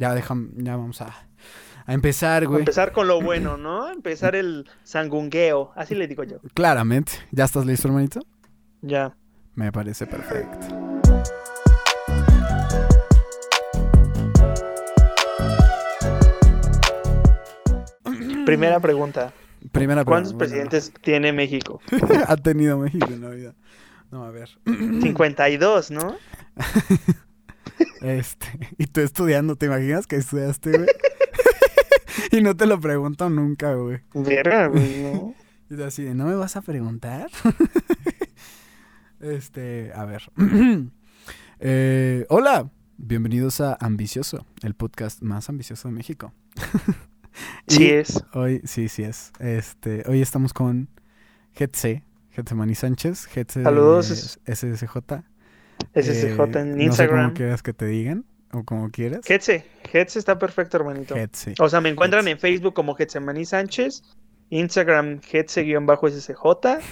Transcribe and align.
Ya 0.00 0.14
déjame, 0.14 0.48
ya 0.56 0.76
vamos 0.76 1.02
a, 1.02 1.14
a 1.84 1.92
empezar, 1.92 2.46
güey. 2.46 2.60
Empezar 2.60 2.90
con 2.92 3.06
lo 3.06 3.20
bueno, 3.20 3.58
¿no? 3.58 3.90
Empezar 3.90 4.34
el 4.34 4.66
sangungueo, 4.82 5.72
así 5.76 5.94
le 5.94 6.08
digo 6.08 6.24
yo. 6.24 6.38
Claramente. 6.54 7.12
¿Ya 7.32 7.44
estás 7.44 7.66
listo, 7.66 7.88
hermanito? 7.88 8.20
Ya. 8.80 9.14
Me 9.54 9.70
parece 9.70 10.06
perfecto. 10.06 10.68
Primera 18.46 18.80
pregunta. 18.80 19.34
Primera 19.70 20.04
¿Cuántos 20.06 20.32
pregunta. 20.32 20.38
presidentes 20.70 20.92
tiene 21.02 21.34
México? 21.34 21.80
ha 22.26 22.36
tenido 22.38 22.78
México 22.78 23.06
en 23.10 23.20
la 23.20 23.28
vida? 23.28 23.54
No, 24.10 24.24
a 24.24 24.30
ver. 24.30 24.48
52, 24.64 25.90
¿no? 25.90 26.16
Este, 28.00 28.46
y 28.78 28.86
tú 28.86 29.00
estudiando, 29.00 29.56
¿te 29.56 29.66
imaginas 29.66 30.06
que 30.06 30.16
estudiaste, 30.16 30.70
güey? 30.70 30.88
y 32.32 32.40
no 32.40 32.56
te 32.56 32.66
lo 32.66 32.80
pregunto 32.80 33.28
nunca, 33.30 33.74
güey. 33.74 34.00
Verga, 34.14 34.68
güey, 34.68 35.02
¿no? 35.02 35.34
Y 35.70 35.80
así 35.82 36.02
de, 36.02 36.16
¿no 36.16 36.26
me 36.26 36.34
vas 36.34 36.56
a 36.56 36.62
preguntar? 36.62 37.30
este, 39.20 39.92
a 39.94 40.04
ver. 40.04 40.22
Eh, 41.62 42.24
hola, 42.30 42.70
bienvenidos 42.96 43.60
a 43.60 43.76
Ambicioso, 43.78 44.46
el 44.62 44.72
podcast 44.72 45.20
más 45.20 45.50
ambicioso 45.50 45.88
de 45.88 45.94
México. 45.94 46.32
Sí 47.66 47.90
es. 47.90 48.24
Hoy, 48.32 48.62
sí, 48.64 48.88
sí 48.88 49.02
es. 49.02 49.30
Este, 49.38 50.02
hoy 50.08 50.22
estamos 50.22 50.54
con 50.54 50.88
Getse, 51.52 52.02
Getsemani 52.30 52.74
Sánchez, 52.74 53.26
Getse 53.26 53.62
Saludos. 53.62 54.40
SSJ. 54.46 54.96
SSJ 55.94 56.24
Eh, 56.40 56.58
en 56.60 56.70
No 56.70 56.76
sé 56.76 56.82
Instagram. 56.84 57.24
cómo 57.26 57.34
quieras 57.34 57.62
que 57.62 57.72
te 57.72 57.86
digan, 57.86 58.24
o 58.52 58.64
como 58.64 58.90
quieras. 58.90 59.20
Getse. 59.24 59.64
Getse 59.90 60.18
está 60.18 60.38
perfecto, 60.38 60.76
hermanito. 60.76 61.14
Getse. 61.14 61.54
O 61.60 61.68
sea, 61.68 61.80
me 61.80 61.88
encuentran 61.88 62.26
en 62.28 62.38
Facebook 62.38 62.74
como 62.74 62.94
Getsemaní 62.94 63.44
Sánchez, 63.44 64.02
Instagram 64.50 65.20
Getse-SSJ. 65.20 66.78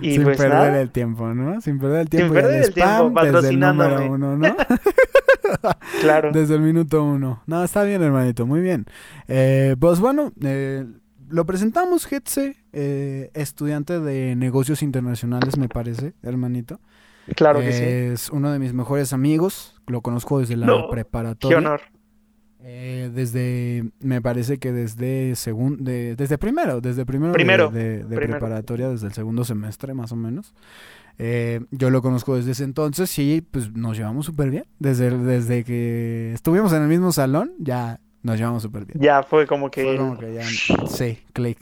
Y 0.00 0.12
Sin 0.14 0.22
pues 0.22 0.36
perder 0.36 0.54
nada. 0.54 0.80
el 0.80 0.90
tiempo, 0.90 1.26
¿no? 1.34 1.60
Sin 1.60 1.80
perder 1.80 2.02
el 2.02 2.08
tiempo. 2.08 2.32
y 2.32 2.36
perder 2.36 2.58
el 2.58 2.64
el 2.66 2.72
tiempo, 2.74 3.08
spam 3.08 3.32
desde 3.32 3.48
el 3.48 3.58
número 3.58 4.12
uno, 4.12 4.36
¿no? 4.36 4.56
Claro. 6.00 6.30
Desde 6.32 6.54
el 6.54 6.60
minuto 6.60 7.02
uno. 7.02 7.42
No, 7.46 7.64
está 7.64 7.82
bien, 7.82 8.00
hermanito, 8.02 8.46
muy 8.46 8.60
bien. 8.60 8.86
Eh, 9.26 9.74
pues 9.80 9.98
bueno, 9.98 10.32
eh, 10.42 10.84
lo 11.28 11.46
presentamos, 11.46 12.06
Getse, 12.06 12.56
eh, 12.72 13.30
estudiante 13.34 13.98
de 13.98 14.36
negocios 14.36 14.82
internacionales, 14.82 15.58
me 15.58 15.68
parece, 15.68 16.12
hermanito. 16.22 16.80
Claro 17.36 17.60
que 17.60 17.72
sí. 17.72 17.82
Es 17.84 18.30
uno 18.30 18.50
de 18.52 18.58
mis 18.58 18.72
mejores 18.72 19.12
amigos, 19.12 19.80
lo 19.86 20.00
conozco 20.00 20.40
desde 20.40 20.56
la 20.56 20.66
No, 20.66 20.86
Qué 20.88 20.92
preparatoria. 20.92 21.58
honor. 21.58 21.80
Eh, 22.60 23.10
desde, 23.14 23.90
me 24.00 24.20
parece 24.20 24.58
que 24.58 24.72
desde 24.72 25.36
segundo, 25.36 25.84
desde 25.84 26.38
primero, 26.38 26.80
desde 26.80 27.06
primero, 27.06 27.32
de- 27.32 27.34
Primero, 27.34 27.70
de, 27.70 27.98
de 27.98 28.16
primero. 28.16 28.30
preparatoria, 28.40 28.88
desde 28.88 29.06
el 29.06 29.12
segundo 29.12 29.44
semestre 29.44 29.94
más 29.94 30.10
o 30.12 30.16
menos. 30.16 30.54
Eh, 31.18 31.60
yo 31.70 31.90
lo 31.90 32.02
conozco 32.02 32.36
desde 32.36 32.52
ese 32.52 32.64
entonces 32.64 33.16
y 33.18 33.40
pues 33.40 33.72
nos 33.72 33.96
llevamos 33.96 34.26
súper 34.26 34.50
bien. 34.50 34.64
Desde, 34.78 35.16
desde 35.16 35.64
que 35.64 36.32
estuvimos 36.34 36.72
en 36.72 36.82
el 36.82 36.88
mismo 36.88 37.12
salón, 37.12 37.52
ya 37.58 38.00
nos 38.22 38.36
llevamos 38.38 38.62
súper 38.62 38.84
bien. 38.86 38.98
Ya 39.00 39.22
fue 39.22 39.46
como 39.46 39.70
que, 39.70 39.84
Fue 39.84 39.96
como 39.96 40.18
que 40.18 40.34
ya, 40.34 40.44
sí, 40.88 41.18
click. 41.32 41.58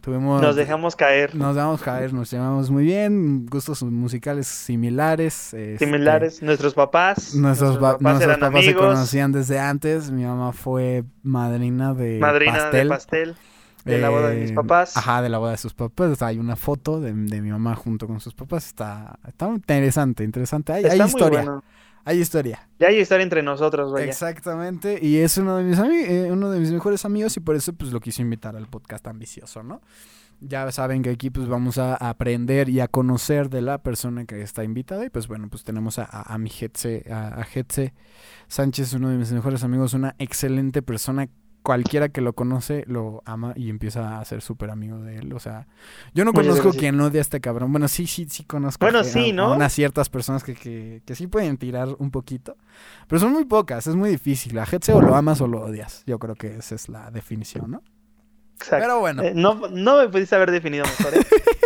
Tuvimos, 0.00 0.40
nos 0.40 0.56
dejamos 0.56 0.96
caer. 0.96 1.34
nos 1.34 1.54
damos 1.56 1.82
caer, 1.82 2.12
nos 2.14 2.30
llevamos 2.30 2.70
muy 2.70 2.84
bien, 2.84 3.44
gustos 3.46 3.82
musicales 3.82 4.46
similares. 4.46 5.52
este, 5.52 5.84
Similares. 5.84 6.42
Nuestros 6.42 6.72
papás. 6.74 7.34
Nuestros, 7.34 7.76
pa- 7.76 7.92
papás 7.98 8.02
nuestros 8.02 8.28
eran 8.36 8.40
papás 8.40 8.64
se 8.64 8.74
conocían 8.74 9.32
desde 9.32 9.58
antes. 9.58 10.10
Mi 10.10 10.24
mamá 10.24 10.52
fue 10.52 11.04
madrina 11.22 11.92
de 11.92 12.18
Madrina 12.18 12.52
pastel. 12.54 12.82
de 12.82 12.88
pastel. 12.94 13.36
De 13.84 13.98
la 13.98 14.10
boda 14.10 14.28
de 14.30 14.40
mis 14.40 14.50
Eh, 14.50 14.54
papás. 14.54 14.96
Ajá, 14.96 15.22
de 15.22 15.28
la 15.28 15.38
boda 15.38 15.52
de 15.52 15.56
sus 15.56 15.74
papás. 15.74 16.20
Hay 16.22 16.38
una 16.38 16.56
foto 16.56 17.00
de, 17.00 17.12
de 17.12 17.40
mi 17.40 17.50
mamá 17.50 17.74
junto 17.74 18.06
con 18.06 18.20
sus 18.20 18.34
papás. 18.34 18.66
Está, 18.66 19.18
está 19.26 19.48
interesante, 19.48 20.24
interesante. 20.24 20.72
Hay, 20.72 20.84
hay 20.84 20.92
Está 20.92 21.06
historia, 21.06 21.42
bueno. 21.42 21.64
hay 22.04 22.18
historia. 22.20 22.68
Ya 22.78 22.88
hay 22.88 22.98
estar 23.00 23.20
entre 23.20 23.42
nosotros, 23.42 23.92
vaya. 23.92 24.06
Exactamente. 24.06 24.98
Y 25.00 25.18
es 25.18 25.38
uno 25.38 25.56
de 25.56 25.64
mis 25.64 25.78
eh, 25.78 26.28
uno 26.30 26.50
de 26.50 26.60
mis 26.60 26.72
mejores 26.72 27.04
amigos 27.04 27.36
y 27.36 27.40
por 27.40 27.56
eso 27.56 27.72
pues 27.72 27.92
lo 27.92 28.00
quise 28.00 28.22
invitar 28.22 28.56
al 28.56 28.66
podcast 28.66 29.06
ambicioso, 29.06 29.62
¿no? 29.62 29.80
Ya 30.42 30.72
saben 30.72 31.02
que 31.02 31.10
aquí 31.10 31.28
pues 31.28 31.48
vamos 31.48 31.76
a 31.76 31.96
aprender 31.96 32.70
y 32.70 32.80
a 32.80 32.88
conocer 32.88 33.50
de 33.50 33.60
la 33.60 33.82
persona 33.82 34.24
que 34.24 34.40
está 34.40 34.64
invitada 34.64 35.04
y 35.04 35.10
pues 35.10 35.28
bueno, 35.28 35.48
pues 35.50 35.64
tenemos 35.64 35.98
a, 35.98 36.04
a, 36.04 36.32
a 36.34 36.38
mi 36.38 36.48
Getse, 36.48 37.04
a, 37.10 37.42
a 37.42 37.46
Sánchez, 38.48 38.94
uno 38.94 39.10
de 39.10 39.18
mis 39.18 39.32
mejores 39.32 39.64
amigos, 39.64 39.92
una 39.92 40.14
excelente 40.18 40.80
persona. 40.80 41.28
Cualquiera 41.62 42.08
que 42.08 42.22
lo 42.22 42.32
conoce 42.32 42.84
lo 42.86 43.22
ama 43.26 43.52
y 43.54 43.68
empieza 43.68 44.18
a 44.18 44.24
ser 44.24 44.40
súper 44.40 44.70
amigo 44.70 44.98
de 45.00 45.18
él. 45.18 45.32
O 45.34 45.38
sea, 45.40 45.66
yo 46.14 46.24
no 46.24 46.32
conozco 46.32 46.70
quien 46.78 46.98
odia 47.00 47.20
a 47.20 47.22
este 47.22 47.40
cabrón. 47.40 47.70
Bueno, 47.70 47.86
sí, 47.86 48.06
sí, 48.06 48.26
sí 48.30 48.44
conozco. 48.44 48.86
Bueno, 48.86 49.00
a- 49.00 49.04
sí, 49.04 49.32
¿no? 49.32 49.52
A 49.52 49.56
unas 49.56 49.72
ciertas 49.72 50.08
personas 50.08 50.42
que, 50.42 50.54
que, 50.54 51.02
que 51.04 51.14
sí 51.14 51.26
pueden 51.26 51.58
tirar 51.58 51.88
un 51.98 52.10
poquito. 52.10 52.56
Pero 53.08 53.20
son 53.20 53.32
muy 53.32 53.44
pocas, 53.44 53.86
es 53.86 53.94
muy 53.94 54.08
difícil. 54.08 54.58
A 54.58 54.64
Getse 54.64 54.92
o 54.94 55.02
lo 55.02 55.14
amas 55.14 55.40
o 55.42 55.46
lo 55.46 55.60
odias. 55.60 56.02
Yo 56.06 56.18
creo 56.18 56.34
que 56.34 56.56
esa 56.56 56.74
es 56.74 56.88
la 56.88 57.10
definición, 57.10 57.70
¿no? 57.70 57.82
Exacto. 58.56 58.84
Pero 58.84 59.00
bueno, 59.00 59.22
Eh, 59.22 59.32
no, 59.34 59.68
no 59.70 59.98
me 59.98 60.08
pudiste 60.08 60.34
haber 60.36 60.50
definido 60.50 60.84
mejor, 60.84 61.14
¿eh? 61.14 61.26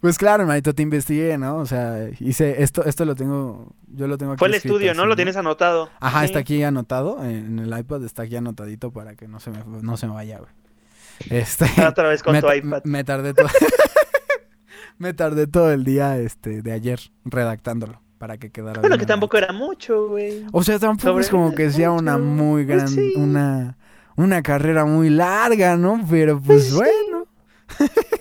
pues 0.00 0.18
claro, 0.18 0.42
hermanito, 0.42 0.74
te 0.74 0.82
investigué, 0.82 1.36
¿no? 1.38 1.56
O 1.56 1.66
sea, 1.66 2.08
hice 2.20 2.62
esto, 2.62 2.84
esto 2.84 3.04
lo 3.04 3.14
tengo, 3.14 3.72
yo 3.88 4.06
lo 4.06 4.16
tengo 4.18 4.32
aquí 4.32 4.38
Fue 4.38 4.48
el 4.48 4.54
escrito 4.54 4.76
estudio, 4.76 4.94
¿no? 4.94 5.02
así, 5.02 5.08
Lo 5.08 5.16
tienes 5.16 5.36
anotado. 5.36 5.90
Ajá, 6.00 6.20
Sí. 6.20 6.26
está 6.26 6.38
aquí 6.40 6.62
anotado 6.62 7.24
en 7.24 7.58
el 7.58 7.78
iPad, 7.78 8.04
está 8.04 8.22
aquí 8.22 8.36
anotadito 8.36 8.90
para 8.92 9.14
que 9.16 9.26
no 9.28 9.40
se 9.40 9.50
me, 9.50 9.58
no 9.82 9.96
se 9.96 10.06
me 10.06 10.14
vaya, 10.14 10.38
güey. 10.38 10.50
Este, 11.30 11.66
Otra 11.86 12.08
vez 12.08 12.22
con 12.22 12.32
me, 12.32 12.40
tu 12.40 12.50
iPad. 12.52 12.82
me 12.84 13.04
tardé 13.04 13.34
todo, 13.34 13.48
me 14.98 15.12
tardé 15.14 15.46
todo 15.46 15.70
el 15.72 15.84
día, 15.84 16.18
este, 16.18 16.62
de 16.62 16.72
ayer 16.72 17.00
redactándolo 17.24 18.00
para 18.18 18.36
que 18.38 18.50
quedara 18.50 18.80
Bueno, 18.80 18.98
que 18.98 19.06
tampoco 19.06 19.36
era 19.38 19.52
mucho, 19.52 20.08
güey. 20.08 20.44
O 20.52 20.62
sea, 20.62 20.78
tampoco 20.78 21.08
Sobre- 21.10 21.24
es 21.24 21.30
como 21.30 21.54
que 21.54 21.70
sea 21.70 21.90
una 21.90 22.18
muy 22.18 22.64
pues 22.64 22.76
gran, 22.76 22.88
sí. 22.88 23.12
una, 23.16 23.78
una 24.16 24.42
carrera 24.42 24.84
muy 24.84 25.08
larga, 25.10 25.76
¿no? 25.76 26.00
Pero 26.08 26.40
pues, 26.40 26.70
Pues 26.74 26.90
sí. 27.78 27.86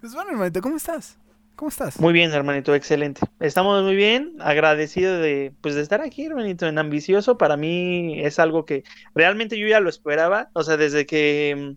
pues 0.00 0.14
bueno, 0.14 0.30
hermanito, 0.30 0.60
¿cómo 0.60 0.76
estás? 0.76 1.18
¿Cómo 1.56 1.70
estás? 1.70 1.98
Muy 1.98 2.12
bien, 2.12 2.32
hermanito, 2.32 2.72
excelente. 2.74 3.20
Estamos 3.40 3.82
muy 3.82 3.96
bien, 3.96 4.34
agradecido 4.38 5.18
de, 5.18 5.52
pues, 5.60 5.74
de 5.74 5.82
estar 5.82 6.00
aquí, 6.00 6.24
hermanito, 6.26 6.66
en 6.68 6.78
Ambicioso. 6.78 7.36
Para 7.36 7.56
mí 7.56 8.20
es 8.20 8.38
algo 8.38 8.64
que 8.64 8.84
realmente 9.14 9.58
yo 9.58 9.66
ya 9.66 9.80
lo 9.80 9.88
esperaba. 9.88 10.50
O 10.52 10.62
sea, 10.62 10.76
desde 10.76 11.04
que, 11.04 11.74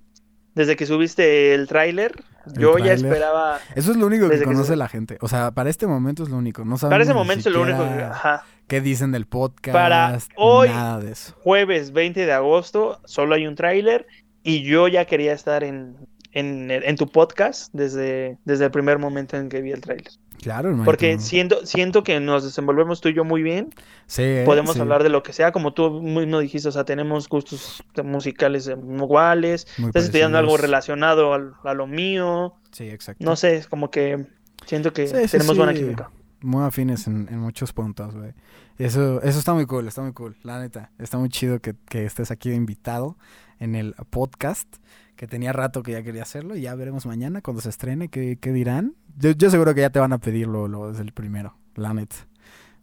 desde 0.53 0.75
que 0.75 0.85
subiste 0.85 1.55
el 1.55 1.67
tráiler, 1.67 2.13
yo 2.57 2.77
ya 2.77 2.93
esperaba. 2.93 3.57
Eso 3.73 3.89
es 3.89 3.97
lo 3.97 4.05
único 4.05 4.29
que 4.29 4.43
conoce 4.43 4.75
la 4.75 4.87
gente. 4.87 5.17
O 5.21 5.27
sea, 5.27 5.49
para 5.49 5.71
este 5.71 5.87
momento 5.87 6.21
es 6.21 6.29
lo 6.29 6.37
único. 6.37 6.63
No 6.63 6.77
Para 6.77 7.01
ese 7.01 7.13
ni 7.13 7.17
momento 7.17 7.49
es 7.49 7.55
lo 7.55 7.63
único 7.63 7.83
que, 7.83 8.03
ajá. 8.03 8.43
qué 8.67 8.81
dicen 8.81 9.11
del 9.11 9.25
podcast. 9.25 9.73
Para 9.73 10.17
hoy- 10.35 10.69
Nada 10.69 10.99
de 10.99 11.11
eso. 11.13 11.33
Jueves 11.41 11.91
20 11.91 12.23
de 12.27 12.33
agosto, 12.33 13.01
solo 13.05 13.33
hay 13.33 13.47
un 13.47 13.55
tráiler 13.55 14.05
y 14.43 14.61
yo 14.61 14.87
ya 14.87 15.05
quería 15.05 15.33
estar 15.33 15.63
en, 15.63 15.95
en, 16.33 16.71
en 16.71 16.95
tu 16.95 17.07
podcast 17.07 17.73
desde, 17.73 18.37
desde 18.45 18.65
el 18.65 18.71
primer 18.71 18.99
momento 18.99 19.37
en 19.37 19.49
que 19.49 19.61
vi 19.61 19.71
el 19.71 19.81
tráiler. 19.81 20.11
Claro. 20.41 20.75
Porque 20.83 21.19
siento, 21.19 21.65
siento 21.67 22.03
que 22.03 22.19
nos 22.19 22.43
desenvolvemos 22.43 22.99
tú 22.99 23.09
y 23.09 23.13
yo 23.13 23.23
muy 23.23 23.43
bien. 23.43 23.69
Sí, 24.07 24.23
¿eh? 24.23 24.43
Podemos 24.43 24.73
Sí, 24.73 24.79
hablar 24.79 25.03
de 25.03 25.09
lo 25.09 25.21
que 25.21 25.33
sea, 25.33 25.51
como 25.51 25.73
tú 25.73 26.01
mismo 26.01 26.39
dijiste, 26.39 26.67
o 26.67 26.71
sea, 26.71 26.83
tenemos 26.83 27.29
gustos 27.29 27.83
musicales 28.03 28.67
iguales. 28.67 29.67
muy 29.77 29.89
Estás 29.89 30.05
estudiando 30.05 30.39
algo 30.39 30.57
relacionado 30.57 31.33
a 31.33 31.73
lo 31.73 31.87
mío. 31.87 32.55
Sí, 32.71 32.89
exacto. 32.89 33.23
No 33.23 33.35
sé, 33.35 33.57
es 33.57 33.67
como 33.67 33.91
que 33.91 34.25
siento 34.65 34.93
que 34.93 35.07
Sí, 35.07 35.15
sí, 35.27 35.37
tenemos 35.37 35.57
buena 35.57 35.73
sí. 35.73 35.79
química. 35.79 36.09
Muy 36.41 36.63
afines 36.65 37.05
en, 37.05 37.27
en 37.29 37.37
muchos 37.37 37.71
puntos, 37.71 38.15
güey. 38.15 38.33
Eso, 38.79 39.21
eso 39.21 39.37
está 39.37 39.53
muy 39.53 39.67
cool, 39.67 39.87
está 39.87 40.01
muy 40.01 40.13
cool, 40.13 40.35
la 40.41 40.59
neta. 40.59 40.89
Está 40.97 41.19
muy 41.19 41.29
chido 41.29 41.59
que, 41.59 41.75
que 41.87 42.03
estés 42.05 42.31
aquí 42.31 42.51
invitado 42.51 43.15
en 43.61 43.75
el 43.75 43.95
podcast, 44.09 44.67
que 45.15 45.27
tenía 45.27 45.53
rato 45.53 45.83
que 45.83 45.93
ya 45.93 46.03
quería 46.03 46.23
hacerlo 46.23 46.55
y 46.57 46.61
ya 46.61 46.75
veremos 46.75 47.05
mañana 47.05 47.41
cuando 47.41 47.61
se 47.61 47.69
estrene 47.69 48.09
qué, 48.09 48.37
qué 48.41 48.51
dirán. 48.51 48.95
Yo, 49.17 49.31
yo 49.31 49.49
seguro 49.49 49.73
que 49.73 49.81
ya 49.81 49.89
te 49.89 49.99
van 49.99 50.11
a 50.13 50.17
pedir 50.17 50.47
lo, 50.47 50.89
desde 50.89 51.03
el 51.03 51.13
primero, 51.13 51.55
la 51.75 51.93
neta. 51.93 52.15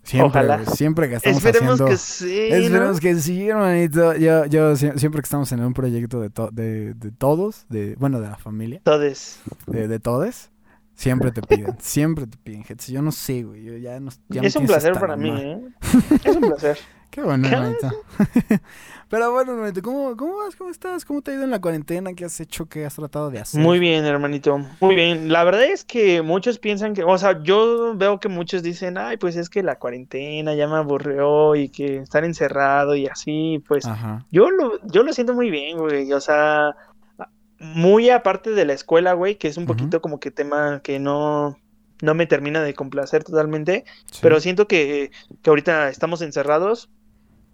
Siempre, 0.05 0.29
Ojalá. 0.41 0.65
siempre 0.65 1.09
que 1.11 1.17
estamos 1.17 1.45
Esperemos 1.45 1.73
haciendo... 1.75 1.91
que 1.91 1.97
sí. 1.99 2.49
¿no? 2.51 2.57
Esperemos 2.57 3.01
que 3.01 3.15
sí, 3.17 3.49
hermanito. 3.49 4.15
Yo, 4.17 4.47
yo 4.47 4.73
sie- 4.77 4.97
siempre 4.97 5.21
que 5.21 5.27
estamos 5.27 5.53
en 5.53 5.61
un 5.61 5.75
proyecto 5.75 6.21
de, 6.21 6.31
to- 6.31 6.51
de, 6.51 6.95
de 6.95 7.11
todos, 7.11 7.67
de 7.69 7.95
bueno, 7.97 8.19
de 8.21 8.29
la 8.29 8.37
familia, 8.39 8.79
Entonces, 8.79 9.41
de, 9.67 9.87
de 9.89 9.99
todos, 10.01 10.51
siempre 10.95 11.31
te 11.33 11.43
piden, 11.43 11.77
siempre 11.81 12.27
te 12.27 12.39
piden. 12.39 12.65
Yo 12.87 13.03
no 13.03 13.13
sé, 13.13 13.43
güey. 13.43 13.65
Yo 13.65 13.77
ya 13.77 14.01
no, 14.01 14.11
ya 14.29 14.41
es 14.43 14.57
un 14.57 14.67
placer 14.67 14.95
para 14.99 15.17
mí. 15.17 15.31
¿eh? 15.31 15.61
Es 16.25 16.37
un 16.37 16.43
placer. 16.43 16.79
Qué 17.11 17.23
bueno, 17.23 17.49
hermanito. 17.49 17.91
Pero 19.09 19.33
bueno, 19.33 19.53
hermanito, 19.53 19.81
¿cómo, 19.81 20.15
¿cómo 20.19 20.37
vas? 20.37 20.55
¿Cómo 20.55 20.69
estás? 20.69 21.07
¿Cómo 21.07 21.23
te 21.23 21.31
ha 21.31 21.35
ido 21.35 21.45
en 21.45 21.51
la 21.51 21.61
cuarentena? 21.61 22.13
¿Qué 22.13 22.27
has 22.27 22.39
hecho? 22.41 22.67
¿Qué 22.67 22.85
has 22.85 22.95
tratado 22.95 23.31
de 23.31 23.39
hacer? 23.39 23.59
Muy 23.59 23.79
bien, 23.79 24.05
hermanito. 24.05 24.59
Muy 24.81 24.95
bien. 24.95 25.33
La 25.33 25.45
verdad 25.45 25.65
es 25.65 25.83
que 25.85 26.21
muchos 26.21 26.59
piensan 26.59 26.93
que, 26.93 27.05
o 27.05 27.17
sea, 27.17 27.43
yo 27.43 27.95
veo 27.97 28.21
que 28.21 28.29
muchos 28.29 28.63
dicen, 28.63 28.99
ay, 28.99 29.17
pues 29.17 29.37
es 29.37 29.49
que 29.49 29.63
la 29.63 29.79
cuarentena 29.79 30.55
ya 30.55 30.69
me 30.69 30.77
aburrió 30.77 31.57
y 31.57 31.71
que 31.71 31.99
estar 31.99 32.23
encerrado 32.25 32.95
y 32.97 33.07
así, 33.07 33.65
pues 33.67 33.87
Ajá. 33.87 34.27
yo 34.31 34.51
lo, 34.51 34.79
yo 34.87 35.03
lo 35.03 35.15
siento 35.15 35.33
muy 35.33 35.51
bien, 35.51 35.79
güey. 35.79 36.13
O 36.13 36.21
sea, 36.21 36.77
muy 37.59 38.11
aparte 38.11 38.51
de 38.51 38.67
la 38.67 38.75
escuela, 38.75 39.15
güey, 39.15 39.37
que 39.37 39.49
es 39.49 39.57
un 39.57 39.65
poquito 39.65 40.03
como 40.03 40.21
que 40.21 40.31
tema 40.31 40.81
que 40.83 40.99
no, 40.99 41.59
no 42.03 42.15
me 42.15 42.27
termina 42.27 42.63
de 42.63 42.75
complacer 42.75 43.25
totalmente. 43.25 43.85
Sí. 44.13 44.19
Pero 44.21 44.39
siento 44.41 44.69
que, 44.69 45.11
que 45.41 45.49
ahorita 45.49 45.89
estamos 45.89 46.21
encerrados, 46.21 46.91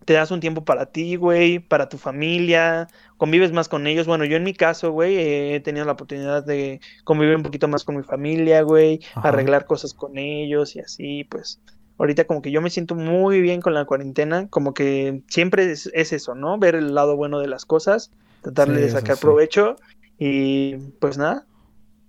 te 0.05 0.13
das 0.15 0.31
un 0.31 0.41
tiempo 0.41 0.65
para 0.65 0.87
ti, 0.87 1.17
güey, 1.17 1.59
para 1.61 1.89
tu 1.89 1.99
familia, 1.99 2.87
convives 3.17 3.53
más 3.53 3.69
con 3.69 3.87
ellos. 3.87 4.07
Bueno, 4.07 4.25
yo 4.25 4.37
en 4.37 4.45
mi 4.45 4.55
caso, 4.55 4.93
güey, 4.93 5.17
eh, 5.17 5.55
he 5.57 5.61
tenido 5.61 5.85
la 5.87 5.93
oportunidad 5.93 6.45
de 6.45 6.81
convivir 7.05 7.37
un 7.37 7.43
poquito 7.43 7.69
más 7.69 7.85
con 7.85 7.97
mi 7.97 8.03
familia, 8.05 8.63
güey, 8.63 9.01
Ajá. 9.15 9.31
arreglar 9.31 9.67
cosas 9.67 9.95
con 9.95 10.19
ellos 10.19 10.77
y 10.77 10.81
así, 10.81 11.25
pues. 11.25 11.61
Ahorita 11.99 12.25
como 12.27 12.43
que 12.43 12.51
yo 12.51 12.61
me 12.61 12.71
siento 12.71 12.95
muy 12.97 13.41
bien 13.41 13.61
con 13.61 13.73
la 13.75 13.85
cuarentena, 13.85 14.49
como 14.49 14.75
que 14.75 15.23
siempre 15.29 15.71
es, 15.71 15.87
es 15.95 16.13
eso, 16.13 16.35
¿no? 16.35 16.59
Ver 16.59 16.75
el 16.75 16.95
lado 16.95 17.17
bueno 17.17 17.39
de 17.39 17.47
las 17.49 17.65
cosas, 17.67 18.11
tratarle 18.41 18.81
Sí, 18.81 18.81
de 18.81 18.89
sacar 18.89 19.19
sí. 19.21 19.21
provecho 19.21 19.77
y 20.19 20.77
pues 21.01 21.19
nada, 21.19 21.47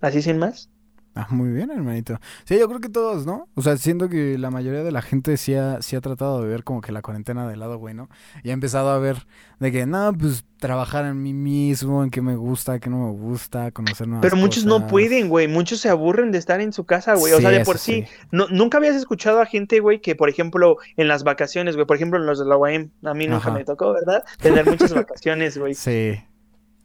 así 0.00 0.22
sin 0.22 0.38
más. 0.38 0.70
Ah, 1.18 1.28
muy 1.30 1.48
bien, 1.48 1.70
hermanito. 1.70 2.18
Sí, 2.44 2.58
yo 2.58 2.68
creo 2.68 2.78
que 2.78 2.90
todos, 2.90 3.24
¿no? 3.24 3.48
O 3.54 3.62
sea, 3.62 3.78
siento 3.78 4.10
que 4.10 4.36
la 4.36 4.50
mayoría 4.50 4.82
de 4.84 4.92
la 4.92 5.00
gente 5.00 5.38
sí 5.38 5.54
ha, 5.54 5.80
sí 5.80 5.96
ha 5.96 6.02
tratado 6.02 6.42
de 6.42 6.48
ver 6.48 6.62
como 6.62 6.82
que 6.82 6.92
la 6.92 7.00
cuarentena 7.00 7.48
del 7.48 7.58
lado 7.58 7.78
bueno. 7.78 8.10
Y 8.42 8.50
ha 8.50 8.52
empezado 8.52 8.90
a 8.90 8.98
ver 8.98 9.26
de 9.58 9.72
que, 9.72 9.86
no, 9.86 10.12
pues 10.12 10.44
trabajar 10.58 11.06
en 11.06 11.22
mí 11.22 11.32
mismo, 11.32 12.04
en 12.04 12.10
qué 12.10 12.20
me 12.20 12.36
gusta, 12.36 12.78
qué 12.80 12.90
no 12.90 13.06
me 13.06 13.12
gusta, 13.12 13.70
conocer 13.70 14.06
nuevas 14.06 14.22
Pero 14.22 14.36
muchos 14.36 14.66
no 14.66 14.74
cosas. 14.74 14.90
pueden, 14.90 15.30
güey. 15.30 15.48
Muchos 15.48 15.80
se 15.80 15.88
aburren 15.88 16.32
de 16.32 16.38
estar 16.38 16.60
en 16.60 16.74
su 16.74 16.84
casa, 16.84 17.14
güey. 17.14 17.32
O 17.32 17.40
sea, 17.40 17.48
de 17.48 17.64
por 17.64 17.78
sí. 17.78 18.04
No, 18.30 18.46
nunca 18.48 18.76
habías 18.76 18.94
escuchado 18.94 19.40
a 19.40 19.46
gente, 19.46 19.80
güey, 19.80 20.02
que 20.02 20.16
por 20.16 20.28
ejemplo 20.28 20.76
en 20.98 21.08
las 21.08 21.24
vacaciones, 21.24 21.76
güey, 21.76 21.86
por 21.86 21.96
ejemplo 21.96 22.18
en 22.20 22.26
los 22.26 22.38
de 22.38 22.44
la 22.44 22.58
UAM, 22.58 22.90
a 23.04 23.14
mí 23.14 23.26
nunca 23.26 23.48
Ajá. 23.48 23.52
me 23.52 23.64
tocó, 23.64 23.94
¿verdad? 23.94 24.22
Tener 24.42 24.66
muchas 24.66 24.92
vacaciones, 24.92 25.56
güey. 25.56 25.74
Sí. 25.86 26.18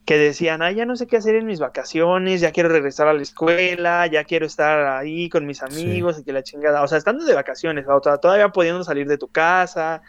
Que 0.06 0.18
decían, 0.18 0.62
ay, 0.64 0.76
ya 0.76 0.86
no 0.86 0.96
sé 0.96 1.08
qué 1.08 1.18
hacer 1.18 1.36
en 1.36 1.46
mis 1.46 1.60
vacaciones, 1.60 2.42
ya 2.42 2.52
quiero 2.52 2.70
regresar 2.70 3.08
a 3.08 3.14
la 3.14 3.22
escuela, 3.22 4.08
ya 4.08 4.24
quiero 4.26 4.46
estar 4.48 4.88
ahí 4.88 5.30
con 5.30 5.46
mis 5.46 5.62
amigos 5.64 6.20
y 6.20 6.24
que 6.24 6.34
la 6.34 6.44
chingada. 6.44 6.84
O 6.84 6.88
sea, 6.88 6.98
estando 6.98 7.24
de 7.26 7.36
vacaciones, 7.36 7.86
o 7.88 8.02
sea, 8.04 8.18
todavía 8.18 8.50
pudiendo 8.50 8.84
salir 8.84 9.08
de 9.08 9.18
tu 9.20 9.30
casa, 9.30 10.02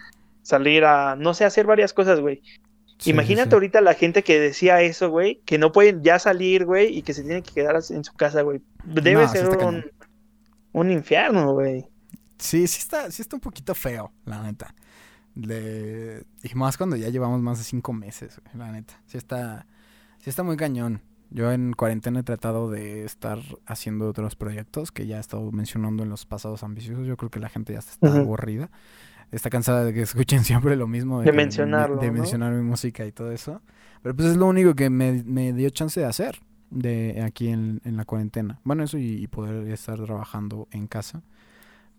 salir 0.42 0.84
a, 0.84 1.16
no 1.16 1.34
sé, 1.34 1.44
hacer 1.44 1.66
varias 1.66 1.92
cosas, 1.92 2.20
güey. 2.20 2.42
sí, 2.98 3.10
Imagínate 3.10 3.50
sí, 3.50 3.56
ahorita 3.56 3.80
la 3.80 3.94
gente 3.94 4.22
que 4.22 4.38
decía 4.40 4.80
eso, 4.82 5.10
güey, 5.10 5.42
que 5.44 5.58
no 5.58 5.72
pueden 5.72 6.02
ya 6.02 6.18
salir, 6.18 6.64
güey, 6.66 6.96
y 6.96 7.02
que 7.02 7.14
se 7.14 7.22
tienen 7.24 7.42
que 7.42 7.52
quedar 7.52 7.76
en 7.90 8.04
su 8.04 8.14
casa, 8.14 8.42
güey. 8.42 8.62
Debe 8.84 9.26
No, 9.26 9.28
ser 9.28 9.48
un, 9.48 9.84
un 10.72 10.90
infierno, 10.90 11.52
güey. 11.54 11.86
Sí, 12.38 12.66
sí 12.66 12.78
está, 12.80 13.10
sí 13.10 13.22
está 13.22 13.36
un 13.36 13.40
poquito 13.40 13.74
feo, 13.74 14.12
la 14.24 14.42
neta. 14.42 14.74
Y 16.42 16.54
más 16.54 16.76
cuando 16.76 16.96
ya 16.96 17.08
llevamos 17.08 17.40
más 17.40 17.58
de 17.58 17.64
cinco 17.64 17.92
meses, 17.92 18.40
güey, 18.44 18.56
la 18.56 18.72
neta. 18.72 19.00
Sí 19.06 19.18
está, 19.18 19.66
sí 20.22 20.30
está 20.30 20.42
muy 20.42 20.56
cañón. 20.56 21.02
Yo 21.28 21.52
en 21.52 21.72
cuarentena 21.74 22.20
he 22.20 22.22
tratado 22.22 22.70
de 22.70 23.04
estar 23.04 23.38
haciendo 23.66 24.08
otros 24.08 24.34
proyectos 24.36 24.90
que 24.92 25.06
ya 25.06 25.18
he 25.18 25.20
estado 25.20 25.52
mencionando 25.52 26.02
en 26.02 26.08
los 26.08 26.24
pasados 26.26 26.62
ambiciosos. 26.62 27.06
Yo 27.06 27.16
creo 27.18 27.30
que 27.30 27.40
la 27.40 27.48
gente 27.50 27.72
ya 27.74 27.80
está 27.80 28.08
aburrida. 28.20 28.70
Está 29.30 29.48
cansada 29.48 29.84
de 29.84 29.94
que 29.94 30.02
escuchen 30.02 30.44
siempre 30.44 30.76
lo 30.76 30.86
mismo. 30.86 31.20
De 31.20 31.26
que- 31.26 31.32
mencionarlo, 31.32 31.96
De, 31.96 32.06
¿no? 32.08 32.12
mencionar 32.14 32.52
mi 32.54 32.62
música 32.62 33.06
y 33.06 33.12
todo 33.12 33.32
eso. 33.32 33.62
Pero 34.02 34.14
pues 34.16 34.28
es 34.28 34.36
lo 34.36 34.46
único 34.46 34.74
que 34.74 34.90
me, 34.90 35.22
me 35.24 35.52
dio 35.52 35.70
chance 35.70 36.00
de 36.00 36.06
hacer 36.06 36.40
de 36.70 37.22
aquí 37.22 37.48
en, 37.48 37.80
en 37.84 37.96
la 37.96 38.04
cuarentena. 38.04 38.60
Bueno, 38.64 38.82
eso 38.84 38.98
y, 38.98 39.14
y 39.22 39.26
poder 39.28 39.68
estar 39.70 40.02
trabajando 40.04 40.68
en 40.70 40.86
casa. 40.86 41.22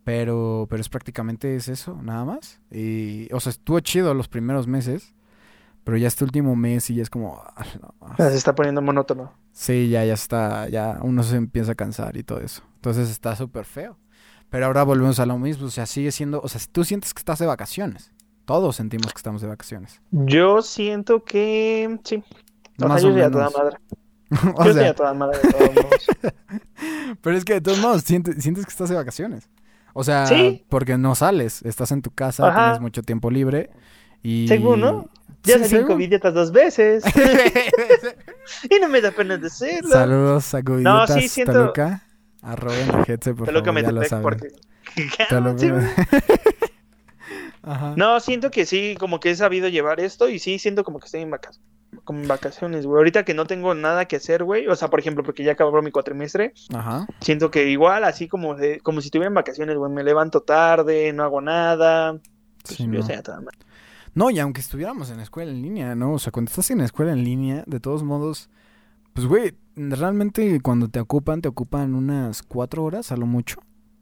Pero, 0.04 0.68
pero 0.70 0.82
es 0.82 0.90
prácticamente 0.90 1.56
es 1.56 1.70
eso, 1.70 2.00
nada 2.04 2.26
más. 2.26 2.60
Y, 2.72 3.30
o 3.34 3.40
sea, 3.40 3.52
estuvo 3.52 3.80
chido 3.80 4.14
los 4.14 4.28
primeros 4.28 4.68
meses. 4.68 5.14
Pero 5.84 5.98
ya 5.98 6.08
este 6.08 6.24
último 6.24 6.56
mes 6.56 6.90
y 6.90 6.96
ya 6.96 7.04
es 7.04 7.10
como... 7.10 7.42
ah, 7.56 7.66
no, 8.18 8.30
Se 8.30 8.36
está 8.38 8.56
poniendo 8.56 8.82
monótono. 8.82 9.34
Sí, 9.52 9.90
ya, 9.90 10.06
ya 10.06 10.14
está, 10.14 10.70
ya 10.70 11.00
uno 11.02 11.24
se 11.24 11.36
empieza 11.36 11.74
a 11.74 11.76
cansar 11.76 12.16
y 12.18 12.24
todo 12.24 12.40
eso. 12.40 12.64
Entonces 12.76 13.10
está 13.10 13.36
súper 13.36 13.66
feo. 13.66 13.98
Pero 14.50 14.68
ahora 14.68 14.84
volvemos 14.84 15.20
a 15.20 15.26
lo 15.26 15.38
mismo, 15.38 15.68
o 15.68 15.70
sea, 15.72 15.86
sigue 15.86 16.12
siendo, 16.12 16.40
o 16.42 16.48
sea, 16.48 16.62
tú 16.72 16.84
sientes 16.84 17.14
que 17.14 17.20
estás 17.20 17.40
de 17.40 17.48
vacaciones. 17.48 18.12
Todos 18.46 18.76
sentimos 18.76 19.08
que 19.14 19.18
estamos 19.18 19.42
de 19.42 19.48
vacaciones. 19.48 20.02
Yo 20.12 20.62
siento 20.62 21.24
que 21.24 22.00
sí. 22.04 22.24
O 22.82 22.88
Más 22.88 23.02
sea, 23.02 23.10
o 23.12 23.18
yo 23.18 23.26
a 23.26 23.32
toda 23.32 23.50
madre. 23.50 23.78
O 24.56 24.66
Yo 24.66 24.74
sea, 24.74 24.90
a 24.90 24.94
toda 24.94 25.14
madre 25.14 25.40
de 25.44 25.52
todos 25.52 25.76
modos. 25.76 26.08
pero 27.22 27.38
es 27.38 27.46
que 27.46 27.54
de 27.54 27.62
todos 27.62 27.80
modos 27.80 28.02
sientes, 28.04 28.42
sientes 28.44 28.66
que 28.66 28.72
estás 28.72 28.90
de 28.90 28.96
vacaciones. 28.96 29.50
O 29.94 30.04
sea, 30.04 30.26
Sí. 30.28 30.66
porque 30.70 30.98
no 30.98 31.14
sales, 31.16 31.62
estás 31.64 31.92
en 31.92 32.02
tu 32.02 32.12
casa, 32.12 32.48
Ajá. 32.48 32.64
tienes 32.64 32.82
mucho 32.82 33.04
tiempo 33.04 33.30
libre 33.30 33.70
y... 34.24 34.48
Según, 34.48 34.82
¿no? 34.82 35.08
Ya 35.44 35.60
salí 35.60 35.82
en. 35.82 35.88
COVID 35.88 36.16
otras 36.16 36.34
dos 36.34 36.52
veces. 36.52 37.04
y 38.70 38.80
no 38.80 38.90
me 38.90 39.02
da 39.02 39.12
pena 39.12 39.38
decirlo. 39.38 39.90
Saludos 39.90 40.54
a 40.54 40.58
No, 40.58 40.62
sí, 40.62 40.66
Covidiotas 40.66 41.32
siento- 41.32 41.54
Toluca. 41.54 42.04
Arroben 42.42 42.92
a 42.96 43.04
Hetze, 43.08 43.34
por 43.34 43.46
Toluca 43.48 43.72
favor, 43.72 43.84
ya 43.84 43.92
lo 43.92 44.04
saben. 44.04 44.24
porque... 44.24 44.48
Ajá. 47.64 47.94
No, 47.96 48.20
siento 48.20 48.52
que 48.52 48.66
sí, 48.66 48.96
como 49.00 49.20
que 49.20 49.32
he 49.32 49.36
sabido 49.36 49.70
llevar 49.70 50.00
esto 50.02 50.28
y 50.28 50.40
sí 50.40 50.60
siento 50.60 50.84
como 50.84 51.00
que 51.00 51.06
estoy 51.06 51.22
en 51.22 51.32
vacaciones. 51.32 51.70
Como 52.04 52.20
en 52.22 52.28
vacaciones, 52.28 52.86
güey. 52.86 52.98
Ahorita 52.98 53.24
que 53.24 53.34
no 53.36 53.46
tengo 53.46 53.74
nada 53.76 54.06
que 54.06 54.16
hacer, 54.18 54.44
güey. 54.44 54.68
O 54.68 54.76
sea, 54.76 54.90
por 54.90 55.00
ejemplo, 55.00 55.24
porque 55.24 55.44
ya 55.44 55.54
acabó 55.54 55.82
mi 55.82 55.92
cuatrimestre. 55.92 56.54
Ajá. 56.74 57.06
Siento 57.22 57.52
que 57.52 57.70
igual, 57.70 58.04
así 58.04 58.28
como 58.28 58.56
de- 58.56 58.80
como 58.82 59.00
si 59.00 59.08
estuviera 59.08 59.28
en 59.28 59.36
vacaciones, 59.36 59.78
güey. 59.78 59.92
Me 59.92 60.04
levanto 60.04 60.42
tarde, 60.42 61.14
no 61.14 61.24
hago 61.24 61.40
nada. 61.40 62.14
Pues, 62.64 62.78
Sí, 62.78 62.84
yo 62.86 62.90
no. 62.90 63.00
estoy 63.00 63.16
a 63.16 63.24
toda 63.24 63.40
madre. 63.42 63.58
No, 64.16 64.30
y 64.30 64.40
aunque 64.40 64.62
estuviéramos 64.62 65.10
en 65.10 65.20
escuela 65.20 65.52
en 65.52 65.62
línea, 65.62 65.96
¿no? 65.96 66.14
O 66.14 66.20
sea, 66.20 66.32
cuando 66.32 66.50
estás 66.50 66.70
en 66.72 66.82
escuela 66.82 67.14
en 67.14 67.24
línea, 67.24 67.64
de 67.66 67.80
todos 67.80 68.04
modos, 68.04 68.50
pues, 69.14 69.28
güey, 69.28 69.56
realmente 69.76 70.60
cuando 70.62 70.88
te 70.88 71.00
ocupan, 71.00 71.42
te 71.42 71.50
ocupan 71.50 71.96
unas 71.96 72.44
cuatro 72.44 72.84
horas 72.84 73.12
a 73.12 73.18
lo 73.18 73.26
mucho 73.26 73.58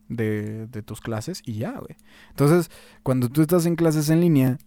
de, 0.08 0.66
de 0.66 0.82
tus 0.82 1.00
clases 1.00 1.42
y 1.44 1.54
ya, 1.54 1.72
güey. 1.72 1.96
Entonces, 2.30 2.70
cuando 3.02 3.28
tú 3.28 3.42
estás 3.42 3.66
en 3.66 3.76
clases 3.76 4.10
en 4.10 4.20
línea, 4.20 4.58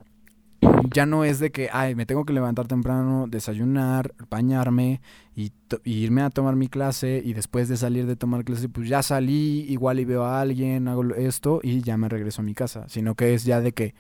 ya 0.94 1.06
no 1.06 1.24
es 1.24 1.40
de 1.40 1.52
que, 1.52 1.70
ay, 1.72 1.96
me 1.96 2.06
tengo 2.06 2.26
que 2.26 2.34
levantar 2.34 2.68
temprano, 2.68 3.28
desayunar, 3.28 4.14
bañarme 4.30 5.02
y, 5.36 5.52
y 5.84 5.94
irme 5.94 6.22
a 6.22 6.30
tomar 6.30 6.56
mi 6.56 6.68
clase 6.68 7.22
y 7.24 7.34
después 7.34 7.68
de 7.70 7.78
salir 7.78 8.06
de 8.06 8.16
tomar 8.16 8.44
clase, 8.44 8.70
pues 8.70 8.88
ya 8.88 9.04
salí, 9.04 9.66
igual 9.70 10.00
y 10.00 10.06
veo 10.06 10.24
a 10.24 10.42
alguien, 10.42 10.88
hago 10.88 11.04
esto 11.16 11.60
y 11.62 11.82
ya 11.82 11.98
me 11.98 12.10
regreso 12.10 12.42
a 12.42 12.46
mi 12.46 12.54
casa. 12.54 12.86
Sino 12.88 13.16
que 13.16 13.34
es 13.34 13.46
ya 13.46 13.62
de 13.62 13.74
que, 13.74 13.96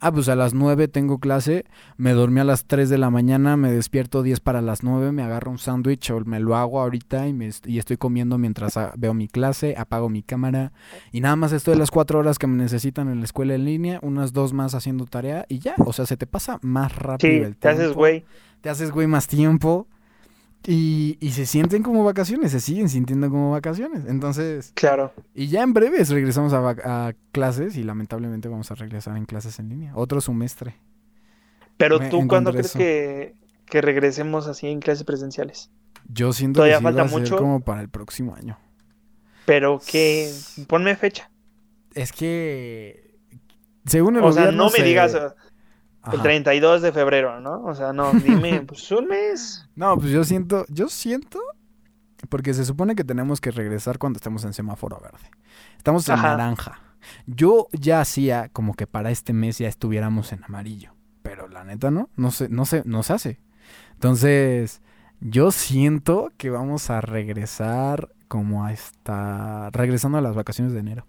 ah, 0.00 0.12
pues 0.12 0.28
a 0.28 0.36
las 0.36 0.54
9 0.54 0.88
tengo 0.88 1.18
clase, 1.18 1.64
me 1.96 2.12
dormí 2.12 2.40
a 2.40 2.44
las 2.44 2.64
3 2.66 2.88
de 2.88 2.98
la 2.98 3.10
mañana, 3.10 3.56
me 3.56 3.70
despierto 3.72 4.22
10 4.22 4.40
para 4.40 4.60
las 4.60 4.82
9, 4.82 5.12
me 5.12 5.22
agarro 5.22 5.50
un 5.50 5.58
sándwich 5.58 6.10
o 6.10 6.20
me 6.24 6.40
lo 6.40 6.56
hago 6.56 6.80
ahorita 6.80 7.26
y, 7.28 7.32
me 7.32 7.50
y 7.64 7.78
estoy 7.78 7.96
comiendo 7.96 8.38
mientras 8.38 8.74
veo 8.96 9.14
mi 9.14 9.28
clase, 9.28 9.74
apago 9.76 10.08
mi 10.08 10.22
cámara 10.22 10.72
y 11.12 11.20
nada 11.20 11.36
más 11.36 11.52
estoy 11.52 11.76
las 11.76 11.90
4 11.90 12.18
horas 12.18 12.38
que 12.38 12.46
me 12.46 12.56
necesitan 12.56 13.08
en 13.08 13.18
la 13.18 13.24
escuela 13.24 13.54
en 13.54 13.64
línea, 13.64 13.98
unas 14.02 14.32
dos 14.32 14.52
más 14.52 14.74
haciendo 14.74 15.06
tarea 15.06 15.46
y 15.48 15.58
ya, 15.58 15.74
o 15.78 15.92
sea, 15.92 16.06
se 16.06 16.16
te 16.16 16.26
pasa 16.26 16.58
más 16.62 16.94
rápido 16.96 17.32
Sí, 17.32 17.38
el 17.38 17.56
te 17.56 17.68
haces 17.68 17.80
tiempo, 17.80 17.98
güey. 17.98 18.24
Te 18.60 18.70
haces 18.70 18.90
güey 18.90 19.06
más 19.06 19.28
tiempo 19.28 19.86
y, 20.66 21.16
y 21.20 21.30
se 21.30 21.46
sienten 21.46 21.82
como 21.82 22.02
vacaciones, 22.04 22.50
se 22.52 22.60
siguen 22.60 22.88
sintiendo 22.88 23.30
como 23.30 23.50
vacaciones. 23.52 24.04
Entonces, 24.06 24.72
Claro. 24.74 25.12
y 25.34 25.46
ya 25.48 25.62
en 25.62 25.72
breves 25.72 26.08
regresamos 26.10 26.52
a, 26.52 27.14
clases 27.32 27.76
y 27.76 27.82
lamentablemente 27.84 28.48
vamos 28.48 28.70
a 28.70 28.74
regresar 28.74 29.16
en 29.16 29.24
clases 29.26 29.58
en 29.58 29.68
línea. 29.68 29.92
Otro 29.94 30.20
semestre. 30.20 30.74
Pero 31.76 31.98
Me 32.00 32.08
tú, 32.08 32.26
¿cuándo 32.26 32.52
crees 32.52 32.72
que, 32.72 33.34
que 33.66 33.80
regresemos 33.82 34.46
así 34.46 34.66
en 34.66 34.80
clases 34.80 35.04
presenciales? 35.04 35.70
Yo 36.08 36.32
siento 36.32 36.58
Todavía 36.58 36.76
que 36.76 36.78
sí 36.80 36.84
va 36.84 36.90
falta 36.92 37.08
ser 37.08 37.20
mucho. 37.20 37.36
como 37.36 37.60
para 37.60 37.80
el 37.82 37.88
próximo 37.88 38.34
año. 38.34 38.58
Pero 39.44 39.80
que. 39.86 40.32
Ponme 40.66 40.96
fecha. 40.96 41.30
Es 41.94 42.12
que 42.12 43.16
según 43.84 44.16
el 44.16 44.24
O 44.24 44.32
sea, 44.32 44.42
gobierno 44.44 44.64
no 44.64 44.70
me 44.70 44.78
se- 44.78 44.82
digas 44.84 45.16
eh, 46.06 46.10
el 46.12 46.20
Ajá. 46.20 46.22
32 46.22 46.82
de 46.82 46.92
febrero, 46.92 47.40
¿no? 47.40 47.62
O 47.64 47.74
sea, 47.74 47.92
no, 47.92 48.12
dime, 48.12 48.62
pues 48.66 48.90
un 48.92 49.06
mes. 49.08 49.68
No, 49.74 49.96
pues 49.96 50.10
yo 50.10 50.24
siento, 50.24 50.64
yo 50.68 50.88
siento 50.88 51.40
porque 52.28 52.54
se 52.54 52.64
supone 52.64 52.94
que 52.94 53.04
tenemos 53.04 53.40
que 53.40 53.50
regresar 53.50 53.98
cuando 53.98 54.16
estemos 54.18 54.44
en 54.44 54.52
semáforo 54.52 55.00
verde. 55.00 55.30
Estamos 55.76 56.08
en 56.08 56.14
Ajá. 56.14 56.36
naranja. 56.36 56.80
Yo 57.26 57.68
ya 57.72 58.00
hacía 58.00 58.48
como 58.52 58.74
que 58.74 58.86
para 58.86 59.10
este 59.10 59.32
mes 59.32 59.58
ya 59.58 59.68
estuviéramos 59.68 60.32
en 60.32 60.42
amarillo, 60.44 60.94
pero 61.22 61.48
la 61.48 61.64
neta 61.64 61.90
no, 61.90 62.08
no 62.16 62.30
se, 62.30 62.48
no 62.48 62.64
se, 62.64 62.82
no 62.84 63.02
se 63.02 63.12
hace. 63.12 63.40
Entonces, 63.92 64.82
yo 65.20 65.50
siento 65.50 66.32
que 66.36 66.50
vamos 66.50 66.90
a 66.90 67.00
regresar 67.00 68.10
como 68.28 68.66
hasta 68.66 69.70
regresando 69.70 70.18
a 70.18 70.20
las 70.20 70.34
vacaciones 70.34 70.72
de 70.72 70.80
enero. 70.80 71.06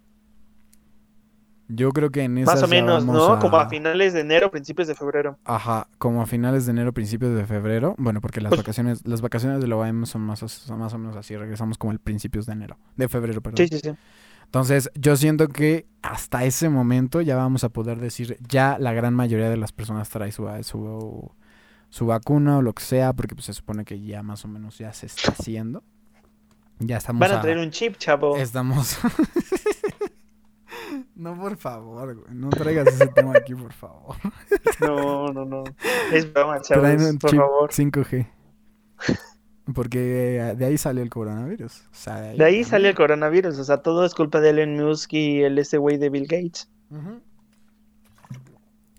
Yo 1.70 1.92
creo 1.92 2.12
que 2.12 2.24
en 2.24 2.38
esas 2.38 2.56
Más 2.56 2.64
o 2.64 2.68
menos, 2.70 3.06
¿no? 3.06 3.40
Como 3.40 3.58
a 3.58 3.68
finales 3.68 4.14
de 4.14 4.22
enero, 4.22 4.50
principios 4.52 4.88
de 4.88 4.96
febrero. 4.96 5.38
Ajá, 5.44 5.88
como 5.98 6.22
a 6.22 6.26
finales 6.26 6.66
de 6.66 6.72
enero, 6.72 6.94
principios 6.94 7.36
de 7.36 7.46
febrero. 7.46 7.94
Bueno, 7.98 8.22
porque 8.22 8.40
las 8.40 8.50
Pues- 8.52 8.62
vacaciones, 8.62 9.06
las 9.06 9.20
vacaciones 9.22 9.60
de 9.60 9.68
la 9.68 9.76
OEM 9.76 10.06
son 10.06 10.22
más, 10.22 10.40
son 10.40 10.80
más 10.80 10.94
o 10.94 10.98
menos 10.98 11.16
así. 11.18 11.36
Regresamos 11.36 11.78
como 11.78 11.92
el 11.92 12.00
principios 12.00 12.46
de 12.46 12.54
enero, 12.54 12.78
de 12.96 13.08
febrero, 13.10 13.42
perdón. 13.42 13.58
Sí, 13.58 13.68
sí, 13.68 13.80
sí. 13.84 13.92
Entonces, 14.46 14.90
yo 14.96 15.18
siento 15.18 15.50
que 15.50 15.86
hasta 16.02 16.46
ese 16.46 16.70
momento 16.70 17.20
ya 17.20 17.36
vamos 17.36 17.66
a 17.66 17.70
poder 17.70 18.00
decir, 18.00 18.38
ya 18.48 18.78
la 18.80 18.94
gran 18.94 19.14
mayoría 19.14 19.50
de 19.50 19.58
las 19.58 19.74
personas 19.74 20.08
trae 20.10 20.32
su, 20.32 20.48
su, 20.62 21.32
su 21.90 22.06
vacuna 22.06 22.60
o 22.60 22.62
lo 22.62 22.72
que 22.72 22.82
sea, 22.84 23.12
porque 23.12 23.36
pues 23.36 23.44
se 23.46 23.54
supone 23.54 23.84
que 23.84 24.00
ya 24.00 24.24
más 24.24 24.46
o 24.46 24.48
menos 24.48 24.78
ya 24.78 24.94
se 24.94 25.08
está 25.08 25.32
haciendo. 25.34 25.84
Ya 26.80 26.96
estamos 26.98 27.20
Van 27.20 27.32
a 27.32 27.40
a- 27.40 27.42
traer 27.42 27.58
un 27.58 27.72
chip, 27.72 27.98
chavo. 27.98 28.38
Estamos. 28.38 28.98
no, 31.16 31.40
por 31.40 31.58
favor, 31.58 32.16
güey. 32.16 32.36
No 32.36 32.50
traigas 32.50 32.88
ese 32.88 33.08
tema 33.08 33.34
aquí, 33.36 33.56
por 33.56 33.74
favor. 33.74 34.16
No, 34.80 35.34
no, 35.34 35.44
no. 35.46 35.64
Es 36.14 36.32
broma, 36.32 36.62
chavos. 36.62 37.02
Un 37.04 37.18
por 37.18 37.30
chip 37.32 37.40
favor. 37.40 37.72
5G. 37.72 38.28
Porque 39.74 40.38
eh, 40.38 40.56
de 40.56 40.66
ahí 40.66 40.78
salió 40.78 41.02
el 41.04 41.10
coronavirus. 41.10 41.82
O 41.92 41.94
sea, 41.96 42.22
De 42.22 42.44
ahí 42.46 42.64
salió 42.64 42.90
el 42.90 42.96
coronavirus. 42.96 43.58
O 43.60 43.64
sea, 43.64 43.78
todo 43.78 44.06
es 44.06 44.14
culpa 44.14 44.40
de 44.40 44.52
Elon 44.52 44.76
Musk 44.78 45.14
y 45.14 45.42
el 45.42 45.58
ese 45.60 45.78
güey 45.78 45.98
de 45.98 46.10
Bill 46.10 46.28
Gates. 46.28 46.70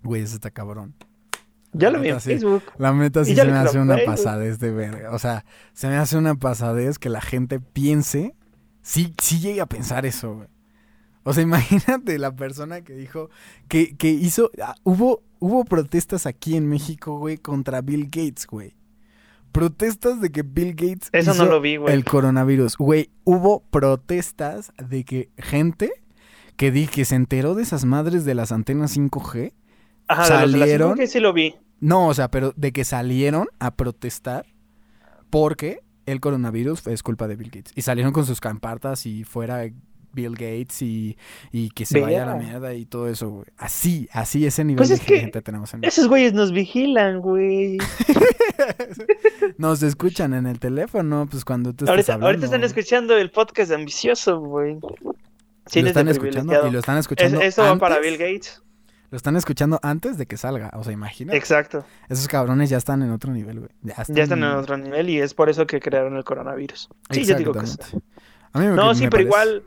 Güey, 0.03 0.21
ese 0.21 0.35
está 0.35 0.51
cabrón. 0.51 0.93
Ya 1.71 1.89
La 1.91 1.97
lo 1.97 2.03
vi 2.03 2.09
en 2.09 2.19
sí. 2.19 2.31
Facebook. 2.31 2.63
La 2.77 2.93
meta 2.93 3.23
sí 3.25 3.35
se 3.35 3.45
me 3.45 3.51
hace 3.53 3.79
una 3.79 3.97
pasadez 4.05 4.59
de 4.59 4.71
verga. 4.71 5.11
O 5.11 5.19
sea, 5.19 5.45
se 5.73 5.87
me 5.87 5.97
hace 5.97 6.17
una 6.17 6.35
pasadez 6.35 6.99
que 6.99 7.09
la 7.09 7.21
gente 7.21 7.59
piense. 7.59 8.35
Sí, 8.81 9.13
sí 9.21 9.39
llegue 9.39 9.61
a 9.61 9.65
pensar 9.65 10.05
eso, 10.05 10.35
güey. 10.35 10.47
O 11.23 11.33
sea, 11.33 11.43
imagínate 11.43 12.17
la 12.17 12.35
persona 12.35 12.81
que 12.81 12.93
dijo 12.93 13.29
que, 13.67 13.95
que 13.95 14.09
hizo. 14.09 14.51
ah, 14.61 14.75
hubo, 14.83 15.23
hubo 15.39 15.65
protestas 15.65 16.25
aquí 16.25 16.55
en 16.55 16.67
México, 16.67 17.17
güey, 17.17 17.37
contra 17.37 17.81
Bill 17.81 18.05
Gates, 18.05 18.47
güey. 18.47 18.75
Protestas 19.51 20.21
de 20.21 20.31
que 20.31 20.43
Bill 20.43 20.75
Gates 20.75 21.09
Eso 21.11 21.33
no 21.33 21.45
lo 21.45 21.59
vi, 21.59 21.77
güey. 21.77 21.93
el 21.93 22.05
coronavirus. 22.05 22.77
Güey, 22.77 23.09
hubo 23.23 23.61
protestas 23.71 24.71
de 24.77 25.03
que 25.03 25.29
gente 25.37 25.91
que 26.55 26.71
di 26.71 26.87
que 26.87 27.03
se 27.05 27.15
enteró 27.15 27.55
de 27.55 27.63
esas 27.63 27.83
madres 27.85 28.25
de 28.25 28.35
las 28.35 28.51
antenas 28.51 28.95
5G. 28.95 29.53
Ajá, 30.07 30.23
de 30.23 30.29
los 30.29 30.51
de 30.51 30.57
la 30.57 30.65
salieron. 30.65 30.97
5G 30.97 31.07
sí 31.07 31.19
lo 31.19 31.33
vi. 31.33 31.55
No, 31.79 32.07
o 32.09 32.13
sea, 32.13 32.29
pero 32.29 32.53
de 32.57 32.71
que 32.71 32.83
salieron 32.85 33.47
a 33.59 33.75
protestar 33.75 34.45
porque 35.29 35.79
el 36.05 36.19
coronavirus 36.19 36.85
es 36.87 37.01
culpa 37.01 37.27
de 37.27 37.35
Bill 37.35 37.49
Gates. 37.49 37.73
Y 37.75 37.81
salieron 37.81 38.11
con 38.13 38.25
sus 38.25 38.41
campartas 38.41 39.05
y 39.05 39.23
fuera 39.23 39.63
Bill 40.13 40.31
Gates 40.33 40.81
y, 40.81 41.17
y 41.51 41.69
que 41.69 41.85
se 41.85 41.99
vaya 42.01 42.23
a 42.23 42.25
la 42.25 42.35
mierda 42.35 42.73
y 42.73 42.85
todo 42.85 43.07
eso, 43.07 43.29
güey. 43.29 43.45
Así, 43.57 44.07
así 44.11 44.45
ese 44.45 44.63
nivel 44.63 44.77
Pues 44.77 44.89
de 44.89 44.95
es 44.95 45.01
que 45.01 45.19
gente 45.19 45.41
tenemos 45.41 45.73
en 45.73 45.83
Esos 45.83 46.07
güeyes 46.07 46.33
nos 46.33 46.51
vigilan, 46.51 47.19
güey. 47.21 47.77
Nos 49.57 49.83
escuchan 49.83 50.33
en 50.33 50.45
el 50.45 50.59
teléfono, 50.59 51.27
pues 51.29 51.45
cuando 51.45 51.71
tú 51.73 51.85
estás 51.85 51.89
Ahorita, 51.89 52.13
hablando. 52.13 52.27
ahorita 52.27 52.45
están 52.45 52.63
escuchando 52.63 53.17
el 53.17 53.31
podcast 53.31 53.71
ambicioso, 53.71 54.39
güey. 54.39 54.75
lo 54.79 55.15
Sí, 55.67 55.79
están 55.79 56.07
escuchando 56.07 56.67
y 56.67 56.71
lo 56.71 56.79
están 56.79 56.97
escuchando 56.97 57.41
Eso 57.41 57.63
va 57.63 57.77
para 57.77 57.99
Bill 57.99 58.17
Gates. 58.17 58.61
Lo 59.11 59.17
están 59.17 59.35
escuchando 59.35 59.79
antes 59.81 60.17
de 60.17 60.25
que 60.27 60.37
salga, 60.37 60.71
o 60.75 60.83
sea, 60.83 60.93
imagina. 60.93 61.33
Exacto. 61.33 61.83
Esos 62.09 62.27
cabrones 62.27 62.69
ya 62.69 62.77
están 62.77 63.01
en 63.01 63.11
otro 63.11 63.31
nivel, 63.33 63.59
güey. 63.59 63.71
Ya 63.81 63.93
están, 63.93 64.15
Ya 64.15 64.23
están 64.23 64.39
en 64.43 64.51
otro 64.51 64.77
nivel 64.77 65.09
y 65.09 65.19
es 65.19 65.33
por 65.33 65.49
eso 65.49 65.65
que 65.65 65.79
crearon 65.79 66.15
el 66.15 66.23
coronavirus. 66.23 66.89
Sí, 67.11 67.25
yo 67.25 67.35
digo 67.35 67.53
que 67.53 67.65
sí. 67.65 67.77
A 68.53 68.59
mí 68.59 68.67
me- 68.67 68.75
No, 68.75 68.93
sí, 68.93 69.07
pero 69.09 69.11
parece- 69.11 69.27
igual, 69.27 69.63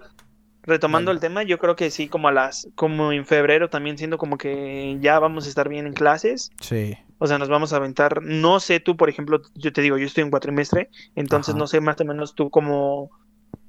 retomando 0.63 1.11
el 1.11 1.21
tema, 1.21 1.43
yo 1.43 1.59
creo 1.59 1.77
que 1.77 1.91
sí, 1.91 2.09
como 2.09 2.29
a 2.29 2.33
las, 2.33 2.69
como 2.75 3.13
en 3.13 3.27
febrero 3.27 3.69
también 3.69 3.99
siendo 3.99 4.19
como 4.19 4.39
que 4.39 4.97
ya 5.01 5.19
vamos 5.19 5.47
a 5.47 5.49
estar 5.49 5.69
bien 5.69 5.87
en 5.87 5.93
clases. 5.93 6.51
Sí. 6.61 6.97
O 7.19 7.27
sea, 7.27 7.39
nos 7.39 7.49
vamos 7.49 7.73
a 7.73 7.77
aventar. 7.77 8.23
No 8.23 8.61
sé 8.61 8.81
tú, 8.81 8.97
por 8.97 9.09
ejemplo, 9.09 9.43
yo 9.55 9.73
te 9.73 9.83
digo, 9.83 9.99
yo 9.99 10.07
estoy 10.07 10.25
en 10.25 10.31
cuatrimestre, 10.31 10.91
entonces 11.15 11.53
Ajá. 11.53 11.59
no 11.59 11.67
sé 11.67 11.81
más 11.81 12.01
o 12.01 12.05
menos 12.05 12.35
tú 12.35 12.51
como. 12.51 13.11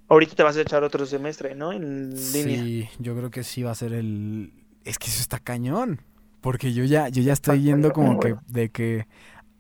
Ahorita 0.09 0.35
te 0.35 0.43
vas 0.43 0.57
a 0.57 0.61
echar 0.61 0.83
otro 0.83 1.05
semestre, 1.05 1.55
¿no? 1.55 1.71
En 1.71 2.09
línea. 2.33 2.63
Sí, 2.63 2.89
yo 2.99 3.15
creo 3.15 3.31
que 3.31 3.43
sí 3.43 3.63
va 3.63 3.71
a 3.71 3.75
ser 3.75 3.93
el. 3.93 4.53
Es 4.83 4.99
que 4.99 5.07
eso 5.07 5.21
está 5.21 5.39
cañón. 5.39 6.01
Porque 6.41 6.73
yo 6.73 6.83
ya, 6.83 7.07
yo 7.07 7.23
ya 7.23 7.31
estoy 7.31 7.61
yendo 7.61 7.93
como 7.93 8.19
que 8.19 8.35
de 8.47 8.69
que 8.69 9.07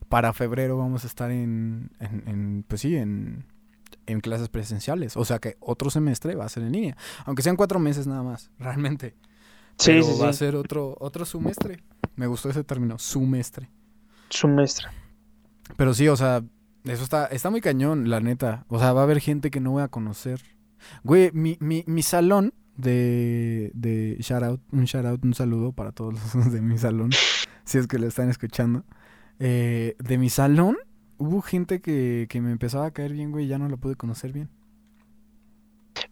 para 0.09 0.33
febrero 0.33 0.77
vamos 0.77 1.05
a 1.05 1.07
estar 1.07 1.31
en, 1.31 1.91
en, 1.99 2.23
en, 2.27 2.65
pues 2.67 2.81
sí, 2.81 2.97
en, 2.97 3.45
en 4.07 4.21
clases 4.21 4.49
presenciales. 4.49 5.17
O 5.17 5.25
sea 5.25 5.39
que 5.39 5.57
otro 5.59 5.89
semestre 5.89 6.35
va 6.35 6.45
a 6.45 6.49
ser 6.49 6.63
en 6.63 6.71
línea. 6.71 6.97
Aunque 7.25 7.41
sean 7.41 7.55
cuatro 7.55 7.79
meses 7.79 8.07
nada 8.07 8.23
más, 8.23 8.51
realmente. 8.59 9.15
Sí, 9.77 9.91
Pero 9.91 10.03
sí, 10.03 10.19
va 10.21 10.29
a 10.29 10.33
ser 10.33 10.55
otro, 10.55 10.95
otro 10.99 11.25
semestre. 11.25 11.83
Me 12.15 12.27
gustó 12.27 12.49
ese 12.49 12.63
término, 12.63 12.99
semestre. 12.99 13.69
Semestre. 14.29 14.87
Pero 15.77 15.93
sí, 15.93 16.07
o 16.07 16.15
sea, 16.15 16.43
eso 16.83 17.03
está, 17.03 17.25
está 17.27 17.49
muy 17.49 17.61
cañón, 17.61 18.09
la 18.09 18.19
neta. 18.19 18.65
O 18.67 18.77
sea, 18.77 18.93
va 18.93 19.01
a 19.01 19.03
haber 19.03 19.19
gente 19.19 19.49
que 19.49 19.59
no 19.59 19.71
voy 19.71 19.83
a 19.83 19.87
conocer. 19.87 20.41
Güey, 21.03 21.31
mi, 21.33 21.57
mi, 21.59 21.83
mi 21.87 22.03
salón 22.03 22.53
de, 22.75 23.71
de 23.73 24.17
shout 24.19 24.43
out, 24.43 24.61
un 24.71 24.85
shout 24.85 25.05
out, 25.05 25.23
un 25.23 25.33
saludo 25.33 25.71
para 25.71 25.91
todos 25.91 26.13
los 26.13 26.51
de 26.51 26.61
mi 26.61 26.77
salón, 26.77 27.11
si 27.65 27.77
es 27.77 27.87
que 27.87 27.99
lo 27.99 28.07
están 28.07 28.29
escuchando. 28.29 28.83
Eh, 29.39 29.95
de 29.99 30.17
mi 30.17 30.29
salón 30.29 30.77
hubo 31.17 31.41
gente 31.41 31.81
que, 31.81 32.27
que 32.29 32.41
me 32.41 32.51
empezaba 32.51 32.85
a 32.87 32.91
caer 32.91 33.13
bien, 33.13 33.31
güey, 33.31 33.45
y 33.45 33.47
ya 33.47 33.57
no 33.57 33.69
la 33.69 33.77
pude 33.77 33.95
conocer 33.95 34.31
bien. 34.33 34.49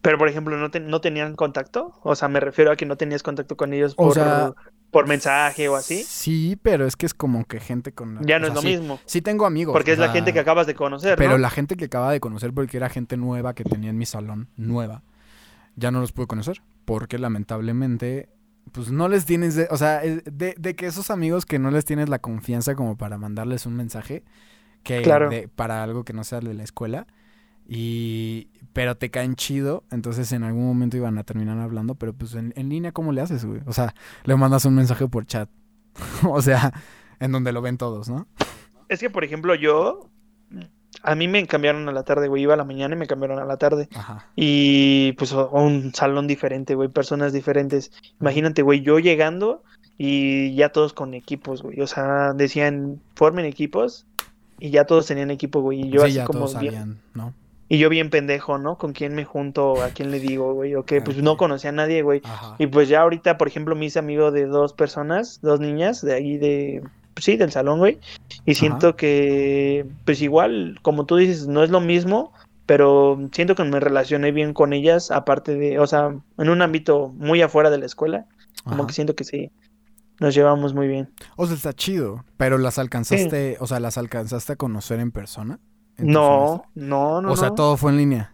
Pero, 0.00 0.18
por 0.18 0.28
ejemplo, 0.28 0.56
¿no, 0.56 0.70
te- 0.70 0.80
no 0.80 1.00
tenían 1.00 1.34
contacto? 1.34 1.98
O 2.02 2.14
sea, 2.14 2.28
me 2.28 2.40
refiero 2.40 2.70
a 2.72 2.76
que 2.76 2.86
no 2.86 2.96
tenías 2.96 3.22
contacto 3.22 3.56
con 3.56 3.72
ellos 3.72 3.94
O 3.96 4.04
por, 4.04 4.14
sea, 4.14 4.52
por 4.90 5.06
mensaje 5.06 5.68
o 5.68 5.76
así. 5.76 6.02
Sí, 6.04 6.56
pero 6.62 6.86
es 6.86 6.96
que 6.96 7.06
es 7.06 7.14
como 7.14 7.44
que 7.44 7.60
gente 7.60 7.92
con... 7.92 8.20
Ya 8.24 8.36
o 8.36 8.40
no 8.40 8.46
es 8.48 8.54
lo 8.54 8.60
sí, 8.60 8.68
mismo. 8.68 9.00
Sí 9.06 9.22
tengo 9.22 9.44
amigos. 9.46 9.72
Porque 9.72 9.92
es 9.92 9.98
la 9.98 10.10
gente 10.10 10.32
que 10.32 10.40
acabas 10.40 10.66
de 10.66 10.74
conocer, 10.74 11.16
Pero 11.18 11.32
¿no? 11.32 11.38
la 11.38 11.50
gente 11.50 11.76
que 11.76 11.86
acaba 11.86 12.12
de 12.12 12.20
conocer, 12.20 12.52
porque 12.52 12.76
era 12.76 12.88
gente 12.88 13.16
nueva 13.16 13.54
que 13.54 13.64
tenía 13.64 13.90
en 13.90 13.98
mi 13.98 14.06
salón, 14.06 14.48
nueva, 14.56 15.02
ya 15.76 15.90
no 15.90 16.00
los 16.00 16.12
pude 16.12 16.26
conocer. 16.26 16.62
Porque 16.84 17.18
lamentablemente, 17.18 18.28
pues 18.72 18.90
no 18.90 19.08
les 19.08 19.24
tienes, 19.24 19.54
de- 19.56 19.68
o 19.70 19.76
sea, 19.76 20.02
es 20.04 20.22
de, 20.24 20.54
de 20.58 20.74
que 20.76 20.86
esos 20.86 21.10
amigos 21.10 21.44
que 21.46 21.58
no 21.58 21.70
les 21.70 21.84
tienes 21.84 22.08
la 22.08 22.18
confianza 22.20 22.74
como 22.74 22.96
para 22.96 23.18
mandarles 23.18 23.66
un 23.66 23.76
mensaje, 23.76 24.24
que 24.82 25.02
Claro. 25.02 25.30
de- 25.30 25.48
para 25.48 25.82
algo 25.82 26.04
que 26.04 26.12
no 26.12 26.24
sea 26.24 26.40
de 26.40 26.54
la 26.54 26.62
escuela, 26.64 27.06
y 27.66 28.48
pero 28.72 28.96
te 28.96 29.10
caen 29.10 29.34
chido, 29.36 29.84
entonces 29.90 30.32
en 30.32 30.44
algún 30.44 30.66
momento 30.66 30.96
iban 30.96 31.18
a 31.18 31.24
terminar 31.24 31.58
hablando, 31.58 31.94
pero 31.94 32.12
pues 32.14 32.34
en, 32.34 32.52
en 32.56 32.68
línea, 32.68 32.92
¿cómo 32.92 33.12
le 33.12 33.20
haces, 33.20 33.44
güey? 33.44 33.60
O 33.66 33.72
sea, 33.72 33.94
le 34.24 34.34
mandas 34.36 34.64
un 34.64 34.74
mensaje 34.74 35.06
por 35.08 35.26
chat. 35.26 35.48
o 36.28 36.40
sea, 36.40 36.72
en 37.20 37.32
donde 37.32 37.52
lo 37.52 37.60
ven 37.62 37.76
todos, 37.78 38.08
¿no? 38.08 38.26
Es 38.88 39.00
que, 39.00 39.10
por 39.10 39.24
ejemplo, 39.24 39.54
yo. 39.54 40.08
A 41.02 41.14
mí 41.14 41.26
me 41.26 41.46
cambiaron 41.46 41.88
a 41.88 41.92
la 41.92 42.02
tarde, 42.04 42.28
güey. 42.28 42.42
Iba 42.42 42.54
a 42.54 42.56
la 42.58 42.64
mañana 42.64 42.94
y 42.94 42.98
me 42.98 43.06
cambiaron 43.06 43.38
a 43.38 43.44
la 43.44 43.56
tarde. 43.56 43.88
Ajá. 43.94 44.28
Y 44.36 45.12
pues 45.12 45.32
a 45.32 45.46
un 45.46 45.92
salón 45.94 46.26
diferente, 46.26 46.74
güey. 46.74 46.88
Personas 46.90 47.32
diferentes. 47.32 47.90
Imagínate, 48.20 48.62
güey, 48.62 48.82
yo 48.82 48.98
llegando 48.98 49.62
y 49.98 50.54
ya 50.54 50.68
todos 50.68 50.92
con 50.92 51.14
equipos, 51.14 51.62
güey. 51.62 51.80
O 51.80 51.86
sea, 51.86 52.34
decían, 52.34 53.00
formen 53.14 53.46
equipos. 53.46 54.06
Y 54.64 54.70
ya 54.70 54.84
todos 54.84 55.06
tenían 55.06 55.32
equipo, 55.32 55.60
güey. 55.60 55.80
Y 55.80 55.90
yo 55.90 56.02
sí, 56.02 56.06
así 56.06 56.14
ya 56.14 56.24
como 56.24 56.46
todos 56.46 56.60
bien. 56.60 56.72
sabían, 56.72 56.98
¿no? 57.14 57.34
Y 57.68 57.78
yo 57.78 57.88
bien 57.88 58.10
pendejo, 58.10 58.58
¿no? 58.58 58.78
¿Con 58.78 58.92
quién 58.92 59.12
me 59.12 59.24
junto? 59.24 59.82
¿A 59.82 59.88
quién 59.90 60.12
le 60.12 60.20
digo, 60.20 60.54
güey? 60.54 60.76
O 60.76 60.84
que 60.84 61.00
pues 61.00 61.16
no 61.16 61.32
Ok. 61.32 61.38
conocía 61.38 61.70
a 61.70 61.72
nadie, 61.72 62.02
güey. 62.02 62.20
Ajá. 62.22 62.54
Y 62.60 62.68
pues 62.68 62.88
ya 62.88 63.00
ahorita, 63.00 63.38
por 63.38 63.48
ejemplo, 63.48 63.74
me 63.74 63.86
hice 63.86 63.98
amigo 63.98 64.30
de 64.30 64.46
dos 64.46 64.72
personas, 64.72 65.40
dos 65.42 65.58
niñas 65.58 66.00
de 66.00 66.14
ahí 66.14 66.36
de, 66.38 66.80
pues 67.12 67.24
sí, 67.24 67.36
del 67.36 67.50
salón, 67.50 67.80
güey. 67.80 67.98
Y 68.44 68.54
siento 68.54 68.94
que, 68.94 69.84
pues 70.04 70.22
igual, 70.22 70.78
como 70.82 71.06
tú 71.06 71.16
dices, 71.16 71.48
no 71.48 71.64
es 71.64 71.70
lo 71.70 71.80
mismo, 71.80 72.32
pero 72.66 73.18
siento 73.32 73.56
que 73.56 73.64
me 73.64 73.80
relacioné 73.80 74.30
bien 74.30 74.54
con 74.54 74.72
ellas, 74.72 75.10
aparte 75.10 75.56
de, 75.56 75.80
o 75.80 75.88
sea, 75.88 76.14
en 76.38 76.48
un 76.50 76.62
ámbito 76.62 77.08
muy 77.08 77.42
afuera 77.42 77.68
de 77.70 77.78
la 77.78 77.86
escuela, 77.86 78.26
como 78.62 78.82
Ajá. 78.82 78.86
que 78.86 78.94
siento 78.94 79.16
que 79.16 79.24
sí, 79.24 79.50
nos 80.22 80.34
llevamos 80.34 80.72
muy 80.72 80.88
bien. 80.88 81.10
O 81.36 81.46
sea, 81.46 81.56
está 81.56 81.72
chido, 81.72 82.24
pero 82.36 82.56
las 82.56 82.78
alcanzaste, 82.78 83.56
o 83.60 83.66
sea, 83.66 83.80
las 83.80 83.98
alcanzaste 83.98 84.52
a 84.54 84.56
conocer 84.56 85.00
en 85.00 85.10
persona. 85.10 85.58
No, 85.98 86.64
no, 86.74 87.20
no, 87.20 87.32
o 87.32 87.36
sea, 87.36 87.48
no. 87.48 87.54
todo 87.54 87.76
fue 87.76 87.90
en 87.92 87.98
línea. 87.98 88.32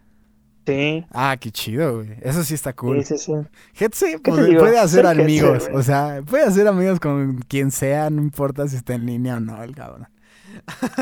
Sí, 0.66 1.06
Ah, 1.12 1.34
qué 1.40 1.50
chido, 1.50 1.96
güey. 1.96 2.10
Eso 2.20 2.44
sí 2.44 2.52
está 2.52 2.74
cool. 2.74 3.02
sí, 3.02 3.16
sí, 3.16 3.32
sí. 3.32 3.84
Hetze 3.84 4.20
¿Qué 4.22 4.30
te 4.30 4.58
puede, 4.58 4.78
hacer 4.78 5.06
Soy 5.06 5.20
amigos, 5.20 5.66
o 5.72 5.82
sea, 5.82 6.20
puede 6.26 6.44
hacer 6.44 6.68
amigos 6.68 7.00
con 7.00 7.38
quien 7.48 7.70
sea, 7.70 8.10
no 8.10 8.20
importa 8.20 8.68
si 8.68 8.76
está 8.76 8.94
en 8.94 9.06
línea 9.06 9.36
o 9.38 9.40
no, 9.40 9.62
el 9.62 9.74
cabrón. 9.74 10.08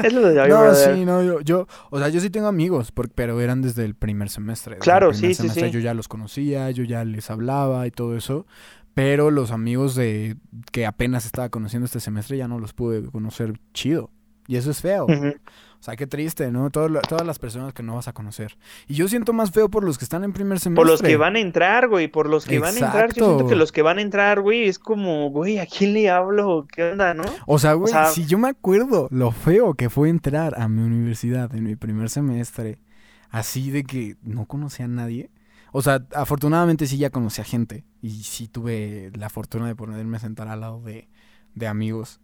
Es 0.05 0.13
lo 0.13 0.29
de 0.29 0.35
No, 0.49 0.61
brother. 0.61 0.95
sí, 0.95 1.05
no, 1.05 1.23
yo, 1.23 1.41
yo, 1.41 1.67
o 1.91 1.99
sea, 1.99 2.09
yo 2.11 2.21
sí 2.21 2.31
tengo 2.31 2.47
amigos, 2.47 2.93
pero 2.93 3.41
eran 3.41 3.61
desde 3.61 3.85
el 3.85 3.97
primer 3.97 4.31
semestre. 4.31 4.79
Claro, 4.79 5.11
el 5.11 5.17
primer 5.17 5.35
sí, 5.35 5.35
sí, 5.35 5.43
semestre 5.49 5.67
sí. 5.69 5.73
Yo 5.75 5.81
ya 5.81 5.95
los 5.95 6.07
conocía, 6.07 6.71
yo 6.71 6.85
ya 6.85 7.05
les 7.05 7.29
hablaba 7.31 7.87
y 7.89 7.91
todo 7.91 8.17
eso, 8.17 8.47
pero 8.97 9.31
los 9.31 9.51
amigos 9.51 9.95
de 9.95 10.37
que 10.73 10.87
apenas 10.87 11.27
estaba 11.27 11.51
conociendo 11.51 11.85
este 11.85 12.01
semestre 12.01 12.39
ya 12.39 12.49
no 12.49 12.59
los 12.59 12.73
pude 12.73 13.03
conocer 13.11 13.61
chido. 13.75 14.11
Y 14.49 14.57
eso 14.57 14.71
es 14.71 14.81
feo. 14.81 15.05
O 15.05 15.83
sea, 15.83 15.97
qué 15.97 16.07
triste, 16.07 16.51
¿no? 16.51 16.71
Todo 16.71 16.89
todas 17.07 17.27
las 17.27 17.39
personas 17.39 17.75
que 17.75 17.83
no 17.83 17.97
vas 17.97 18.09
a 18.09 18.15
conocer. 18.15 18.57
Y 18.89 18.95
yo 18.95 19.07
siento 19.07 19.35
más 19.35 19.51
feo 19.51 19.69
por 19.69 19.85
los 19.85 19.99
que 19.99 20.05
están 20.07 20.25
en 20.25 20.33
primer 20.33 20.61
semestre. 20.61 20.81
Por 20.83 20.91
los 20.91 21.03
que 21.03 21.19
van 21.19 21.37
a 21.37 21.41
entrar, 21.41 21.89
güey, 21.89 22.09
por 22.09 22.27
los 22.31 22.47
que 22.47 22.59
van 22.59 22.75
a 22.75 22.79
entrar. 22.79 23.13
Yo 23.13 23.27
siento 23.27 23.47
que 23.49 23.55
los 23.55 23.71
que 23.71 23.83
van 23.83 23.99
a 23.99 24.01
entrar, 24.01 24.41
güey, 24.41 24.67
es 24.67 24.79
como, 24.79 25.29
güey, 25.29 25.59
¿a 25.59 25.67
quién 25.67 25.93
le 25.93 26.09
hablo? 26.09 26.67
¿Qué 26.75 26.85
onda, 26.93 27.13
no? 27.13 27.25
O 27.47 27.59
sea, 27.59 27.75
güey, 27.75 27.93
sea- 27.93 28.07
si 28.07 28.25
yo 28.25 28.39
me 28.39 28.49
acuerdo 28.49 29.09
lo 29.11 29.31
feo 29.31 29.75
que 29.75 29.91
fue 29.91 30.09
entrar 30.09 30.59
a 30.59 30.69
mi 30.69 30.81
universidad 30.81 31.55
en 31.55 31.65
mi 31.65 31.77
primer 31.77 32.09
semestre, 32.09 32.79
así 33.29 33.71
de 33.71 33.85
que 33.85 34.17
no 34.23 34.47
conocía 34.47 34.87
a 34.87 34.89
nadie. 34.89 35.29
O 35.73 35.83
sea, 35.83 36.07
afortunadamente 36.15 36.87
sí 36.87 36.99
ya 36.99 37.11
conocía 37.11 37.45
gente 37.45 37.85
y 38.03 38.23
sí 38.25 38.49
tuve 38.49 39.11
la 39.15 39.29
fortuna 39.29 39.67
de 39.67 39.77
poderme 39.77 40.19
sentar 40.19 40.49
al 40.49 40.61
lado 40.61 40.81
de, 40.83 41.09
de 41.55 41.67
amigos 41.67 42.21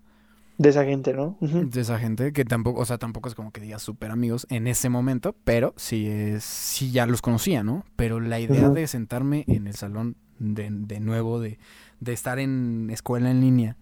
De 0.59 0.69
esa 0.69 0.85
gente, 0.85 1.13
¿no? 1.15 1.39
De 1.41 1.81
esa 1.81 1.99
gente 1.99 2.33
que 2.33 2.45
tampoco, 2.45 2.81
o 2.81 2.85
sea, 2.85 2.99
tampoco 2.99 3.29
es 3.29 3.35
como 3.35 3.53
que 3.53 3.61
digas 3.61 3.83
súper 3.83 4.11
amigos 4.11 4.47
en 4.51 4.67
ese 4.67 4.89
momento, 4.89 5.35
pero 5.45 5.75
sí 5.77 6.07
es, 6.09 6.45
sí 6.45 6.93
ya 6.93 7.07
los 7.07 7.23
conocía, 7.23 7.63
¿no? 7.65 7.85
Pero 7.97 8.21
la 8.21 8.39
idea 8.41 8.71
de 8.71 8.87
sentarme 8.87 9.45
en 9.49 9.67
el 9.67 9.75
salón 9.75 10.17
de, 10.39 10.69
de 10.71 11.01
nuevo, 11.01 11.41
de, 11.41 11.59
de 12.01 12.13
estar 12.13 12.39
en 12.39 12.91
escuela 12.91 13.31
en 13.31 13.41
línea 13.41 13.77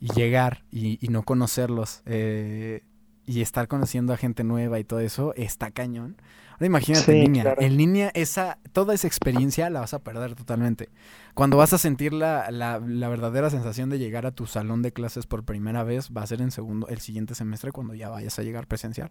y 0.00 0.12
llegar 0.12 0.64
y, 0.70 0.98
y 1.04 1.08
no 1.08 1.22
conocerlos 1.22 2.02
eh, 2.06 2.82
y 3.24 3.40
estar 3.40 3.68
conociendo 3.68 4.12
a 4.12 4.16
gente 4.16 4.44
nueva 4.44 4.78
y 4.78 4.84
todo 4.84 5.00
eso, 5.00 5.32
está 5.36 5.70
cañón. 5.70 6.16
Ahora 6.58 6.66
imagínate 6.66 7.12
en 7.12 7.18
Sí, 7.18 7.22
línea. 7.22 7.42
claro. 7.44 7.60
En 7.60 7.76
línea, 7.76 8.10
esa, 8.14 8.58
toda 8.72 8.94
esa 8.94 9.06
experiencia 9.06 9.68
la 9.70 9.80
vas 9.80 9.94
a 9.94 9.98
perder 10.00 10.34
totalmente. 10.34 10.88
Cuando 11.34 11.56
vas 11.58 11.72
a 11.72 11.78
sentir 11.78 12.12
la, 12.12 12.50
la, 12.50 12.78
la 12.80 13.08
verdadera 13.08 13.50
sensación 13.50 13.90
de 13.90 13.98
llegar 13.98 14.26
a 14.26 14.30
tu 14.32 14.46
salón 14.46 14.82
de 14.82 14.92
clases 14.92 15.26
por 15.26 15.44
primera 15.44 15.84
vez, 15.84 16.10
va 16.16 16.22
a 16.22 16.26
ser 16.26 16.40
en 16.40 16.50
segundo, 16.50 16.88
el 16.88 17.00
siguiente 17.00 17.34
semestre 17.34 17.72
cuando 17.72 17.94
ya 17.94 18.08
vayas 18.08 18.38
a 18.38 18.42
llegar 18.42 18.66
presencial. 18.66 19.10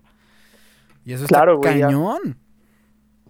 Y 1.05 1.13
eso 1.13 1.25
está 1.25 1.37
Claro, 1.37 1.57
güey, 1.57 1.77
ya. 1.79 1.85
cañón. 1.87 2.37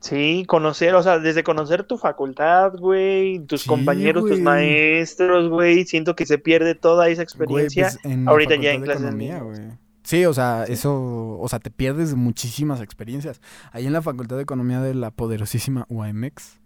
Sí, 0.02 0.44
conocer, 0.48 0.94
o 0.96 1.02
sea, 1.04 1.20
desde 1.20 1.44
conocer 1.44 1.84
tu 1.84 1.98
facultad, 1.98 2.74
güey, 2.78 3.40
tus 3.40 3.62
Sí, 3.64 3.70
compañeros, 3.70 4.26
tus 4.26 4.40
maestros, 4.40 5.50
güey, 5.50 5.86
siento 5.86 6.16
que 6.16 6.26
se 6.26 6.38
pierde 6.38 6.76
toda 6.76 7.08
esa 7.10 7.24
Güey, 7.24 7.24
experiencia. 7.24 7.90
pues, 8.02 8.06
en 8.06 8.28
ahorita 8.28 8.56
ya 8.56 8.72
en 8.74 8.82
clases 8.84 9.04
en 9.04 9.08
economía, 9.08 9.40
línea. 9.40 9.40
güey. 9.44 9.78
Sí, 10.06 10.24
o 10.26 10.34
sea, 10.34 10.64
eso, 10.66 11.38
o 11.40 11.48
sea, 11.50 11.60
te 11.60 11.72
pierdes 11.72 12.12
de 12.12 12.16
muchísimas 12.16 12.80
experiencias. 12.80 13.42
Ahí 13.72 13.86
en 13.88 13.94
la 13.94 14.02
Facultad 14.02 14.36
de 14.38 14.44
Economía 14.44 14.80
de 14.80 14.94
la 14.94 15.12
poderosísima 15.12 15.86
UAMX 15.90 16.60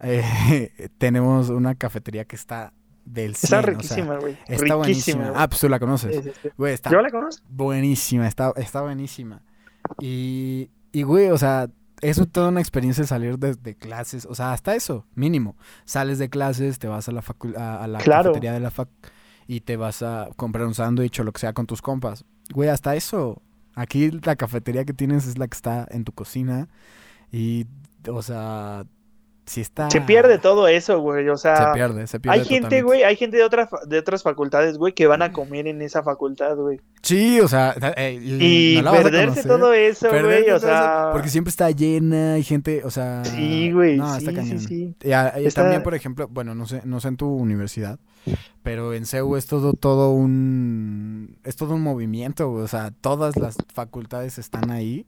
eh, 0.00 0.90
tenemos 0.98 1.48
una 1.48 1.74
cafetería 1.74 2.24
que 2.26 2.36
está 2.36 2.72
del 3.04 3.34
100, 3.36 3.44
Está 3.44 3.58
o 3.58 3.62
sea, 3.62 3.62
riquísima, 3.72 4.18
güey. 4.18 4.32
está 4.48 4.52
riquísima. 4.54 4.76
buenísima. 4.76 5.32
Ah, 5.34 5.48
pues 5.48 5.60
tú 5.60 5.68
la 5.68 5.78
conoces. 5.78 6.14
Sí, 6.16 6.22
sí, 6.22 6.30
sí. 6.42 6.48
Güey, 6.56 6.74
está 6.74 6.90
¿Yo 6.90 7.00
la 7.02 7.10
conozco? 7.10 7.44
buenísima, 7.48 8.26
está, 8.28 8.52
está 8.56 8.82
buenísima. 8.82 9.42
Y, 10.00 10.70
y, 10.92 11.02
güey, 11.02 11.30
o 11.30 11.38
sea, 11.38 11.68
eso 12.00 12.22
es 12.22 12.32
toda 12.32 12.48
una 12.48 12.60
experiencia 12.60 13.04
salir 13.04 13.38
de, 13.38 13.54
de 13.54 13.74
clases, 13.76 14.26
o 14.26 14.34
sea, 14.34 14.52
hasta 14.52 14.74
eso, 14.74 15.06
mínimo. 15.14 15.56
Sales 15.84 16.18
de 16.18 16.28
clases, 16.28 16.78
te 16.78 16.88
vas 16.88 17.08
a 17.08 17.12
la, 17.12 17.22
facu- 17.22 17.56
a, 17.56 17.82
a 17.82 17.86
la 17.86 17.98
Claro. 17.98 18.30
cafetería 18.30 18.52
de 18.52 18.60
la 18.60 18.70
fac 18.70 18.88
y 19.46 19.60
te 19.60 19.76
vas 19.76 20.02
a 20.02 20.28
comprar 20.36 20.66
un 20.66 20.74
sándwich 20.74 21.20
o 21.20 21.24
lo 21.24 21.32
que 21.32 21.40
sea 21.40 21.52
con 21.52 21.66
tus 21.66 21.82
compas. 21.82 22.24
Güey, 22.52 22.68
hasta 22.68 22.94
eso. 22.96 23.42
Aquí 23.74 24.10
la 24.10 24.36
cafetería 24.36 24.84
que 24.84 24.92
tienes 24.92 25.26
es 25.26 25.38
la 25.38 25.48
que 25.48 25.54
está 25.54 25.86
en 25.90 26.04
tu 26.04 26.12
cocina 26.12 26.68
y, 27.32 27.66
o 28.08 28.22
sea, 28.22 28.84
está... 29.46 29.90
Se 29.90 30.00
pierde 30.00 30.38
todo 30.38 30.68
eso, 30.68 31.00
güey. 31.00 31.28
O 31.28 31.36
Se 31.36 31.42
sea, 31.54 31.72
pierde, 31.72 32.06
se 32.06 32.18
pierde 32.20 32.38
hay 32.38 32.44
gente, 32.44 32.62
totalmente. 32.62 32.82
güey, 32.82 33.02
hay 33.04 33.16
gente 33.16 33.36
de, 33.36 33.42
otra, 33.44 33.66
fa- 33.66 33.84
de 33.86 33.98
otras 33.98 34.22
facultades, 34.22 34.78
güey, 34.78 34.92
que 34.94 35.06
van 35.06 35.22
a 35.22 35.32
comer 35.32 35.66
en 35.66 35.82
esa 35.82 36.02
facultad, 36.02 36.56
güey. 36.56 36.80
Sí, 37.02 37.40
o 37.40 37.48
sea, 37.48 37.74
eh, 37.96 38.18
Y 38.22 38.80
no 38.82 38.90
vas 38.92 39.00
a 39.00 39.02
perderse 39.02 39.42
conocer. 39.42 39.46
todo 39.50 39.72
eso, 39.74 40.08
güey, 40.08 40.50
o 40.50 40.58
sea... 40.58 41.10
Porque 41.12 41.28
siempre 41.28 41.50
está 41.50 41.70
llena, 41.70 42.34
hay 42.34 42.42
gente, 42.42 42.82
o 42.84 42.90
sea... 42.90 43.22
Sí, 43.24 43.70
güey, 43.72 43.96
No, 43.98 44.10
sí, 44.12 44.18
está 44.26 44.30
sí, 44.30 44.36
cañón. 44.36 44.60
sí. 44.60 44.94
Y, 45.02 45.12
a- 45.12 45.34
y 45.38 45.46
Está- 45.46 45.62
también, 45.62 45.82
por 45.82 45.94
ejemplo, 45.94 46.26
bueno, 46.28 46.54
no 46.54 46.66
sé, 46.66 46.80
no 46.84 47.00
sé 47.00 47.08
en 47.08 47.16
tu 47.18 47.28
universidad, 47.36 47.98
pero 48.62 48.94
en 48.94 49.04
CEU 49.04 49.36
es 49.36 49.46
todo, 49.46 49.74
todo 49.74 50.12
un... 50.12 51.36
Es 51.44 51.56
todo 51.56 51.74
un 51.74 51.82
movimiento, 51.82 52.48
güey, 52.50 52.64
o 52.64 52.68
sea, 52.68 52.90
todas 53.00 53.36
las 53.36 53.56
facultades 53.74 54.38
están 54.38 54.70
ahí 54.70 55.06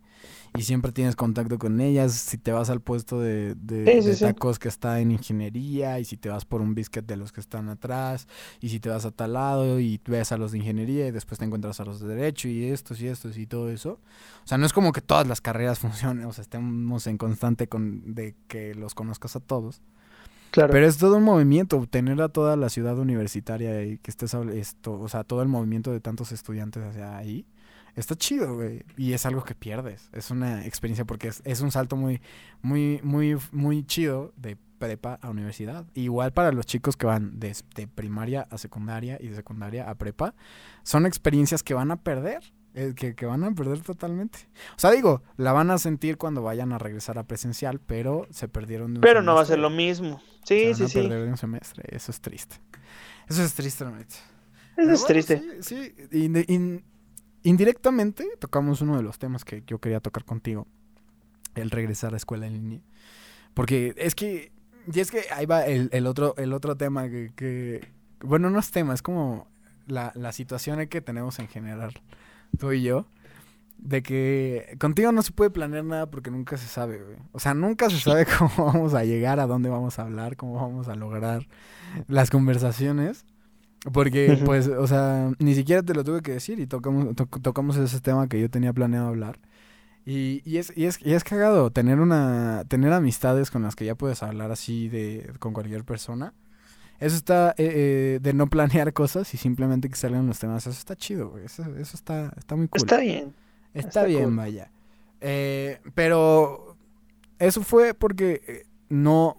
y 0.57 0.63
siempre 0.63 0.93
tienes 0.93 1.17
contacto 1.17 1.59
con 1.59 1.81
ellas. 1.81 2.13
Si 2.13 2.39
te 2.39 2.53
vas 2.53 2.71
al 2.71 2.81
puesto 2.81 3.21
de, 3.21 3.55
de- 3.55 3.85
Sí, 3.85 4.03
sí, 4.03 4.09
de 4.09 4.15
sí. 4.17 4.25
tacos 4.25 4.59
que 4.59 4.69
está 4.69 5.01
en 5.01 5.11
ingeniería 5.13 5.99
y 6.01 6.05
si 6.05 6.17
te 6.17 6.29
vas 6.29 6.45
por 6.45 6.61
un 6.61 6.75
biscuit 6.75 7.07
de 7.07 7.17
los 7.17 7.33
que 7.33 7.41
están 7.41 7.69
atrás 7.69 8.27
y 8.61 8.69
si 8.69 8.81
te 8.81 8.89
vas 8.89 9.05
a 9.05 9.11
tal 9.11 9.35
lado 9.35 9.79
y 9.81 10.01
ves 10.07 10.33
a 10.33 10.37
los 10.37 10.53
de 10.53 10.59
ingeniería 10.59 11.07
y 11.09 11.11
después 11.11 11.39
te 11.39 11.45
encuentras 11.45 11.81
a 11.81 11.85
los 11.85 12.01
de 12.01 12.09
derecho 12.09 12.49
y 12.49 12.65
estos 12.65 13.01
y 13.01 13.09
estos 13.09 13.37
y 13.37 13.47
todo 13.47 13.71
eso. 13.71 14.01
O 14.45 14.47
sea, 14.49 14.59
no 14.59 14.67
es 14.67 14.73
como 14.73 14.93
que 14.93 15.01
todas 15.01 15.27
las 15.27 15.41
carreras 15.41 15.79
funcionen, 15.81 16.25
o 16.27 16.33
sea, 16.33 16.43
estemos 16.43 17.07
en 17.07 17.19
constante 17.19 17.69
con 17.69 18.15
de 18.15 18.35
que 18.49 18.75
los 18.75 18.95
conozcas 18.95 19.37
a 19.37 19.41
todos. 19.41 19.83
Claro. 20.53 20.73
Pero 20.73 20.87
es 20.87 20.97
todo 20.97 21.17
un 21.19 21.25
movimiento, 21.25 21.87
tener 21.91 22.23
a 22.23 22.29
toda 22.31 22.57
la 22.57 22.71
ciudad 22.71 22.99
universitaria 22.99 23.83
y 23.85 23.99
que 23.99 24.11
estés 24.11 24.33
esto, 24.55 24.99
o 24.99 25.09
sea, 25.09 25.23
todo 25.23 25.43
el 25.43 25.49
movimiento 25.49 25.93
de 25.93 26.01
tantos 26.01 26.33
estudiantes 26.33 26.83
hacia 26.83 27.15
ahí. 27.17 27.45
Está 27.97 28.15
chido, 28.15 28.55
güey. 28.55 28.85
Y 28.97 29.15
es 29.15 29.27
algo 29.27 29.43
que 29.43 29.55
pierdes. 29.55 30.09
Es 30.13 30.31
una 30.31 30.65
experiencia 30.67 31.05
porque 31.05 31.29
es, 31.29 31.41
es 31.45 31.61
un 31.63 31.73
salto 31.73 31.97
muy, 31.97 32.21
muy, 32.63 33.01
muy, 33.03 33.37
muy 33.53 33.85
chido 33.85 34.33
de 34.37 34.57
prepa 34.79 35.19
a 35.23 35.31
universidad. 35.31 35.87
Igual 35.95 36.33
para 36.33 36.53
los 36.53 36.67
chicos 36.67 36.97
que 36.97 37.07
van 37.07 37.41
de, 37.41 37.57
de 37.75 37.89
primaria 37.89 38.47
a 38.51 38.59
secundaria 38.59 39.17
y 39.21 39.29
de 39.29 39.35
secundaria 39.37 39.89
a 39.89 39.95
prepa, 39.95 40.35
son 40.83 41.07
experiencias 41.07 41.63
que 41.63 41.73
van 41.75 41.91
a 41.91 41.97
perder. 41.97 42.43
eh, 42.75 42.93
que, 42.95 43.15
que 43.15 43.25
van 43.25 43.43
a 43.43 43.51
perder 43.55 43.81
totalmente. 43.81 44.41
O 44.77 44.79
sea, 44.79 44.91
digo, 44.91 45.23
la 45.39 45.53
van 45.53 45.71
a 45.71 45.79
sentir 45.79 46.19
cuando 46.19 46.43
vayan 46.43 46.73
a 46.75 46.79
regresar 46.79 47.17
a 47.19 47.23
presencial, 47.27 47.81
pero 47.81 48.27
se 48.31 48.49
perdieron 48.49 48.93
de 48.93 48.99
un 48.99 49.01
Pero 49.01 49.23
no 49.23 49.35
va 49.35 49.41
a 49.41 49.47
ser 49.47 49.59
lo 49.59 49.71
mismo. 49.71 50.21
Se 50.45 50.59
Sí, 50.59 50.65
van 50.67 50.75
sí, 50.77 50.83
a 50.85 50.89
sí. 50.89 50.99
perder 51.01 51.25
de 51.25 51.31
un 51.31 51.39
semestre. 51.39 51.85
Eso 51.97 52.11
es 52.13 52.21
triste. 52.21 52.57
Eso 53.27 53.43
es 53.43 53.55
triste, 53.55 53.83
realmente. 53.85 54.15
Eso 54.17 54.23
Pero 54.77 54.93
es 54.93 55.01
bueno, 55.01 55.07
triste. 55.15 55.63
Sí, 55.63 55.95
sí. 56.11 56.19
Inde- 56.19 56.45
in- 56.49 56.85
indirectamente 57.47 58.27
tocamos 58.41 58.81
uno 58.81 58.97
de 58.97 59.05
los 59.05 59.19
temas 59.19 59.45
que 59.45 59.63
yo 59.67 59.79
quería 59.79 60.01
tocar 60.01 60.25
contigo. 60.25 60.67
El 61.55 61.71
regresar 61.71 62.13
a 62.13 62.17
escuela 62.17 62.47
en 62.47 62.55
línea. 62.55 62.81
Porque 63.55 63.95
es 63.97 64.15
que. 64.15 64.53
Y 64.93 65.01
es 65.01 65.11
que 65.11 65.23
ahí 65.35 65.47
va 65.47 65.65
el, 65.65 65.89
el 65.93 66.07
otro, 66.07 66.35
el 66.37 66.53
otro 66.53 66.77
tema 66.77 67.09
que, 67.09 67.89
Bueno, 68.21 68.51
no 68.51 68.59
es 68.59 68.71
tema, 68.71 68.95
es 68.95 69.03
como 69.03 69.49
la, 69.87 70.13
la 70.15 70.33
situación 70.33 70.87
que 70.89 71.01
tenemos 71.01 71.39
en 71.39 71.49
general. 71.49 71.95
Tú 72.59 72.73
y 72.73 72.83
yo. 72.83 73.07
De 73.79 74.03
que 74.03 74.77
contigo 74.81 75.13
no 75.13 75.23
se 75.23 75.33
puede 75.33 75.51
planear 75.51 75.85
nada 75.85 76.11
porque 76.11 76.31
nunca 76.31 76.57
se 76.57 76.67
sabe. 76.67 77.01
O 77.33 77.39
sea, 77.39 77.55
nunca 77.55 77.89
se 77.91 78.01
sabe 78.01 78.27
cómo 78.39 78.73
vamos 78.73 78.95
a 78.95 79.05
llegar, 79.05 79.39
a 79.39 79.47
dónde 79.47 79.69
vamos 79.69 79.99
a 79.99 80.03
hablar, 80.03 80.37
cómo 80.37 80.55
vamos 80.55 80.89
a 80.89 80.97
lograr 80.97 81.47
las 82.09 82.31
conversaciones. 82.31 83.25
Porque, 83.93 84.39
pues, 84.45 84.69
o 84.69 84.87
sea, 84.87 85.31
ni 85.39 85.55
siquiera 85.55 85.83
te 85.83 85.95
lo 85.95 86.03
tuve 86.05 86.23
que 86.23 86.33
decir 86.33 86.59
y 86.61 86.67
tocamos, 86.67 87.15
to- 87.15 87.27
tocamos 87.41 87.77
ese 87.77 88.01
tema 88.01 88.29
que 88.29 88.41
yo 88.41 88.51
tenía 88.51 88.73
planeado 88.73 89.09
hablar. 89.09 89.39
Y, 90.05 90.43
y, 90.45 90.59
es, 90.59 90.73
y, 90.77 90.87
es, 90.87 90.99
y 91.05 91.15
es 91.15 91.25
cagado 91.25 91.71
tener 91.71 91.99
una 92.01 92.65
tener 92.69 92.93
amistades 92.93 93.51
con 93.51 93.63
las 93.63 93.75
que 93.77 93.85
ya 93.85 93.95
puedes 93.97 94.23
hablar 94.23 94.53
así 94.53 94.89
de 94.89 95.33
con 95.41 95.53
cualquier 95.53 95.85
persona. 95.85 96.33
Eso 97.01 97.17
está 97.17 97.51
eh, 97.59 97.73
eh, 97.75 98.19
de 98.23 98.33
no 98.33 98.47
planear 98.49 98.93
cosas 98.93 99.33
y 99.35 99.37
simplemente 99.37 99.89
que 99.89 99.97
salgan 99.97 100.27
los 100.27 100.39
temas. 100.39 100.67
Eso 100.67 100.79
está 100.79 100.97
chido, 100.97 101.31
güey. 101.31 101.45
Eso, 101.45 101.63
eso 101.77 101.97
está, 101.97 102.33
está 102.37 102.57
muy 102.57 102.69
cool. 102.69 102.79
Está 102.81 102.99
bien. 102.99 103.35
Está, 103.75 103.89
Está 103.89 104.05
bien, 104.05 104.25
cool. 104.25 104.37
vaya. 104.37 104.71
Eh, 105.21 105.81
pero 105.95 106.77
eso 107.39 107.63
fue 107.63 107.93
porque 107.95 108.43
eh, 108.47 108.63
no, 108.89 109.37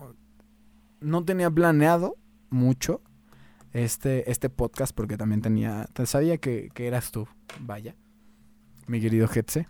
no 1.01 1.23
tenía 1.25 1.49
planeado 1.49 2.15
mucho 2.49 3.01
este, 3.73 4.29
este 4.31 4.49
podcast 4.49 4.95
porque 4.95 5.17
también 5.17 5.41
tenía, 5.41 5.87
te- 5.93 6.05
sabía 6.05 6.37
que, 6.37 6.69
que 6.73 6.87
eras 6.87 7.11
tú, 7.11 7.27
vaya, 7.59 7.95
mi 8.87 8.99
querido 9.01 9.27
Hetze. 9.33 9.67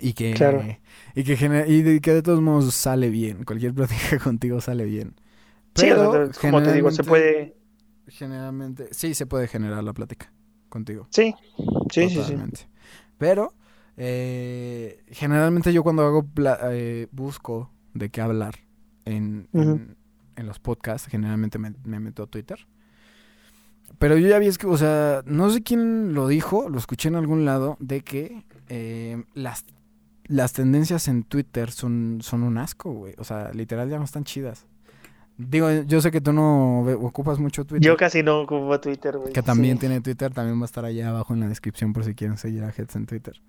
Y 0.00 0.14
que, 0.14 0.32
Claro. 0.34 0.62
y, 1.14 1.24
que 1.24 1.36
gener- 1.36 1.68
y 1.68 1.82
de, 1.82 2.00
que 2.00 2.12
de 2.12 2.22
todos 2.22 2.40
modos 2.40 2.74
sale 2.74 3.10
bien, 3.10 3.44
cualquier 3.44 3.74
plática 3.74 4.18
contigo 4.22 4.60
sale 4.60 4.84
bien. 4.86 5.14
Sí, 5.74 5.86
Pero 5.88 6.30
como 6.40 6.62
te 6.62 6.72
digo, 6.72 6.90
se 6.90 7.04
puede. 7.04 7.56
Generalmente, 8.06 8.88
sí, 8.92 9.14
se 9.14 9.26
puede 9.26 9.48
generar 9.48 9.82
la 9.84 9.92
plática 9.92 10.32
contigo. 10.68 11.06
Sí, 11.10 11.34
sí, 11.90 12.08
sí, 12.10 12.22
sí. 12.24 12.36
Pero 13.18 13.54
eh, 13.96 15.02
generalmente 15.10 15.72
yo 15.72 15.82
cuando 15.82 16.02
hago 16.04 16.24
pla- 16.26 16.58
eh, 16.70 17.08
busco 17.12 17.70
de 17.94 18.10
qué 18.10 18.20
hablar 18.20 18.54
en, 19.04 19.48
en, 19.52 19.96
en 20.36 20.46
los 20.46 20.58
podcasts, 20.58 21.08
generalmente 21.08 21.58
me, 21.58 21.74
me 21.84 22.00
meto 22.00 22.24
a 22.24 22.26
Twitter. 22.26 22.66
Pero 23.98 24.16
yo 24.16 24.28
ya 24.28 24.38
vi, 24.38 24.46
es 24.46 24.58
que, 24.58 24.66
o 24.66 24.76
sea, 24.76 25.22
no 25.26 25.50
sé 25.50 25.62
quién 25.62 26.14
lo 26.14 26.26
dijo, 26.28 26.68
lo 26.68 26.78
escuché 26.78 27.08
en 27.08 27.14
algún 27.16 27.44
lado, 27.44 27.76
de 27.80 28.00
que 28.02 28.44
eh, 28.68 29.22
las, 29.34 29.64
las 30.26 30.52
tendencias 30.52 31.06
en 31.08 31.22
Twitter 31.24 31.70
son, 31.70 32.18
son 32.22 32.42
un 32.42 32.58
asco, 32.58 32.92
güey. 32.92 33.14
O 33.18 33.24
sea, 33.24 33.52
literal 33.52 33.88
ya 33.88 33.98
no 33.98 34.04
están 34.04 34.24
chidas. 34.24 34.66
Digo, 35.36 35.68
yo 35.70 36.00
sé 36.00 36.10
que 36.12 36.20
tú 36.20 36.32
no 36.32 36.80
ocupas 37.02 37.38
mucho 37.40 37.64
Twitter. 37.64 37.84
Yo 37.84 37.96
casi 37.96 38.22
no 38.22 38.40
ocupo 38.42 38.78
Twitter, 38.80 39.16
güey. 39.18 39.32
que 39.32 39.42
también 39.42 39.76
sí. 39.76 39.80
tiene 39.80 40.00
Twitter, 40.00 40.32
también 40.32 40.58
va 40.58 40.62
a 40.62 40.66
estar 40.66 40.84
allá 40.84 41.08
abajo 41.08 41.34
en 41.34 41.40
la 41.40 41.48
descripción 41.48 41.92
por 41.92 42.04
si 42.04 42.14
quieren 42.14 42.36
seguir 42.36 42.62
a 42.62 42.70
Heads 42.70 42.94
en 42.96 43.06
Twitter. 43.06 43.40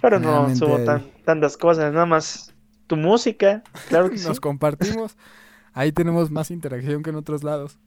Pero 0.00 0.18
no 0.18 0.54
subo 0.56 0.78
tan- 0.80 1.04
tantas 1.24 1.56
cosas, 1.56 1.92
nada 1.92 2.06
más 2.06 2.52
tu 2.88 2.96
música, 2.96 3.62
claro 3.88 4.10
que 4.10 4.18
sí, 4.18 4.26
Nos 4.26 4.40
compartimos. 4.40 5.16
Ahí 5.74 5.92
tenemos 5.92 6.30
más 6.30 6.50
interacción 6.50 7.02
que 7.04 7.10
en 7.10 7.16
otros 7.16 7.44
lados. 7.44 7.78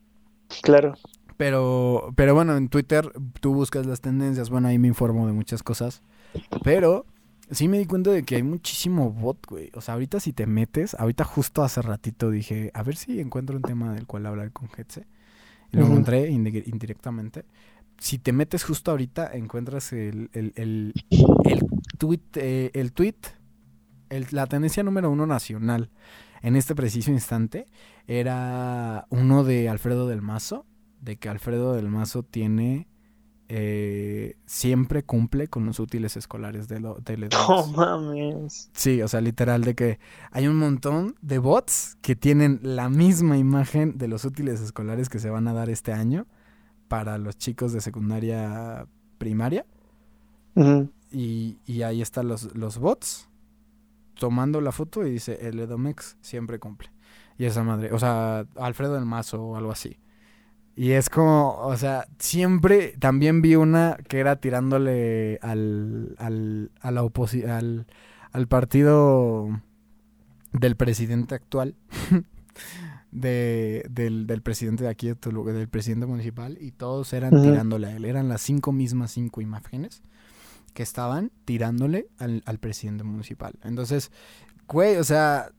claro. 0.62 0.93
Pero, 1.37 2.13
pero 2.15 2.33
bueno, 2.33 2.55
en 2.55 2.69
Twitter 2.69 3.11
tú 3.41 3.53
buscas 3.53 3.85
las 3.85 4.01
tendencias. 4.01 4.49
Bueno, 4.49 4.67
ahí 4.69 4.79
me 4.79 4.87
informo 4.87 5.27
de 5.27 5.33
muchas 5.33 5.63
cosas. 5.63 6.01
Pero 6.63 7.05
sí 7.51 7.67
me 7.67 7.77
di 7.77 7.85
cuenta 7.85 8.11
de 8.11 8.23
que 8.23 8.35
hay 8.37 8.43
muchísimo 8.43 9.11
bot, 9.11 9.45
güey. 9.47 9.69
O 9.73 9.81
sea, 9.81 9.95
ahorita 9.95 10.19
si 10.19 10.31
te 10.33 10.45
metes, 10.47 10.93
ahorita 10.95 11.23
justo 11.25 11.63
hace 11.63 11.81
ratito 11.81 12.29
dije, 12.31 12.71
a 12.73 12.83
ver 12.83 12.95
si 12.95 13.19
encuentro 13.19 13.55
un 13.57 13.61
tema 13.63 13.93
del 13.93 14.07
cual 14.07 14.25
hablar 14.25 14.51
con 14.51 14.69
Hetze. 14.77 15.05
Y 15.71 15.77
lo 15.77 15.85
encontré 15.85 16.29
indi- 16.31 16.63
indirectamente. 16.67 17.43
Si 17.97 18.17
te 18.17 18.31
metes 18.33 18.63
justo 18.63 18.91
ahorita, 18.91 19.31
encuentras 19.33 19.91
el, 19.93 20.29
el, 20.33 20.53
el, 20.55 20.93
el 21.45 21.65
tweet, 21.97 22.19
eh, 22.35 22.71
el 22.73 22.93
tweet, 22.93 23.15
el- 24.09 24.27
la 24.31 24.47
tendencia 24.47 24.83
número 24.83 25.09
uno 25.09 25.25
nacional 25.25 25.89
en 26.41 26.55
este 26.55 26.75
preciso 26.75 27.11
instante 27.11 27.65
era 28.07 29.05
uno 29.09 29.43
de 29.43 29.67
Alfredo 29.69 30.07
del 30.07 30.21
Mazo, 30.21 30.65
de 31.05 31.17
que 31.17 31.29
Alfredo 31.29 31.73
del 31.73 31.87
Mazo 31.87 32.23
tiene 32.23 32.87
eh, 33.47 34.37
siempre 34.47 35.03
cumple 35.03 35.47
con 35.47 35.67
los 35.67 35.79
útiles 35.79 36.17
escolares 36.17 36.67
de, 36.67 36.79
lo, 36.79 36.95
de 36.95 37.29
No 37.29 37.67
mames. 37.67 38.71
Sí, 38.73 39.03
o 39.03 39.07
sea, 39.07 39.21
literal 39.21 39.63
de 39.63 39.75
que 39.75 39.99
hay 40.31 40.47
un 40.47 40.55
montón 40.55 41.15
de 41.21 41.37
bots 41.37 41.97
que 42.01 42.15
tienen 42.15 42.59
la 42.63 42.89
misma 42.89 43.37
imagen 43.37 43.99
de 43.99 44.07
los 44.07 44.25
útiles 44.25 44.61
escolares 44.61 45.09
que 45.09 45.19
se 45.19 45.29
van 45.29 45.47
a 45.47 45.53
dar 45.53 45.69
este 45.69 45.93
año 45.93 46.25
para 46.87 47.19
los 47.19 47.37
chicos 47.37 47.71
de 47.71 47.81
secundaria 47.81 48.87
primaria. 49.19 49.65
Y, 51.11 51.59
y 51.65 51.83
ahí 51.83 52.01
están 52.01 52.27
los, 52.27 52.55
los 52.55 52.79
bots 52.79 53.29
tomando 54.15 54.59
la 54.59 54.71
foto 54.71 55.05
y 55.05 55.11
dice, 55.11 55.47
el 55.47 55.59
Edomex 55.59 56.17
siempre 56.21 56.57
cumple. 56.57 56.89
Y 57.37 57.45
esa 57.45 57.63
madre, 57.63 57.91
o 57.91 57.99
sea, 57.99 58.47
Alfredo 58.55 58.95
del 58.95 59.05
Mazo 59.05 59.43
o 59.43 59.55
algo 59.55 59.71
así. 59.71 59.97
Y 60.75 60.91
es 60.91 61.09
como, 61.09 61.55
o 61.57 61.77
sea, 61.77 62.05
siempre 62.19 62.95
también 62.99 63.41
vi 63.41 63.55
una 63.55 63.97
que 64.09 64.19
era 64.19 64.35
tirándole 64.35 65.39
al, 65.41 66.15
al, 66.17 66.71
a 66.81 66.91
la 66.91 67.01
oposi- 67.03 67.47
al, 67.47 67.88
al 68.31 68.47
partido 68.47 69.61
del 70.51 70.75
presidente 70.75 71.33
actual, 71.35 71.75
de, 73.11 73.85
del, 73.89 74.27
del 74.27 74.41
presidente 74.41 74.83
de 74.83 74.89
aquí, 74.89 75.07
del 75.07 75.69
presidente 75.69 76.05
municipal, 76.05 76.57
y 76.59 76.71
todos 76.71 77.13
eran 77.13 77.31
tirándole 77.41 77.88
a 77.88 77.95
él. 77.95 78.05
Eran 78.05 78.27
las 78.27 78.41
cinco 78.41 78.71
mismas 78.73 79.11
cinco 79.11 79.39
imágenes 79.41 80.01
que 80.73 80.83
estaban 80.83 81.31
tirándole 81.45 82.07
al, 82.17 82.43
al 82.45 82.59
presidente 82.59 83.05
municipal. 83.05 83.53
Entonces, 83.63 84.11
güey, 84.67 84.97
o 84.97 85.05
sea, 85.05 85.51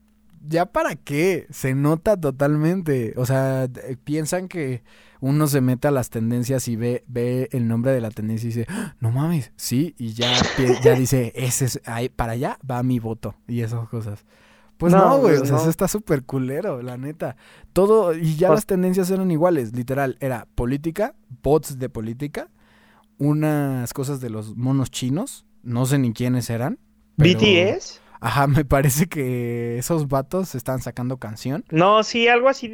¿ya 0.47 0.67
para 0.67 0.95
qué? 0.95 1.47
Se 1.49 1.73
nota 1.73 2.17
totalmente. 2.17 3.15
O 3.17 3.25
sea, 3.25 3.67
piensan 4.03 4.47
que 4.47 4.83
uno 5.19 5.47
se 5.47 5.61
mete 5.61 5.87
a 5.87 5.91
las 5.91 6.09
tendencias 6.09 6.67
y 6.67 6.75
ve, 6.75 7.03
ve 7.07 7.49
el 7.51 7.67
nombre 7.67 7.91
de 7.91 8.01
la 8.01 8.11
tendencia 8.11 8.45
y 8.47 8.49
dice, 8.53 8.65
"Ah, 8.69 8.95
no 8.99 9.11
mames, 9.11 9.51
sí, 9.55 9.95
y 9.97 10.13
ya, 10.13 10.33
ya 10.83 10.93
dice, 10.99 11.31
ese 11.35 11.65
es, 11.65 11.81
ahí, 11.85 12.09
para 12.09 12.33
allá 12.33 12.57
va 12.69 12.83
mi 12.83 12.99
voto 12.99 13.35
y 13.47 13.61
esas 13.61 13.87
cosas. 13.89 14.25
Pues 14.77 14.93
No, 14.93 15.17
güey, 15.17 15.37
o 15.37 15.43
sea, 15.45 15.53
no. 15.55 15.61
eso 15.61 15.69
está 15.71 15.87
súper 15.87 16.23
culero, 16.23 16.83
la 16.83 16.97
neta. 16.97 17.35
Todo, 17.73 18.13
y 18.13 18.35
ya 18.35 18.49
Pues- 18.49 18.57
las 18.59 18.65
tendencias 18.67 19.09
eran 19.09 19.31
iguales, 19.31 19.73
literal, 19.75 20.17
era 20.19 20.47
política, 20.53 21.15
bots 21.41 21.79
de 21.79 21.89
política, 21.89 22.49
unas 23.17 23.93
cosas 23.93 24.21
de 24.21 24.29
los 24.29 24.55
monos 24.55 24.91
chinos, 24.91 25.45
no 25.63 25.85
sé 25.85 25.97
ni 25.97 26.13
quiénes 26.13 26.49
eran. 26.49 26.79
pero- 27.15 27.39
¿BTS? 27.39 27.99
Ajá, 28.19 28.47
me 28.47 28.65
parece 28.65 29.07
que 29.07 29.77
esos 29.77 30.07
vatos 30.07 30.55
están 30.55 30.81
sacando 30.81 31.17
canción. 31.17 31.63
No, 31.69 32.03
sí, 32.03 32.27
algo 32.27 32.49
así. 32.49 32.71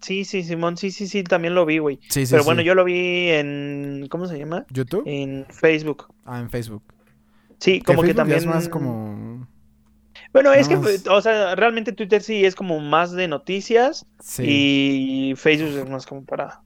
Sí, 0.00 0.24
sí, 0.24 0.42
Simón, 0.42 0.76
sí, 0.76 0.90
sí, 0.90 1.06
sí, 1.08 1.22
también 1.24 1.54
lo 1.54 1.66
vi, 1.66 1.78
güey. 1.78 2.00
Sí, 2.08 2.24
sí, 2.26 2.30
Pero 2.32 2.42
sí. 2.42 2.46
bueno, 2.46 2.62
yo 2.62 2.74
lo 2.74 2.84
vi 2.84 3.28
en. 3.30 4.06
¿Cómo 4.10 4.26
se 4.26 4.38
llama? 4.38 4.64
¿YouTube? 4.70 5.02
En 5.06 5.46
Facebook. 5.50 6.06
Ah, 6.24 6.38
en 6.40 6.48
Facebook. 6.50 6.82
Sí, 7.58 7.80
como 7.82 8.02
que, 8.02 8.08
ya 8.08 8.14
también. 8.14 8.38
es 8.38 8.46
más 8.46 8.68
como... 8.68 9.46
Bueno, 10.32 10.52
es 10.52 10.68
que, 10.68 10.76
o 10.76 11.20
sea, 11.22 11.54
realmente 11.54 11.92
Twitter 11.92 12.22
sí 12.22 12.44
es 12.44 12.54
como 12.54 12.80
más 12.80 13.12
de 13.12 13.28
noticias 13.28 14.06
Sí, 14.20 14.44
y 15.30 15.34
Facebook 15.36 15.76
es 15.78 15.88
más 15.90 16.06
como 16.06 16.24
para 16.24 16.60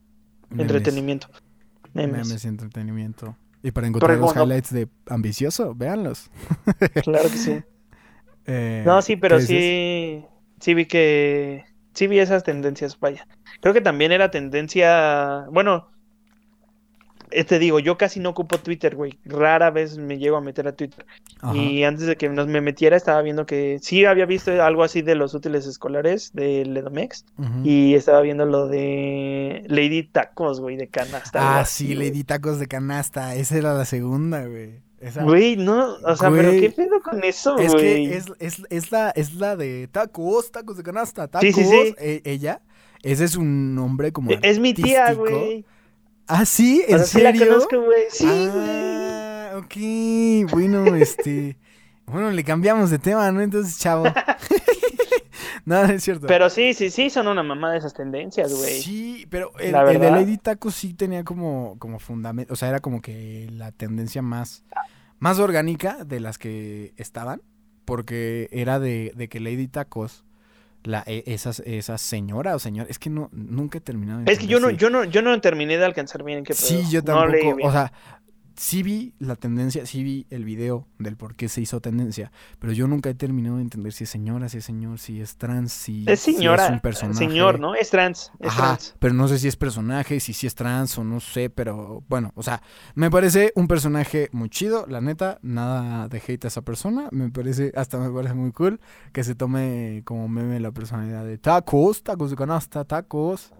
memes. 0.49 0.63
entretenimiento. 0.67 1.27
Memes. 1.93 2.27
Memes 2.27 2.45
y 2.45 2.47
entretenimiento. 2.47 3.35
Y 3.63 3.71
para 3.71 3.87
encontrar 3.87 4.17
los 4.17 4.35
no- 4.35 4.43
highlights 4.43 4.71
de 4.73 4.87
Ambicioso, 5.07 5.73
véanlos. 5.75 6.29
Claro 7.03 7.29
que 7.29 7.37
sí. 7.37 7.63
Eh, 8.47 8.83
No, 8.85 9.01
sí, 9.01 9.15
pero 9.15 9.39
sí, 9.39 10.25
sí 10.59 10.73
vi 10.73 10.85
que, 10.85 11.65
sí 11.93 12.07
vi 12.07 12.19
esas 12.19 12.43
tendencias, 12.43 12.99
vaya. 12.99 13.27
Creo 13.61 13.73
que 13.73 13.81
también 13.81 14.11
era 14.11 14.31
tendencia, 14.31 15.45
bueno, 15.51 15.89
eh, 17.33 17.43
te 17.43 17.59
digo, 17.59 17.79
yo 17.79 17.97
casi 17.97 18.19
no 18.19 18.29
ocupo 18.29 18.59
Twitter, 18.59 18.95
güey. 18.95 19.19
Rara 19.25 19.71
vez 19.71 19.97
me 19.97 20.17
llego 20.17 20.37
a 20.37 20.41
meter 20.41 20.67
a 20.67 20.73
Twitter. 20.73 21.05
Ajá. 21.41 21.55
Y 21.55 21.83
antes 21.83 22.05
de 22.05 22.15
que 22.15 22.29
nos 22.29 22.47
me 22.47 22.61
metiera, 22.61 22.95
estaba 22.95 23.21
viendo 23.21 23.45
que 23.45 23.79
sí 23.81 24.05
había 24.05 24.25
visto 24.25 24.63
algo 24.63 24.83
así 24.83 25.01
de 25.01 25.15
los 25.15 25.33
útiles 25.33 25.65
escolares 25.65 26.31
de 26.33 26.65
Ledomex. 26.65 27.25
Y 27.63 27.95
estaba 27.95 28.21
viendo 28.21 28.45
lo 28.45 28.67
de 28.67 29.63
Lady 29.67 30.03
Tacos, 30.03 30.61
güey, 30.61 30.77
de 30.77 30.87
canasta. 30.87 31.59
Ah, 31.59 31.65
sí. 31.65 31.95
Lady 31.95 32.23
Tacos 32.23 32.59
de 32.59 32.67
canasta. 32.67 33.35
Esa 33.35 33.57
era 33.57 33.73
la 33.73 33.85
segunda, 33.85 34.45
güey. 34.45 34.81
Esa... 35.03 35.23
Güey, 35.23 35.57
no, 35.57 35.95
o 36.03 36.15
sea, 36.15 36.29
pero 36.31 36.49
Güey. 36.49 36.61
¿qué 36.61 36.69
pedo 36.71 37.01
con 37.01 37.23
eso, 37.23 37.57
Es 37.57 37.71
güey? 37.73 38.07
que 38.09 38.15
es, 38.17 38.25
es, 38.39 38.61
es, 38.69 38.91
la, 38.91 39.09
es 39.11 39.33
la 39.33 39.55
de 39.57 39.87
tacos, 39.91 40.51
tacos 40.51 40.77
de 40.77 40.83
canasta, 40.83 41.27
tacos. 41.27 41.45
Sí, 41.47 41.51
sí, 41.53 41.65
sí. 41.65 41.95
E- 41.97 42.21
ella, 42.23 42.61
ese 43.01 43.25
es 43.25 43.35
un 43.35 43.75
nombre 43.75 44.13
como 44.13 44.31
E- 44.31 44.39
Es 44.41 44.59
mi 44.59 44.73
tía, 44.73 45.13
güey. 45.13 45.65
Ah, 46.27 46.45
sí, 46.45 46.83
O 46.87 46.91
¿en 46.93 46.97
sea, 46.99 47.05
sí 47.05 47.21
la 47.21 47.31
serio? 47.33 47.47
conozco, 47.47 47.81
güey. 47.81 48.03
Sí, 48.09 48.25
güey. 48.25 48.49
ah, 48.69 49.51
ok. 49.57 50.51
Bueno, 50.51 50.85
este. 50.95 51.57
Bueno, 52.05 52.31
le 52.31 52.43
cambiamos 52.45 52.89
de 52.89 52.99
tema, 52.99 53.29
¿no? 53.31 53.41
Entonces, 53.41 53.77
chavo. 53.79 54.05
no, 55.65 55.85
no 55.87 55.93
es 55.93 56.03
cierto. 56.03 56.27
Pero 56.27 56.49
sí, 56.49 56.73
sí, 56.73 56.89
sí, 56.89 57.09
son 57.09 57.27
una 57.27 57.43
mamá 57.43 57.71
de 57.71 57.77
esas 57.79 57.93
tendencias, 57.93 58.53
güey. 58.53 58.81
Sí, 58.81 59.27
pero 59.29 59.51
el, 59.59 59.75
el 59.75 59.99
de. 59.99 60.11
Lady 60.11 60.37
Taco 60.37 60.71
sí 60.71 60.93
tenía 60.93 61.23
como, 61.23 61.75
como 61.79 61.99
fundamento, 61.99 62.53
o 62.53 62.55
sea, 62.55 62.69
era 62.69 62.79
como 62.79 63.01
que 63.01 63.49
la 63.51 63.71
tendencia 63.71 64.21
más, 64.21 64.63
más 65.23 65.39
orgánica 65.39 66.03
de 66.03 66.19
las 66.19 66.37
que 66.37 66.93
estaban, 66.97 67.41
porque 67.85 68.49
era 68.51 68.77
de, 68.77 69.13
de 69.15 69.29
que 69.29 69.39
Lady 69.39 69.69
Tacos, 69.69 70.25
la, 70.83 71.01
e- 71.07 71.23
esas, 71.27 71.61
esa 71.61 71.97
señora 71.97 72.53
o 72.55 72.59
señor, 72.59 72.87
es 72.89 72.99
que 72.99 73.09
no, 73.09 73.29
nunca 73.31 73.77
he 73.77 73.81
terminado 73.81 74.19
de 74.19 74.29
Es 74.29 74.37
que 74.37 74.47
yo 74.47 74.59
no, 74.59 74.69
yo 74.69 74.89
no, 74.89 75.05
yo 75.05 75.21
no 75.21 75.39
terminé 75.39 75.77
de 75.77 75.85
alcanzar 75.85 76.25
bien 76.25 76.43
qué 76.43 76.53
pedo. 76.53 76.67
Sí, 76.67 76.83
yo 76.91 77.01
No 77.03 77.25
leí 77.25 77.39
tampoco, 77.39 77.55
bien. 77.55 77.69
o 77.69 77.71
sea, 77.71 77.93
sí 78.55 78.83
vi 78.83 79.13
la 79.19 79.35
tendencia, 79.35 79.85
sí 79.85 80.03
vi 80.03 80.25
el 80.29 80.45
video 80.45 80.87
del 80.99 81.15
por 81.17 81.35
qué 81.35 81.49
se 81.49 81.61
hizo 81.61 81.81
tendencia, 81.81 82.31
pero 82.59 82.73
yo 82.73 82.87
nunca 82.87 83.09
he 83.09 83.15
terminado 83.15 83.57
de 83.57 83.63
entender 83.63 83.93
si 83.93 84.03
es 84.03 84.09
señora, 84.09 84.49
si 84.49 84.57
es 84.59 84.65
señor, 84.65 84.99
si 84.99 85.21
es 85.21 85.37
trans, 85.37 85.71
si, 85.71 86.05
es 86.07 86.19
si 86.21 86.47
un 86.47 86.79
personaje. 86.79 87.13
señor, 87.17 87.59
¿no? 87.59 87.75
Es 87.75 87.89
trans, 87.89 88.31
es 88.39 88.49
Ajá, 88.49 88.73
trans. 88.77 88.95
pero 88.99 89.13
no 89.13 89.27
sé 89.27 89.39
si 89.39 89.47
es 89.47 89.55
personaje, 89.55 90.19
si 90.19 90.33
sí 90.33 90.47
es 90.47 90.55
trans 90.55 90.97
o 90.97 91.03
no 91.03 91.19
sé, 91.19 91.49
pero 91.49 92.03
bueno, 92.09 92.31
o 92.35 92.43
sea, 92.43 92.61
me 92.95 93.09
parece 93.09 93.51
un 93.55 93.67
personaje 93.67 94.29
muy 94.31 94.49
chido, 94.49 94.85
la 94.87 95.01
neta, 95.01 95.39
nada 95.41 96.07
de 96.07 96.21
hate 96.25 96.45
a 96.45 96.47
esa 96.49 96.61
persona, 96.61 97.09
me 97.11 97.29
parece, 97.29 97.71
hasta 97.75 97.97
me 97.97 98.09
parece 98.11 98.33
muy 98.33 98.51
cool 98.51 98.79
que 99.11 99.23
se 99.23 99.35
tome 99.35 100.01
como 100.05 100.27
meme 100.27 100.59
la 100.59 100.71
personalidad 100.71 101.25
de 101.25 101.37
tacos, 101.37 102.03
tacos 102.03 102.29
de 102.31 102.35
canasta, 102.35 102.85
tacos, 102.85 103.51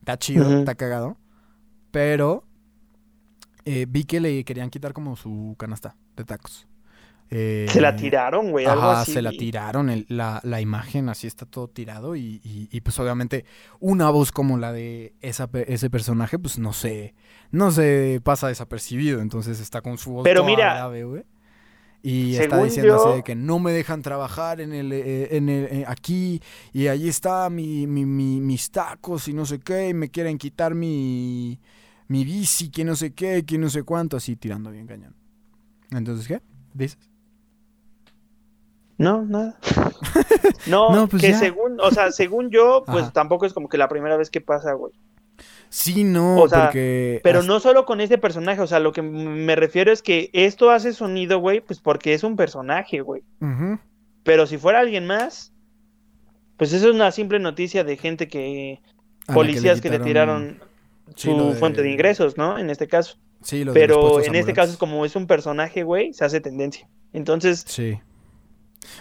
está 0.00 0.18
chido, 0.18 0.46
Ujú. 0.46 0.58
está 0.60 0.74
cagado, 0.74 1.16
pero 1.90 2.44
eh, 3.70 3.86
vi 3.88 4.04
que 4.04 4.20
le 4.20 4.44
querían 4.44 4.70
quitar 4.70 4.92
como 4.92 5.16
su 5.16 5.54
canasta 5.58 5.96
de 6.16 6.24
tacos. 6.24 6.66
Eh, 7.32 7.66
Se 7.68 7.80
la 7.80 7.94
tiraron, 7.94 8.50
güey, 8.50 8.66
algo 8.66 8.82
Ajá, 8.90 9.02
así. 9.02 9.12
se 9.12 9.22
la 9.22 9.30
tiraron, 9.30 9.88
el- 9.88 10.04
la, 10.08 10.40
la 10.42 10.60
imagen 10.60 11.08
así 11.08 11.28
está 11.28 11.46
todo 11.46 11.68
tirado 11.68 12.16
y, 12.16 12.40
y- 12.42 12.68
y, 12.72 12.80
pues 12.80 12.98
obviamente 12.98 13.44
una 13.78 14.10
voz 14.10 14.32
como 14.32 14.58
la 14.58 14.72
de 14.72 15.14
esa, 15.20 15.48
ese 15.68 15.90
personaje 15.90 16.40
pues 16.40 16.58
no 16.58 16.72
se, 16.72 17.14
no 17.52 17.70
se 17.70 18.20
pasa 18.24 18.48
desapercibido, 18.48 19.20
entonces 19.20 19.60
está 19.60 19.80
con 19.80 19.96
su 19.96 20.10
voz 20.10 20.24
Pero 20.24 20.40
toda 20.40 20.50
mira, 20.50 20.74
grave, 20.74 21.04
güey. 21.04 21.22
Y 22.02 22.34
está 22.34 22.64
diciendo 22.64 22.96
así 22.96 23.16
de 23.18 23.22
que 23.22 23.34
no 23.36 23.58
me 23.60 23.70
dejan 23.72 24.00
trabajar 24.02 24.60
en 24.60 24.72
el, 24.72 24.90
eh, 24.90 25.36
en 25.36 25.48
el 25.50 25.84
aquí 25.86 26.40
y 26.72 26.88
allí 26.88 27.08
está 27.08 27.48
mi, 27.50 27.86
mi- 27.86 28.06
mi- 28.06 28.40
mis 28.40 28.70
tacos 28.72 29.28
y 29.28 29.34
no 29.34 29.44
sé 29.46 29.60
qué 29.60 29.90
y 29.90 29.94
me 29.94 30.08
quieren 30.10 30.36
quitar 30.38 30.74
mi, 30.74 31.60
mi 32.10 32.24
bici, 32.24 32.72
que 32.72 32.84
no 32.84 32.96
sé 32.96 33.14
qué, 33.14 33.44
que 33.46 33.56
no 33.56 33.70
sé 33.70 33.84
cuánto, 33.84 34.16
así 34.16 34.34
tirando 34.34 34.72
bien 34.72 34.88
cañón. 34.88 35.14
Entonces, 35.92 36.26
¿qué? 36.26 36.40
¿Dices? 36.74 36.98
No, 38.98 39.24
nada. 39.24 39.56
no, 40.66 40.90
No, 40.90 41.06
pues 41.06 41.22
que 41.22 41.30
ya. 41.30 41.38
según, 41.38 41.80
o 41.80 41.88
sea, 41.92 42.10
según 42.10 42.50
yo, 42.50 42.82
pues 42.84 43.04
Ajá. 43.04 43.12
tampoco 43.12 43.46
es 43.46 43.52
como 43.52 43.68
que 43.68 43.78
la 43.78 43.88
primera 43.88 44.16
vez 44.16 44.28
que 44.28 44.40
pasa, 44.40 44.72
güey. 44.72 44.92
Sí, 45.68 46.02
no, 46.02 46.42
O 46.42 46.48
sea, 46.48 46.64
porque... 46.64 47.20
Pero 47.22 47.44
no 47.44 47.60
solo 47.60 47.86
con 47.86 48.00
este 48.00 48.18
personaje, 48.18 48.60
o 48.60 48.66
sea, 48.66 48.80
lo 48.80 48.90
que 48.90 49.02
me 49.02 49.54
refiero 49.54 49.92
es 49.92 50.02
que 50.02 50.30
esto 50.32 50.70
hace 50.72 50.92
sonido, 50.92 51.38
güey, 51.38 51.60
pues 51.60 51.78
porque 51.78 52.12
es 52.12 52.24
un 52.24 52.34
personaje, 52.34 53.02
güey. 53.02 53.22
Pero 54.24 54.48
si 54.48 54.58
fuera 54.58 54.80
alguien 54.80 55.06
más, 55.06 55.52
pues 56.56 56.72
eso 56.72 56.88
es 56.88 56.94
una 56.96 57.12
simple 57.12 57.38
noticia 57.38 57.84
de 57.84 57.96
gente 57.96 58.26
que... 58.26 58.80
A 59.28 59.34
Policías 59.34 59.80
que 59.80 59.90
le 59.90 60.00
tiraron 60.00 60.58
Sí, 61.16 61.30
su 61.30 61.36
de- 61.48 61.54
fuente 61.54 61.82
de 61.82 61.90
ingresos, 61.90 62.36
¿no? 62.36 62.58
En 62.58 62.70
este 62.70 62.86
caso. 62.88 63.18
Sí, 63.42 63.64
lo 63.64 63.72
de 63.72 63.86
los 63.86 63.96
Pero 63.96 64.22
en 64.24 64.34
este 64.34 64.52
caso, 64.52 64.78
como 64.78 65.04
es 65.04 65.16
un 65.16 65.26
personaje, 65.26 65.82
güey, 65.82 66.12
se 66.12 66.24
hace 66.24 66.40
tendencia. 66.40 66.88
Entonces, 67.12 67.64
Sí. 67.66 67.98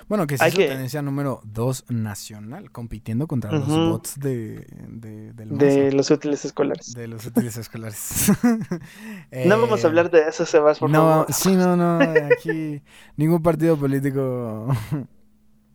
Bueno, 0.09 0.27
que 0.27 0.37
sí 0.37 0.43
es 0.45 0.53
que- 0.55 0.67
tendencia 0.67 1.01
número 1.01 1.39
2 1.45 1.85
nacional, 1.89 2.69
compitiendo 2.69 3.27
contra 3.27 3.51
los 3.51 3.65
bots 3.67 4.19
de, 4.19 4.67
de, 4.89 5.31
del 5.33 5.57
de 5.57 5.83
mazo, 5.85 5.95
los 5.97 6.11
útiles 6.11 6.43
escolares. 6.43 6.93
de 6.93 7.07
los 7.07 7.25
útiles 7.25 7.55
escolares. 7.57 8.29
No 9.45 9.59
vamos 9.61 9.79
Eh, 9.81 9.83
a 9.85 9.87
hablar 9.87 10.11
de 10.11 10.27
eso, 10.27 10.45
Sebas, 10.45 10.79
por 10.79 10.89
no, 10.89 10.99
favor. 10.99 11.33
sí, 11.33 11.55
no, 11.55 11.77
no, 11.77 11.99
aquí 12.01 12.81
ningún 13.15 13.41
partido 13.41 13.77
político 13.77 14.67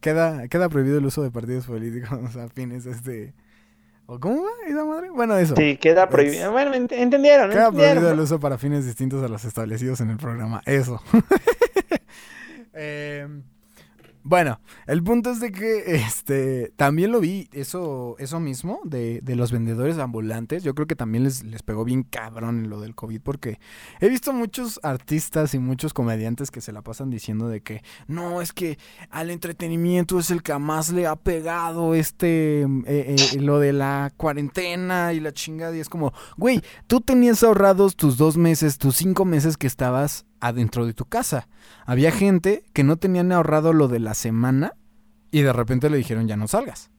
queda, 0.00 0.48
queda 0.48 0.68
prohibido 0.68 0.98
el 0.98 1.06
uso 1.06 1.22
de 1.22 1.30
partidos 1.30 1.66
políticos 1.66 2.08
a 2.36 2.48
fines 2.48 2.84
de 2.84 2.90
este 2.92 3.34
¿O 4.06 4.20
cómo 4.20 4.42
va 4.42 4.50
esa 4.68 4.84
madre? 4.84 5.10
Bueno, 5.10 5.36
eso. 5.38 5.54
Sí, 5.56 5.76
queda 5.78 6.08
prohibido. 6.08 6.52
Bueno, 6.52 6.72
ent- 6.74 6.92
entendieron, 6.92 7.50
Queda 7.50 7.66
entendieron. 7.68 7.94
prohibido 7.96 8.12
el 8.12 8.20
uso 8.20 8.38
para 8.38 8.58
fines 8.58 8.84
distintos 8.84 9.22
a 9.24 9.28
los 9.28 9.44
establecidos 9.44 10.00
en 10.00 10.10
el 10.10 10.16
programa. 10.18 10.62
Eso. 10.66 11.02
Eh, 12.76 13.28
bueno, 14.24 14.58
el 14.86 15.02
punto 15.02 15.30
es 15.30 15.38
de 15.38 15.52
que 15.52 15.96
este 15.96 16.72
también 16.76 17.12
lo 17.12 17.20
vi, 17.20 17.48
eso, 17.52 18.16
eso 18.18 18.40
mismo, 18.40 18.80
de, 18.84 19.20
de 19.22 19.36
los 19.36 19.52
vendedores 19.52 19.98
ambulantes. 19.98 20.64
Yo 20.64 20.74
creo 20.74 20.86
que 20.86 20.96
también 20.96 21.24
les, 21.24 21.44
les 21.44 21.62
pegó 21.62 21.84
bien 21.84 22.04
cabrón 22.04 22.70
lo 22.70 22.80
del 22.80 22.94
COVID, 22.94 23.20
porque 23.20 23.58
he 24.00 24.08
visto 24.08 24.32
muchos 24.32 24.80
artistas 24.82 25.52
y 25.52 25.58
muchos 25.58 25.92
comediantes 25.92 26.50
que 26.50 26.62
se 26.62 26.72
la 26.72 26.80
pasan 26.80 27.10
diciendo 27.10 27.48
de 27.48 27.60
que 27.60 27.82
no, 28.06 28.40
es 28.40 28.54
que 28.54 28.78
al 29.10 29.30
entretenimiento 29.30 30.18
es 30.18 30.30
el 30.30 30.42
que 30.42 30.58
más 30.58 30.90
le 30.90 31.06
ha 31.06 31.16
pegado 31.16 31.94
este 31.94 32.62
eh, 32.62 32.66
eh, 32.86 33.16
lo 33.40 33.58
de 33.58 33.74
la 33.74 34.10
cuarentena 34.16 35.12
y 35.12 35.20
la 35.20 35.32
chingada. 35.32 35.76
Y 35.76 35.80
es 35.80 35.90
como, 35.90 36.14
güey, 36.38 36.62
tú 36.86 37.02
tenías 37.02 37.42
ahorrados 37.42 37.94
tus 37.94 38.16
dos 38.16 38.38
meses, 38.38 38.78
tus 38.78 38.96
cinco 38.96 39.26
meses 39.26 39.58
que 39.58 39.66
estabas 39.66 40.24
adentro 40.46 40.86
de 40.86 40.94
tu 40.94 41.06
casa. 41.06 41.48
Había 41.86 42.10
gente 42.10 42.64
que 42.72 42.84
no 42.84 42.96
tenían 42.96 43.32
ahorrado 43.32 43.72
lo 43.72 43.88
de 43.88 43.98
la 44.00 44.14
semana 44.14 44.74
y 45.30 45.42
de 45.42 45.52
repente 45.52 45.90
le 45.90 45.96
dijeron 45.96 46.28
ya 46.28 46.36
no 46.36 46.48
salgas. 46.48 46.90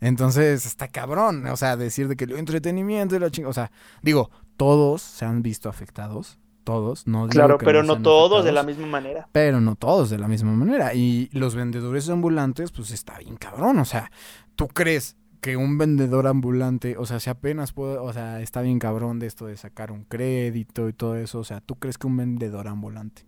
Entonces 0.00 0.66
está 0.66 0.88
cabrón, 0.88 1.46
o 1.46 1.56
sea, 1.56 1.76
decir 1.76 2.08
de 2.08 2.16
que 2.16 2.24
el 2.24 2.32
entretenimiento 2.32 3.16
y 3.16 3.18
la 3.18 3.30
chingada, 3.30 3.50
o 3.50 3.54
sea, 3.54 3.70
digo, 4.02 4.30
todos 4.56 5.00
se 5.02 5.24
han 5.24 5.42
visto 5.42 5.68
afectados, 5.70 6.38
todos, 6.64 7.06
no 7.06 7.28
digo 7.28 7.30
Claro, 7.30 7.58
que 7.58 7.64
pero 7.64 7.82
no 7.82 7.96
no 7.96 8.02
todos 8.02 8.44
de 8.44 8.52
la 8.52 8.62
misma 8.62 8.86
manera. 8.86 9.28
pero 9.32 9.60
no 9.60 9.74
todos 9.76 10.10
de 10.10 10.18
la 10.18 10.28
misma 10.28 10.52
manera. 10.52 10.94
Y 10.94 11.30
los 11.32 11.54
vendedores 11.54 12.08
ambulantes, 12.10 12.72
pues 12.72 12.90
está 12.90 13.18
bien 13.18 13.36
cabrón. 13.36 13.78
O 13.78 13.84
sea, 13.84 14.10
¿tú 14.54 14.68
crees 14.68 15.16
que 15.46 15.56
un 15.56 15.78
vendedor 15.78 16.26
ambulante, 16.26 16.96
o 16.98 17.06
sea, 17.06 17.20
si 17.20 17.30
apenas 17.30 17.72
puede, 17.72 17.98
o 17.98 18.12
sea, 18.12 18.40
está 18.40 18.62
bien 18.62 18.80
cabrón 18.80 19.20
de 19.20 19.28
esto 19.28 19.46
de 19.46 19.56
sacar 19.56 19.92
un 19.92 20.02
crédito 20.02 20.88
y 20.88 20.92
todo 20.92 21.14
eso? 21.14 21.38
O 21.38 21.44
sea, 21.44 21.60
¿tú 21.60 21.76
crees 21.76 21.98
que 21.98 22.08
un 22.08 22.16
vendedor 22.16 22.66
ambulante 22.66 23.22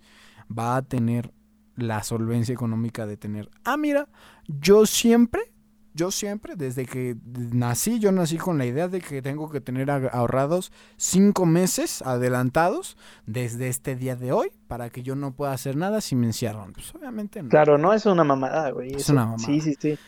va 0.51 0.75
a 0.75 0.83
tener 0.83 1.33
la 1.77 2.03
solvencia 2.03 2.53
económica 2.53 3.07
de 3.07 3.17
tener, 3.17 3.49
ah, 3.63 3.77
mira, 3.77 4.09
yo 4.49 4.85
siempre... 4.85 5.53
Yo 5.95 6.13
siempre, 6.13 6.55
desde 6.55 6.87
que 6.87 7.17
nací, 7.53 7.99
yo 7.99 8.13
nací 8.13 8.37
con 8.37 8.57
la 8.57 8.67
idea 8.67 8.87
de 8.87 9.01
que 9.01 9.21
tengo 9.21 9.51
que 9.51 9.61
tener 9.61 9.91
ahorrados 9.91 10.71
cinco 10.97 11.45
meses 11.45 12.03
adelantados 12.03 12.97
desde 13.27 13.67
este 13.67 13.97
día 13.97 14.15
de 14.15 14.31
hoy 14.31 14.53
para 14.69 14.91
que 14.91 15.03
yo 15.03 15.17
no 15.17 15.35
pueda 15.35 15.53
hacer 15.53 15.75
nada 15.75 16.01
si 16.01 16.15
me 16.15 16.27
encierran. 16.27 16.73
Pues 16.73 16.95
obviamente 16.95 17.43
no. 17.43 17.49
Claro, 17.49 17.79
no 17.79 17.93
es 17.93 18.07
una 18.07 18.23
mamada, 18.23 18.71
güey. 18.71 18.91
Es 18.91 19.03
eso. 19.03 19.13
una 19.13 19.25
mamada. 19.25 19.45
Sí, 19.45 19.61
sí, 19.61 19.75
sí. 19.77 19.99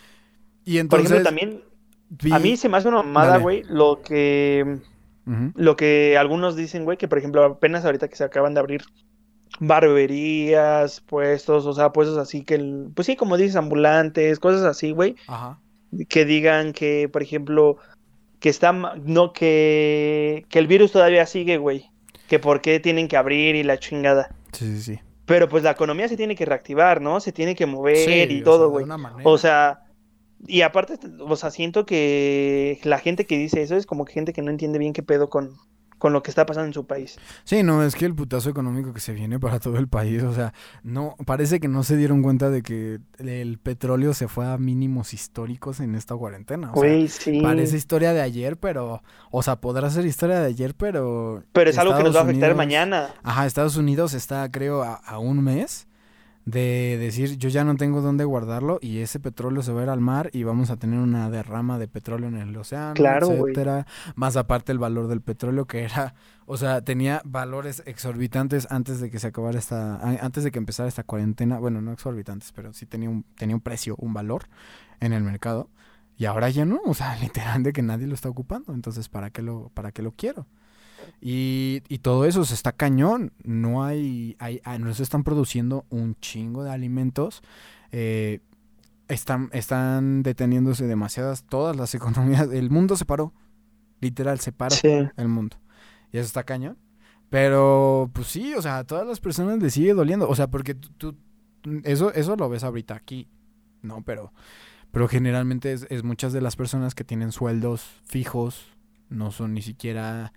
Y 0.65 0.75
Por 0.75 0.81
entonces 0.81 1.11
ejemplo, 1.11 1.25
también, 1.25 1.65
vi- 2.11 2.33
a 2.33 2.39
mí 2.39 2.57
se 2.57 2.69
me 2.69 2.77
hace 2.77 2.89
una 2.89 2.99
mamada, 3.03 3.39
güey, 3.39 3.63
lo 3.69 4.03
que, 4.03 4.79
lo 5.55 5.77
que 5.77 6.17
algunos 6.19 6.57
dicen, 6.57 6.85
güey, 6.85 6.99
que 6.99 7.09
por 7.09 7.19
ejemplo, 7.19 7.43
apenas 7.45 7.85
ahorita 7.85 8.09
que 8.09 8.17
se 8.17 8.25
acaban 8.25 8.53
de 8.55 8.61
abrir 8.61 8.83
barberías, 9.59 11.01
puestos, 11.01 11.67
o 11.67 11.73
sea, 11.73 11.93
puestos 11.93 12.19
así 12.19 12.43
que, 12.45 12.55
el- 12.55 12.89
pues 12.95 13.07
sí, 13.07 13.17
como 13.17 13.37
dices, 13.37 13.57
ambulantes, 13.57 14.39
cosas 14.39 14.63
así, 14.65 14.93
güey, 14.93 15.17
Ajá. 15.27 15.59
que 16.09 16.25
digan 16.25 16.73
que, 16.73 17.09
por 17.09 17.23
ejemplo, 17.23 17.77
que 18.39 18.49
está, 18.49 18.73
no, 18.73 19.33
que, 19.33 20.47
que 20.49 20.59
el 20.59 20.67
virus 20.67 20.93
todavía 20.93 21.27
sigue, 21.27 21.59
güey, 21.59 21.91
que 22.29 22.39
por 22.39 22.61
qué 22.61 22.81
tienen 22.81 23.09
que 23.09 23.17
abrir 23.17 23.55
y 23.57 23.63
la 23.63 23.79
chingada. 23.79 24.35
Sí, 24.53 24.67
sí, 24.77 24.83
sí. 24.95 25.01
Pero 25.27 25.49
pues 25.49 25.63
la 25.63 25.73
economía 25.73 26.09
se 26.09 26.17
tiene 26.17 26.35
que 26.35 26.45
reactivar, 26.45 27.01
¿no? 27.01 27.21
Se 27.21 27.31
tiene 27.33 27.55
que 27.55 27.67
mover 27.67 27.97
Sí, 27.97 28.37
y 28.37 28.43
todo, 28.43 28.65
de 28.65 28.85
güey. 28.85 28.87
O 29.25 29.39
sea, 29.39 29.81
y 30.47 30.63
aparte, 30.63 30.99
o 31.21 31.37
sea, 31.37 31.51
siento 31.51 31.85
que 31.87 32.81
la 32.85 32.99
gente 32.99 33.27
que 33.27 33.39
dice 33.39 33.63
eso 33.63 33.77
es 33.77 33.87
como 33.87 34.05
que 34.05 34.13
gente 34.13 34.33
que 34.33 34.43
no 34.43 34.51
entiende 34.51 34.79
bien 34.79 34.93
qué 34.93 35.03
pedo 35.03 35.29
con, 35.29 35.51
con 35.99 36.15
lo 36.15 36.23
que 36.23 36.31
está 36.31 36.47
pasando 36.47 36.67
en 36.69 36.73
su 36.73 36.87
país. 36.87 37.19
Sí, 37.45 37.63
no, 37.63 37.85
es 37.85 37.95
que 37.95 38.07
el 38.07 38.15
putazo 38.15 38.49
económico 38.49 38.95
que 38.95 39.01
se 39.01 39.13
viene 39.13 39.39
para 39.39 39.61
todo 39.61 39.77
el 39.77 39.87
país, 39.87 40.23
o 40.23 40.33
sea, 40.33 40.55
no, 40.83 41.15
parece 41.27 41.61
que 41.61 41.69
no 41.69 41.83
se 41.83 41.97
dieron 41.99 42.23
cuenta 42.23 42.49
de 42.49 42.63
que 42.63 43.01
el 43.19 43.59
petróleo 43.59 44.15
se 44.15 44.27
fue 44.27 44.47
a 44.47 44.57
mínimos 44.57 45.13
históricos 45.13 45.79
en 45.81 45.95
esta 45.95 46.17
cuarentena. 46.17 46.73
O 46.73 46.81
sea, 46.81 47.09
sí. 47.09 47.41
parece 47.43 47.77
historia 47.77 48.15
de 48.15 48.23
ayer, 48.23 48.57
pero, 48.57 49.03
o 49.31 49.43
sea, 49.43 49.57
podrá 49.57 49.91
ser 49.91 50.07
historia 50.07 50.41
de 50.41 50.47
ayer, 50.47 50.75
pero... 50.75 51.45
Pero 51.53 51.69
es 51.69 51.77
algo 51.77 51.95
que 51.97 52.03
nos 52.03 52.17
va 52.17 52.21
a 52.21 52.23
afectar 52.23 52.51
Unidos- 52.53 52.57
mañana. 52.57 53.15
Ajá, 53.23 53.45
Estados 53.45 53.77
Unidos 53.77 54.15
está, 54.15 54.51
creo, 54.51 54.83
a, 54.83 54.95
a 54.95 55.19
un 55.19 55.45
mes 55.45 55.87
de 56.45 56.97
decir 56.99 57.37
yo 57.37 57.49
ya 57.49 57.65
no 57.65 57.77
tengo 57.77 58.01
dónde 58.01 58.25
guardarlo 58.25 58.79
y 58.81 58.99
ese 58.99 59.21
petróleo 59.21 59.63
se 59.63 59.73
va 59.73 59.81
a 59.81 59.85
ir 59.85 59.89
al 59.91 60.01
mar 60.01 60.31
y 60.33 60.43
vamos 60.43 60.71
a 60.71 60.77
tener 60.77 60.99
una 60.99 61.31
derrama 61.31 61.79
de 61.79 61.87
petróleo 61.87 62.29
en 62.29 62.37
el 62.37 62.57
océano, 62.57 62.95
Claro, 62.95 63.31
etcétera. 63.31 63.87
Más 64.15 64.37
aparte 64.37 64.73
el 64.73 64.79
valor 64.79 65.09
del 65.09 65.21
petróleo 65.21 65.67
que 65.67 65.83
era, 65.83 66.15
o 66.47 66.57
sea, 66.57 66.83
tenía 66.83 67.21
valores 67.25 67.83
exorbitantes 67.87 68.67
antes 68.71 69.01
de 69.01 69.11
que 69.11 69.19
se 69.19 69.29
acabara 69.29 69.59
esta, 69.59 69.97
antes 69.97 70.45
de 70.45 70.51
que 70.51 70.59
empezara 70.59 70.89
esta 70.89 71.05
cuarentena. 71.05 71.59
Bueno, 71.59 71.81
no 71.83 71.93
exorbitantes, 71.93 72.53
pero 72.53 72.73
sí 72.73 72.87
tenía 72.87 73.11
un, 73.11 73.25
tenía 73.37 73.55
un 73.55 73.63
precio, 73.63 73.95
un 73.99 74.15
valor 74.15 74.45
en 75.01 75.13
el 75.13 75.23
mercado. 75.23 75.69
Y 76.17 76.27
ahora 76.27 76.51
ya 76.51 76.65
no, 76.65 76.81
o 76.85 76.95
sea, 76.95 77.17
literal 77.21 77.63
de 77.63 77.73
que 77.73 77.83
nadie 77.83 78.07
lo 78.07 78.15
está 78.15 78.29
ocupando. 78.29 78.75
Entonces, 78.75 79.09
¿para 79.09 79.31
qué 79.31 79.43
lo, 79.43 79.71
para 79.75 79.93
qué 79.93 80.03
lo 80.03 80.13
quiero? 80.13 80.47
Y, 81.21 81.83
y 81.89 81.99
todo 81.99 82.25
eso 82.25 82.45
se 82.45 82.55
está 82.55 82.73
cañón. 82.73 83.33
No 83.45 83.85
hay, 83.85 84.37
hay, 84.39 84.61
ah, 84.65 84.79
no 84.79 84.93
se 84.95 85.03
están 85.03 85.23
produciendo 85.25 85.85
un 85.91 86.17
chingo 86.21 86.65
de 86.65 86.71
alimentos. 86.71 87.43
Eh, 87.93 88.41
están, 89.09 89.51
están 89.53 90.23
deteniéndose 90.23 90.87
demasiadas, 90.87 91.45
todas 91.45 91.77
las 91.77 91.95
economías. 91.97 92.49
El 92.51 92.71
mundo 92.71 92.97
se 92.97 93.05
paró. 93.05 93.33
Literal, 94.01 94.41
se 94.41 94.53
paró 94.53 94.75
Sí. 94.77 94.89
el 95.17 95.29
mundo. 95.29 95.57
Y 96.13 96.19
eso 96.19 96.27
está 96.27 96.45
cañón. 96.45 96.79
Pero, 97.29 98.11
pues 98.13 98.27
sí, 98.27 98.55
o 98.55 98.63
sea, 98.63 98.79
a 98.79 98.85
todas 98.85 99.07
las 99.07 99.21
personas 99.21 99.63
les 99.63 99.75
sigue 99.75 99.95
doliendo. 99.95 100.29
O 100.29 100.35
sea, 100.35 100.49
porque 100.49 100.75
tú, 100.75 100.89
tú- 101.63 101.81
eso, 101.85 102.13
eso 102.15 102.35
lo 102.37 102.49
ves 102.49 102.65
ahorita 102.65 102.95
aquí. 102.95 103.29
No, 103.83 104.03
pero, 104.03 104.33
pero 104.91 105.07
generalmente 105.07 105.73
es, 105.73 105.87
es 105.91 106.03
muchas 106.03 106.33
de 106.33 106.41
las 106.41 106.57
personas 106.57 106.95
que 106.95 107.05
tienen 107.05 107.31
sueldos 107.31 108.01
fijos, 108.05 108.67
no 109.11 109.31
son 109.31 109.55
ni 109.55 109.63
siquiera 109.63 110.33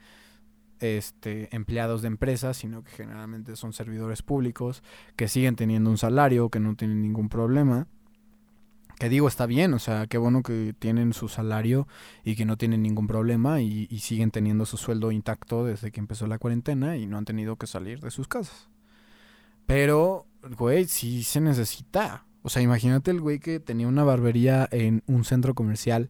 este, 0.84 1.54
empleados 1.56 2.02
de 2.02 2.10
empresas, 2.10 2.58
sino 2.58 2.84
que 2.84 2.92
generalmente 2.92 3.56
son 3.56 3.74
servidores 3.74 4.22
públicos, 4.22 4.84
que 5.16 5.28
siguen 5.28 5.56
teniendo 5.56 5.90
un 5.90 5.98
salario, 5.98 6.50
que 6.50 6.60
no 6.60 6.76
tienen 6.76 7.02
ningún 7.02 7.30
problema. 7.30 7.88
Que 9.00 9.10
digo, 9.10 9.28
está 9.28 9.46
bien, 9.46 9.74
o 9.74 9.80
sea, 9.80 10.08
qué 10.08 10.18
bueno 10.18 10.44
que 10.44 10.76
tienen 10.78 11.14
su 11.14 11.28
salario 11.28 11.88
y 12.24 12.36
que 12.36 12.46
no 12.46 12.58
tienen 12.58 12.84
ningún 12.84 13.08
problema 13.08 13.62
y, 13.62 13.88
y 13.90 14.00
siguen 14.00 14.30
teniendo 14.30 14.66
su 14.66 14.78
sueldo 14.78 15.12
intacto 15.12 15.66
desde 15.66 15.92
que 15.92 16.00
empezó 16.00 16.28
la 16.28 16.38
cuarentena 16.38 16.96
y 16.98 17.08
no 17.08 17.18
han 17.18 17.26
tenido 17.26 17.56
que 17.56 17.66
salir 17.66 18.00
de 18.02 18.12
sus 18.12 18.28
casas. 18.28 18.70
Pero, 19.66 20.28
güey, 20.58 20.86
sí 20.86 21.24
se 21.24 21.42
necesita. 21.42 22.26
O 22.44 22.50
sea, 22.50 22.62
imagínate 22.62 23.12
el 23.12 23.22
güey 23.22 23.40
que 23.40 23.60
tenía 23.60 23.88
una 23.88 24.04
barbería 24.04 24.68
en 24.72 25.02
un 25.08 25.24
centro 25.24 25.54
comercial 25.56 26.10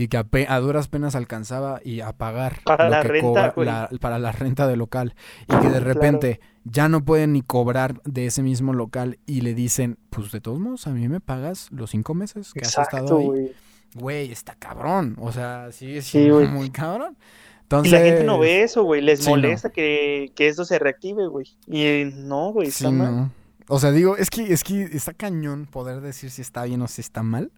y 0.00 0.06
que 0.06 0.16
a, 0.48 0.58
duras 0.60 0.86
penas 0.86 1.16
alcanzaba 1.16 1.80
y 1.84 2.00
a 2.02 2.12
pagar 2.12 2.60
Para 2.64 2.84
lo 2.84 2.90
la 2.90 3.02
que 3.02 3.08
renta, 3.08 3.52
la- 3.56 3.90
para 4.00 4.18
la 4.20 4.30
renta 4.30 4.68
del 4.68 4.78
local 4.78 5.14
y 5.42 5.46
que 5.56 5.56
de 5.56 5.70
Claro. 5.70 5.84
repente 5.84 6.40
ya 6.62 6.88
no 6.88 7.04
pueden 7.04 7.32
ni 7.32 7.42
cobrar 7.42 8.00
de 8.04 8.26
ese 8.26 8.42
mismo 8.44 8.72
local 8.74 9.18
y 9.26 9.40
le 9.40 9.54
dicen, 9.54 9.98
pues 10.10 10.30
de 10.30 10.40
todos 10.40 10.60
modos 10.60 10.86
a 10.86 10.90
mí 10.90 11.08
me 11.08 11.18
pagas 11.20 11.66
los 11.72 11.90
cinco 11.90 12.14
meses 12.14 12.52
que 12.52 12.60
has 12.64 12.78
estado 12.78 13.18
ahí. 13.18 13.24
güey. 13.26 13.52
Güey, 13.94 14.30
está 14.30 14.54
cabrón. 14.54 15.16
O 15.18 15.32
sea, 15.32 15.72
Sí, 15.72 15.98
güey. 16.30 16.46
muy 16.46 16.70
cabrón. 16.70 17.16
Y 17.18 17.62
Entonces, 17.62 17.92
la 17.92 17.98
gente 17.98 18.24
no 18.24 18.38
ve 18.38 18.62
eso, 18.62 18.84
güey. 18.84 19.02
Les 19.02 19.18
sí, 19.18 19.24
no. 19.24 19.30
molesta 19.30 19.70
que, 19.70 20.30
que 20.36 20.46
esto 20.46 20.64
se 20.64 20.78
reactive, 20.78 21.26
güey. 21.26 21.56
Y 21.66 22.08
no, 22.14 22.52
güey, 22.52 22.70
Sí, 22.70 22.84
está 22.84 22.90
mal. 22.92 23.16
no. 23.16 23.32
O 23.66 23.78
sea, 23.80 23.90
digo, 23.90 24.16
es 24.16 24.30
que, 24.30 24.52
es 24.52 24.62
que 24.62 24.84
está 24.84 25.12
cañón 25.12 25.66
poder 25.66 26.00
decir 26.02 26.30
si 26.30 26.40
está 26.40 26.64
bien 26.64 26.80
o 26.82 26.86
si 26.88 27.00
está 27.00 27.22
mal. 27.22 27.50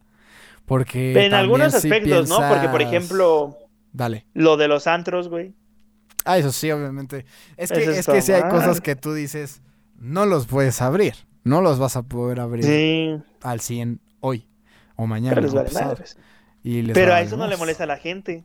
Porque. 0.71 1.27
En 1.27 1.35
algunos 1.35 1.75
aspectos, 1.75 2.29
¿no? 2.29 2.37
Porque, 2.49 2.69
por 2.69 2.79
piensas- 2.79 2.95
ejemplo, 2.95 3.59
Dale. 3.93 4.25
lo 4.35 4.57
de 4.57 4.69
los 4.69 4.87
antros, 4.87 5.29
güey. 5.29 5.53
Ah, 6.25 6.39
eso 6.39 6.53
sí, 6.53 6.71
obviamente. 6.71 7.27
Es 7.57 7.73
que, 7.73 7.83
Eso 7.83 7.91
es 7.91 8.07
que 8.07 8.23
sí 8.23 8.31
hay 8.33 8.43
cosas 8.43 8.81
que 8.81 8.95
tú 8.95 9.13
dices, 9.13 9.63
no 9.99 10.27
los 10.27 10.47
puedes 10.47 10.81
abrir. 10.81 11.15
No 11.43 11.61
los 11.61 11.81
vas 11.81 11.97
a 11.97 12.03
poder 12.05 12.39
abrir 12.39 12.65
Sí, 12.65 13.21
al 13.43 13.61
100 13.61 14.01
hoy 14.21 14.47
o 14.95 15.09
mañana. 15.09 15.35
pero 15.35 15.47
les 15.47 15.53
o 15.55 15.57
vale 15.57 15.69
pasado. 15.71 15.89
madres. 15.89 16.17
Y 16.63 16.83
les 16.83 16.95
Pero 16.95 17.15
a 17.15 17.21
eso 17.21 17.37
no 17.37 17.49
le 17.49 17.57
molesta 17.57 17.83
a 17.83 17.87
la 17.89 17.97
gente. 17.97 18.45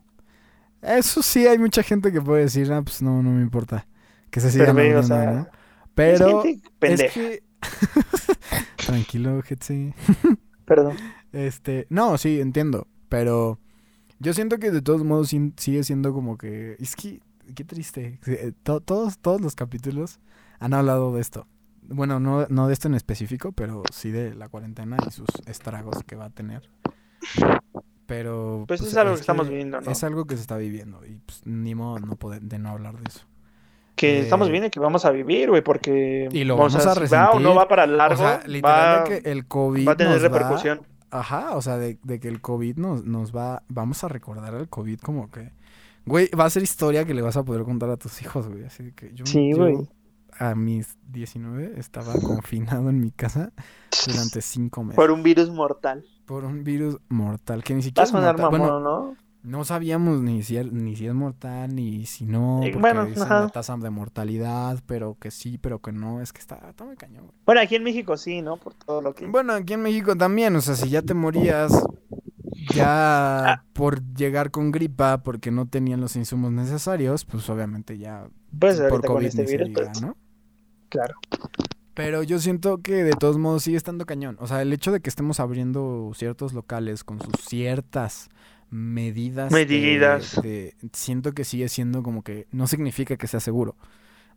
Eso 0.81 1.21
sí, 1.21 1.45
hay 1.45 1.59
mucha 1.59 1.83
gente 1.83 2.11
que 2.11 2.21
puede 2.21 2.43
decir, 2.45 2.73
ah, 2.73 2.81
pues 2.81 3.03
no, 3.03 3.21
no 3.21 3.29
me 3.29 3.41
importa. 3.43 3.85
Que 4.31 4.39
se 4.39 4.49
sigan 4.49 4.75
Pero, 4.75 4.99
o 5.01 5.03
sea, 5.03 5.31
¿no? 5.31 5.47
Pero 5.93 6.39
es 6.39 6.43
gente 6.45 6.69
pendeja. 6.79 7.05
es 7.07 7.13
que... 7.13 7.43
Tranquilo, 8.85 9.41
Hetzi. 9.47 9.93
Perdón. 10.65 10.95
Este, 11.35 11.85
no, 11.89 12.17
sí, 12.17 12.39
entiendo, 12.39 12.87
pero 13.09 13.59
yo 14.19 14.33
siento 14.33 14.57
que 14.57 14.71
de 14.71 14.81
todos 14.81 15.03
modos 15.03 15.29
sigue 15.57 15.83
siendo 15.83 16.13
como 16.13 16.37
que 16.37 16.77
es 16.79 16.95
que 16.95 17.19
qué 17.53 17.63
triste. 17.65 18.19
Eh, 18.25 18.53
to- 18.63 18.79
todos 18.79 19.17
todos 19.19 19.41
los 19.41 19.53
capítulos 19.55 20.19
han 20.59 20.73
hablado 20.73 21.13
de 21.13 21.19
esto. 21.21 21.45
Bueno, 21.87 22.19
no 22.19 22.47
no 22.49 22.67
de 22.67 22.73
esto 22.73 22.87
en 22.87 22.95
específico, 22.95 23.51
pero 23.51 23.83
sí 23.91 24.11
de 24.11 24.33
la 24.33 24.47
cuarentena 24.47 24.97
y 25.07 25.11
sus 25.11 25.27
estragos 25.45 26.03
que 26.07 26.15
va 26.15 26.25
a 26.25 26.29
tener. 26.29 26.69
Pero 28.05 28.65
Pues 28.67 28.81
es 28.81 28.95
algo 28.97 29.15
que 29.15 29.19
estamos 29.21 29.49
viviendo, 29.49 29.81
¿no? 29.81 29.91
Es 29.91 30.03
algo 30.03 30.25
que 30.25 30.35
se 30.35 30.41
está 30.41 30.57
viviendo 30.57 31.01
y 31.05 31.19
pues, 31.25 31.41
ni 31.45 31.73
modo 31.75 31.99
no 31.99 32.15
poder, 32.15 32.41
de 32.41 32.59
no 32.59 32.69
hablar 32.69 32.95
de 32.97 33.03
eso. 33.09 33.21
Que 33.95 34.19
Eh, 34.19 34.21
estamos 34.21 34.49
viendo 34.49 34.67
y 34.67 34.69
que 34.69 34.79
vamos 34.79 35.05
a 35.05 35.11
vivir, 35.11 35.49
güey, 35.49 35.63
porque... 35.63 36.27
Y 36.31 36.43
lo 36.43 36.55
vamos 36.57 36.73
sea, 36.73 36.91
a 36.91 36.95
si 36.95 36.99
va 37.13 37.31
o 37.31 37.33
no 37.33 37.39
resentir. 37.39 37.57
va 37.57 37.67
para 37.67 37.87
largo, 37.87 38.15
o 38.15 38.17
sea, 38.17 38.43
va, 38.63 39.03
que 39.05 39.21
el 39.29 39.47
COVID 39.47 39.87
va 39.87 39.91
a 39.93 39.97
tener 39.97 40.21
repercusión. 40.21 40.81
Ajá, 41.11 41.55
o 41.55 41.61
sea, 41.61 41.77
de, 41.77 41.97
de 42.03 42.19
que 42.19 42.27
el 42.27 42.41
COVID 42.41 42.77
nos, 42.77 43.05
nos 43.05 43.35
va, 43.35 43.63
vamos 43.67 44.03
a 44.03 44.07
recordar 44.07 44.53
al 44.55 44.67
COVID 44.69 44.99
como 44.99 45.29
que, 45.31 45.51
güey, 46.05 46.29
va 46.37 46.45
a 46.45 46.49
ser 46.49 46.63
historia 46.63 47.05
que 47.05 47.13
le 47.13 47.21
vas 47.21 47.37
a 47.37 47.43
poder 47.43 47.63
contar 47.63 47.89
a 47.89 47.97
tus 47.97 48.21
hijos, 48.21 48.47
güey. 48.47 48.63
Así 48.65 48.91
que 48.91 49.13
yo, 49.13 49.25
Sí, 49.25 49.51
yo 49.51 49.57
güey. 49.57 49.89
a 50.39 50.55
mis 50.55 50.97
19 51.11 51.79
estaba 51.79 52.13
confinado 52.13 52.89
en 52.89 52.99
mi 52.99 53.11
casa 53.11 53.51
durante 54.07 54.41
cinco 54.41 54.83
meses 54.83 54.95
Por 54.97 55.11
un 55.11 55.23
virus 55.23 55.49
mortal. 55.49 56.05
por 56.25 56.43
un 56.43 56.63
virus 56.63 56.97
mortal 57.07 57.63
que 57.63 57.75
ni 57.75 57.81
siquiera 57.81 58.03
Vas 58.03 58.09
a 58.13 58.17
sonar 58.17 58.37
mamón, 58.37 58.59
Bueno, 58.59 58.79
¿no? 58.79 59.15
No 59.45 59.63
sabíamos 59.65 60.21
ni 60.21 60.43
si, 60.43 60.55
er- 60.55 60.71
ni 60.71 60.95
si 60.95 61.07
es 61.07 61.13
mortal 61.13 61.73
ni 61.75 62.05
si 62.05 62.25
no, 62.25 62.59
Eh, 62.63 62.71
porque 62.73 62.79
bueno, 62.79 63.05
dicen 63.05 63.23
ajá. 63.23 63.41
la 63.41 63.49
tasa 63.49 63.77
de 63.77 63.89
mortalidad, 63.89 64.79
pero 64.85 65.17
que 65.19 65.31
sí, 65.31 65.57
pero 65.57 65.79
que 65.79 65.91
no, 65.91 66.21
es 66.21 66.33
que 66.33 66.39
está, 66.39 66.55
está 66.69 66.83
muy 66.85 66.95
cañón, 66.95 67.25
güey. 67.25 67.37
Bueno, 67.45 67.61
aquí 67.61 67.75
en 67.75 67.83
México 67.83 68.17
sí, 68.17 68.41
¿no? 68.41 68.57
Por 68.57 68.73
todo 68.73 69.01
lo 69.01 69.13
que... 69.13 69.25
Bueno, 69.27 69.53
aquí 69.53 69.73
en 69.73 69.81
México 69.81 70.15
también, 70.15 70.55
o 70.55 70.61
sea, 70.61 70.75
si 70.75 70.89
ya 70.89 71.01
te 71.01 71.13
morías 71.13 71.71
ya 72.73 73.51
Ah. 73.53 73.63
por 73.73 74.01
llegar 74.15 74.51
con 74.51 74.71
gripa 74.71 75.21
porque 75.23 75.51
no 75.51 75.67
tenían 75.67 76.01
los 76.01 76.15
insumos 76.15 76.51
necesarios, 76.51 77.25
pues 77.25 77.49
obviamente 77.49 77.97
ya 77.97 78.27
Pues 78.57 78.79
por 78.81 79.01
con 79.01 79.15
COVID 79.15 79.25
este 79.27 79.41
ni 79.43 79.47
se 79.47 79.57
diga, 79.57 79.71
pues, 79.73 80.01
¿no? 80.01 80.15
claro. 80.89 81.15
Pero 81.93 82.23
yo 82.23 82.39
siento 82.39 82.79
que 82.81 83.03
de 83.05 83.13
todos 83.13 83.37
modos 83.37 83.63
sigue 83.63 83.77
estando 83.77 84.05
cañón. 84.05 84.35
O 84.41 84.47
sea, 84.47 84.61
el 84.61 84.73
hecho 84.73 84.91
de 84.91 84.99
que 84.99 85.09
estemos 85.09 85.39
abriendo 85.39 86.11
ciertos 86.13 86.51
locales 86.53 87.05
con 87.05 87.21
sus 87.21 87.35
ciertas 87.47 88.27
medidas. 88.75 89.51
Medidas. 89.51 90.39
de- 90.41 90.75
siento 90.93 91.33
que 91.33 91.43
sigue 91.43 91.69
siendo 91.69 92.03
como 92.03 92.23
que 92.23 92.47
no 92.51 92.67
significa 92.67 93.15
que 93.17 93.27
sea 93.27 93.39
seguro. 93.39 93.75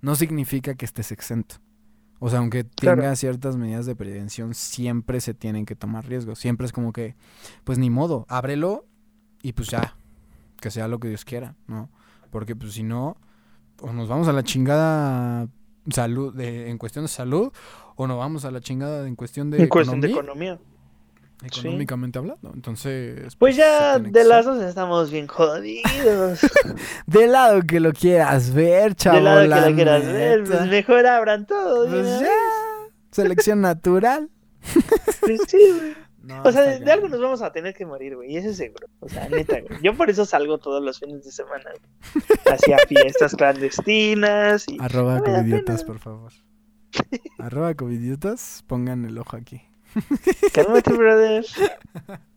No 0.00 0.14
significa 0.14 0.74
que 0.74 0.84
estés 0.84 1.10
exento. 1.12 1.56
O 2.20 2.30
sea, 2.30 2.38
aunque 2.40 2.64
Claro. 2.64 3.02
tenga 3.02 3.14
ciertas 3.16 3.56
medidas 3.56 3.86
de 3.86 3.94
prevención, 3.96 4.54
siempre 4.54 5.20
se 5.20 5.34
tienen 5.34 5.66
que 5.66 5.74
tomar 5.76 6.06
riesgos. 6.06 6.38
Siempre 6.38 6.66
es 6.66 6.72
como 6.72 6.92
que, 6.92 7.14
pues 7.64 7.78
ni 7.78 7.90
modo, 7.90 8.24
ábrelo 8.28 8.86
y 9.42 9.52
pues 9.52 9.68
ya, 9.68 9.96
que 10.60 10.70
sea 10.70 10.88
lo 10.88 10.98
que 10.98 11.08
Dios 11.08 11.24
quiera, 11.24 11.54
¿no? 11.66 11.90
Porque 12.30 12.56
pues 12.56 12.72
si 12.72 12.82
no, 12.82 13.16
o 13.80 13.92
nos 13.92 14.08
vamos 14.08 14.26
a 14.28 14.32
la 14.32 14.42
chingada 14.42 15.48
salud 15.90 16.34
de, 16.34 16.70
en 16.70 16.78
cuestión 16.78 17.04
de 17.04 17.08
salud, 17.08 17.52
o 17.96 18.06
nos 18.06 18.18
vamos 18.18 18.44
a 18.44 18.50
la 18.50 18.60
chingada 18.60 19.06
en 19.06 19.14
cuestión 19.16 19.50
de 19.50 19.62
En 19.62 19.68
cuestión 19.68 20.00
de 20.00 20.10
economía, 20.10 20.58
económicamente 21.42 22.18
hablando. 22.18 22.52
Entonces, 22.54 23.36
Pues 23.36 23.54
se 23.56 23.60
ya 23.62 23.98
de 23.98 24.24
las 24.24 24.44
dos 24.44 24.62
estamos 24.62 25.10
bien 25.10 25.26
jodidos. 25.26 26.40
Del 27.06 27.32
lado 27.32 27.62
que 27.62 27.80
lo 27.80 27.92
quieras 27.92 28.52
ver, 28.52 28.94
chavo. 28.94 29.16
de 29.16 29.22
lado 29.22 29.40
que 29.42 29.48
la 29.48 29.74
quieras 29.74 30.04
ver, 30.06 30.44
pues 30.44 30.66
mejor 30.66 31.06
abran 31.06 31.46
todo. 31.46 31.84
de 31.84 31.90
Pues 31.90 32.20
ya, 32.20 32.28
selección 33.10 33.60
natural. 33.60 34.30
Pues 35.20 35.40
sí, 35.48 35.58
güey. 35.78 35.94
No, 36.28 36.42
O 36.42 36.52
sea, 36.52 36.78
de, 36.78 36.92
algo 36.92 37.08
nos 37.08 37.22
vamos 37.22 37.40
a 37.40 37.52
tener 37.52 37.72
que 37.72 37.86
morir, 37.86 38.14
güey. 38.14 38.32
Y 38.32 38.36
eso 38.36 38.50
es 38.50 38.58
seguro. 38.58 38.86
O 39.00 39.08
sea, 39.08 39.30
neta, 39.30 39.62
güey. 39.62 39.80
Yo 39.82 39.96
por 39.96 40.10
eso 40.10 40.26
salgo 40.26 40.58
todos 40.58 40.82
los 40.82 41.00
fines 41.00 41.24
de 41.24 41.32
semana, 41.32 41.70
güey. 41.70 42.38
Hacia 42.54 42.76
fiestas 42.86 43.34
clandestinas 43.34 44.66
y... 44.68 44.76
Arroba 44.78 45.20
No 45.20 45.24
covidiotas, 45.24 45.84
por 45.84 45.98
favor. 45.98 46.32
Arroba 47.38 47.72
covidiotas, 47.72 48.62
pongan 48.66 49.06
el 49.06 49.16
ojo 49.16 49.38
aquí. 49.38 49.62
Cálmate, 50.52 50.92
brother. 50.92 51.44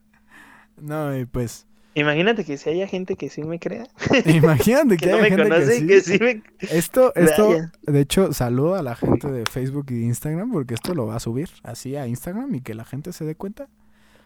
No, 0.78 1.16
y 1.18 1.26
pues, 1.26 1.68
Imagínate 1.94 2.46
que 2.46 2.58
si 2.58 2.70
haya 2.70 2.88
gente 2.88 3.18
que 3.18 3.30
sí 3.30 3.44
me 3.44 3.60
crea, 3.60 3.86
imagínate 4.26 4.98
que, 4.98 5.08
que 5.08 5.12
no 5.12 5.18
haya 5.18 5.22
me 5.22 5.30
gente 5.30 5.44
conoce, 5.44 5.66
que 5.66 5.74
sí. 5.74 5.86
que 5.88 6.02
sí 6.02 6.20
me... 6.20 6.44
Esto, 6.60 7.14
esto, 7.16 7.50
Vaya. 7.50 7.72
de 7.84 8.00
hecho, 8.00 8.32
saludo 8.34 8.76
a 8.76 8.82
la 8.84 8.96
gente 8.96 9.30
de 9.30 9.46
Facebook 9.46 9.88
y 9.90 9.96
de 10.00 10.06
Instagram 10.06 10.52
porque 10.52 10.74
esto 10.76 10.96
lo 10.96 11.06
va 11.08 11.18
a 11.18 11.20
subir 11.20 11.50
así 11.64 11.98
a 11.98 12.08
Instagram 12.08 12.56
y 12.56 12.62
que 12.62 12.76
la 12.76 12.86
gente 12.86 13.12
se 13.14 13.26
dé 13.26 13.36
cuenta. 13.36 13.68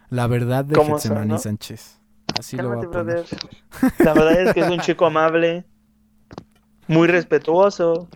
La 0.10 0.28
verdad 0.28 0.66
de 0.66 0.76
¿Cómo 0.76 1.00
son, 1.00 1.18
Getsemani 1.18 1.28
no? 1.28 1.40
Sánchez. 1.40 2.00
Así 2.40 2.58
lo 2.60 2.70
va 2.72 2.78
Cálmate, 2.78 2.86
a 2.86 2.90
poner. 2.92 3.26
brother. 3.26 3.28
La 3.98 4.14
verdad 4.14 4.42
es 4.42 4.54
que 4.54 4.62
es 4.62 4.70
un 4.70 4.80
chico 4.80 5.06
amable, 5.08 5.66
muy 6.88 7.08
respetuoso. 7.08 8.10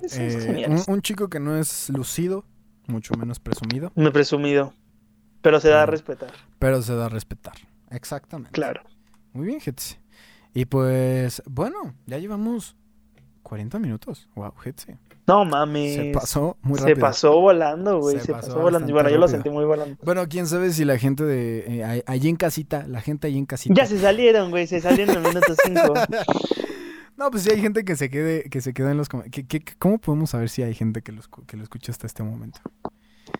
Es, 0.00 0.18
es 0.18 0.46
Eh, 0.46 0.66
un 0.86 1.02
chico 1.02 1.28
que 1.28 1.40
no 1.40 1.56
es 1.58 1.88
lucido, 1.90 2.44
mucho 2.86 3.14
menos 3.14 3.38
presumido, 3.40 3.92
Muy 3.94 4.10
presumido. 4.10 4.72
Pero 5.42 5.60
se 5.60 5.68
da 5.68 5.82
a 5.82 5.86
Mm. 5.86 5.90
respetar, 5.90 6.32
pero 6.58 6.80
se 6.82 6.94
da 6.94 7.06
a 7.06 7.08
respetar. 7.08 7.54
Exactamente. 7.90 8.50
claro. 8.52 8.82
Muy 9.32 9.46
bien, 9.46 9.60
Hetzi. 9.64 9.96
Y 10.54 10.64
pues, 10.66 11.42
bueno, 11.46 11.94
ya 12.06 12.18
llevamos 12.18 12.76
40 13.42 13.78
minutos. 13.78 14.28
Wow, 14.36 14.54
Hetzi. 14.64 14.92
No 15.26 15.44
mames. 15.44 15.94
Se 15.94 16.10
pasó 16.12 16.56
muy 16.62 16.78
Se 16.78 16.84
rápido. 16.88 17.00
pasó 17.00 17.40
volando, 17.40 17.98
güey. 18.00 18.18
Se 18.18 18.26
Se, 18.26 18.32
pasó 18.32 18.48
pasó, 18.48 18.60
volando. 18.60 18.88
Y 18.88 18.92
bueno, 18.92 19.08
yo 19.10 19.18
lo 19.18 19.26
sentí 19.26 19.48
muy 19.50 19.64
volando. 19.64 19.96
Bueno, 20.02 20.28
quién 20.28 20.46
sabe 20.46 20.70
si 20.72 20.84
la 20.84 20.98
gente 20.98 21.24
de 21.24 21.64
eh, 21.80 22.04
allí 22.06 22.28
en 22.28 22.36
casita, 22.36 22.86
la 22.86 23.00
gente 23.00 23.26
allí 23.26 23.38
en 23.38 23.46
casita. 23.46 23.74
Ya 23.74 23.86
se 23.86 23.98
salieron, 23.98 24.50
güey. 24.50 24.66
Se 24.66 24.80
salieron 24.80 25.16
en 25.16 25.24
el 25.24 25.28
minuto 25.30 25.54
5. 25.64 25.94
No, 27.24 27.30
pues 27.30 27.44
si 27.44 27.50
hay 27.50 27.58
gente 27.62 27.86
que 27.86 27.96
se 27.96 28.10
quede, 28.10 28.50
que 28.50 28.60
se 28.60 28.74
queda 28.74 28.90
en 28.90 28.98
los 28.98 29.08
comentarios. 29.08 29.48
¿Cómo 29.78 29.96
podemos 29.96 30.28
saber 30.28 30.50
si 30.50 30.62
hay 30.62 30.74
gente 30.74 31.00
que 31.00 31.10
lo, 31.10 31.22
que 31.46 31.56
lo 31.56 31.62
escucha 31.62 31.90
hasta 31.90 32.06
este 32.06 32.22
momento? 32.22 32.60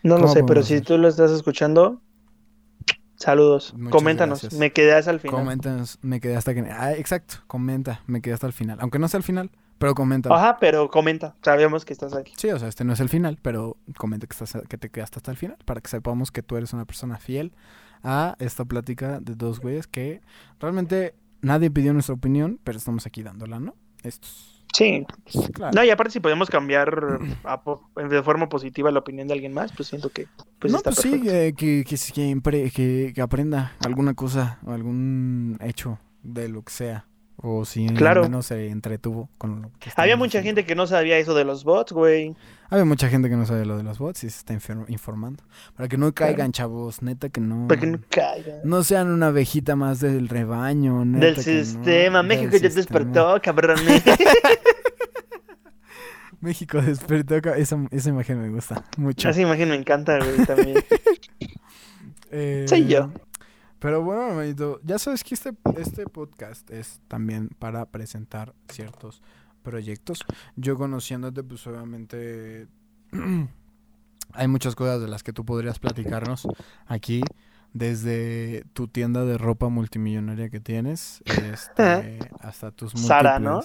No 0.02 0.14
lo 0.14 0.22
¿Cómo 0.22 0.32
sé, 0.32 0.42
pero 0.42 0.62
si 0.62 0.80
tú 0.80 0.96
lo 0.96 1.06
estás 1.06 1.30
escuchando, 1.30 2.00
saludos. 3.16 3.74
Muchas 3.74 3.92
Coméntanos. 3.92 4.40
gracias. 4.40 4.58
Me 4.58 4.72
quedé 4.72 4.94
hasta 4.94 5.10
el 5.10 5.20
final. 5.20 5.38
Coméntanos, 5.38 5.98
me 6.00 6.18
quedé 6.18 6.34
hasta 6.34 6.54
que... 6.54 6.60
Ah, 6.62 6.94
exacto, 6.94 7.36
comenta, 7.46 8.00
me 8.06 8.22
quedé 8.22 8.32
hasta 8.32 8.46
el 8.46 8.54
final. 8.54 8.78
Aunque 8.80 8.98
no 8.98 9.06
sea 9.06 9.18
el 9.18 9.24
final, 9.24 9.50
pero 9.76 9.94
comenta. 9.94 10.34
Ajá, 10.34 10.56
pero 10.58 10.88
comenta. 10.88 11.34
Sabemos 11.42 11.84
que 11.84 11.92
estás 11.92 12.14
aquí. 12.14 12.32
Sí, 12.38 12.48
o 12.48 12.58
sea, 12.58 12.68
este 12.68 12.84
no 12.84 12.94
es 12.94 13.00
el 13.00 13.10
final, 13.10 13.38
pero 13.42 13.76
comenta 13.98 14.26
que, 14.26 14.32
estás, 14.32 14.62
que 14.66 14.78
te 14.78 14.88
quedaste 14.88 15.18
hasta 15.18 15.30
el 15.30 15.36
final 15.36 15.58
para 15.66 15.82
que 15.82 15.90
sepamos 15.90 16.30
que 16.30 16.42
tú 16.42 16.56
eres 16.56 16.72
una 16.72 16.86
persona 16.86 17.18
fiel 17.18 17.52
a 18.02 18.34
esta 18.38 18.64
plática 18.64 19.20
de 19.20 19.34
dos 19.34 19.60
güeyes 19.60 19.86
que 19.86 20.22
realmente 20.58 21.14
nadie 21.44 21.70
pidió 21.70 21.92
nuestra 21.92 22.14
opinión, 22.14 22.58
pero 22.64 22.78
estamos 22.78 23.06
aquí 23.06 23.22
dándola, 23.22 23.60
¿no? 23.60 23.74
Estos. 24.02 24.50
Sí. 24.76 25.06
Claro. 25.52 25.72
No, 25.72 25.84
y 25.84 25.90
aparte, 25.90 26.10
si 26.12 26.20
podemos 26.20 26.50
cambiar 26.50 27.18
a 27.44 27.60
de 28.08 28.22
forma 28.24 28.48
positiva 28.48 28.90
la 28.90 28.98
opinión 28.98 29.28
de 29.28 29.34
alguien 29.34 29.52
más, 29.54 29.70
pues 29.72 29.88
siento 29.88 30.10
que 30.10 30.26
pues 30.58 30.72
no, 30.72 30.78
está 30.78 30.90
pues 30.90 31.02
sí, 31.02 31.22
eh, 31.28 31.54
que, 31.56 31.84
que, 31.86 31.96
siempre- 31.96 32.70
que, 32.72 33.12
que 33.14 33.20
aprenda 33.20 33.72
alguna 33.84 34.14
cosa 34.14 34.58
o 34.66 34.72
algún 34.72 35.58
hecho 35.60 35.98
de 36.24 36.48
lo 36.48 36.62
que 36.62 36.72
sea. 36.72 37.06
O 37.36 37.64
si 37.64 37.86
Claro. 37.88 38.22
menos 38.22 38.46
se 38.46 38.68
entretuvo 38.68 39.28
con 39.38 39.62
lo 39.62 39.70
que 39.80 39.90
Había 39.96 40.16
mucha 40.16 40.38
diciendo. 40.38 40.60
gente 40.60 40.66
que 40.66 40.74
no 40.76 40.86
sabía 40.86 41.18
eso 41.18 41.34
de 41.34 41.44
los 41.44 41.64
bots, 41.64 41.92
güey. 41.92 42.34
Había 42.70 42.84
mucha 42.84 43.08
gente 43.08 43.28
que 43.28 43.36
no 43.36 43.46
sabe 43.46 43.66
lo 43.66 43.76
de 43.76 43.82
los 43.82 43.98
bots 43.98 44.24
y 44.24 44.30
se 44.30 44.38
está 44.38 44.54
informando. 44.88 45.44
Para 45.76 45.88
que 45.88 45.96
no 45.98 46.12
caigan, 46.12 46.52
chavos, 46.52 47.02
neta 47.02 47.28
que 47.28 47.40
no. 47.40 47.68
Para 47.68 47.80
que 47.80 47.86
no 47.86 47.98
caigan. 48.08 48.60
No 48.64 48.82
sean 48.82 49.08
una 49.08 49.28
abejita 49.28 49.76
más 49.76 50.00
del 50.00 50.28
rebaño, 50.28 51.04
neta 51.04 51.26
Del 51.26 51.36
no, 51.36 51.42
sistema. 51.42 52.18
del 52.18 52.26
México 52.28 52.52
ya 52.52 52.58
sistema. 52.70 52.74
despertó, 52.76 53.40
cabrón. 53.42 53.78
México 56.40 56.80
despertó. 56.80 57.36
Esa, 57.54 57.78
esa 57.90 58.08
imagen 58.08 58.40
me 58.40 58.48
gusta 58.50 58.84
mucho. 58.96 59.28
Esa 59.28 59.40
imagen 59.40 59.68
me 59.70 59.76
encanta, 59.76 60.18
güey, 60.18 60.46
también. 60.46 60.76
Eh, 62.36 62.64
Soy 62.68 62.88
yo. 62.88 63.12
Pero 63.78 64.02
bueno, 64.02 64.26
hermanito, 64.26 64.80
ya 64.82 64.98
sabes 64.98 65.22
que 65.22 65.36
este, 65.36 65.52
este 65.78 66.04
podcast 66.06 66.68
es 66.72 66.98
también 67.06 67.48
para 67.60 67.84
presentar 67.86 68.52
ciertos 68.68 69.22
proyectos. 69.64 70.24
Yo 70.54 70.76
conociéndote, 70.76 71.42
pues 71.42 71.66
obviamente 71.66 72.68
hay 74.32 74.46
muchas 74.46 74.76
cosas 74.76 75.00
de 75.00 75.08
las 75.08 75.24
que 75.24 75.32
tú 75.32 75.44
podrías 75.44 75.80
platicarnos 75.80 76.46
aquí, 76.86 77.22
desde 77.72 78.64
tu 78.72 78.86
tienda 78.86 79.24
de 79.24 79.36
ropa 79.36 79.68
multimillonaria 79.68 80.48
que 80.48 80.60
tienes, 80.60 81.22
este, 81.26 82.20
hasta 82.40 82.70
tus 82.70 82.94
múltiples... 82.94 83.08
Sara, 83.08 83.38
¿no? 83.40 83.62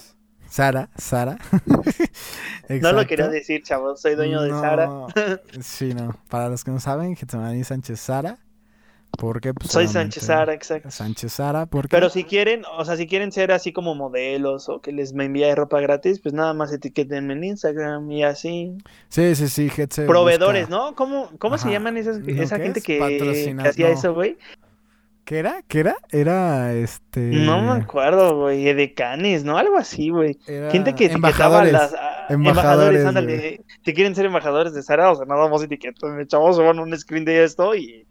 Sara, 0.48 0.90
Sara. 0.96 1.38
no 2.68 2.92
lo 2.92 3.06
quería 3.06 3.28
decir, 3.28 3.62
chavos, 3.62 4.00
soy 4.00 4.16
dueño 4.16 4.42
de 4.42 4.50
Sara. 4.50 5.06
sí, 5.60 5.94
no. 5.94 6.16
Para 6.28 6.48
los 6.48 6.64
que 6.64 6.72
no 6.72 6.80
saben, 6.80 7.14
Getsemani 7.14 7.62
Sánchez 7.62 8.00
Sara. 8.00 8.36
Porque 9.20 9.52
pues, 9.52 9.70
Soy 9.70 9.86
Sánchez 9.86 10.24
Sara, 10.24 10.54
exacto. 10.54 10.90
Sánchez 10.90 11.34
Sara, 11.34 11.66
porque... 11.66 11.90
Pero 11.90 12.08
si 12.08 12.24
quieren, 12.24 12.62
o 12.78 12.86
sea, 12.86 12.96
si 12.96 13.06
quieren 13.06 13.32
ser 13.32 13.52
así 13.52 13.70
como 13.70 13.94
modelos 13.94 14.70
o 14.70 14.80
que 14.80 14.92
les 14.92 15.12
me 15.12 15.26
envíe 15.26 15.54
ropa 15.54 15.78
gratis, 15.78 16.20
pues 16.20 16.32
nada 16.32 16.54
más 16.54 16.72
etiquetenme 16.72 17.34
en 17.34 17.44
Instagram 17.44 18.10
y 18.10 18.24
así. 18.24 18.78
Sí, 19.10 19.34
sí, 19.34 19.48
sí, 19.48 19.70
Proveedores, 20.06 20.70
¿no? 20.70 20.94
¿Cómo, 20.94 21.28
cómo 21.38 21.58
se 21.58 21.70
llaman 21.70 21.98
esas, 21.98 22.26
esa 22.26 22.56
gente 22.56 22.80
que, 22.80 22.98
que 22.98 23.56
hacía 23.60 23.90
eso, 23.90 24.14
güey? 24.14 24.38
¿Qué 25.26 25.38
era? 25.38 25.62
¿Qué 25.68 25.80
era? 25.80 25.96
Era 26.08 26.72
este. 26.72 27.20
No 27.20 27.60
me 27.60 27.82
acuerdo, 27.82 28.38
güey. 28.38 28.66
Edecanes, 28.66 29.44
¿no? 29.44 29.58
Algo 29.58 29.76
así, 29.76 30.08
güey. 30.08 30.38
Gente 30.72 30.94
que 30.94 31.04
etiquetaba 31.04 31.62
las. 31.66 31.94
embajadores, 32.30 33.04
ándale. 33.04 33.60
Si 33.84 33.92
quieren 33.92 34.14
ser 34.14 34.24
embajadores 34.24 34.72
de 34.72 34.82
Sara, 34.82 35.12
o 35.12 35.14
sea, 35.14 35.26
nada 35.26 35.46
más 35.50 35.62
etiquetan. 35.62 36.26
Chavos, 36.26 36.56
suban 36.56 36.78
un 36.78 36.98
screen 36.98 37.26
de 37.26 37.44
esto 37.44 37.74
y. 37.74 38.06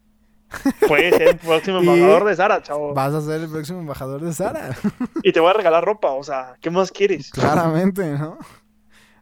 Puedes 0.87 1.15
ser 1.15 1.27
el 1.29 1.37
próximo 1.37 1.77
embajador 1.79 2.25
de 2.25 2.35
Sara, 2.35 2.61
chavo. 2.61 2.93
Vas 2.93 3.13
a 3.13 3.21
ser 3.21 3.41
el 3.41 3.49
próximo 3.49 3.79
embajador 3.79 4.21
de 4.21 4.33
Sara. 4.33 4.75
y 5.23 5.31
te 5.31 5.39
voy 5.39 5.49
a 5.49 5.53
regalar 5.53 5.83
ropa, 5.83 6.11
o 6.11 6.23
sea, 6.23 6.55
¿qué 6.61 6.69
más 6.69 6.91
quieres? 6.91 7.31
Claramente, 7.31 8.17
¿no? 8.17 8.37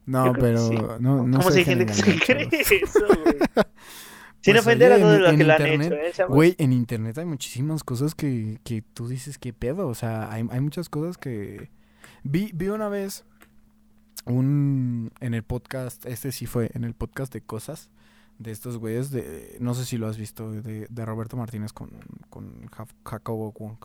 No, 0.06 0.34
pero. 0.34 1.00
No, 1.00 1.28
no 1.28 1.38
¿Cómo 1.38 1.52
si 1.52 1.60
hay 1.60 1.66
gente 1.66 1.86
que 1.86 1.94
se 1.94 2.20
cree 2.20 2.48
eso, 2.52 3.06
güey? 3.08 3.38
Sin 4.40 4.54
pues, 4.54 4.66
ofender 4.66 4.94
a 4.94 5.00
todos 5.00 5.20
los 5.20 5.34
que 5.36 5.44
la 5.44 5.56
han 5.56 5.66
hecho, 5.66 5.94
¿eh, 5.96 6.26
Güey, 6.30 6.56
en 6.60 6.72
internet 6.72 7.18
hay 7.18 7.26
muchísimas 7.26 7.84
cosas 7.84 8.16
que, 8.16 8.60
que 8.64 8.82
tú 8.82 9.08
dices, 9.08 9.38
¿qué 9.38 9.52
pedo? 9.52 9.88
O 9.88 9.96
sea, 9.96 10.32
hay, 10.32 10.48
hay 10.50 10.62
muchas 10.62 10.90
cosas 10.90 11.18
que... 11.18 11.70
Vi, 12.24 12.52
vi 12.54 12.70
una 12.70 12.88
vez 12.88 13.26
un... 14.26 15.12
En 15.20 15.34
el 15.34 15.44
podcast, 15.44 16.06
este 16.06 16.32
sí 16.32 16.46
fue, 16.46 16.70
en 16.76 16.84
el 16.84 16.94
podcast 16.94 17.34
de 17.34 17.42
cosas 17.42 17.90
de 18.40 18.52
estos 18.52 18.78
güeyes, 18.78 19.12
de, 19.12 19.58
no 19.60 19.74
sé 19.74 19.86
si 19.86 19.98
lo 19.98 20.08
has 20.08 20.18
visto, 20.18 20.52
de, 20.52 20.88
de 20.90 21.06
Roberto 21.06 21.38
Martínez 21.38 21.74
con, 21.74 21.92
con 22.30 22.68
Jacobo 23.04 23.52
Wong. 23.52 23.78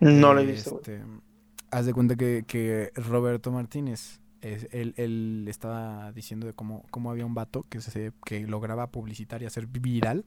No 0.00 0.34
lo 0.34 0.40
he 0.40 0.46
visto. 0.46 0.76
Este, 0.76 1.02
haz 1.70 1.86
de 1.86 1.94
cuenta 1.94 2.16
que, 2.16 2.44
que 2.46 2.92
Roberto 2.94 3.50
Martínez 3.50 4.20
él, 4.42 4.94
él, 4.96 5.46
estaba 5.48 6.12
diciendo 6.12 6.46
de 6.46 6.52
cómo, 6.52 6.84
cómo 6.90 7.10
había 7.10 7.26
un 7.26 7.34
vato 7.34 7.66
que, 7.68 7.80
se, 7.80 8.12
que 8.24 8.46
lograba 8.46 8.90
publicitar 8.90 9.42
y 9.42 9.46
hacer 9.46 9.66
viral 9.66 10.24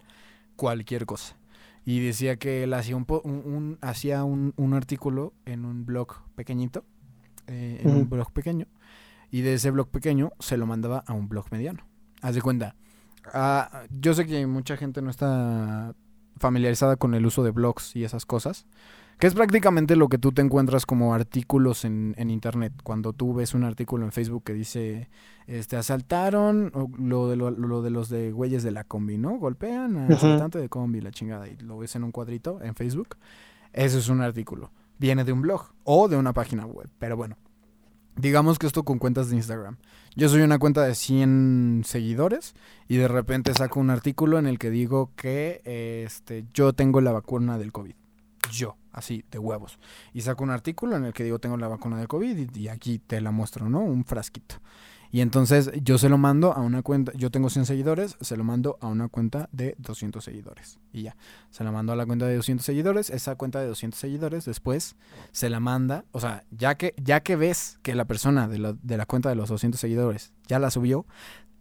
cualquier 0.56 1.06
cosa. 1.06 1.38
Y 1.86 2.06
decía 2.06 2.38
que 2.38 2.64
él 2.64 2.74
hacía 2.74 2.96
un, 2.96 3.06
un, 3.24 3.78
hacía 3.82 4.24
un, 4.24 4.54
un, 4.58 4.74
artículo 4.74 5.34
en 5.46 5.66
un 5.66 5.86
blog 5.86 6.24
pequeñito, 6.36 6.84
eh, 7.48 7.82
en 7.84 7.96
un 7.96 8.10
blog 8.10 8.32
pequeño, 8.32 8.68
y 9.32 9.42
de 9.42 9.54
ese 9.54 9.72
blog 9.72 9.90
pequeño 9.90 10.32
se 10.40 10.58
lo 10.58 10.66
mandaba 10.66 11.04
a 11.08 11.14
un 11.14 11.30
blog 11.30 11.46
mediano. 11.52 11.88
Haz 12.22 12.36
de 12.36 12.42
cuenta. 12.42 12.76
Ah, 13.34 13.84
yo 13.90 14.14
sé 14.14 14.26
que 14.26 14.46
mucha 14.48 14.78
gente 14.78 15.02
no 15.02 15.10
está 15.10 15.94
familiarizada 16.38 16.96
con 16.96 17.14
el 17.14 17.26
uso 17.26 17.44
de 17.44 17.52
blogs 17.52 17.96
y 17.96 18.04
esas 18.04 18.26
cosas. 18.26 18.66
Que 19.20 19.28
es 19.28 19.34
prácticamente 19.34 19.98
lo 19.98 20.08
que 20.08 20.18
tú 20.18 20.32
te 20.32 20.42
encuentras 20.42 20.86
como 20.86 21.14
artículos 21.14 21.84
en, 21.84 22.16
en 22.18 22.30
internet. 22.30 22.72
Cuando 22.84 23.12
tú 23.12 23.34
ves 23.34 23.54
un 23.54 23.66
artículo 23.66 24.06
en 24.06 24.14
Facebook 24.14 24.46
que 24.46 24.54
dice, 24.54 25.10
este, 25.46 25.76
asaltaron, 25.76 26.72
o 26.74 26.90
lo 26.98 27.28
de, 27.28 27.36
lo, 27.36 27.82
de 27.82 27.90
los 27.90 28.08
de 28.08 28.32
güeyes 28.32 28.64
de 28.64 28.72
la 28.72 28.86
combi, 28.86 29.18
¿no? 29.18 29.38
Golpean 29.38 29.98
a 29.98 30.08
asaltante 30.08 30.58
de 30.58 30.70
combi, 30.70 31.02
la 31.02 31.12
chingada, 31.12 31.50
y 31.50 31.58
lo 31.58 31.78
ves 31.78 31.98
en 31.98 32.06
un 32.06 32.14
cuadrito 32.14 32.62
en 32.62 32.76
Facebook. 32.76 33.18
Eso 33.74 33.98
es 33.98 34.08
un 34.08 34.22
artículo. 34.22 34.72
Viene 34.98 35.26
de 35.26 35.34
un 35.34 35.42
blog 35.42 35.64
o 35.84 36.08
de 36.08 36.16
una 36.16 36.32
página 36.32 36.66
web. 36.66 36.90
Pero 36.98 37.18
bueno, 37.18 37.36
digamos 38.20 38.60
que 38.60 38.68
esto 38.68 38.84
con 38.84 39.00
cuentas 39.00 39.30
de 39.30 39.36
Instagram. 39.36 39.78
Yo 40.16 40.30
soy 40.30 40.42
una 40.42 40.60
cuenta 40.60 40.84
de 40.84 40.96
100 40.96 41.84
seguidores 41.86 42.54
y 42.88 42.98
de 42.98 43.08
repente 43.08 43.54
saco 43.54 43.80
un 43.80 43.90
artículo 43.90 44.38
en 44.40 44.48
el 44.48 44.60
que 44.60 44.70
digo 44.70 45.12
que 45.16 45.62
este, 46.06 46.46
yo 46.54 46.74
tengo 46.74 47.02
la 47.02 47.12
vacuna 47.12 47.58
del 47.58 47.72
COVID. 47.72 47.94
Yo 48.52 48.76
así 48.92 49.24
de 49.32 49.40
huevos. 49.40 49.80
Y 50.14 50.22
saco 50.22 50.44
un 50.44 50.50
artículo 50.50 50.98
en 50.98 51.06
el 51.06 51.14
que 51.14 51.24
digo 51.24 51.40
tengo 51.40 51.58
la 51.58 51.68
vacuna 51.68 52.00
de 52.00 52.08
COVID 52.08 52.56
y, 52.56 52.68
aquí 52.68 53.00
te 53.00 53.22
la 53.22 53.32
muestro, 53.32 53.70
¿no? 53.70 53.80
Un 53.80 54.06
frasquito. 54.06 54.56
Y 55.12 55.22
entonces 55.22 55.72
yo 55.82 55.98
se 55.98 56.08
lo 56.08 56.18
mando 56.18 56.54
a 56.54 56.62
una 56.62 56.84
cuenta, 56.84 57.12
yo 57.16 57.32
tengo 57.32 57.50
100 57.50 57.66
seguidores, 57.66 58.16
se 58.22 58.38
lo 58.38 58.44
mando 58.44 58.78
a 58.82 58.88
una 58.88 59.08
cuenta 59.08 59.50
de 59.52 59.76
200 59.80 60.24
seguidores. 60.24 60.80
Y 60.94 61.04
ya, 61.04 61.18
se 61.50 61.64
la 61.64 61.72
mando 61.72 61.94
a 61.94 61.96
la 61.96 62.06
cuenta 62.06 62.28
de 62.28 62.36
200 62.36 62.64
seguidores, 62.64 63.10
esa 63.10 63.36
cuenta 63.36 63.60
de 63.60 63.68
200 63.68 64.00
seguidores 64.00 64.46
después 64.46 64.96
se 65.32 65.50
la 65.50 65.60
manda, 65.60 66.06
o 66.12 66.20
sea, 66.20 66.44
ya 66.52 66.76
que, 66.76 66.94
ya 67.02 67.22
que 67.22 67.36
ves 67.36 67.80
que 67.82 67.96
la 67.96 68.06
persona 68.06 68.48
de 68.48 68.60
la, 68.60 68.74
de 68.74 68.98
la 68.98 69.06
cuenta 69.06 69.30
de 69.30 69.36
los 69.36 69.50
200 69.50 69.80
seguidores 69.80 70.34
ya 70.48 70.60
la 70.60 70.70
subió, 70.70 71.06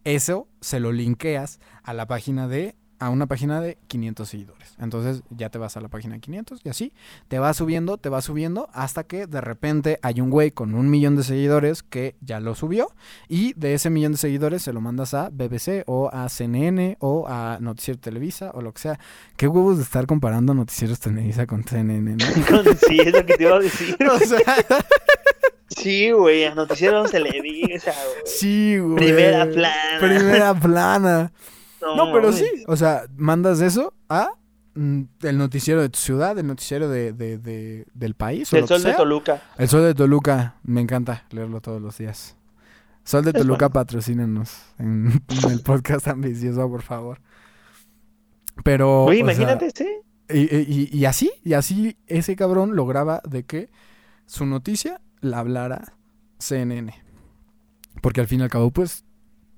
eso 0.04 0.48
se 0.60 0.80
lo 0.80 0.92
linkeas 0.92 1.60
a 1.82 1.94
la 1.94 2.06
página 2.06 2.48
de 2.48 2.76
a 2.98 3.10
una 3.10 3.26
página 3.26 3.60
de 3.60 3.78
500 3.88 4.28
seguidores. 4.28 4.74
Entonces 4.78 5.22
ya 5.30 5.50
te 5.50 5.58
vas 5.58 5.76
a 5.76 5.80
la 5.80 5.88
página 5.88 6.14
de 6.14 6.20
500 6.20 6.60
y 6.64 6.68
así 6.68 6.92
te 7.28 7.38
va 7.38 7.52
subiendo, 7.54 7.98
te 7.98 8.08
va 8.08 8.20
subiendo 8.22 8.68
hasta 8.72 9.04
que 9.04 9.26
de 9.26 9.40
repente 9.40 9.98
hay 10.02 10.20
un 10.20 10.30
güey 10.30 10.50
con 10.50 10.74
un 10.74 10.90
millón 10.90 11.16
de 11.16 11.22
seguidores 11.22 11.82
que 11.82 12.16
ya 12.20 12.40
lo 12.40 12.54
subió 12.54 12.92
y 13.28 13.52
de 13.54 13.74
ese 13.74 13.90
millón 13.90 14.12
de 14.12 14.18
seguidores 14.18 14.62
se 14.62 14.72
lo 14.72 14.80
mandas 14.80 15.14
a 15.14 15.30
BBC 15.30 15.84
o 15.86 16.10
a 16.12 16.28
CNN 16.28 16.96
o 17.00 17.26
a 17.28 17.58
Noticiero 17.60 18.00
Televisa 18.00 18.50
o 18.54 18.62
lo 18.62 18.72
que 18.72 18.80
sea. 18.80 19.00
Qué 19.36 19.46
huevos 19.46 19.78
de 19.78 19.84
estar 19.84 20.06
comparando 20.06 20.54
Noticieros 20.54 21.00
Televisa 21.00 21.46
con 21.46 21.64
CNN, 21.64 22.16
¿no? 22.16 22.24
sí, 22.88 23.00
es 23.00 23.12
lo 23.12 23.24
que 23.24 23.36
te 23.36 23.42
iba 23.44 23.56
a 23.56 23.60
decir. 23.60 23.96
o 24.10 24.18
sea... 24.18 24.64
Sí, 25.70 26.10
güey, 26.10 26.44
a 26.44 26.54
Noticieros 26.54 27.10
Televisa, 27.10 27.92
güey. 27.92 28.22
Sí, 28.24 28.78
güey. 28.78 28.96
Primera 28.96 29.46
plana. 29.46 30.00
Primera 30.00 30.54
plana. 30.54 31.32
No, 31.80 32.12
pero 32.12 32.32
sí. 32.32 32.46
O 32.66 32.76
sea, 32.76 33.04
mandas 33.16 33.60
eso 33.60 33.94
a 34.08 34.30
mm, 34.74 35.02
el 35.22 35.38
noticiero 35.38 35.80
de 35.80 35.88
tu 35.88 35.98
ciudad, 35.98 36.38
el 36.38 36.46
noticiero 36.46 36.88
de, 36.88 37.12
de, 37.12 37.86
del 37.92 38.14
país. 38.14 38.52
El 38.52 38.66
Sol 38.66 38.82
de 38.82 38.94
Toluca. 38.94 39.42
El 39.56 39.68
Sol 39.68 39.82
de 39.82 39.94
Toluca. 39.94 40.56
Me 40.62 40.80
encanta 40.80 41.26
leerlo 41.30 41.60
todos 41.60 41.80
los 41.80 41.98
días. 41.98 42.36
Sol 43.04 43.24
de 43.24 43.32
Toluca, 43.32 43.70
patrocínenos 43.70 44.60
en, 44.78 45.22
el 45.48 45.60
podcast 45.62 46.08
ambicioso, 46.08 46.68
por 46.68 46.82
favor. 46.82 47.20
Pero. 48.64 49.04
Oye, 49.04 49.20
imagínate, 49.20 49.70
sí. 49.70 49.88
Y, 50.30 50.94
y, 50.94 51.04
así, 51.06 51.32
y 51.42 51.54
así 51.54 51.96
ese 52.06 52.36
cabrón 52.36 52.76
lograba 52.76 53.22
de 53.26 53.44
que 53.44 53.70
su 54.26 54.44
noticia 54.44 55.00
la 55.20 55.38
hablara 55.38 55.94
CNN. 56.38 56.94
Porque 58.02 58.20
al 58.20 58.26
fin 58.26 58.40
y 58.40 58.42
al 58.42 58.50
cabo, 58.50 58.70
pues, 58.70 59.04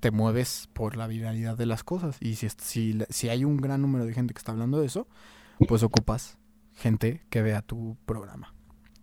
te 0.01 0.11
mueves 0.11 0.67
por 0.73 0.97
la 0.97 1.07
viralidad 1.07 1.55
de 1.55 1.65
las 1.65 1.83
cosas. 1.85 2.17
Y 2.19 2.35
si, 2.35 2.49
si, 2.57 2.99
si 3.09 3.29
hay 3.29 3.45
un 3.45 3.57
gran 3.57 3.81
número 3.81 4.05
de 4.05 4.13
gente 4.13 4.33
que 4.33 4.39
está 4.39 4.51
hablando 4.51 4.81
de 4.81 4.87
eso, 4.87 5.07
pues 5.67 5.83
ocupas 5.83 6.37
gente 6.75 7.21
que 7.29 7.41
vea 7.41 7.61
tu 7.61 7.95
programa. 8.05 8.53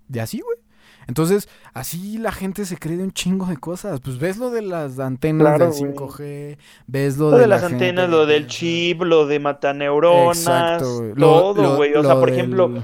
De 0.08 0.20
así, 0.20 0.40
güey. 0.40 0.58
Entonces, 1.06 1.48
así 1.72 2.18
la 2.18 2.32
gente 2.32 2.64
se 2.64 2.76
cree 2.76 2.96
de 2.96 3.04
un 3.04 3.12
chingo 3.12 3.46
de 3.46 3.56
cosas. 3.56 4.00
Pues 4.00 4.18
ves 4.18 4.36
lo 4.36 4.50
de 4.50 4.62
las 4.62 4.98
antenas 4.98 5.58
del 5.58 5.70
5G, 5.70 6.58
ves 6.86 7.16
lo, 7.16 7.30
de, 7.30 7.46
las 7.46 7.62
antenas, 7.62 8.10
lo 8.10 8.26
del 8.26 8.46
chip, 8.46 9.02
lo 9.02 9.26
de 9.26 9.38
mataneuronas, 9.38 10.38
Exacto, 10.38 11.14
todo, 11.16 11.76
güey. 11.76 11.94
O 11.94 12.02
sea, 12.02 12.16
por 12.16 12.28
ejemplo, 12.28 12.82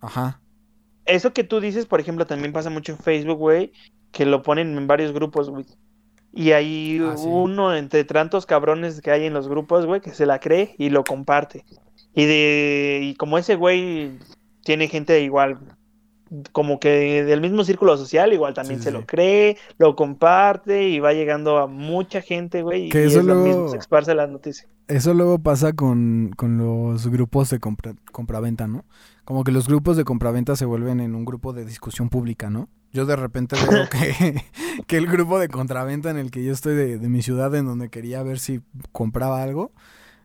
ajá. 0.00 0.40
Eso 1.04 1.32
que 1.32 1.42
tú 1.42 1.60
dices, 1.60 1.86
por 1.86 2.00
ejemplo, 2.00 2.26
también 2.26 2.52
pasa 2.52 2.70
mucho 2.70 2.92
en 2.92 2.98
Facebook, 2.98 3.38
güey, 3.38 3.72
que 4.12 4.24
lo 4.24 4.42
ponen 4.42 4.76
en 4.78 4.86
varios 4.86 5.12
grupos, 5.12 5.50
güey. 5.50 5.66
Y 6.32 6.52
hay 6.52 7.00
ah, 7.02 7.14
uno 7.18 7.74
entre 7.74 8.04
tantos 8.04 8.46
cabrones 8.46 9.00
que 9.00 9.10
hay 9.10 9.26
en 9.26 9.34
los 9.34 9.48
grupos, 9.48 9.86
güey, 9.86 10.00
que 10.00 10.12
se 10.12 10.26
la 10.26 10.38
cree 10.38 10.74
y 10.78 10.90
lo 10.90 11.04
comparte. 11.04 11.64
Y 12.14 12.24
de 12.24 13.00
y 13.02 13.14
como 13.14 13.38
ese 13.38 13.56
güey 13.56 14.18
tiene 14.64 14.88
gente 14.88 15.20
igual, 15.20 15.58
como 16.52 16.78
que 16.78 17.24
del 17.24 17.40
mismo 17.40 17.64
círculo 17.64 17.96
social, 17.96 18.32
igual 18.32 18.54
también 18.54 18.80
se 18.80 18.92
lo 18.92 19.06
cree, 19.06 19.56
lo 19.78 19.96
comparte 19.96 20.88
y 20.88 21.00
va 21.00 21.12
llegando 21.12 21.58
a 21.58 21.66
mucha 21.66 22.20
gente, 22.20 22.62
güey. 22.62 22.88
Que 22.88 23.04
y 23.04 23.06
eso 23.06 23.20
es 23.20 23.26
lo 23.26 23.34
mismo, 23.34 23.68
se 23.68 23.78
esparce 23.78 24.14
la 24.14 24.26
noticia. 24.26 24.68
Eso 24.90 25.14
luego 25.14 25.38
pasa 25.38 25.72
con, 25.72 26.32
con 26.36 26.58
los 26.58 27.06
grupos 27.06 27.48
de 27.50 27.60
compra, 27.60 27.94
compraventa, 28.10 28.66
¿no? 28.66 28.84
Como 29.24 29.44
que 29.44 29.52
los 29.52 29.68
grupos 29.68 29.96
de 29.96 30.02
compraventa 30.02 30.56
se 30.56 30.64
vuelven 30.64 30.98
en 30.98 31.14
un 31.14 31.24
grupo 31.24 31.52
de 31.52 31.64
discusión 31.64 32.08
pública, 32.08 32.50
¿no? 32.50 32.68
Yo 32.92 33.06
de 33.06 33.14
repente 33.14 33.54
veo 33.70 33.88
que, 33.90 34.42
que 34.88 34.96
el 34.96 35.06
grupo 35.06 35.38
de 35.38 35.48
contraventa 35.48 36.10
en 36.10 36.16
el 36.16 36.32
que 36.32 36.42
yo 36.42 36.52
estoy 36.52 36.74
de, 36.74 36.98
de, 36.98 37.08
mi 37.08 37.22
ciudad, 37.22 37.54
en 37.54 37.66
donde 37.66 37.88
quería 37.88 38.24
ver 38.24 38.40
si 38.40 38.62
compraba 38.90 39.44
algo, 39.44 39.70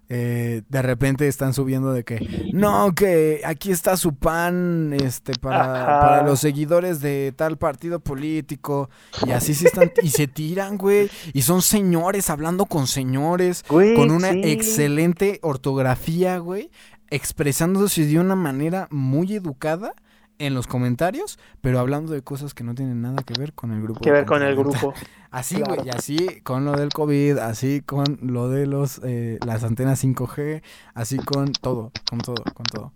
eh, 0.08 0.62
de 0.70 0.82
repente 0.82 1.28
están 1.28 1.53
subiendo 1.53 1.91
de 1.91 2.03
que 2.03 2.49
no, 2.53 2.93
que 2.93 3.41
aquí 3.43 3.72
está 3.72 3.97
su 3.97 4.14
pan 4.14 4.93
este 4.93 5.34
para, 5.34 6.22
los 6.24 6.39
seguidores 6.39 7.01
de 7.01 7.34
tal 7.36 7.58
partido 7.58 7.99
político 7.99 8.89
y 9.26 9.32
así 9.32 9.56
se 9.56 9.68
están 9.68 9.91
y 10.03 10.10
se 10.10 10.28
tiran, 10.28 10.78
güey, 10.78 11.10
y 11.34 11.41
son 11.41 11.62
señores 11.62 12.30
hablando 12.30 12.66
con 12.66 12.88
señores 12.88 13.64
Güey, 13.68 13.95
con 13.95 14.12
una 14.12 14.32
sí. 14.32 14.41
excelente 14.43 15.39
ortografía, 15.41 16.38
güey, 16.38 16.70
expresándose 17.10 18.06
de 18.06 18.20
una 18.20 18.36
manera 18.36 18.88
muy 18.91 19.34
educada 19.34 19.93
en 20.38 20.53
los 20.53 20.67
comentarios, 20.67 21.39
pero 21.61 21.79
hablando 21.79 22.11
de 22.13 22.21
cosas 22.21 22.53
que 22.53 22.63
no 22.63 22.75
tienen 22.75 23.01
nada 23.01 23.23
que 23.23 23.33
ver 23.39 23.53
con 23.53 23.71
el 23.71 23.81
grupo. 23.81 24.01
Que 24.01 24.11
ver 24.11 24.25
con 24.25 24.41
el 24.43 24.55
grupo. 24.55 24.93
Así, 25.31 25.55
Claro. 25.57 25.75
güey, 25.75 25.88
y 25.88 25.89
así 25.89 26.39
con 26.43 26.63
lo 26.63 26.71
del 26.77 26.89
COVID, 26.89 27.39
así 27.39 27.81
con 27.81 28.05
lo 28.21 28.47
de 28.49 28.67
los 28.67 29.01
eh, 29.03 29.38
las 29.45 29.65
antenas 29.65 30.01
5G, 30.01 30.61
así 30.93 31.17
con 31.17 31.51
todo, 31.51 31.91
con 32.09 32.19
todo, 32.19 32.41
con 32.53 32.63
todo. 32.65 32.93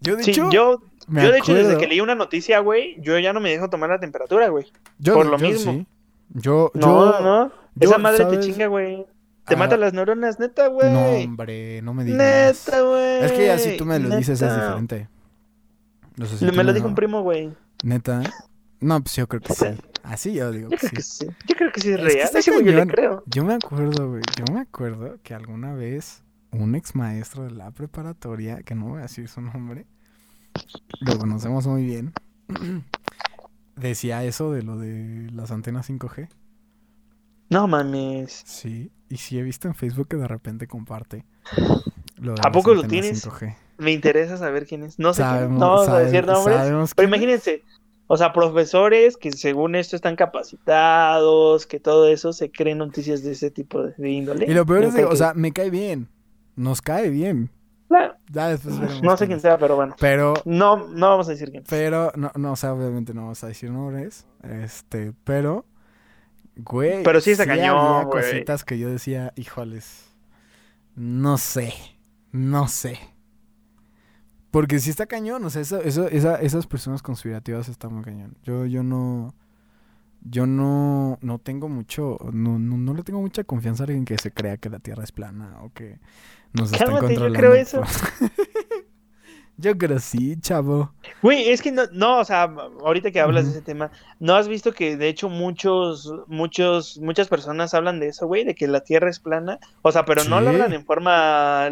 Yo 0.00 0.16
de 0.16 0.24
Sí, 0.24 0.32
hecho, 0.32 0.50
yo, 0.50 0.82
me 1.08 1.22
yo 1.24 1.32
de 1.32 1.38
hecho 1.38 1.54
desde 1.54 1.78
que 1.78 1.86
leí 1.86 2.00
una 2.02 2.14
noticia, 2.14 2.58
güey, 2.58 3.00
yo 3.00 3.18
ya 3.18 3.32
no 3.32 3.40
me 3.40 3.48
dejo 3.50 3.70
tomar 3.70 3.88
la 3.88 3.98
temperatura, 4.00 4.48
güey. 4.48 4.66
yo- 4.98 5.14
por 5.14 5.24
lo 5.26 5.38
yo 5.38 5.48
mismo. 5.48 5.72
sí. 5.72 5.86
Yo, 6.34 6.70
No, 6.74 7.12
yo, 7.12 7.20
no. 7.22 7.52
Esa 7.80 7.98
madre 7.98 8.24
¿sabes? 8.24 8.40
te 8.40 8.46
chinga, 8.46 8.66
güey. 8.66 9.06
Te 9.46 9.54
Ah, 9.54 9.56
mata 9.56 9.76
las 9.76 9.92
neuronas, 9.94 10.38
neta, 10.38 10.66
güey. 10.68 10.92
No, 10.92 11.06
hombre, 11.24 11.80
no 11.82 11.94
me 11.94 12.04
digas. 12.04 12.66
Neta, 12.66 12.82
güey. 12.82 13.24
Es 13.24 13.32
que 13.32 13.46
ya 13.46 13.58
si 13.58 13.76
tú 13.76 13.84
me 13.86 13.98
lo 13.98 14.14
dices 14.16 14.40
es 14.42 14.54
diferente. 14.54 15.08
O 16.20 16.26
sea, 16.26 16.38
si 16.38 16.44
Lo- 16.44 16.50
tú 16.52 16.56
me 16.56 16.64
lo 16.64 16.72
dijo 16.72 16.86
un 16.86 16.94
primo, 16.94 17.22
güey. 17.22 17.52
Neta. 17.84 18.22
No, 18.80 19.00
pues 19.02 19.14
yo 19.16 19.28
creo 19.28 19.40
que 19.40 19.54
sí. 19.54 19.66
Así 20.02 20.34
yo 20.34 20.50
digo 20.50 20.68
Yo 20.70 20.76
que 20.76 20.88
creo 20.88 20.92
que 20.92 21.02
sí. 21.02 21.26
Yo 21.48 21.54
creo 21.56 21.72
que 21.72 21.80
sí 21.80 21.90
es, 21.92 22.00
real. 22.00 22.28
Ese 22.34 22.50
yo 22.50 22.60
le 22.60 22.72
cañón. 22.72 22.88
creo. 22.88 23.22
Yo 23.26 23.44
me 23.44 23.54
acuerdo, 23.54 24.08
güey. 24.10 24.22
Yo 24.36 24.52
me 24.52 24.60
acuerdo 24.60 25.18
que 25.22 25.34
alguna 25.34 25.74
vez 25.74 26.22
un 26.50 26.74
ex 26.74 26.94
maestro 26.96 27.44
de 27.44 27.52
la 27.52 27.70
preparatoria, 27.70 28.62
que 28.62 28.74
no 28.74 28.88
voy 28.88 28.98
a 28.98 29.02
decir 29.02 29.28
su 29.28 29.40
nombre, 29.40 29.86
lo 31.00 31.16
conocemos 31.18 31.66
muy 31.66 31.84
bien, 31.84 32.12
decía 33.76 34.24
eso 34.24 34.52
de 34.52 34.62
lo 34.62 34.76
de 34.78 35.30
las 35.32 35.50
antenas 35.50 35.88
5G. 35.88 36.28
No 37.48 37.68
mames. 37.68 38.42
Sí. 38.46 38.90
Y 39.08 39.18
sí 39.18 39.38
he 39.38 39.42
visto 39.42 39.68
en 39.68 39.74
Facebook 39.74 40.08
que 40.08 40.16
de 40.16 40.26
repente 40.28 40.66
comparte. 40.66 41.24
Lo 42.16 42.34
de 42.34 42.40
¿A 42.44 42.50
poco 42.50 42.74
lo 42.74 42.82
tienes? 42.84 43.24
5G. 43.26 43.54
Me 43.82 43.92
interesa 43.92 44.36
saber 44.36 44.66
quién 44.66 44.82
es. 44.84 44.98
No 44.98 45.12
sé 45.14 45.22
quién. 45.22 45.30
Sabemos- 45.34 45.58
No 45.60 45.70
vamos 45.70 45.88
a 45.88 45.98
decir 45.98 46.26
nombres. 46.26 46.94
Pero 46.94 47.08
quién 47.08 47.08
imagínense. 47.08 47.62
O 48.06 48.16
sea, 48.16 48.32
profesores 48.32 49.16
que 49.16 49.32
según 49.32 49.74
esto 49.74 49.96
están 49.96 50.16
capacitados, 50.16 51.66
que 51.66 51.80
todo 51.80 52.08
eso 52.08 52.32
se 52.32 52.50
creen 52.50 52.78
noticias 52.78 53.22
de 53.22 53.32
ese 53.32 53.50
tipo 53.50 53.82
de, 53.82 53.94
de 53.96 54.10
índole. 54.10 54.44
Y 54.46 54.54
lo 54.54 54.66
peor 54.66 54.84
es 54.84 54.94
que, 54.94 55.04
o 55.04 55.16
sea, 55.16 55.32
me 55.34 55.52
cae 55.52 55.70
bien. 55.70 56.08
Nos 56.56 56.82
cae 56.82 57.08
bien. 57.08 57.50
Claro, 57.88 58.14
Ya 58.30 58.48
después 58.48 58.78
veremos. 58.78 59.02
no 59.02 59.10
sé 59.16 59.26
quién 59.26 59.38
quién 59.38 59.40
sea, 59.40 59.58
pero 59.58 59.76
bueno. 59.76 59.94
Pero 59.98 60.34
No, 60.44 60.88
no 60.88 61.08
vamos 61.10 61.28
a 61.28 61.30
decir 61.32 61.50
quién. 61.50 61.64
Pero, 61.68 62.12
no, 62.16 62.30
no, 62.34 62.52
o 62.52 62.56
sea, 62.56 62.72
obviamente 62.74 63.14
no 63.14 63.22
vamos 63.22 63.42
a 63.44 63.48
decir 63.48 63.70
nombres. 63.70 64.26
Este, 64.42 65.12
pero, 65.24 65.64
güey. 66.56 67.02
Pero 67.02 67.20
sí 67.20 67.30
está 67.32 67.46
cañón, 67.46 67.76
había 67.78 68.04
güey. 68.04 68.22
cositas 68.24 68.64
que 68.64 68.78
yo 68.78 68.90
decía, 68.90 69.32
híjoles. 69.36 70.06
No 70.94 71.38
sé. 71.38 71.72
No 72.30 72.68
sé. 72.68 72.98
Porque 74.52 74.78
sí 74.78 74.90
está 74.90 75.06
cañón. 75.06 75.44
O 75.44 75.50
sea, 75.50 75.62
eso, 75.62 75.80
eso, 75.80 76.06
esa- 76.08 76.40
esas 76.40 76.68
personas 76.68 77.02
conspirativas 77.02 77.68
están 77.68 77.92
muy 77.94 78.04
cañón. 78.04 78.36
Yo, 78.44 78.64
yo 78.66 78.84
no. 78.84 79.34
Yo 80.24 80.46
no, 80.46 81.18
no 81.20 81.40
tengo 81.40 81.68
mucho, 81.68 82.16
no, 82.32 82.56
no, 82.56 82.76
no 82.76 82.94
le 82.94 83.02
tengo 83.02 83.20
mucha 83.20 83.42
confianza 83.42 83.82
a 83.82 83.86
alguien 83.86 84.04
que 84.04 84.16
se 84.18 84.30
crea 84.30 84.56
que 84.56 84.70
la 84.70 84.78
Tierra 84.78 85.02
es 85.02 85.10
plana 85.10 85.58
o 85.64 85.72
que 85.72 85.98
nos 86.52 86.72
están 86.72 86.86
Cálmate, 86.94 87.14
yo 87.14 87.20
controlando. 87.22 87.38
creo 87.40 87.54
eso. 87.54 87.82
yo 89.56 89.76
creo 89.76 89.98
sí, 89.98 90.36
chavo. 90.40 90.92
Güey, 91.22 91.50
es 91.50 91.60
que 91.60 91.72
no, 91.72 91.82
no, 91.92 92.20
o 92.20 92.24
sea, 92.24 92.44
ahorita 92.44 93.10
que 93.10 93.20
hablas 93.20 93.46
de 93.46 93.50
ese 93.50 93.62
tema, 93.62 93.90
¿no 94.20 94.34
has 94.36 94.46
visto 94.46 94.72
que 94.72 94.96
de 94.96 95.08
hecho 95.08 95.28
muchos, 95.28 96.12
muchos, 96.28 96.98
muchas 97.00 97.26
personas 97.26 97.74
hablan 97.74 97.98
de 97.98 98.08
eso, 98.08 98.28
güey, 98.28 98.44
de 98.44 98.54
que 98.54 98.68
la 98.68 98.84
Tierra 98.84 99.10
es 99.10 99.18
plana? 99.18 99.58
O 99.82 99.90
sea, 99.90 100.04
pero 100.04 100.22
no 100.24 100.40
lo 100.40 100.50
hablan 100.50 100.72
en 100.72 100.84
forma 100.84 101.68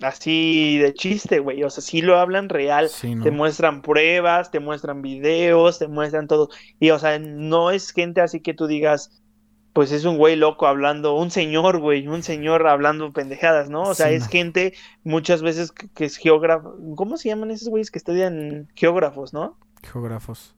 así 0.00 0.78
de 0.78 0.94
chiste, 0.94 1.38
güey, 1.40 1.62
o 1.64 1.70
sea, 1.70 1.82
sí 1.82 2.02
lo 2.02 2.18
hablan 2.18 2.48
real. 2.48 2.88
Sí, 2.88 3.14
¿no? 3.14 3.24
Te 3.24 3.30
muestran 3.30 3.82
pruebas, 3.82 4.50
te 4.50 4.60
muestran 4.60 5.02
videos, 5.02 5.78
te 5.78 5.88
muestran 5.88 6.26
todo. 6.28 6.48
Y, 6.80 6.90
o 6.90 6.98
sea, 6.98 7.18
no 7.18 7.70
es 7.70 7.90
gente 7.92 8.20
así 8.20 8.40
que 8.40 8.54
tú 8.54 8.66
digas, 8.66 9.22
pues 9.72 9.92
es 9.92 10.04
un 10.04 10.18
güey 10.18 10.36
loco 10.36 10.66
hablando, 10.66 11.14
un 11.16 11.30
señor, 11.30 11.78
güey, 11.80 12.06
un 12.08 12.22
señor 12.22 12.66
hablando 12.66 13.12
pendejadas, 13.12 13.70
¿no? 13.70 13.88
O 13.88 13.94
sea, 13.94 14.08
Sí, 14.08 14.14
es 14.14 14.24
no. 14.24 14.28
gente 14.28 14.74
muchas 15.04 15.42
veces 15.42 15.72
que, 15.72 15.88
que 15.90 16.04
es 16.04 16.16
geógrafo. 16.16 16.74
¿Cómo 16.96 17.16
se 17.16 17.28
llaman 17.30 17.50
esos 17.50 17.68
güeyes 17.68 17.90
que 17.90 17.98
estudian 17.98 18.68
geógrafos, 18.74 19.32
no? 19.32 19.58
Geógrafos. 19.82 20.54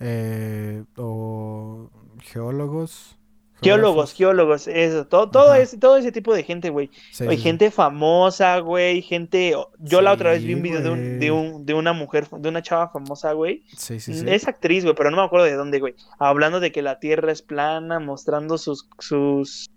Eh, 0.00 0.84
o 0.96 1.90
geólogos. 2.20 3.18
Geólogos, 3.62 4.12
geólogos, 4.12 4.68
eso, 4.68 5.06
todo, 5.06 5.30
todo 5.30 5.54
ese, 5.54 5.78
todo 5.78 5.96
ese 5.96 6.12
tipo 6.12 6.34
de 6.34 6.42
gente, 6.42 6.68
güey. 6.68 6.90
Sí, 7.10 7.26
sí, 7.26 7.36
gente 7.38 7.70
famosa, 7.70 8.58
güey, 8.58 9.00
gente. 9.00 9.54
Yo 9.78 10.02
la 10.02 10.12
otra 10.12 10.30
vez 10.30 10.44
vi 10.44 10.54
un 10.54 10.62
video 10.62 10.82
de, 10.82 10.90
un, 10.90 11.18
de, 11.18 11.30
un, 11.30 11.64
de 11.64 11.72
una 11.72 11.94
mujer, 11.94 12.28
de 12.28 12.48
una 12.48 12.60
chava 12.60 12.90
famosa, 12.90 13.32
güey. 13.32 13.64
Sí, 13.76 13.98
sí, 13.98 14.12
sí. 14.12 14.24
Es 14.28 14.46
actriz, 14.46 14.84
güey, 14.84 14.94
pero 14.94 15.10
no 15.10 15.16
me 15.16 15.22
acuerdo 15.22 15.46
de 15.46 15.54
dónde, 15.54 15.80
güey. 15.80 15.94
Hablando 16.18 16.60
de 16.60 16.70
que 16.70 16.82
la 16.82 17.00
Tierra 17.00 17.32
es 17.32 17.40
plana, 17.40 17.98
mostrando 17.98 18.58
sus, 18.58 18.88
sus, 18.98 19.70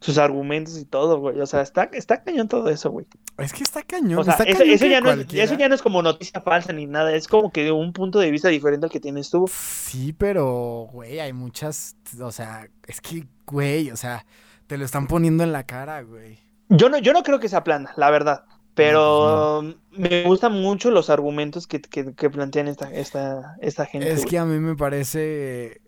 sus 0.00 0.16
argumentos 0.16 0.78
y 0.78 0.86
todo, 0.86 1.18
güey. 1.20 1.38
O 1.40 1.46
sea, 1.46 1.60
está, 1.60 1.90
está 1.92 2.22
cañón 2.24 2.48
todo 2.48 2.70
eso, 2.70 2.90
güey. 2.90 3.06
Es 3.38 3.52
que 3.52 3.62
está 3.64 3.82
cañón. 3.82 4.20
O 4.20 4.24
sea, 4.24 4.34
está 4.34 4.44
eso, 4.44 4.58
cañón 4.60 4.74
eso 4.74 4.84
que 4.84 4.90
ya 4.90 5.00
no 5.00 5.10
es, 5.10 5.16
cualquiera- 5.16 5.44
eso 5.44 5.54
ya 5.58 5.68
no 5.68 5.74
es 5.74 5.82
como 5.82 6.02
noticia 6.02 6.40
falsa 6.40 6.72
ni 6.72 6.86
nada. 6.86 7.14
Es 7.14 7.26
como 7.26 7.50
que 7.50 7.72
un 7.72 7.92
punto 7.92 8.18
de 8.20 8.30
vista 8.30 8.48
diferente 8.48 8.86
al 8.86 8.92
que 8.92 9.00
tienes 9.00 9.30
tú. 9.30 9.50
Sí, 9.52 10.12
pero, 10.12 10.88
güey, 10.92 11.18
hay 11.20 11.32
muchas. 11.32 11.96
O 12.20 12.30
sea, 12.32 12.68
es 12.86 13.00
que, 13.00 13.26
güey, 13.46 13.90
o 13.90 13.96
sea, 13.96 14.24
te 14.66 14.78
lo 14.78 14.84
están 14.84 15.06
poniendo 15.08 15.42
en 15.42 15.52
la 15.52 15.64
cara, 15.64 16.02
güey. 16.02 16.38
Yo 16.68 16.88
no, 16.88 16.98
yo 16.98 17.12
no 17.12 17.22
creo 17.22 17.40
que 17.40 17.48
sea 17.48 17.64
plana, 17.64 17.92
la 17.96 18.10
verdad. 18.10 18.44
Pero 18.74 19.62
me 19.92 20.24
gustan 20.24 20.52
mucho 20.52 20.90
los 20.90 21.08
argumentos 21.10 21.66
que, 21.68 21.80
que, 21.80 22.12
que 22.14 22.30
plantean 22.30 22.66
esta, 22.68 22.90
esta, 22.92 23.56
esta 23.60 23.86
gente. 23.86 24.10
Es 24.10 24.20
güey. 24.22 24.30
que 24.30 24.38
a 24.38 24.44
mí 24.44 24.58
me 24.58 24.74
parece 24.76 25.80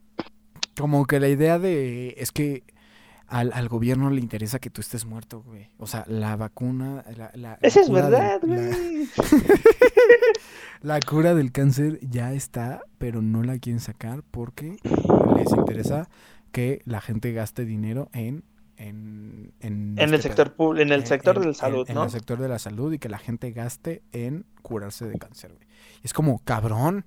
como 0.79 1.05
que 1.07 1.19
la 1.21 1.29
idea 1.29 1.59
de. 1.59 2.15
Es 2.19 2.31
que 2.33 2.63
al, 3.29 3.53
al 3.53 3.69
gobierno 3.69 4.11
le 4.11 4.21
interesa 4.21 4.59
que 4.59 4.71
tú 4.71 4.81
estés 4.81 5.05
muerto, 5.05 5.43
güey. 5.43 5.71
O 5.79 5.87
sea, 5.87 6.05
la 6.09 6.37
vacuna. 6.37 7.05
La, 7.17 7.31
la- 7.35 7.37
la 7.37 7.59
Eso 7.63 7.81
es 7.81 7.87
del- 7.87 7.95
verdad, 7.95 8.41
la- 8.43 8.47
güey. 8.57 9.09
La 10.83 11.01
cura 11.01 11.35
del 11.35 11.53
cáncer 11.53 11.99
ya 12.03 12.33
está, 12.33 12.83
pero 12.99 13.23
no 13.23 13.43
la 13.43 13.59
quieren 13.59 13.81
sacar 13.81 14.23
porque 14.31 14.77
les 15.37 15.51
interesa 15.53 16.09
que 16.53 16.81
la 16.85 17.01
gente 17.01 17.33
gaste 17.33 17.65
dinero 17.65 18.09
en 18.13 18.45
en, 18.77 19.55
en, 19.61 19.95
En 19.99 20.09
el 20.11 20.15
este 20.17 20.29
sector 20.29 20.49
pedo. 20.49 20.57
público, 20.57 20.83
en 20.83 20.93
el 20.93 21.01
En- 21.01 21.07
sector 21.07 21.37
en- 21.37 21.41
de 21.41 21.47
la 21.47 21.53
en- 21.53 21.55
salud, 21.59 21.87
en 21.89 21.95
¿no? 21.95 22.05
el 22.05 22.11
sector 22.11 22.39
de 22.39 22.49
la 22.49 22.59
salud 22.59 22.93
y 22.93 22.99
que 22.99 23.09
la 23.09 23.17
gente 23.19 23.51
gaste 23.53 24.03
en 24.13 24.45
curarse 24.61 25.07
de 25.07 25.19
cáncer, 25.19 25.55
güey. 25.55 25.67
Es 26.03 26.13
como, 26.13 26.41
cabrón, 26.45 27.07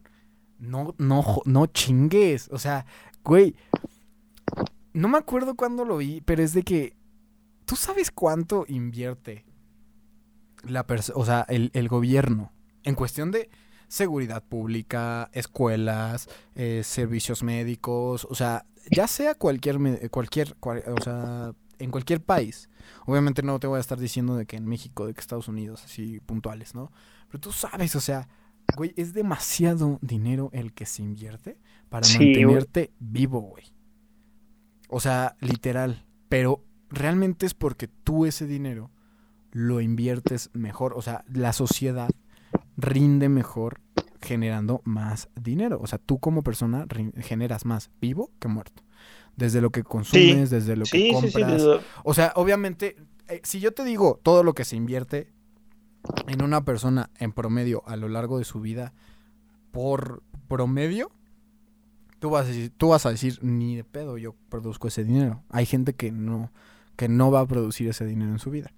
no, 0.57 0.95
no, 0.97 1.23
no 1.45 1.67
chingues. 1.67 2.49
O 2.51 2.57
sea, 2.57 2.87
güey, 3.23 3.55
no 4.93 5.07
me 5.07 5.17
acuerdo 5.17 5.55
cuándo 5.55 5.85
lo 5.85 5.97
vi, 5.97 6.21
pero 6.21 6.43
es 6.43 6.53
de 6.53 6.63
que, 6.63 6.95
¿tú 7.65 7.75
sabes 7.75 8.11
cuánto 8.11 8.65
invierte 8.67 9.45
la 10.63 10.85
o 11.15 11.25
sea, 11.25 11.45
el, 11.47 11.71
el 11.73 11.87
gobierno 11.87 12.51
en 12.83 12.95
cuestión 12.95 13.31
de 13.31 13.49
seguridad 13.87 14.43
pública, 14.43 15.29
escuelas, 15.33 16.29
eh, 16.55 16.81
servicios 16.83 17.43
médicos, 17.43 18.27
o 18.29 18.35
sea, 18.35 18.65
ya 18.91 19.07
sea 19.07 19.35
cualquier, 19.35 20.09
cualquier, 20.11 20.55
cual- 20.59 20.83
o 20.87 21.01
sea, 21.01 21.53
en 21.79 21.91
cualquier 21.91 22.21
país. 22.21 22.69
Obviamente 23.05 23.41
no 23.41 23.59
te 23.59 23.67
voy 23.67 23.77
a 23.77 23.81
estar 23.81 23.97
diciendo 23.99 24.35
de 24.35 24.45
que 24.45 24.57
en 24.57 24.65
México, 24.65 25.07
de 25.07 25.13
que 25.13 25.21
Estados 25.21 25.47
Unidos, 25.47 25.83
así 25.85 26.19
puntuales, 26.19 26.75
¿no? 26.75 26.91
Pero 27.29 27.39
tú 27.39 27.51
sabes, 27.51 27.95
o 27.95 28.01
sea, 28.01 28.27
güey, 28.75 28.93
es 28.97 29.13
demasiado 29.13 29.97
dinero 30.01 30.49
el 30.53 30.73
que 30.73 30.85
se 30.85 31.01
invierte 31.01 31.57
para 31.89 32.05
Sí, 32.05 32.17
güey. 32.17 32.27
mantenerte 32.45 32.91
vivo, 32.99 33.41
güey. 33.41 33.63
O 34.89 34.99
sea, 34.99 35.35
literal. 35.39 36.03
Pero 36.27 36.63
realmente 36.89 37.45
es 37.45 37.53
porque 37.53 37.87
tú 37.87 38.25
ese 38.25 38.45
dinero 38.47 38.91
lo 39.51 39.79
inviertes 39.81 40.49
mejor. 40.53 40.93
O 40.95 41.01
sea, 41.01 41.23
la 41.31 41.53
sociedad 41.53 42.09
rinde 42.77 43.29
mejor 43.29 43.79
generando 44.21 44.81
más 44.83 45.29
dinero. 45.41 45.79
O 45.81 45.87
sea, 45.87 45.97
tú 45.99 46.19
como 46.19 46.41
persona 46.43 46.85
generas 47.19 47.65
más 47.65 47.89
vivo 48.01 48.31
que 48.39 48.47
muerto. 48.47 48.83
Desde 49.37 49.61
lo 49.61 49.69
que 49.69 49.83
consumes, 49.83 50.49
desde 50.49 50.75
lo 50.75 50.83
que 50.83 50.89
Sí, 50.91 51.11
sí, 51.21 51.27
sí. 51.27 51.33
compras. 51.33 51.51
desde- 51.53 51.79
O 52.03 52.13
sea, 52.13 52.33
obviamente, 52.35 52.97
eh, 53.29 53.39
si 53.43 53.59
yo 53.61 53.71
te 53.73 53.83
digo 53.85 54.19
todo 54.21 54.43
lo 54.43 54.53
que 54.53 54.65
se 54.65 54.75
invierte 54.75 55.31
en 56.27 56.43
una 56.43 56.65
persona 56.65 57.09
en 57.19 57.31
promedio 57.31 57.83
a 57.87 57.95
lo 57.95 58.09
largo 58.09 58.37
de 58.39 58.43
su 58.43 58.59
vida 58.59 58.93
por 59.71 60.23
promedio, 60.47 61.11
tú 62.19 62.29
vas 62.31 62.45
a 62.45 62.49
decir, 62.49 62.71
tú 62.77 62.89
vas 62.89 63.05
a 63.05 63.11
decir 63.11 63.39
ni 63.43 63.75
de 63.75 63.83
pedo 63.83 64.17
yo 64.17 64.35
produzco 64.49 64.87
ese 64.87 65.03
dinero. 65.03 65.43
Hay 65.49 65.65
gente 65.65 65.93
que 65.93 66.11
no 66.11 66.51
que 66.95 67.07
no 67.09 67.31
va 67.31 67.41
a 67.41 67.47
producir 67.47 67.87
ese 67.89 68.05
dinero 68.05 68.31
en 68.31 68.39
su 68.39 68.51
vida. 68.51 68.73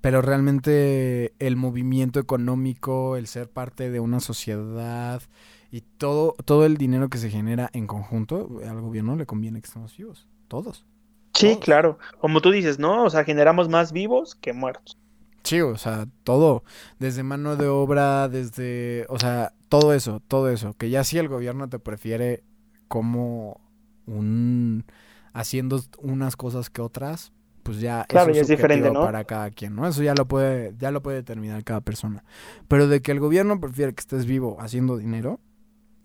pero 0.00 0.22
realmente 0.22 1.34
el 1.40 1.56
movimiento 1.56 2.20
económico, 2.20 3.16
el 3.16 3.26
ser 3.26 3.50
parte 3.50 3.90
de 3.90 4.00
una 4.00 4.20
sociedad 4.20 5.22
y 5.70 5.82
todo, 5.82 6.34
todo 6.44 6.64
el 6.66 6.76
dinero 6.76 7.08
que 7.10 7.18
se 7.18 7.30
genera 7.30 7.70
en 7.72 7.86
conjunto, 7.86 8.60
al 8.66 8.80
gobierno 8.80 9.16
le 9.16 9.26
conviene 9.26 9.60
que 9.60 9.66
estemos 9.66 9.96
vivos, 9.96 10.28
todos. 10.48 10.86
Sí, 11.34 11.56
todos. 11.56 11.64
claro. 11.64 11.98
Como 12.20 12.40
tú 12.40 12.50
dices, 12.50 12.78
¿no? 12.78 13.04
O 13.04 13.10
sea, 13.10 13.24
generamos 13.24 13.68
más 13.68 13.92
vivos 13.92 14.34
que 14.36 14.52
muertos. 14.52 14.96
Sí, 15.44 15.60
o 15.60 15.76
sea, 15.78 16.06
todo, 16.24 16.64
desde 16.98 17.22
mano 17.22 17.56
de 17.56 17.68
obra, 17.68 18.28
desde, 18.28 19.06
o 19.08 19.18
sea, 19.18 19.54
todo 19.68 19.94
eso, 19.94 20.20
todo 20.28 20.50
eso, 20.50 20.74
que 20.74 20.90
ya 20.90 21.04
si 21.04 21.18
el 21.18 21.28
gobierno 21.28 21.68
te 21.68 21.78
prefiere 21.78 22.44
como 22.88 23.60
un 24.06 24.84
haciendo 25.32 25.80
unas 25.98 26.36
cosas 26.36 26.70
que 26.70 26.80
otras, 26.80 27.32
pues 27.62 27.80
ya 27.80 28.04
Claro, 28.08 28.30
eso 28.30 28.36
ya 28.36 28.42
es 28.42 28.48
diferente, 28.48 28.90
para 28.90 29.24
cada 29.24 29.50
quien, 29.50 29.76
¿no? 29.76 29.86
Eso 29.86 30.02
ya 30.02 30.14
lo 30.14 30.26
puede 30.26 30.74
ya 30.78 30.90
lo 30.90 31.02
puede 31.02 31.18
determinar 31.18 31.62
cada 31.64 31.80
persona. 31.80 32.24
Pero 32.66 32.88
de 32.88 33.02
que 33.02 33.12
el 33.12 33.20
gobierno 33.20 33.60
prefiere 33.60 33.94
que 33.94 34.00
estés 34.00 34.26
vivo 34.26 34.56
haciendo 34.60 34.96
dinero, 34.96 35.38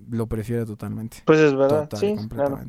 lo 0.10 0.28
prefiere 0.28 0.66
totalmente. 0.66 1.18
Pues 1.26 1.40
es 1.40 1.56
verdad, 1.56 1.88
Total, 1.88 2.00
sí, 2.00 2.28
claro. 2.30 2.60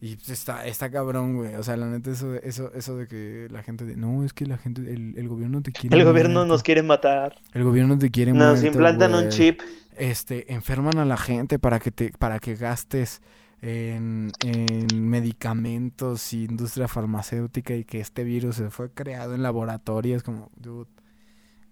Y 0.00 0.16
pues 0.16 0.28
está, 0.30 0.66
está 0.66 0.90
cabrón, 0.90 1.36
güey. 1.36 1.54
O 1.54 1.62
sea, 1.62 1.76
la 1.76 1.86
neta, 1.86 2.10
eso, 2.10 2.34
eso, 2.36 2.72
eso 2.74 2.96
de 2.96 3.08
que 3.08 3.48
la 3.50 3.62
gente... 3.62 3.84
de- 3.86 3.96
no, 3.96 4.24
es 4.24 4.32
que 4.34 4.46
la 4.46 4.58
gente... 4.58 4.82
El, 4.92 5.14
el 5.16 5.28
gobierno 5.28 5.62
te 5.62 5.72
quiere 5.72 5.96
El 5.96 6.04
gobierno 6.04 6.40
muerto. 6.40 6.46
nos 6.46 6.62
quiere 6.62 6.82
matar. 6.82 7.36
El 7.52 7.64
gobierno 7.64 7.98
te 7.98 8.10
quiere 8.10 8.32
Nos 8.32 8.62
muerto, 8.62 8.66
implantan 8.66 9.14
un 9.14 9.28
chip. 9.30 9.60
Este, 9.96 10.52
enferman 10.52 10.98
a 10.98 11.04
la 11.06 11.16
gente 11.16 11.58
para 11.58 11.78
que 11.80 11.90
te, 11.90 12.12
para 12.18 12.38
que 12.38 12.54
gastes 12.56 13.22
en, 13.62 14.32
en 14.40 15.08
medicamentos 15.08 16.32
y 16.34 16.44
industria 16.44 16.88
farmacéutica 16.88 17.74
y 17.74 17.84
que 17.84 18.00
este 18.00 18.22
virus 18.24 18.56
se 18.56 18.70
fue 18.70 18.90
creado 18.92 19.34
en 19.34 19.42
laboratorios 19.42 20.22
como, 20.22 20.50
dude, 20.56 20.90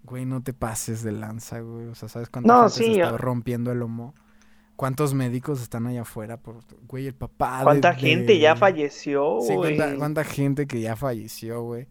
güey, 0.03 0.25
no 0.25 0.41
te 0.43 0.53
pases 0.53 1.03
de 1.03 1.11
lanza, 1.11 1.59
güey. 1.61 1.87
O 1.87 1.95
sea, 1.95 2.09
¿sabes 2.09 2.29
cuánta 2.29 2.53
No, 2.53 2.61
gente 2.61 2.73
se 2.73 2.83
sí, 2.83 2.91
está 2.91 3.09
ah. 3.09 3.17
rompiendo 3.17 3.71
el 3.71 3.79
lomo? 3.79 4.15
¿Cuántos 4.75 5.13
médicos 5.13 5.61
están 5.61 5.87
allá 5.87 6.01
afuera? 6.01 6.37
Por, 6.37 6.57
güey, 6.87 7.07
el 7.07 7.15
papá 7.15 7.59
de- 7.59 7.63
¿Cuánta 7.63 7.93
gente 7.93 8.37
ya 8.39 8.55
falleció, 8.55 9.39
Sí, 9.41 9.55
güey? 9.55 9.77
cuánta, 9.77 9.97
cuánta 9.97 10.23
gente 10.23 10.67
que 10.67 10.81
ya 10.81 10.95
falleció, 10.95 11.61
güey. 11.63 11.87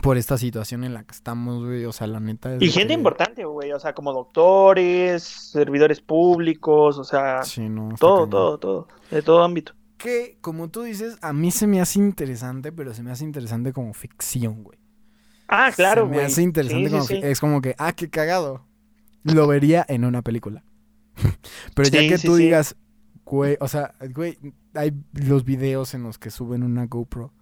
Por 0.00 0.16
esta 0.16 0.38
situación 0.38 0.84
en 0.84 0.94
la 0.94 1.04
que 1.04 1.12
estamos, 1.12 1.64
güey. 1.64 1.84
O 1.84 1.92
sea, 1.92 2.06
la 2.06 2.18
neta 2.20 2.54
es 2.54 2.62
Y 2.62 2.70
gente 2.70 2.88
que- 2.88 2.94
importante, 2.94 3.44
güey. 3.44 3.72
O 3.72 3.78
sea, 3.80 3.94
como 3.94 4.12
doctores, 4.12 5.22
servidores 5.22 6.00
públicos, 6.00 6.98
o 6.98 7.04
sea, 7.04 7.42
Sí, 7.42 7.68
no, 7.68 7.90
todo, 7.98 8.26
todo, 8.28 8.58
todo. 8.58 8.88
De 9.10 9.22
todo 9.22 9.42
ámbito. 9.42 9.74
Que, 9.98 10.38
como 10.40 10.68
tú 10.70 10.82
dices, 10.82 11.18
a 11.20 11.32
mí 11.32 11.50
se 11.50 11.66
me 11.66 11.80
hace 11.80 11.98
interesante, 11.98 12.72
pero 12.72 12.94
se 12.94 13.02
me 13.02 13.10
hace 13.12 13.24
interesante 13.24 13.72
como 13.72 13.92
ficción, 13.92 14.62
güey. 14.64 14.78
Ah, 15.46 15.70
claro, 15.74 16.02
Se 16.04 16.08
me 16.08 16.14
güey. 16.14 16.26
hace 16.26 16.42
interesante 16.42 16.84
Sí, 16.86 16.90
como 16.90 17.04
sí. 17.04 17.20
Es 17.22 17.40
como 17.40 17.60
que, 17.60 17.74
ah, 17.78 17.92
qué 17.92 18.08
cagado. 18.08 18.64
Lo 19.24 19.46
vería 19.46 19.84
en 19.88 20.04
una 20.04 20.22
película. 20.22 20.64
pero 21.74 21.88
ya 21.88 22.00
que 22.00 22.18
sí, 22.18 22.26
tú 22.26 22.36
sí. 22.36 22.44
digas, 22.44 22.76
güey, 23.24 23.56
o 23.60 23.68
sea, 23.68 23.94
güey, 24.14 24.38
hay 24.74 24.92
los 25.12 25.44
videos 25.44 25.94
en 25.94 26.02
los 26.02 26.18
que 26.18 26.30
suben 26.30 26.62
una 26.62 26.86
GoPro 26.86 27.32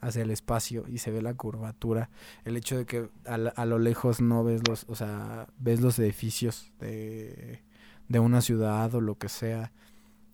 hacia 0.00 0.22
el 0.22 0.30
espacio 0.30 0.84
y 0.86 0.98
se 0.98 1.10
ve 1.10 1.22
la 1.22 1.34
curvatura. 1.34 2.10
El 2.44 2.56
hecho 2.56 2.76
de 2.76 2.86
que 2.86 3.08
a, 3.26 3.34
a 3.34 3.64
lo 3.64 3.78
lejos 3.78 4.20
no 4.20 4.44
ves 4.44 4.60
los, 4.68 4.84
o 4.88 4.94
sea, 4.94 5.46
ves 5.58 5.80
los 5.80 5.98
edificios 5.98 6.72
de, 6.78 7.62
de 8.08 8.18
una 8.18 8.40
ciudad 8.40 8.94
o 8.94 9.00
lo 9.00 9.16
que 9.16 9.28
sea. 9.28 9.72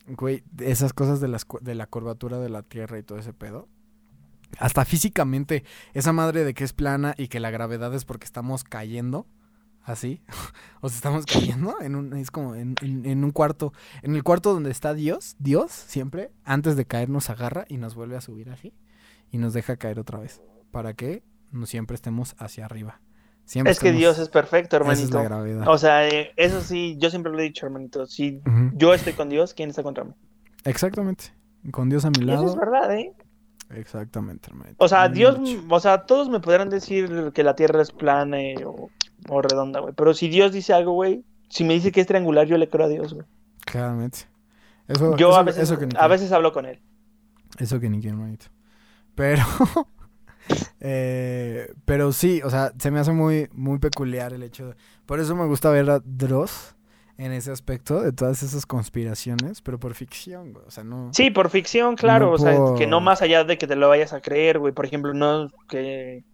Güey, 0.07 0.43
esas 0.59 0.93
cosas 0.93 1.21
de, 1.21 1.29
las, 1.29 1.47
de 1.61 1.75
la 1.75 1.87
curvatura 1.87 2.39
de 2.39 2.49
la 2.49 2.63
Tierra 2.63 2.99
y 2.99 3.03
todo 3.03 3.19
ese 3.19 3.33
pedo. 3.33 3.69
Hasta 4.59 4.85
físicamente, 4.85 5.63
esa 5.95 6.13
madre 6.13 6.43
de 6.43 6.55
que 6.55 6.65
es 6.65 6.73
plana 6.73 7.15
y 7.17 7.29
que 7.29 7.39
la 7.39 7.51
gravedad 7.51 7.95
es 7.95 8.05
porque 8.05 8.25
estamos 8.25 8.65
cayendo, 8.65 9.27
así. 9.91 10.23
o 10.81 10.89
sea, 10.89 10.97
estamos 10.97 11.27
cayendo 11.27 11.75
en 11.81 11.95
un, 11.97 12.15
es 12.17 12.31
como 12.31 12.55
en, 12.55 12.75
en- 12.83 13.05
en 13.07 13.25
un 13.25 13.31
cuarto, 13.31 13.73
en 14.03 14.15
el 14.17 14.23
cuarto 14.23 14.53
donde 14.55 14.71
está 14.71 14.95
Dios, 14.95 15.37
Dios 15.39 15.71
siempre, 15.73 16.31
antes 16.45 16.77
de 16.77 16.85
caer 16.87 17.09
nos 17.11 17.31
agarra 17.31 17.65
y 17.69 17.77
nos 17.77 17.95
vuelve 17.95 18.17
a 18.17 18.21
subir 18.21 18.51
así. 18.51 18.73
Y 19.31 19.39
nos 19.39 19.53
deja 19.53 19.77
caer 19.77 19.99
otra 20.01 20.19
vez. 20.19 20.41
Para 20.73 20.95
que 20.95 21.23
no 21.53 21.67
siempre 21.67 21.95
estemos 21.95 22.35
hacia 22.39 22.65
arriba. 22.65 23.01
Siempre 23.45 23.73
Es 23.73 23.81
que 23.81 23.91
Dios 23.93 24.19
es 24.21 24.29
perfecto, 24.29 24.77
esa 24.77 24.93
es 24.93 24.99
hermanito. 25.01 25.19
la 25.19 25.25
gravedad. 25.25 25.69
O 25.69 25.79
sea, 25.79 26.07
eh, 26.09 26.33
eso 26.37 26.61
sí, 26.61 26.97
yo 26.99 27.11
siempre 27.11 27.33
lo 27.33 27.39
he 27.41 27.43
dicho, 27.43 27.67
hermanito. 27.67 28.07
Si 28.07 28.41
yo 28.75 28.95
estoy 28.95 29.13
con 29.15 29.29
Dios, 29.29 29.55
¿quién 29.55 29.71
está 29.71 29.83
contra 29.83 30.05
mí? 30.05 30.13
Exactamente. 30.65 31.25
Con 31.73 31.89
Dios 31.89 32.05
a 32.05 32.11
mi 32.11 32.19
Y 32.21 32.23
eso 32.23 32.33
lado. 32.33 32.47
es 32.51 32.57
verdad, 32.57 32.95
¿eh? 32.97 33.13
Exactamente, 33.71 34.49
hermanito. 34.51 34.77
O 34.85 34.89
sea, 34.89 35.09
Dios, 35.09 35.39
o 35.69 35.81
sea, 35.81 36.03
todos 36.07 36.29
me 36.29 36.41
podrán 36.41 36.71
decir 36.71 37.31
que 37.35 37.43
la 37.45 37.55
Tierra 37.55 37.83
es 37.83 37.93
plana 37.93 38.41
eh, 38.41 38.65
o, 38.65 38.91
o 39.29 39.43
redonda, 39.43 39.81
güey. 39.81 39.95
Pero 39.95 40.15
si 40.15 40.29
Dios 40.29 40.53
dice 40.53 40.73
algo, 40.73 40.93
güey, 40.93 41.25
si 41.49 41.65
me 41.65 41.75
dice 41.75 41.93
que 41.93 42.01
es 42.01 42.07
triangular, 42.07 42.47
yo 42.47 42.57
le 42.59 42.69
creo 42.69 42.87
a 42.87 42.89
Dios, 42.89 43.15
güey. 43.15 43.27
Claramente. 43.65 44.21
Eso, 44.89 45.17
Yo 45.17 45.31
eso- 45.31 45.39
a 45.39 45.43
veces, 45.43 45.63
eso 45.65 45.79
que 45.79 45.87
ni 45.87 45.95
a 45.97 46.07
veces 46.09 46.33
hablo 46.33 46.53
con 46.53 46.67
él. 46.67 46.81
Eso 47.59 47.79
que 47.81 47.89
ni 47.91 48.01
quiero, 48.01 48.17
hermanito. 48.17 48.47
Pero. 49.15 49.43
eh, 50.81 51.73
pero 51.85 52.13
sí, 52.13 52.41
o 52.43 52.51
sea, 52.51 52.73
se 52.79 52.91
me 52.91 52.99
hace 52.99 53.13
muy, 53.13 53.49
muy 53.53 53.79
peculiar 53.79 54.33
el 54.33 54.43
hecho 54.43 54.69
de. 54.69 54.75
Por 55.07 55.21
eso 55.21 55.37
me 55.37 55.47
gusta 55.47 55.71
ver 55.71 55.89
a 55.91 56.01
Dross 56.05 56.75
en 57.19 57.33
ese 57.33 57.53
aspecto, 57.53 58.01
de 58.01 58.13
todas 58.13 58.43
esas 58.43 58.65
conspiraciones, 58.65 59.61
pero 59.61 59.79
por 59.79 59.95
ficción, 59.95 60.53
güey. 60.53 60.65
O 60.67 60.71
sea, 60.71 60.85
no. 60.85 61.11
Sí, 61.13 61.31
por 61.31 61.51
ficción, 61.51 61.97
claro. 61.97 62.27
No 62.27 62.33
o 62.33 62.39
sea, 62.39 62.59
que 62.79 62.87
no 62.87 63.01
más 63.01 63.21
allá 63.21 63.45
de 63.45 63.59
que 63.59 63.67
te 63.67 63.77
lo 63.77 63.89
vayas 63.89 64.13
a 64.13 64.21
creer, 64.21 64.59
güey. 64.59 64.73
Por 64.73 64.87
ejemplo, 64.87 65.13
no 65.13 65.51
que 65.69 66.25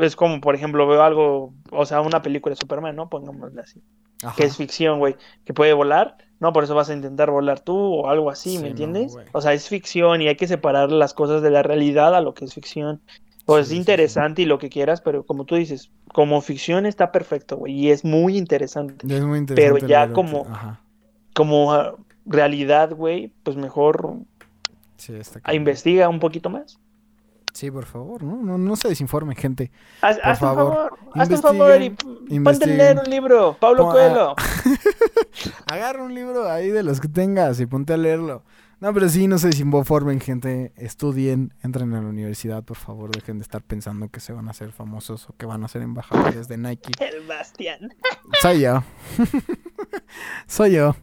es 0.00 0.16
como, 0.16 0.40
por 0.40 0.54
ejemplo, 0.54 0.86
veo 0.86 1.02
algo, 1.02 1.52
o 1.70 1.86
sea, 1.86 2.00
una 2.00 2.22
película 2.22 2.54
de 2.54 2.60
Superman, 2.60 2.96
¿no? 2.96 3.08
Pongámosle 3.08 3.60
así. 3.60 3.82
Ajá. 4.22 4.34
Que 4.36 4.44
es 4.44 4.56
ficción, 4.56 4.98
güey. 4.98 5.16
Que 5.44 5.52
puede 5.52 5.72
volar, 5.72 6.16
¿no? 6.40 6.52
Por 6.52 6.64
eso 6.64 6.74
vas 6.74 6.88
a 6.90 6.94
intentar 6.94 7.30
volar 7.30 7.60
tú 7.60 7.76
o 7.76 8.08
algo 8.08 8.30
así, 8.30 8.56
Sí, 8.56 8.62
¿me 8.62 8.68
entiendes? 8.68 9.16
o 9.32 9.40
sea, 9.40 9.52
es 9.52 9.68
ficción 9.68 10.22
y 10.22 10.28
hay 10.28 10.36
que 10.36 10.46
separar 10.46 10.90
las 10.92 11.12
cosas 11.14 11.42
de 11.42 11.50
la 11.50 11.62
realidad 11.62 12.14
a 12.14 12.20
lo 12.20 12.34
que 12.34 12.44
es 12.44 12.54
ficción. 12.54 13.02
Pues 13.44 13.66
Sí, 13.66 13.72
es 13.72 13.76
sí, 13.76 13.76
interesante 13.76 14.42
y 14.42 14.46
lo 14.46 14.58
que 14.58 14.70
quieras, 14.70 15.02
pero 15.02 15.26
como 15.26 15.44
tú 15.44 15.56
dices, 15.56 15.90
como 16.12 16.40
ficción 16.40 16.86
está 16.86 17.12
perfecto, 17.12 17.58
güey. 17.58 17.74
Y 17.74 17.90
es 17.90 18.04
muy 18.04 18.38
interesante. 18.38 19.06
Es 19.06 19.22
muy 19.22 19.38
interesante. 19.38 19.80
Pero 19.80 19.86
ya 19.86 20.12
como- 20.12 20.46
Ajá. 20.48 20.80
Como 21.34 21.72
ah, 21.74 21.96
realidad, 22.24 22.94
güey, 22.94 23.32
pues 23.42 23.56
mejor 23.56 24.18
está 24.96 25.52
investiga 25.52 26.08
un 26.08 26.20
poquito 26.20 26.48
más. 26.48 26.78
Sí, 27.54 27.70
por 27.70 27.86
favor, 27.86 28.24
¿no? 28.24 28.42
No, 28.42 28.58
no 28.58 28.74
se 28.74 28.88
desinformen, 28.88 29.36
gente. 29.36 29.70
Haz, 30.00 30.18
Por 30.18 30.26
hazte 30.26 30.44
un 30.44 30.54
favor, 30.56 30.74
favor, 31.14 31.32
un 31.32 31.38
favor 31.38 31.82
y 31.82 32.40
ponte 32.40 32.64
a 32.64 32.66
leer 32.66 32.98
un 32.98 33.08
libro, 33.08 33.56
Pablo 33.60 33.90
Coelho. 33.90 34.34
Agarra 35.66 36.02
un 36.02 36.12
libro 36.12 36.50
ahí 36.50 36.70
de 36.70 36.82
los 36.82 37.00
que 37.00 37.06
tengas 37.06 37.60
y 37.60 37.66
ponte 37.66 37.92
a 37.92 37.96
leerlo. 37.96 38.42
No, 38.80 38.92
pero 38.92 39.08
sí, 39.08 39.28
no 39.28 39.38
se 39.38 39.46
desinformen, 39.46 40.20
gente. 40.20 40.72
Estudien, 40.76 41.54
entren 41.62 41.94
a 41.94 42.02
la 42.02 42.08
universidad, 42.08 42.64
por 42.64 42.76
favor. 42.76 43.12
Dejen 43.12 43.38
de 43.38 43.42
estar 43.42 43.62
pensando 43.62 44.08
que 44.08 44.18
se 44.18 44.32
van 44.32 44.48
a 44.48 44.50
hacer 44.50 44.72
famosos 44.72 45.30
o 45.30 45.36
que 45.36 45.46
van 45.46 45.62
a 45.62 45.68
ser 45.68 45.82
embajadores 45.82 46.48
de 46.48 46.58
Nike. 46.58 46.92
El 46.98 47.24
Bastián. 47.26 47.94
Soy 48.42 48.62
yo. 48.62 48.82
Soy 50.48 50.72
yo. 50.72 50.96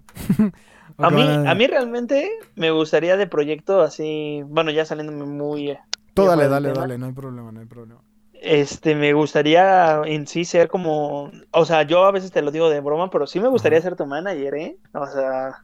A 0.98 1.10
mí, 1.10 1.24
a 1.24 1.56
mí 1.56 1.66
realmente 1.66 2.30
me 2.56 2.72
gustaría 2.72 3.16
de 3.16 3.26
proyecto 3.26 3.82
así, 3.82 4.44
bueno, 4.46 4.70
ya 4.70 4.84
saliéndome 4.86 5.26
muy... 5.26 5.78
Tú 6.14 6.26
dale, 6.26 6.48
dale, 6.48 6.70
tema, 6.70 6.82
dale. 6.82 6.98
No 6.98 7.06
hay 7.08 7.14
problema, 7.14 7.52
no 7.52 7.60
hay 7.60 7.66
problema. 7.66 8.02
Este, 8.34 8.96
me 8.96 9.14
gustaría 9.14 10.02
en 10.06 10.26
sí 10.28 10.46
ser 10.46 10.68
como, 10.68 11.32
o 11.52 11.66
sea, 11.66 11.84
yo 11.84 12.06
a 12.06 12.12
veces 12.12 12.32
te 12.32 12.42
lo 12.42 12.52
digo 12.52 12.70
de 12.70 12.80
broma, 12.80 13.10
pero 13.12 13.28
sí 13.28 13.40
me 13.40 13.48
gustaría 13.48 13.78
Ajá. 13.78 13.90
ser 13.90 13.96
tu 13.96 14.06
manager, 14.06 14.56
¿eh? 14.56 14.78
O 14.94 15.06
sea, 15.06 15.64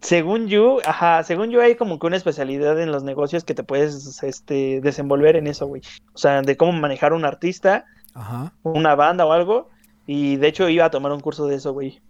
según 0.00 0.48
yo, 0.48 0.78
ajá, 0.84 1.22
según 1.24 1.50
yo 1.50 1.60
hay 1.62 1.74
como 1.74 1.98
que 1.98 2.06
una 2.06 2.16
especialidad 2.16 2.80
en 2.80 2.92
los 2.92 3.02
negocios 3.02 3.44
que 3.44 3.54
te 3.54 3.64
puedes, 3.64 4.22
este, 4.22 4.80
desenvolver 4.82 5.36
en 5.36 5.46
eso, 5.46 5.66
güey. 5.66 5.82
O 6.12 6.18
sea, 6.18 6.42
de 6.42 6.56
cómo 6.56 6.72
manejar 6.72 7.12
un 7.12 7.24
artista, 7.24 7.84
Ajá. 8.14 8.52
una 8.62 8.94
banda 8.94 9.26
o 9.26 9.32
algo. 9.32 9.68
Y 10.06 10.36
de 10.36 10.48
hecho 10.48 10.68
iba 10.70 10.86
a 10.86 10.90
tomar 10.90 11.12
un 11.12 11.20
curso 11.20 11.46
de 11.46 11.56
eso, 11.56 11.72
güey. 11.72 12.00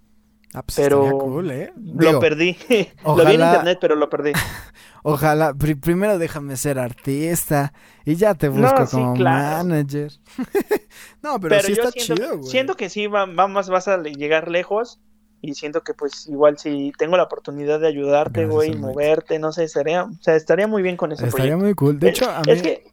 Ah, 0.54 0.62
pues 0.62 0.76
Pero 0.76 1.18
cool, 1.18 1.50
¿eh? 1.50 1.72
Lo 1.76 2.18
perdí. 2.20 2.56
Lo 3.04 3.16
vi 3.16 3.34
en 3.34 3.40
internet, 3.42 3.78
pero 3.80 3.94
lo 3.96 4.08
perdí. 4.08 4.32
Ojalá, 5.02 5.54
pri- 5.54 5.74
primero 5.74 6.18
déjame 6.18 6.56
ser 6.56 6.78
artista 6.78 7.72
y 8.04 8.16
ya 8.16 8.34
te 8.34 8.48
No, 8.48 8.60
busco 8.62 8.86
sí, 8.86 8.96
como 8.96 9.14
claro. 9.14 9.64
manager. 9.64 10.12
no, 11.22 11.38
pero, 11.40 11.56
Pero, 11.56 11.62
sí 11.62 11.72
está 11.72 11.90
siento, 11.90 12.14
chido, 12.14 12.38
güey. 12.38 12.50
siento 12.50 12.76
que 12.76 12.88
sí, 12.88 13.06
va, 13.06 13.26
vamos, 13.26 13.68
vas 13.68 13.88
a 13.88 13.96
le- 13.98 14.12
llegar 14.14 14.48
lejos. 14.50 15.00
Y 15.40 15.54
siento 15.54 15.82
que 15.82 15.94
pues 15.94 16.26
igual 16.26 16.58
si 16.58 16.92
tengo 16.98 17.16
la 17.16 17.22
oportunidad 17.22 17.78
de 17.78 17.86
ayudarte, 17.86 18.40
Gracias, 18.40 18.54
güey, 18.56 18.70
hermanito. 18.70 18.88
moverte, 18.88 19.38
no 19.38 19.52
sé, 19.52 19.64
estaría, 19.64 20.02
o 20.02 20.10
sea, 20.20 20.34
estaría 20.34 20.66
muy 20.66 20.82
bien 20.82 20.96
con 20.96 21.12
ese 21.12 21.26
Estaría 21.26 21.52
proyecto. 21.56 21.64
muy 21.64 21.74
cool. 21.74 22.00
De 22.00 22.08
Eh, 22.08 22.10
hecho, 22.10 22.28
a 22.28 22.40
mí 22.42 22.50
es 22.50 22.60
que, 22.62 22.84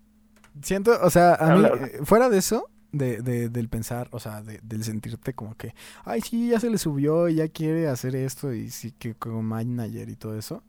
siento, 0.62 0.91
o 1.01 1.10
sea, 1.10 1.34
a 1.36 1.56
mí, 1.56 1.66
eh, 1.66 1.99
fuera 2.03 2.30
de 2.30 2.38
eso, 2.38 2.70
de, 2.98 3.22
de, 3.22 3.50
del 3.50 3.70
pensar, 3.70 4.10
o 4.12 4.20
sea, 4.20 4.41
de- 4.43 4.60
del 4.64 4.84
sentirte 4.84 5.34
como 5.34 5.56
que, 5.56 5.74
ay, 6.06 6.22
sí, 6.22 6.50
ya 6.50 6.60
se 6.60 6.70
le 6.70 6.78
subió 6.78 7.30
y 7.30 7.36
ya 7.36 7.48
quiere 7.50 7.88
hacer 7.88 8.16
esto 8.16 8.54
y 8.54 8.70
sí, 8.70 8.91
que 8.91 9.16
como 9.16 9.43
manager 9.43 10.10
y 10.10 10.16
todo 10.16 10.38
eso. 10.38 10.64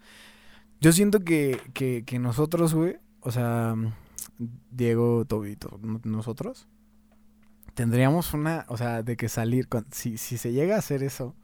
Yo 0.81 0.93
siento 0.93 1.25
que, 1.25 1.61
que, 1.75 2.05
que 2.07 2.19
nosotros, 2.19 2.75
güey, 2.75 2.99
o 3.23 3.33
sea, 3.33 3.77
Diego, 4.71 5.25
Tobito, 5.27 5.79
nosotros, 6.05 6.69
tendríamos 7.75 8.33
una, 8.35 8.65
o 8.69 8.77
sea, 8.77 9.03
de 9.03 9.17
que 9.17 9.29
salir, 9.29 9.69
con, 9.69 9.87
si, 9.91 10.19
si 10.19 10.39
se 10.39 10.53
llega 10.53 10.77
a 10.77 10.79
hacer 10.79 11.03
eso, 11.03 11.35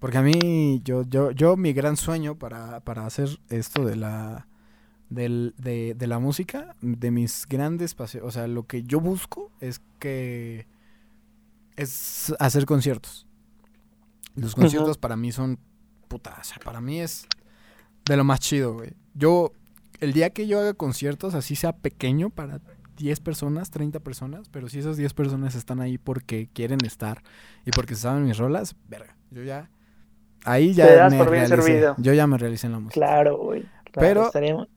porque 0.00 0.18
a 0.18 0.22
mí, 0.22 0.82
yo, 0.84 1.04
yo, 1.04 1.32
yo, 1.32 1.56
mi 1.56 1.72
gran 1.74 1.96
sueño 1.96 2.36
para, 2.38 2.80
para 2.80 3.06
hacer 3.06 3.28
esto 3.50 3.84
de 3.84 3.96
la, 3.96 4.48
del, 5.10 5.54
de, 5.58 5.94
de 5.94 6.06
la 6.06 6.18
música, 6.18 6.74
de 6.82 7.10
mis 7.10 7.46
grandes 7.48 7.94
paseos, 7.94 8.24
o 8.26 8.30
sea, 8.30 8.46
lo 8.46 8.64
que 8.66 8.82
yo 8.82 9.00
busco 9.00 9.50
es 9.60 9.80
que, 9.98 10.66
es 11.76 12.34
hacer 12.38 12.66
conciertos. 12.66 13.26
Los 14.34 14.54
conciertos 14.54 14.98
para 14.98 15.16
mí 15.16 15.32
son, 15.32 15.58
puta, 16.08 16.36
o 16.40 16.44
sea, 16.44 16.58
para 16.64 16.80
mí 16.80 17.00
es 17.00 17.26
de 18.04 18.16
lo 18.16 18.24
más 18.24 18.40
chido, 18.40 18.74
güey. 18.74 18.92
Yo, 19.14 19.52
el 20.00 20.12
día 20.12 20.30
que 20.30 20.46
yo 20.46 20.60
haga 20.60 20.74
conciertos, 20.74 21.34
así 21.34 21.56
sea 21.56 21.72
pequeño 21.72 22.30
para 22.30 22.60
10 22.96 23.20
personas, 23.20 23.70
30 23.70 24.00
personas, 24.00 24.48
pero 24.48 24.68
si 24.68 24.78
esas 24.78 24.96
10 24.96 25.12
personas 25.14 25.54
están 25.54 25.80
ahí 25.80 25.98
porque 25.98 26.48
quieren 26.52 26.78
estar 26.84 27.22
y 27.64 27.70
porque 27.70 27.94
saben 27.94 28.24
mis 28.26 28.38
rolas, 28.38 28.76
verga, 28.88 29.16
yo 29.30 29.42
ya... 29.42 29.70
Ahí 30.44 30.72
ya 30.72 31.08
me 31.10 31.24
realicé. 31.24 31.84
Yo 31.98 32.12
ya 32.12 32.26
me 32.28 32.38
realicé 32.38 32.66
en 32.68 32.72
la 32.72 32.78
música. 32.78 32.94
Claro, 32.94 33.38
güey. 33.38 33.62
claro, 33.62 34.00
Pero- 34.00 34.26
estaríamos- 34.26 34.68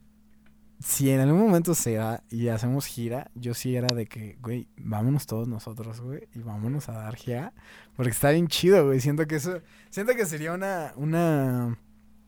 Si 0.83 1.11
en 1.11 1.19
algún 1.19 1.39
momento 1.39 1.75
se 1.75 1.93
da 1.93 2.23
y 2.29 2.47
hacemos 2.47 2.85
gira, 2.85 3.29
yo 3.35 3.53
sí 3.53 3.75
era 3.75 3.93
de 3.93 4.07
que, 4.07 4.37
güey, 4.41 4.67
vámonos 4.77 5.27
todos 5.27 5.47
nosotros, 5.47 6.01
güey, 6.01 6.27
y 6.33 6.39
vámonos 6.39 6.89
a 6.89 6.93
dar 6.93 7.15
gira, 7.15 7.53
porque 7.95 8.11
está 8.11 8.31
bien 8.31 8.47
chido, 8.47 8.85
güey. 8.85 8.99
Siento 8.99 9.27
que 9.27 9.35
eso, 9.35 9.61
siento 9.91 10.15
que 10.15 10.25
sería 10.25 10.53
una, 10.53 10.93
una, 10.95 11.77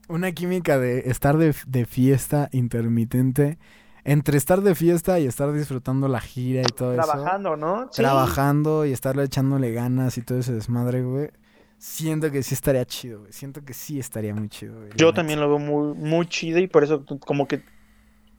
una 0.07 0.31
química 0.33 0.77
de 0.77 1.09
estar 1.09 1.37
de, 1.37 1.55
de 1.65 1.85
fiesta 1.85 2.49
intermitente, 2.51 3.57
entre 4.03 4.37
estar 4.37 4.61
de 4.61 4.75
fiesta 4.75 5.19
y 5.19 5.25
estar 5.25 5.51
disfrutando 5.51 6.07
la 6.07 6.19
gira 6.19 6.61
y 6.61 6.75
todo 6.75 6.93
eso. 6.93 7.01
Trabajando, 7.01 7.57
¿no? 7.57 7.87
Sí. 7.91 8.01
Trabajando 8.01 8.85
y 8.85 8.91
estarle 8.91 9.23
echándole 9.23 9.71
ganas 9.71 10.17
y 10.17 10.21
todo 10.21 10.37
ese 10.37 10.53
desmadre, 10.53 11.01
güey. 11.01 11.31
Siento 11.79 12.31
que 12.31 12.43
sí 12.43 12.53
estaría 12.53 12.85
chido, 12.85 13.21
güey. 13.21 13.33
Siento 13.33 13.63
que 13.65 13.73
sí 13.73 13.99
estaría 13.99 14.33
muy 14.35 14.47
chido, 14.47 14.75
güey. 14.75 14.91
Yo 14.95 15.13
también 15.13 15.39
lo 15.39 15.49
veo 15.49 15.59
muy, 15.59 15.95
muy 15.95 16.27
chido 16.27 16.59
y 16.59 16.67
por 16.67 16.83
eso 16.83 17.03
como 17.25 17.47
que 17.47 17.63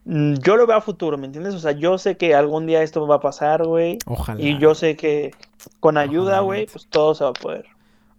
yo 0.05 0.57
lo 0.57 0.67
veo 0.67 0.77
a 0.77 0.81
futuro, 0.81 1.17
¿me 1.17 1.27
entiendes? 1.27 1.55
O 1.55 1.59
sea, 1.59 1.73
yo 1.73 1.97
sé 1.99 2.17
que 2.17 2.35
algún 2.35 2.67
día 2.67 2.83
esto 2.83 3.07
va 3.07 3.17
a 3.17 3.21
pasar, 3.21 3.65
güey. 3.65 3.99
Ojalá. 4.07 4.41
Y 4.41 4.59
yo 4.59 4.75
sé 4.75 4.97
que 4.97 5.33
con 5.81 5.97
ayuda, 5.97 6.41
güey, 6.41 6.67
pues 6.67 6.87
todo 6.89 7.15
se 7.15 7.25
va 7.25 7.31
a 7.31 7.35
poder. 7.35 7.67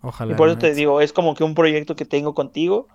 Ojalá. 0.01 0.33
Y 0.33 0.36
por 0.36 0.47
eso 0.47 0.57
te 0.57 0.73
digo, 0.73 1.01
es 1.01 1.13
como 1.13 1.36
que 1.36 1.43
un 1.43 1.53
proyecto 1.53 1.95
que 1.95 2.05
tengo 2.05 2.33
contigo. 2.33 2.88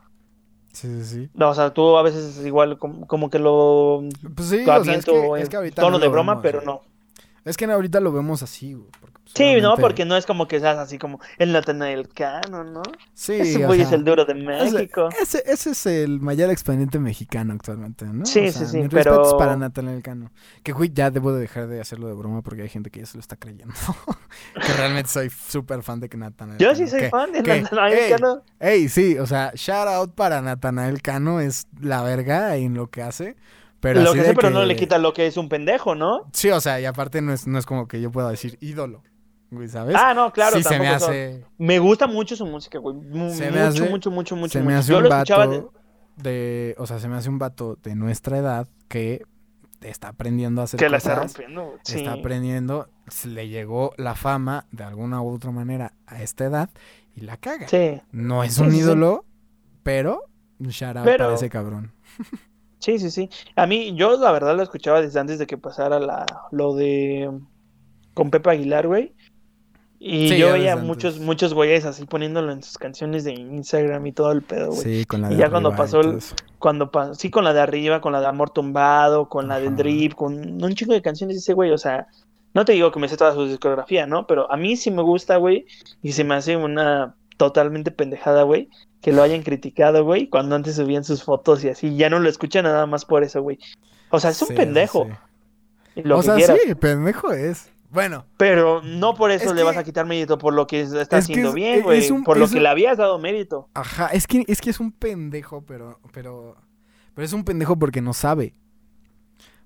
Sí, 0.72 0.88
sí, 0.88 1.04
sí. 1.04 1.28
No, 1.34 1.50
o 1.50 1.54
sea, 1.54 1.72
tú 1.74 1.96
a 1.96 2.02
veces 2.02 2.36
es 2.36 2.46
igual 2.46 2.78
como, 2.78 3.06
como 3.06 3.28
que 3.28 3.38
lo 3.40 4.04
Pues 4.34 4.48
sí, 4.48 4.64
lo 4.64 4.80
o 4.80 4.84
sea, 4.84 4.94
es 4.94 5.04
que, 5.04 5.26
en 5.26 5.36
es 5.36 5.48
que 5.48 5.56
ahorita 5.56 5.82
tono 5.82 5.98
no 5.98 5.98
de 5.98 6.08
broma, 6.08 6.34
vemos, 6.34 6.42
pero 6.42 6.62
no. 6.62 6.82
Es 7.44 7.56
que 7.56 7.64
ahorita 7.64 8.00
lo 8.00 8.12
vemos 8.12 8.42
así, 8.42 8.74
güey. 8.74 8.88
pues, 9.00 9.12
Sí, 9.32 9.60
no, 9.60 9.76
porque 9.76 10.04
no 10.04 10.16
es 10.16 10.26
como 10.26 10.48
que 10.48 10.58
seas 10.58 10.76
así 10.76 10.98
como 10.98 11.20
el 11.38 11.52
Natanael 11.52 12.08
Cano, 12.08 12.64
¿no? 12.64 12.82
Sí, 13.14 13.34
Ese 13.34 13.64
güey 13.64 13.80
es 13.80 13.92
el 13.92 14.02
duro 14.04 14.24
de 14.24 14.34
México. 14.34 15.08
Ese, 15.22 15.44
ese 15.46 15.70
es 15.70 15.86
el 15.86 16.20
mayor 16.20 16.50
exponente 16.50 16.98
mexicano 16.98 17.52
actualmente, 17.54 18.04
¿no? 18.06 18.26
Sí, 18.26 18.40
O 18.40 18.42
sí, 18.52 18.58
sea, 18.58 18.66
sí, 18.66 18.78
mis 18.78 18.88
pero- 18.88 19.38
para 19.38 19.56
Natanael 19.56 20.02
Cano. 20.02 20.32
Que, 20.64 20.72
güey, 20.72 20.90
ya 20.92 21.12
debo 21.12 21.32
de 21.32 21.40
dejar 21.42 21.68
de 21.68 21.80
hacerlo 21.80 22.08
de 22.08 22.14
broma 22.14 22.42
porque 22.42 22.62
hay 22.62 22.68
gente 22.68 22.90
que 22.90 23.00
ya 23.00 23.06
se 23.06 23.18
lo 23.18 23.20
está 23.20 23.36
creyendo. 23.36 23.72
que 24.66 24.72
realmente 24.72 25.08
soy 25.08 25.30
súper 25.30 25.82
fan 25.84 26.00
de 26.00 26.08
que 26.08 26.16
Natanael 26.16 26.58
Yo 26.58 26.72
Cano. 26.72 26.78
sí 26.78 26.88
soy 26.88 27.00
que- 27.02 27.10
fan 27.10 27.30
de 27.32 27.42
que- 27.44 27.62
Natanael 27.62 27.98
ey, 27.98 28.10
Cano. 28.10 28.42
Ey, 28.58 28.88
sí, 28.88 29.16
o 29.18 29.26
sea, 29.26 29.52
shout 29.54 29.86
out 29.86 30.14
para 30.16 30.42
Natanael 30.42 31.02
Cano 31.02 31.40
es 31.40 31.68
la 31.80 32.02
verga 32.02 32.56
en 32.56 32.74
lo 32.74 32.90
que 32.90 33.02
hace. 33.02 33.36
Pero 33.80 34.02
Lo 34.02 34.12
que 34.12 34.22
sé, 34.24 34.34
pero 34.34 34.50
no 34.50 34.64
le 34.64 34.76
quita 34.76 34.98
lo 34.98 35.12
que 35.14 35.26
es 35.26 35.36
un 35.38 35.48
pendejo, 35.48 35.94
¿no? 35.94 36.26
Sí, 36.32 36.50
o 36.50 36.60
sea, 36.60 36.80
y 36.80 36.84
aparte 36.84 37.22
no 37.22 37.32
es, 37.32 37.46
no 37.46 37.58
es 37.58 37.64
como 37.66 37.88
que 37.88 38.00
yo 38.00 38.10
pueda 38.12 38.28
decir 38.30 38.58
ídolo, 38.60 39.02
güey, 39.50 39.68
¿sabes? 39.68 39.96
Ah, 39.98 40.12
no, 40.12 40.32
claro, 40.32 40.56
sí 40.58 40.62
se 40.62 40.78
me 40.78 40.86
son- 40.86 40.94
hace... 41.10 41.44
Me 41.56 41.78
gusta 41.78 42.06
mucho 42.06 42.36
su 42.36 42.44
música, 42.46 42.78
güey. 42.78 42.96
Se 43.00 43.06
mucho, 43.08 43.50
me 43.52 43.60
hace- 43.60 43.88
mucho, 43.88 44.10
mucho, 44.10 44.36
mucho, 44.36 44.52
se 44.52 44.58
me 44.58 44.64
mucho. 44.66 44.76
hace 44.78 44.92
Yo 44.92 44.98
un 44.98 45.04
lo 45.04 45.08
escuchaba 45.10 45.46
vato 45.46 45.72
de- 46.16 46.30
de... 46.30 46.74
O 46.78 46.86
sea, 46.86 46.98
se 46.98 47.08
me 47.08 47.16
hace 47.16 47.30
un 47.30 47.38
vato 47.38 47.76
de 47.82 47.94
nuestra 47.94 48.36
edad 48.36 48.68
que 48.88 49.22
está 49.80 50.08
aprendiendo 50.08 50.60
a 50.60 50.64
hacer 50.64 50.78
que 50.78 50.90
la 50.90 50.98
está 50.98 51.14
cosas. 51.14 51.32
rompiendo. 51.38 51.74
Sí. 51.82 51.96
Está 52.00 52.12
aprendiendo, 52.12 52.90
se 53.08 53.28
le 53.28 53.48
llegó 53.48 53.94
la 53.96 54.14
fama 54.14 54.66
de 54.72 54.84
alguna 54.84 55.22
u 55.22 55.30
otra 55.34 55.52
manera 55.52 55.94
a 56.06 56.20
esta 56.22 56.44
edad 56.44 56.68
y 57.16 57.22
la 57.22 57.38
caga. 57.38 57.66
Sí, 57.66 57.98
No 58.12 58.44
es 58.44 58.58
un 58.58 58.72
sí, 58.72 58.80
ídolo, 58.80 59.24
pero 59.82 60.26
shout 60.60 60.98
out 60.98 61.04
Pero- 61.06 61.24
para 61.24 61.34
ese 61.34 61.48
cabrón. 61.48 61.94
sí, 62.80 62.98
sí, 62.98 63.10
sí. 63.10 63.30
A 63.56 63.66
mí, 63.66 63.94
yo 63.94 64.16
la 64.18 64.32
verdad 64.32 64.56
lo 64.56 64.62
escuchaba 64.64 65.00
desde 65.00 65.20
antes 65.20 65.38
de 65.38 65.46
que 65.46 65.56
pasara 65.56 66.00
la, 66.00 66.26
lo 66.50 66.74
de 66.74 67.30
con 68.14 68.30
Pepe 68.30 68.50
Aguilar, 68.50 68.86
güey. 68.88 69.14
Y 70.02 70.30
Sí, 70.30 70.38
yo 70.38 70.46
ya 70.48 70.52
veía 70.54 70.76
muchos, 70.76 71.12
antes. 71.14 71.26
muchos 71.26 71.52
güeyes 71.54 71.84
así 71.84 72.06
poniéndolo 72.06 72.52
en 72.52 72.62
sus 72.62 72.78
canciones 72.78 73.22
de 73.24 73.34
Instagram 73.34 74.06
y 74.06 74.12
todo 74.12 74.32
el 74.32 74.40
pedo, 74.42 74.68
güey. 74.68 74.80
Sí, 74.80 75.04
con 75.04 75.20
la 75.20 75.28
Y 75.30 75.34
de 75.34 75.40
ya 75.40 75.50
cuando 75.50 75.68
arriba 75.68 75.84
y 75.84 75.86
pasó 75.86 76.00
el- 76.00 76.06
todo 76.06 76.16
eso. 76.18 76.34
Cuando 76.58 76.90
pa- 76.90 77.14
sí, 77.14 77.30
con 77.30 77.44
la 77.44 77.52
de 77.52 77.60
arriba, 77.60 78.00
con 78.00 78.12
la 78.12 78.20
de 78.20 78.26
Amor 78.26 78.48
Tumbado, 78.50 79.28
con 79.28 79.46
la 79.48 79.60
del. 79.60 79.76
Drip, 79.76 80.14
con 80.14 80.62
un 80.62 80.74
chingo 80.74 80.94
de 80.94 81.02
canciones 81.02 81.36
de 81.36 81.40
ese 81.40 81.52
güey, 81.52 81.70
o 81.70 81.78
sea, 81.78 82.06
no 82.54 82.64
te 82.64 82.72
digo 82.72 82.90
que 82.90 82.98
me 82.98 83.08
sé 83.08 83.16
toda 83.18 83.34
su 83.34 83.46
discografía, 83.46 84.06
¿no? 84.06 84.26
Pero 84.26 84.50
a 84.50 84.56
mí 84.56 84.74
sí 84.76 84.90
me 84.90 85.02
gusta, 85.02 85.36
güey, 85.36 85.66
y 86.02 86.12
se 86.12 86.24
me 86.24 86.34
hace 86.34 86.56
una 86.56 87.14
totalmente 87.36 87.90
pendejada, 87.90 88.42
güey, 88.42 88.68
que 89.00 89.12
lo 89.12 89.22
hayan 89.22 89.42
criticado, 89.42 90.04
güey, 90.04 90.28
cuando 90.28 90.54
antes 90.56 90.76
subían 90.76 91.04
sus 91.04 91.22
fotos 91.24 91.64
y 91.64 91.68
así, 91.68 91.96
ya 91.96 92.10
no 92.10 92.18
lo 92.20 92.28
escuchan 92.28 92.64
nada 92.64 92.86
más 92.86 93.04
por 93.04 93.22
eso, 93.24 93.42
güey. 93.42 93.58
O 94.10 94.20
sea, 94.20 94.30
es 94.30 94.42
un 94.42 94.48
Sí, 94.48 94.54
pendejo, 94.54 95.06
sí. 95.06 96.00
y 96.00 96.02
lo 96.02 96.16
o 96.16 96.20
que 96.20 96.26
sea, 96.26 96.36
quieras, 96.36 96.58
sí, 96.66 96.74
pendejo 96.74 97.32
es. 97.32 97.70
Bueno, 97.90 98.24
pero 98.36 98.82
no 98.82 99.14
por 99.14 99.32
eso 99.32 99.50
Es 99.50 99.56
le 99.56 99.62
vas 99.64 99.72
que- 99.74 99.80
a 99.80 99.84
quitar 99.84 100.06
mérito 100.06 100.38
por 100.38 100.54
lo 100.54 100.66
que 100.66 100.80
está 100.82 101.00
es 101.00 101.08
que 101.08 101.16
haciendo 101.16 101.48
es- 101.48 101.54
bien, 101.54 101.78
es 101.78 101.82
güey, 101.82 102.22
por 102.22 102.36
lo 102.36 102.46
que 102.48 102.56
un- 102.58 102.62
le 102.62 102.68
habías 102.68 102.98
dado 102.98 103.18
mérito. 103.18 103.68
ajá, 103.74 104.06
es 104.08 104.26
que 104.28 104.44
es 104.46 104.60
que 104.60 104.70
es 104.70 104.78
un 104.78 104.92
pendejo, 104.92 105.62
pero 105.66 105.98
pero 106.12 106.56
pero 107.14 107.24
es 107.24 107.32
un 107.32 107.42
pendejo 107.44 107.76
porque 107.78 108.00
no 108.00 108.12
sabe. 108.12 108.54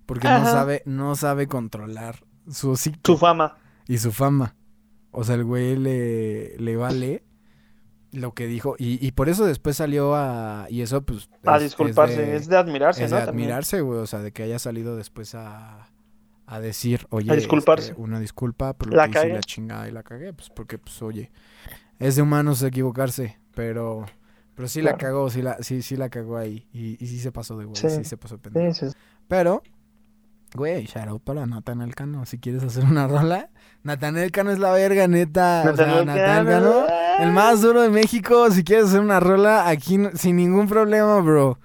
Porque 0.06 0.26
no 0.28 0.44
sabe 0.44 0.82
no 0.86 1.16
sabe 1.16 1.46
controlar 1.48 2.20
su 2.50 2.70
hocico 2.70 2.98
Su 3.04 3.18
fama. 3.18 3.56
y 3.88 3.98
su 3.98 4.10
fama. 4.12 4.54
O 5.10 5.22
sea, 5.24 5.34
el 5.34 5.44
güey 5.44 5.76
le, 5.76 6.56
le 6.58 6.76
vale 6.76 7.24
lo 8.14 8.32
que 8.32 8.46
dijo. 8.46 8.76
Y, 8.78 9.04
y 9.06 9.12
por 9.12 9.28
eso 9.28 9.44
después 9.46 9.76
salió 9.76 10.14
a. 10.14 10.66
Y 10.70 10.82
eso, 10.82 11.02
pues. 11.02 11.28
A 11.44 11.56
es- 11.56 11.62
disculparse, 11.64 12.36
es 12.36 12.48
de, 12.48 12.56
admirarse, 12.56 13.04
es 13.04 13.10
¿no? 13.10 13.16
de 13.18 13.22
admirarse, 13.22 13.80
güey. 13.80 13.98
O 14.00 14.06
sea, 14.06 14.20
de 14.20 14.32
que 14.32 14.42
haya 14.42 14.58
salido 14.58 14.96
después 14.96 15.34
a, 15.34 15.88
a 16.46 16.60
decir, 16.60 17.06
oye, 17.10 17.30
A 17.30 17.34
disculparse. 17.34 17.90
este, 17.90 18.00
una 18.00 18.20
disculpa 18.20 18.72
por 18.74 18.88
lo 18.88 18.96
La 18.96 19.08
que 19.08 19.18
hice 19.18 19.28
la 19.28 19.40
chingada 19.40 19.88
y 19.88 19.92
la 19.92 20.02
cagué. 20.02 20.32
Pues 20.32 20.50
porque, 20.50 20.78
pues, 20.78 21.00
oye, 21.02 21.30
es 21.98 22.16
de 22.16 22.22
humanos 22.22 22.62
equivocarse, 22.62 23.38
pero. 23.54 24.06
Pero 24.56 24.68
sí 24.68 24.82
la 24.82 24.96
cagó, 24.96 25.30
sí 25.30 25.42
la, 25.42 25.56
sí, 25.62 25.82
sí 25.82 25.96
la 25.96 26.08
cagó 26.10 26.36
ahí. 26.38 26.68
Y, 26.72 26.96
y 27.02 27.08
sí 27.08 27.18
se 27.18 27.32
pasó 27.32 27.56
de 27.58 27.64
güey, 27.64 27.76
sí. 27.76 27.90
Sí. 27.90 28.04
se 28.04 28.16
pasó 28.16 28.36
de 28.36 28.42
pendejo. 28.42 28.72
Sí, 28.72 28.86
Pero, 29.26 29.64
güey, 30.54 30.84
shout 30.86 31.08
out 31.08 31.22
para 31.24 31.44
Natanael 31.44 31.96
Cano. 31.96 32.24
Si 32.24 32.38
quieres 32.38 32.62
hacer 32.62 32.84
una 32.84 33.08
rola, 33.08 33.50
Natanael 33.82 34.30
Cano 34.30 34.52
es 34.52 34.60
la 34.60 34.70
verga, 34.72 35.08
neta. 35.08 35.62
o 35.72 35.76
sea, 35.76 35.86
Natanael 35.86 36.06
Natanael 36.06 36.46
Cano. 36.46 36.70
Cano, 36.86 36.86
el 37.20 37.32
más 37.32 37.60
duro 37.62 37.82
de 37.82 37.90
México. 37.90 38.50
Si 38.50 38.64
quieres 38.64 38.86
hacer 38.86 39.00
una 39.00 39.20
rola, 39.20 39.68
aquí 39.68 39.98
sin 40.14 40.36
ningún 40.36 40.68
problema, 40.68 41.20
bro. 41.20 41.58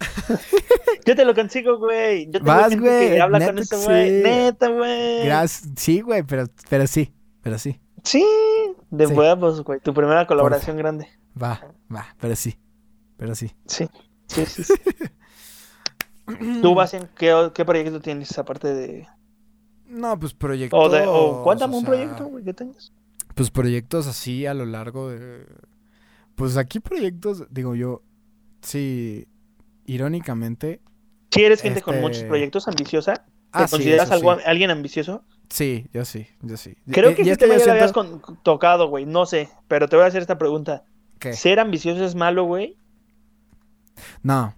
Yo 1.06 1.14
te 1.14 1.24
lo 1.24 1.34
consigo, 1.34 1.78
güey. 1.78 2.26
Yo 2.26 2.32
tengo 2.32 2.46
Vas, 2.46 2.78
güey, 2.78 3.18
habla 3.18 3.38
neta 3.38 3.52
con 3.52 3.58
eso, 3.60 3.78
que 3.78 3.84
güey. 3.84 4.10
sí. 4.10 4.22
Neta, 4.22 4.68
güey. 4.68 5.24
Gracias. 5.26 5.68
Sí, 5.76 6.00
güey, 6.00 6.22
pero, 6.22 6.46
pero 6.68 6.86
sí, 6.86 7.12
pero 7.42 7.58
sí. 7.58 7.80
Sí, 8.02 8.24
de 8.90 9.06
Sí. 9.06 9.12
huevos, 9.12 9.62
güey. 9.62 9.80
Tu 9.80 9.92
primera 9.94 10.26
colaboración 10.26 10.76
grande. 10.76 11.08
Va, 11.40 11.60
va, 11.94 12.14
pero 12.20 12.36
sí. 12.36 12.58
Pero 13.16 13.34
sí. 13.34 13.52
Sí. 13.66 13.88
Sí, 14.26 14.46
sí, 14.46 14.64
sí. 14.64 14.74
¿Tú, 16.62 16.74
Bastian, 16.74 17.08
qué, 17.16 17.50
qué 17.54 17.64
proyecto 17.64 18.00
tienes 18.00 18.36
aparte 18.38 18.72
de. 18.72 19.06
No, 19.86 20.18
pues 20.18 20.32
proyectos. 20.32 20.78
O, 20.78 20.88
de, 20.88 21.04
o 21.06 21.42
cuéntame 21.44 21.74
o 21.74 21.78
un 21.78 21.84
proyecto, 21.84 22.24
güey, 22.26 22.44
que 22.44 22.54
tengas. 22.54 22.92
Pues 23.34 23.50
proyectos 23.50 24.06
así 24.06 24.46
a 24.46 24.54
lo 24.54 24.64
largo 24.66 25.10
de... 25.10 25.46
Pues 26.36 26.56
aquí 26.56 26.80
proyectos, 26.80 27.46
digo 27.50 27.74
yo, 27.74 28.02
sí, 28.62 29.26
irónicamente... 29.86 30.80
Si 31.30 31.42
eres 31.44 31.60
gente 31.62 31.82
con 31.82 31.94
Este- 31.94 32.06
muchos 32.06 32.22
proyectos, 32.24 32.68
ambiciosa, 32.68 33.14
¿te 33.14 33.22
Ah, 33.52 33.66
sí, 33.66 33.72
consideras 33.76 34.06
eso 34.06 34.14
algo, 34.14 34.36
sí. 34.36 34.42
alguien 34.46 34.70
ambicioso? 34.70 35.24
Sí, 35.48 35.86
yo 35.92 36.04
sí, 36.04 36.26
yo 36.42 36.56
sí. 36.56 36.76
Creo 36.90 37.14
que 37.14 37.22
y 37.22 37.24
sí 37.26 37.30
es 37.32 37.38
te 37.38 37.46
yo 37.48 37.54
me 37.54 37.64
lo 37.64 37.70
habías 37.72 37.92
con- 37.92 38.20
tocado, 38.42 38.88
güey. 38.88 39.04
No 39.04 39.26
sé, 39.26 39.48
pero 39.68 39.88
te 39.88 39.96
voy 39.96 40.04
a 40.04 40.08
hacer 40.08 40.22
esta 40.22 40.38
pregunta. 40.38 40.84
¿Ser 41.32 41.58
ambicioso 41.60 42.04
es 42.04 42.14
malo, 42.14 42.44
güey? 42.44 42.78
No. 44.22 44.54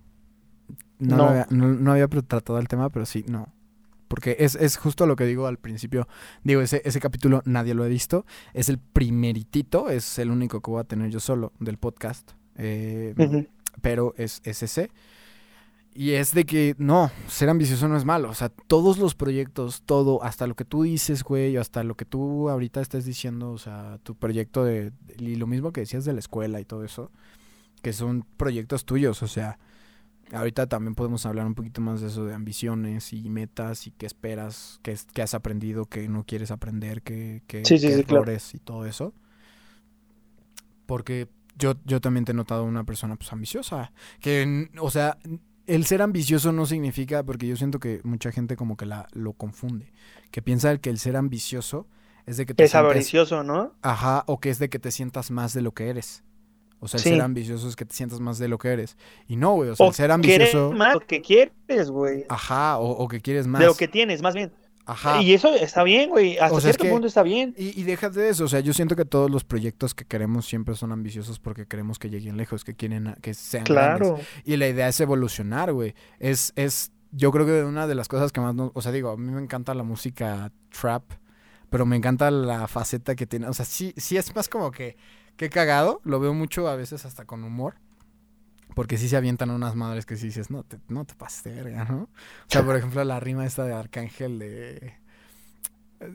No, 0.98 1.16
No. 1.16 1.24
había, 1.28 1.46
no, 1.50 1.68
no 1.68 1.92
había 1.92 2.08
tratado 2.08 2.58
el 2.58 2.68
tema, 2.68 2.88
pero 2.90 3.04
sí, 3.06 3.24
no. 3.28 3.52
Porque 4.08 4.36
es, 4.38 4.54
es 4.54 4.76
justo 4.76 5.06
lo 5.06 5.16
que 5.16 5.24
digo 5.24 5.46
al 5.46 5.58
principio. 5.58 6.08
Digo, 6.44 6.60
ese, 6.60 6.82
ese 6.84 7.00
capítulo 7.00 7.42
nadie 7.44 7.74
lo 7.74 7.84
ha 7.84 7.88
visto. 7.88 8.24
Es 8.54 8.68
el 8.68 8.78
primeritito, 8.78 9.90
es 9.90 10.18
el 10.18 10.30
único 10.30 10.60
que 10.60 10.70
voy 10.70 10.80
a 10.80 10.84
tener 10.84 11.10
yo 11.10 11.20
solo 11.20 11.52
del 11.58 11.78
podcast. 11.78 12.32
Eh, 12.56 13.14
pero 13.82 14.14
es, 14.16 14.40
es 14.44 14.62
ese. 14.62 14.90
Y 15.96 16.12
es 16.12 16.34
de 16.34 16.44
que, 16.44 16.74
no, 16.76 17.10
ser 17.26 17.48
ambicioso 17.48 17.88
no 17.88 17.96
es 17.96 18.04
malo. 18.04 18.28
O 18.28 18.34
sea, 18.34 18.50
todos 18.50 18.98
los 18.98 19.14
proyectos, 19.14 19.82
todo, 19.86 20.22
hasta 20.22 20.46
lo 20.46 20.54
que 20.54 20.66
tú 20.66 20.82
dices, 20.82 21.24
güey, 21.24 21.56
hasta 21.56 21.84
lo 21.84 21.94
que 21.94 22.04
tú 22.04 22.50
ahorita 22.50 22.82
estás 22.82 23.06
diciendo, 23.06 23.50
o 23.50 23.56
sea, 23.56 23.98
tu 24.02 24.14
proyecto 24.14 24.62
de, 24.62 24.92
y 25.18 25.36
lo 25.36 25.46
mismo 25.46 25.72
que 25.72 25.80
decías 25.80 26.04
de 26.04 26.12
la 26.12 26.18
escuela 26.18 26.60
y 26.60 26.66
todo 26.66 26.84
eso, 26.84 27.10
que 27.80 27.94
son 27.94 28.26
proyectos 28.36 28.84
tuyos, 28.84 29.22
o 29.22 29.26
sea, 29.26 29.58
ahorita 30.32 30.66
también 30.66 30.94
podemos 30.94 31.24
hablar 31.26 31.46
un 31.46 31.54
poquito 31.54 31.80
más 31.80 32.00
de 32.00 32.08
eso, 32.08 32.24
de 32.24 32.34
ambiciones 32.34 33.12
y 33.12 33.28
metas 33.30 33.86
y 33.86 33.90
qué 33.92 34.06
esperas, 34.06 34.80
qué, 34.82 34.96
qué 35.14 35.22
has 35.22 35.34
aprendido, 35.34 35.86
qué 35.86 36.08
no 36.08 36.24
quieres 36.24 36.50
aprender, 36.50 37.02
qué, 37.02 37.42
qué, 37.46 37.64
Sí, 37.64 37.78
sí, 37.78 37.88
qué 37.88 37.96
sí, 37.96 38.04
claro. 38.04 38.22
errores 38.22 38.54
y 38.54 38.58
todo 38.58 38.86
eso. 38.86 39.14
Porque 40.86 41.28
yo, 41.58 41.74
yo 41.84 42.00
también 42.00 42.24
te 42.24 42.32
he 42.32 42.34
notado 42.34 42.64
una 42.64 42.84
persona 42.84 43.16
pues 43.16 43.32
ambiciosa. 43.32 43.92
Que, 44.20 44.68
o 44.80 44.90
sea, 44.90 45.18
el 45.66 45.84
ser 45.86 46.02
ambicioso 46.02 46.52
no 46.52 46.66
significa, 46.66 47.22
porque 47.24 47.46
yo 47.46 47.56
siento 47.56 47.80
que 47.80 48.00
mucha 48.04 48.30
gente 48.32 48.56
como 48.56 48.76
que 48.76 48.86
la, 48.86 49.08
lo 49.12 49.32
confunde. 49.32 49.92
Que 50.30 50.42
piensa 50.42 50.76
que 50.78 50.90
el 50.90 50.98
ser 50.98 51.16
ambicioso 51.16 51.88
es 52.26 52.36
de 52.36 52.46
que 52.46 52.54
te 52.54 52.64
Es 52.64 52.70
sientes- 52.70 52.84
avaricioso, 52.84 53.42
¿no? 53.42 53.72
Ajá, 53.82 54.24
o 54.26 54.38
que 54.38 54.50
es 54.50 54.58
de 54.58 54.68
que 54.68 54.78
te 54.78 54.90
sientas 54.90 55.30
más 55.30 55.52
de 55.54 55.62
lo 55.62 55.72
que 55.72 55.88
eres. 55.88 56.22
O 56.80 56.88
sea, 56.88 56.98
el 56.98 57.04
Sí. 57.04 57.10
ser 57.10 57.20
ambicioso 57.22 57.68
es 57.68 57.76
que 57.76 57.84
te 57.84 57.94
sientas 57.94 58.20
más 58.20 58.38
de 58.38 58.48
lo 58.48 58.58
que 58.58 58.68
eres. 58.68 58.96
Y 59.26 59.36
no, 59.36 59.54
güey, 59.54 59.70
o 59.70 59.76
sea, 59.76 59.86
O 59.86 59.88
el 59.88 59.94
ser 59.94 60.10
quieres 60.20 60.54
ambicioso... 60.54 60.72
más 60.72 60.94
lo 60.94 61.00
que 61.00 61.20
quieres, 61.22 61.90
güey. 61.90 62.24
Ajá, 62.28 62.78
o, 62.78 62.90
o 62.90 63.08
que 63.08 63.20
quieres 63.20 63.46
más. 63.46 63.60
De 63.60 63.66
lo 63.66 63.74
que 63.74 63.88
tienes, 63.88 64.20
más 64.22 64.34
bien. 64.34 64.52
Ajá. 64.88 65.20
Y 65.20 65.34
eso 65.34 65.52
está 65.52 65.82
bien, 65.82 66.10
güey. 66.10 66.38
Hasta 66.38 66.54
O 66.54 66.60
sea, 66.60 66.70
es 66.70 66.76
cierto 66.76 66.84
que- 66.84 66.90
punto 66.90 67.08
está 67.08 67.22
bien. 67.24 67.54
Y, 67.58 67.80
y 67.80 67.82
déjate 67.82 68.20
de 68.20 68.28
eso, 68.28 68.44
o 68.44 68.48
sea, 68.48 68.60
yo 68.60 68.72
siento 68.72 68.94
que 68.94 69.04
todos 69.04 69.28
los 69.30 69.42
proyectos 69.42 69.94
que 69.94 70.04
queremos 70.04 70.46
siempre 70.46 70.76
son 70.76 70.92
ambiciosos 70.92 71.40
porque 71.40 71.66
queremos 71.66 71.98
que 71.98 72.08
lleguen 72.08 72.36
lejos, 72.36 72.62
que 72.62 72.74
quieren 72.74 73.08
a- 73.08 73.14
que 73.16 73.34
sean 73.34 73.64
grandes. 73.64 74.08
Claro. 74.08 74.20
Y 74.44 74.56
la 74.56 74.68
idea 74.68 74.86
es 74.86 75.00
evolucionar, 75.00 75.72
güey. 75.72 75.94
Es, 76.20 76.52
es, 76.54 76.92
yo 77.10 77.32
creo 77.32 77.46
que 77.46 77.64
una 77.64 77.88
de 77.88 77.96
las 77.96 78.06
cosas 78.06 78.30
que 78.30 78.40
más, 78.40 78.54
no, 78.54 78.70
o 78.74 78.80
sea, 78.82 78.92
digo, 78.92 79.10
a 79.10 79.16
mí 79.16 79.32
me 79.32 79.42
encanta 79.42 79.74
la 79.74 79.82
música 79.82 80.52
trap, 80.78 81.02
pero 81.68 81.84
me 81.84 81.96
encanta 81.96 82.30
la 82.30 82.68
faceta 82.68 83.16
que 83.16 83.26
tiene, 83.26 83.48
o 83.48 83.54
sea, 83.54 83.64
sí, 83.64 83.92
sí 83.96 84.16
es 84.16 84.32
más 84.36 84.48
como 84.48 84.70
que, 84.70 84.96
que 85.36 85.50
cagado, 85.50 86.00
lo 86.04 86.20
veo 86.20 86.34
mucho 86.34 86.68
a 86.68 86.76
veces 86.76 87.04
hasta 87.04 87.24
con 87.24 87.44
humor. 87.44 87.74
Porque 88.74 88.98
sí 88.98 89.08
se 89.08 89.16
avientan 89.16 89.50
unas 89.50 89.74
madres 89.74 90.04
que 90.04 90.16
sí 90.16 90.26
dices, 90.26 90.50
no 90.50 90.62
te, 90.62 90.78
no 90.88 91.04
te 91.04 91.14
pases 91.14 91.44
de 91.44 91.52
verga, 91.52 91.84
¿no? 91.84 92.02
O 92.02 92.08
sea, 92.48 92.64
por 92.64 92.76
ejemplo, 92.76 93.02
la 93.04 93.20
rima 93.20 93.46
esta 93.46 93.64
de 93.64 93.72
Arcángel 93.72 94.38
de... 94.38 94.94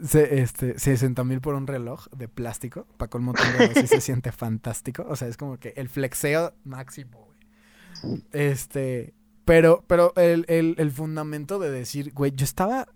Se, 0.04 0.42
este, 0.42 0.78
60 0.78 1.24
mil 1.24 1.42
por 1.42 1.56
un 1.56 1.66
reloj 1.66 2.08
de 2.16 2.28
plástico. 2.28 2.86
Para 2.98 3.10
colmo 3.10 3.34
sí 3.74 3.88
se 3.88 4.00
siente 4.02 4.32
fantástico. 4.32 5.06
O 5.10 5.16
sea, 5.16 5.28
es 5.28 5.38
como 5.38 5.58
que 5.58 5.74
el 5.76 5.90
flexeo 5.90 6.54
máximo, 6.64 7.26
güey. 7.26 8.24
Este, 8.32 9.16
pero, 9.44 9.84
pero 9.88 10.14
el, 10.16 10.46
el, 10.48 10.76
el 10.78 10.92
fundamento 10.92 11.58
de 11.58 11.72
decir, 11.72 12.14
güey, 12.14 12.32
yo 12.32 12.44
estaba 12.44 12.88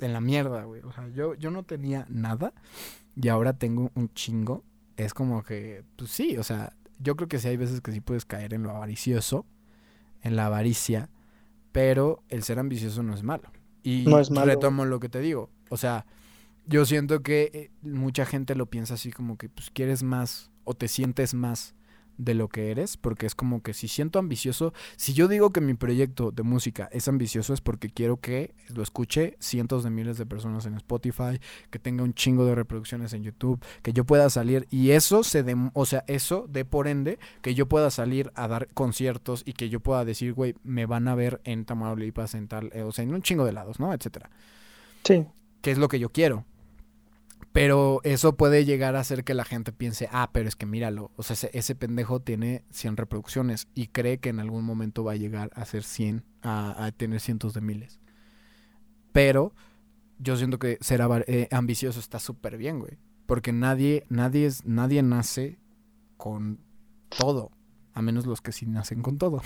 en 0.00 0.12
la 0.12 0.20
mierda, 0.20 0.64
güey. 0.64 0.82
O 0.82 0.92
sea, 0.92 1.08
yo, 1.08 1.34
yo 1.34 1.50
no 1.50 1.62
tenía 1.62 2.06
nada 2.08 2.52
y 3.16 3.28
ahora 3.28 3.52
tengo 3.52 3.90
un 3.94 4.12
chingo. 4.12 4.64
Es 4.98 5.14
como 5.14 5.42
que, 5.44 5.84
pues 5.96 6.10
sí, 6.10 6.36
o 6.36 6.42
sea, 6.42 6.74
yo 6.98 7.16
creo 7.16 7.28
que 7.28 7.38
sí 7.38 7.48
hay 7.48 7.56
veces 7.56 7.80
que 7.80 7.92
sí 7.92 8.00
puedes 8.00 8.24
caer 8.24 8.52
en 8.52 8.64
lo 8.64 8.70
avaricioso, 8.70 9.46
en 10.22 10.36
la 10.36 10.46
avaricia, 10.46 11.08
pero 11.70 12.24
el 12.28 12.42
ser 12.42 12.58
ambicioso 12.58 13.02
no 13.04 13.14
es 13.14 13.22
malo. 13.22 13.50
Y 13.84 14.04
No 14.06 14.18
es 14.18 14.30
malo, 14.30 14.46
retomo 14.46 14.84
lo 14.84 14.98
que 14.98 15.08
te 15.08 15.20
digo. 15.20 15.50
O 15.70 15.76
sea, 15.76 16.04
yo 16.66 16.84
siento 16.84 17.22
que 17.22 17.50
eh, 17.54 17.70
mucha 17.80 18.26
gente 18.26 18.56
lo 18.56 18.66
piensa 18.66 18.94
así 18.94 19.12
como 19.12 19.38
que 19.38 19.48
pues 19.48 19.70
quieres 19.70 20.02
más 20.02 20.50
o 20.64 20.74
te 20.74 20.88
sientes 20.88 21.32
más 21.32 21.74
de 22.18 22.34
lo 22.34 22.48
que 22.48 22.70
eres, 22.70 22.96
porque 22.96 23.26
es 23.26 23.34
como 23.34 23.62
que 23.62 23.72
si 23.72 23.88
siento 23.88 24.18
ambicioso, 24.18 24.74
si 24.96 25.14
yo 25.14 25.28
digo 25.28 25.50
que 25.50 25.60
mi 25.60 25.74
proyecto 25.74 26.30
de 26.32 26.42
música 26.42 26.88
es 26.92 27.08
ambicioso 27.08 27.54
es 27.54 27.60
porque 27.60 27.88
quiero 27.88 28.18
que 28.18 28.54
lo 28.74 28.82
escuche 28.82 29.36
cientos 29.38 29.84
de 29.84 29.90
miles 29.90 30.18
de 30.18 30.26
personas 30.26 30.66
en 30.66 30.74
Spotify, 30.74 31.40
que 31.70 31.78
tenga 31.78 32.02
un 32.02 32.12
chingo 32.14 32.44
de 32.44 32.54
reproducciones 32.54 33.12
en 33.12 33.22
YouTube, 33.22 33.64
que 33.82 33.92
yo 33.92 34.04
pueda 34.04 34.28
salir 34.30 34.66
y 34.70 34.90
eso 34.90 35.22
se 35.22 35.44
dem- 35.44 35.70
o 35.74 35.86
sea, 35.86 36.04
eso 36.08 36.46
de 36.48 36.64
por 36.64 36.88
ende 36.88 37.18
que 37.40 37.54
yo 37.54 37.66
pueda 37.66 37.90
salir 37.90 38.30
a 38.34 38.48
dar 38.48 38.68
conciertos 38.74 39.42
y 39.46 39.52
que 39.54 39.68
yo 39.68 39.80
pueda 39.80 40.04
decir, 40.04 40.32
güey, 40.34 40.54
me 40.64 40.84
van 40.86 41.08
a 41.08 41.14
ver 41.14 41.40
en 41.44 41.64
Tamaulipas 41.64 42.34
en 42.34 42.48
tal, 42.48 42.70
eh, 42.74 42.82
o 42.82 42.92
sea, 42.92 43.04
en 43.04 43.14
un 43.14 43.22
chingo 43.22 43.44
de 43.44 43.52
lados, 43.52 43.78
¿no? 43.80 43.92
etcétera 43.94 44.28
Sí. 45.04 45.24
que 45.62 45.70
es 45.70 45.78
lo 45.78 45.88
que 45.88 45.98
yo 46.00 46.10
quiero. 46.10 46.44
Pero 47.52 48.00
eso 48.04 48.36
puede 48.36 48.64
llegar 48.64 48.94
a 48.94 49.00
hacer 49.00 49.24
que 49.24 49.34
la 49.34 49.44
gente 49.44 49.72
piense, 49.72 50.08
ah, 50.12 50.30
pero 50.32 50.48
es 50.48 50.56
que 50.56 50.66
míralo, 50.66 51.10
o 51.16 51.22
sea, 51.22 51.48
ese, 51.52 51.74
pendejo 51.74 52.20
tiene 52.20 52.64
100 52.70 52.96
reproducciones 52.96 53.68
y 53.74 53.88
cree 53.88 54.18
que 54.18 54.28
en 54.28 54.38
algún 54.38 54.64
momento 54.64 55.02
va 55.02 55.12
a 55.12 55.16
llegar 55.16 55.50
a 55.54 55.64
ser 55.64 55.82
100, 55.82 56.24
a, 56.42 56.90
tener 56.96 57.20
cientos 57.20 57.54
de 57.54 57.60
miles. 57.60 58.00
Pero 59.12 59.54
yo 60.18 60.36
siento 60.36 60.58
que 60.58 60.78
ser 60.80 61.00
eh, 61.26 61.48
ambicioso 61.50 62.00
está 62.00 62.18
súper 62.18 62.58
bien, 62.58 62.80
güey. 62.80 62.98
Porque 63.26 63.52
nadie, 63.52 64.04
nadie, 64.08 64.46
es, 64.46 64.64
nadie 64.64 65.02
nace 65.02 65.58
con 66.16 66.60
todo, 67.08 67.50
a 67.98 68.02
menos 68.02 68.26
los 68.26 68.40
que 68.40 68.52
sí 68.52 68.64
nacen 68.66 69.02
con 69.02 69.18
todo. 69.18 69.42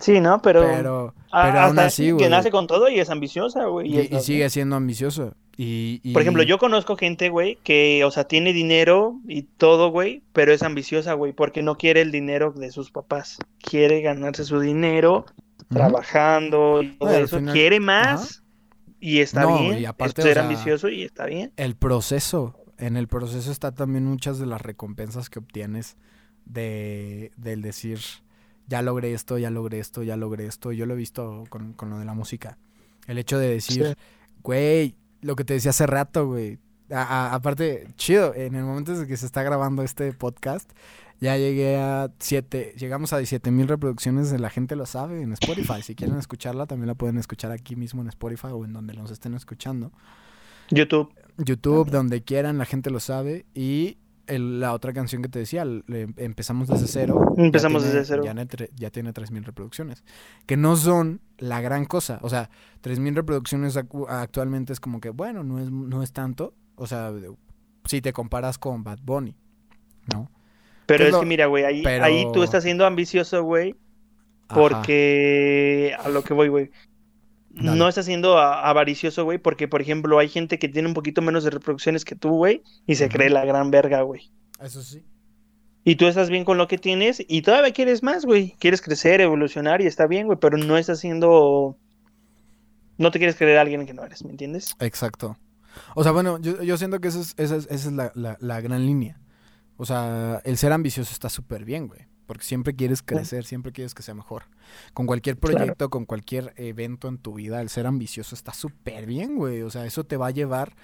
Sí, 0.00 0.20
¿no? 0.20 0.42
Pero, 0.42 0.62
pero 0.62 1.14
a- 1.30 1.42
pero 1.44 1.60
aún 1.60 1.78
así, 1.78 2.06
que 2.06 2.12
güey. 2.12 2.28
nace 2.28 2.50
con 2.50 2.66
todo 2.66 2.88
y 2.88 2.98
es 2.98 3.08
ambiciosa, 3.08 3.66
güey. 3.66 3.88
y, 3.94 4.00
y 4.00 4.08
la- 4.08 4.20
sigue 4.20 4.50
siendo 4.50 4.74
ambicioso. 4.76 5.34
Y, 5.56 6.00
y- 6.02 6.12
Por 6.12 6.22
ejemplo, 6.22 6.42
yo 6.42 6.58
conozco 6.58 6.96
gente, 6.96 7.28
güey, 7.28 7.58
que, 7.62 8.02
o 8.04 8.10
sea, 8.10 8.24
tiene 8.24 8.52
dinero 8.52 9.20
y 9.28 9.42
todo, 9.42 9.90
güey, 9.90 10.22
pero 10.32 10.52
es 10.52 10.62
ambiciosa, 10.62 11.12
güey, 11.12 11.32
porque 11.32 11.62
no 11.62 11.76
quiere 11.76 12.00
el 12.00 12.10
dinero 12.10 12.50
de 12.52 12.72
sus 12.72 12.90
papás. 12.90 13.38
Quiere 13.60 14.00
ganarse 14.00 14.44
su 14.44 14.58
dinero 14.58 15.26
Ujú. 15.70 15.74
trabajando 15.74 16.82
y 16.82 16.88
todo 16.98 17.10
eso. 17.10 17.36
final- 17.38 17.54
Quiere 17.54 17.78
más 17.80 18.42
y 18.98 19.20
está 19.20 19.42
No, 19.42 19.58
bien. 19.60 19.78
y 19.78 19.84
aparte, 19.84 20.20
es 20.22 20.24
o 20.24 20.28
ser 20.28 20.34
sea, 20.34 20.42
ambicioso 20.44 20.88
y 20.88 21.02
está 21.02 21.26
bien. 21.26 21.52
el 21.56 21.76
proceso. 21.76 22.56
En 22.78 22.96
el 22.96 23.06
proceso 23.06 23.52
está 23.52 23.72
también 23.72 24.04
muchas 24.06 24.40
de 24.40 24.46
las 24.46 24.60
recompensas 24.60 25.30
que 25.30 25.38
obtienes 25.38 25.96
de 26.46 27.32
del 27.36 27.62
decir 27.62 28.00
ya 28.68 28.80
logré 28.82 29.12
esto, 29.12 29.38
ya 29.38 29.50
logré 29.50 29.78
esto, 29.80 30.02
ya 30.02 30.16
logré 30.16 30.46
esto. 30.46 30.72
Yo 30.72 30.86
lo 30.86 30.94
he 30.94 30.96
visto 30.96 31.44
con, 31.50 31.72
con 31.74 31.90
lo 31.90 31.98
de 31.98 32.04
la 32.04 32.14
música. 32.14 32.58
El 33.06 33.18
hecho 33.18 33.38
de 33.38 33.48
decir, 33.48 33.86
Sí. 33.86 33.94
güey, 34.42 34.94
lo 35.20 35.36
que 35.36 35.44
te 35.44 35.54
decía 35.54 35.70
hace 35.70 35.86
rato, 35.86 36.26
güey. 36.26 36.58
A- 36.90 37.02
a- 37.02 37.34
aparte, 37.34 37.88
chido, 37.96 38.34
en 38.34 38.54
el 38.54 38.64
momento 38.64 38.94
en 38.94 39.06
que 39.06 39.16
se 39.16 39.26
está 39.26 39.42
grabando 39.42 39.82
este 39.82 40.12
podcast, 40.12 40.70
ya 41.20 41.36
llegué 41.36 41.76
a 41.76 42.10
siete, 42.18 42.74
llegamos 42.78 43.12
a 43.12 43.18
17 43.18 43.50
mil 43.50 43.68
reproducciones, 43.68 44.32
la 44.40 44.50
gente 44.50 44.74
lo 44.76 44.86
sabe 44.86 45.22
en 45.22 45.32
Spotify. 45.32 45.82
Si 45.82 45.94
quieren 45.94 46.18
escucharla, 46.18 46.66
también 46.66 46.88
la 46.88 46.94
pueden 46.94 47.18
escuchar 47.18 47.50
aquí 47.52 47.76
mismo 47.76 48.02
en 48.02 48.08
Spotify 48.08 48.48
o 48.52 48.64
en 48.64 48.72
donde 48.72 48.94
nos 48.94 49.10
estén 49.10 49.34
escuchando. 49.34 49.92
YouTube. 50.70 51.12
YouTube, 51.38 51.90
donde 51.90 52.22
quieran, 52.22 52.58
la 52.58 52.64
gente 52.64 52.90
lo 52.90 53.00
sabe. 53.00 53.46
Y 53.54 53.98
el- 54.34 54.60
la 54.60 54.72
otra 54.72 54.92
canción 54.92 55.22
que 55.22 55.28
te 55.28 55.38
decía, 55.38 55.64
empezamos 56.16 56.68
desde 56.68 56.86
cero. 56.86 57.34
Empezamos 57.36 57.82
tiene- 57.82 57.98
desde 57.98 58.06
cero. 58.08 58.22
Ya, 58.24 58.34
ne- 58.34 58.46
tre- 58.48 58.70
ya 58.74 58.90
tiene 58.90 59.12
3.000 59.12 59.44
reproducciones. 59.44 60.04
Que 60.46 60.56
no 60.56 60.76
son 60.76 61.20
la 61.38 61.60
gran 61.60 61.84
cosa. 61.84 62.18
O 62.22 62.28
sea, 62.28 62.50
3.000 62.80 63.14
reproducciones 63.14 63.76
actualmente 64.08 64.72
es 64.72 64.80
como 64.80 65.00
que, 65.00 65.10
bueno, 65.10 65.42
no 65.44 65.58
es, 65.58 65.70
no 65.70 66.02
es 66.02 66.12
tanto. 66.12 66.54
O 66.76 66.86
sea, 66.86 67.12
si 67.84 68.00
te 68.00 68.12
comparas 68.12 68.58
con 68.58 68.82
Bad 68.84 68.98
Bunny, 69.02 69.36
¿no? 70.12 70.30
Pero 70.86 70.98
¿Qué 70.98 71.02
es 71.04 71.08
es 71.08 71.12
lo- 71.14 71.20
que 71.20 71.26
mira, 71.26 71.46
güey, 71.46 71.64
ahí, 71.64 71.82
pero- 71.82 72.04
ahí 72.04 72.26
tú 72.32 72.42
estás 72.42 72.64
siendo 72.64 72.84
ambicioso, 72.86 73.42
güey, 73.44 73.76
Ajá. 74.48 74.60
porque 74.60 75.94
a 76.02 76.08
lo 76.08 76.22
que 76.22 76.34
voy, 76.34 76.48
güey. 76.48 76.70
Dale. 77.54 77.78
No 77.78 77.88
estás 77.88 78.06
siendo 78.06 78.38
avaricioso, 78.38 79.24
güey, 79.24 79.38
porque, 79.38 79.68
por 79.68 79.82
ejemplo, 79.82 80.18
hay 80.18 80.28
gente 80.28 80.58
que 80.58 80.68
tiene 80.68 80.88
un 80.88 80.94
poquito 80.94 81.20
menos 81.22 81.44
de 81.44 81.50
reproducciones 81.50 82.04
que 82.04 82.14
tú, 82.16 82.30
güey, 82.30 82.62
y 82.86 82.94
se 82.94 83.08
cree 83.08 83.28
la 83.30 83.44
gran 83.44 83.70
verga, 83.70 84.02
güey. 84.02 84.30
Eso 84.60 84.82
sí. 84.82 85.04
Y 85.84 85.96
tú 85.96 86.06
estás 86.06 86.30
bien 86.30 86.44
con 86.44 86.58
lo 86.58 86.68
que 86.68 86.78
tienes 86.78 87.22
y 87.26 87.42
todavía 87.42 87.72
quieres 87.72 88.02
más, 88.02 88.24
güey. 88.24 88.54
Quieres 88.60 88.80
crecer, 88.80 89.20
evolucionar 89.20 89.82
y 89.82 89.86
está 89.86 90.06
bien, 90.06 90.26
güey, 90.26 90.38
pero 90.40 90.56
no 90.56 90.78
estás 90.78 91.00
siendo... 91.00 91.76
No 92.98 93.10
te 93.10 93.18
quieres 93.18 93.36
creer 93.36 93.58
a 93.58 93.62
alguien 93.62 93.84
que 93.86 93.94
no 93.94 94.04
eres, 94.04 94.24
¿me 94.24 94.30
entiendes? 94.30 94.74
Exacto. 94.78 95.36
O 95.94 96.02
sea, 96.04 96.12
bueno, 96.12 96.38
yo, 96.40 96.62
yo 96.62 96.76
siento 96.76 97.00
que 97.00 97.08
esa 97.08 97.20
es, 97.20 97.34
esa 97.36 97.56
es, 97.56 97.66
esa 97.70 97.88
es 97.88 97.92
la, 97.94 98.12
la- 98.14 98.36
la 98.40 98.60
gran 98.60 98.86
línea. 98.86 99.18
O 99.76 99.84
sea, 99.86 100.40
el 100.44 100.56
ser 100.56 100.72
ambicioso 100.72 101.12
está 101.12 101.28
súper 101.28 101.64
bien, 101.64 101.88
güey. 101.88 102.00
Porque 102.32 102.46
siempre 102.46 102.74
quieres 102.74 103.02
crecer, 103.02 103.44
siempre 103.44 103.72
quieres 103.72 103.94
que 103.94 104.02
sea 104.02 104.14
mejor. 104.14 104.44
Con 104.94 105.06
cualquier 105.06 105.36
Claro. 105.36 105.58
proyecto, 105.58 105.90
con 105.90 106.06
cualquier 106.06 106.54
evento 106.56 107.08
en 107.08 107.18
tu 107.18 107.34
vida, 107.34 107.60
el 107.60 107.68
ser 107.68 107.86
ambicioso 107.86 108.34
está 108.34 108.54
súper 108.54 109.04
bien, 109.04 109.36
güey. 109.36 109.60
O 109.60 109.68
sea, 109.68 109.84
eso 109.84 110.04
te 110.04 110.16
va 110.16 110.28
a 110.28 110.30
llevar 110.30 110.74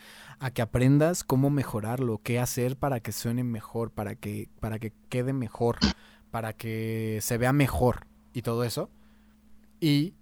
a 0.40 0.50
que 0.50 0.60
aprendas 0.60 1.24
cómo 1.24 1.48
mejorarlo, 1.48 2.20
qué 2.22 2.38
hacer 2.38 2.76
para 2.76 3.00
que 3.00 3.12
suene 3.12 3.44
mejor, 3.44 3.90
para 3.90 4.14
que, 4.14 4.50
para 4.60 4.78
que 4.78 4.92
quede 5.08 5.32
mejor, 5.32 5.78
para 6.30 6.52
que 6.52 7.20
se 7.22 7.38
vea 7.38 7.54
mejor 7.54 8.06
y 8.34 8.42
todo 8.42 8.62
eso. 8.64 8.90
Y 9.80 10.12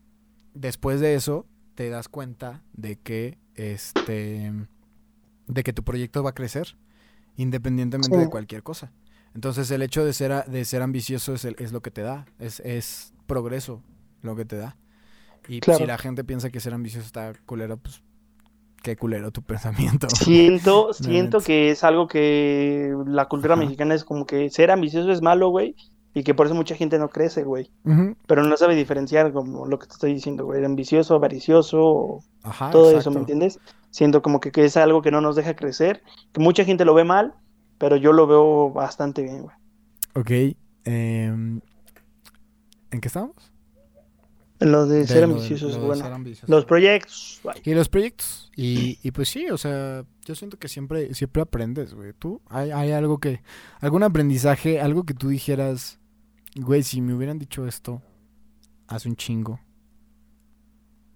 después 0.55 1.01
de 1.01 1.16
eso, 1.16 1.45
te 1.74 1.91
das 1.91 2.09
cuenta 2.09 2.62
de 2.72 2.97
que 2.97 3.37
este 3.57 4.53
de 5.49 5.62
que 5.64 5.72
tu 5.72 5.83
proyecto 5.83 6.22
va 6.22 6.31
a 6.31 6.35
crecer 6.35 6.77
independientemente 7.37 8.14
Sí. 8.16 8.20
de 8.20 8.29
cualquier 8.29 8.62
cosa. 8.62 8.93
Entonces 9.37 9.70
el 9.70 9.82
hecho 9.82 10.03
de 10.03 10.14
ser 10.14 10.32
a- 10.32 10.43
de 10.45 10.64
ser 10.64 10.80
ambicioso 10.80 11.34
es, 11.34 11.45
el- 11.45 11.57
es 11.59 11.70
lo 11.70 11.82
que 11.82 11.91
te 11.91 12.01
da, 12.01 12.24
es, 12.39 12.61
es 12.61 13.12
progreso 13.26 13.82
lo 14.22 14.34
que 14.34 14.47
te 14.47 14.57
da. 14.57 14.76
Y 15.47 15.61
Claro. 15.61 15.78
si 15.78 15.87
la 15.87 15.99
gente 15.99 16.24
piensa 16.24 16.49
que 16.49 16.59
ser 16.59 16.72
ambicioso 16.72 17.07
está 17.07 17.34
culero, 17.45 17.76
pues 17.76 18.03
qué 18.82 18.97
culero 18.97 19.30
tu 19.32 19.43
pensamiento. 20.01 20.09
Siento, 20.09 20.93
siento 20.95 21.41
que 21.43 21.70
es 21.70 21.84
algo 21.84 22.09
que 22.09 22.97
la 23.07 23.26
cultura 23.28 23.55
Ajá. 23.55 23.62
mexicana 23.62 23.95
es 23.95 24.05
como 24.05 24.24
que 24.26 24.49
ser 24.49 24.70
ambicioso 24.70 25.12
es 25.12 25.20
malo, 25.20 25.51
güey, 25.51 25.76
y 26.14 26.22
que 26.24 26.32
por 26.32 26.47
eso 26.47 26.55
mucha 26.55 26.74
gente 26.74 26.99
no 26.99 27.11
crece, 27.11 27.45
güey. 27.45 27.70
Pero 28.26 28.43
no 28.43 28.57
sabe 28.57 28.74
diferenciar 28.74 29.34
como 29.34 29.66
lo 29.66 29.78
que 29.78 29.87
te 29.87 29.93
estoy 29.93 30.14
diciendo, 30.14 30.47
güey, 30.47 30.64
ambicioso, 30.64 31.14
avaricioso, 31.14 32.20
Ajá, 32.43 32.70
todo 32.70 32.99
eso, 32.99 33.11
¿me 33.11 33.20
entiendes? 33.20 33.59
Siento 33.91 34.22
como 34.22 34.41
que, 34.41 34.51
que 34.51 34.64
es 34.64 34.78
algo 34.78 35.03
que 35.03 35.11
no 35.11 35.20
nos 35.20 35.37
deja 35.37 35.55
crecer, 35.55 36.03
que 36.32 36.41
mucha 36.41 36.64
gente 36.64 36.87
lo 36.87 36.95
ve 36.95 37.05
mal, 37.05 37.34
pero 37.79 37.97
yo 37.97 38.12
lo 38.12 38.27
veo 38.27 38.70
bastante 38.72 39.22
bien, 39.22 39.43
güey. 39.43 39.57
Ok. 40.14 40.57
em, 40.85 41.61
¿En 42.91 43.01
qué 43.01 43.09
estamos? 43.09 43.35
Lo 44.59 44.87
de 44.87 45.01
De 45.01 45.07
ser 45.07 45.22
lo 45.22 45.29
de- 45.29 45.35
ambicioso 45.35 45.68
es 45.68 45.74
lo 45.74 45.81
de 45.83 45.87
bueno. 45.89 46.03
ser 46.05 46.12
ambicioso. 46.14 46.51
Los 46.51 46.64
proyectos, 46.64 47.41
güey. 47.43 47.57
Y 47.64 47.74
los 47.74 47.89
proyectos. 47.91 48.51
Y, 48.57 48.99
y 49.03 49.11
pues 49.11 49.29
sí, 49.29 49.51
o 49.51 49.59
sea, 49.59 50.05
yo 50.24 50.35
siento 50.35 50.59
que 50.59 50.68
siempre, 50.68 51.12
siempre 51.14 51.43
aprendes, 51.43 51.93
güey. 51.93 52.14
Tú, 52.14 52.41
hay, 52.49 52.70
hay 52.70 52.93
algo 52.93 53.18
que, 53.18 53.43
algún 53.81 54.03
aprendizaje, 54.03 54.81
algo 54.81 55.05
que 55.05 55.12
tú 55.12 55.29
dijeras, 55.29 55.99
güey, 56.55 56.83
si 56.83 57.03
me 57.03 57.12
hubieran 57.12 57.39
dicho 57.39 57.66
esto 57.66 58.01
hace 58.89 59.09
un 59.11 59.16
chingo, 59.16 59.61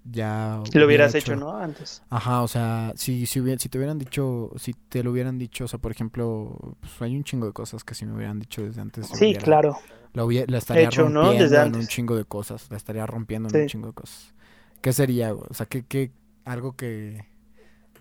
ya. 0.05 0.63
lo 0.81 0.87
hubiera 0.87 0.87
hubieras 0.87 1.15
hecho, 1.15 1.37
¿no? 1.37 1.57
Antes. 1.57 2.03
Ajá, 2.11 2.43
o 2.43 2.49
sea, 2.49 2.93
si, 2.97 3.27
si, 3.27 3.41
hubiera- 3.41 3.59
si 3.59 3.69
te 3.69 3.79
hubieran 3.79 3.99
dicho, 3.99 4.51
si 4.57 4.75
te 4.75 5.03
lo 5.03 5.11
hubieran 5.13 5.39
dicho, 5.39 5.65
o 5.65 5.69
sea, 5.69 5.79
por 5.79 5.93
ejemplo, 5.93 6.77
pues 6.81 6.93
hay 7.03 7.17
un 7.17 7.25
chingo 7.25 7.47
de 7.47 7.53
cosas 7.53 7.85
que 7.85 7.95
si 7.95 8.07
me 8.07 8.15
hubieran 8.15 8.39
dicho 8.41 8.63
desde 8.63 8.81
antes. 8.81 9.07
Sí, 9.09 9.27
hubiera- 9.27 9.41
claro. 9.41 9.79
La, 10.13 10.25
la 10.49 10.59
estaría 10.59 10.85
Hecho, 10.89 11.09
¿no? 11.09 11.23
rompiendo 11.23 11.43
Desde 11.45 11.57
en 11.57 11.63
antes. 11.63 11.81
un 11.83 11.87
chingo 11.87 12.17
de 12.17 12.25
cosas. 12.25 12.67
La 12.71 12.77
estaría 12.77 13.07
rompiendo 13.07 13.49
en 13.49 13.63
un 13.63 13.69
chingo 13.69 13.87
de 13.89 13.93
cosas. 13.95 14.35
¿Qué 14.81 14.93
sería? 14.93 15.35
O 15.35 15.55
sea, 15.55 15.67
¿qué, 15.67 15.85
qué, 15.87 16.11
algo 16.45 16.75
que, 16.75 17.25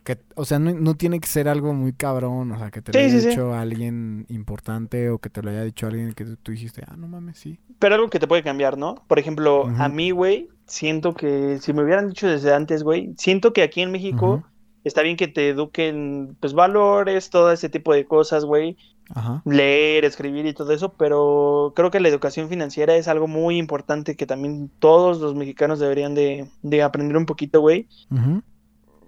que 0.04 0.20
o 0.36 0.46
sea, 0.46 0.60
no, 0.60 0.72
no 0.74 0.96
tiene 0.96 1.20
que 1.20 1.28
ser 1.28 1.48
algo 1.48 1.74
muy 1.74 1.94
cabrón, 1.94 2.52
o 2.52 2.58
sea, 2.60 2.72
que 2.72 2.82
te 2.82 2.94
lo 2.94 3.00
Sí, 3.00 3.06
haya 3.06 3.10
sí, 3.10 3.22
sí. 3.22 3.30
dicho 3.30 3.54
alguien 3.54 4.26
importante 4.30 5.10
o 5.10 5.20
que 5.20 5.30
te 5.30 5.42
lo 5.42 5.50
haya 5.52 5.64
dicho 5.64 5.88
alguien 5.88 6.14
que 6.14 6.26
tú, 6.26 6.38
tú 6.38 6.52
dijiste, 6.52 6.84
ah, 6.88 6.96
no 6.98 7.08
mames, 7.08 7.38
sí. 7.38 7.60
Pero 7.80 7.96
algo 7.96 8.10
que 8.10 8.20
te 8.20 8.28
puede 8.28 8.44
cambiar, 8.44 8.78
¿no? 8.78 8.96
Por 9.08 9.20
ejemplo, 9.20 9.68
a 9.78 9.90
mí, 9.90 10.12
güey, 10.12 10.50
siento 10.66 11.14
que 11.14 11.60
si 11.60 11.74
me 11.74 11.84
hubieran 11.84 12.10
dicho 12.10 12.28
desde 12.28 12.54
antes, 12.54 12.84
güey, 12.84 13.14
siento 13.18 13.54
que 13.54 13.62
aquí 13.64 13.82
en 13.82 13.92
México 13.92 14.44
está 14.84 15.02
bien 15.02 15.18
que 15.18 15.28
te 15.28 15.50
eduquen, 15.50 16.36
pues, 16.40 16.54
valores, 16.54 17.30
todo 17.30 17.52
ese 17.52 17.70
tipo 17.70 17.94
de 17.94 18.06
cosas, 18.06 18.44
güey, 18.46 18.78
Ajá. 19.16 19.42
leer, 19.46 20.06
escribir 20.06 20.46
y 20.46 20.54
todo 20.54 20.72
eso, 20.74 20.94
pero 20.94 21.74
creo 21.76 21.92
que 21.92 22.00
la 22.00 22.10
educación 22.10 22.50
financiera 22.50 22.96
es 22.96 23.08
algo 23.08 23.28
muy 23.28 23.58
importante 23.58 24.16
que 24.16 24.26
también 24.26 24.72
todos 24.80 25.20
los 25.20 25.36
mexicanos 25.36 25.80
deberían 25.80 26.16
de, 26.16 26.50
de 26.62 26.84
aprender 26.84 27.18
un 27.18 27.26
poquito, 27.26 27.62
güey. 27.62 27.88
Ujú. 28.12 28.42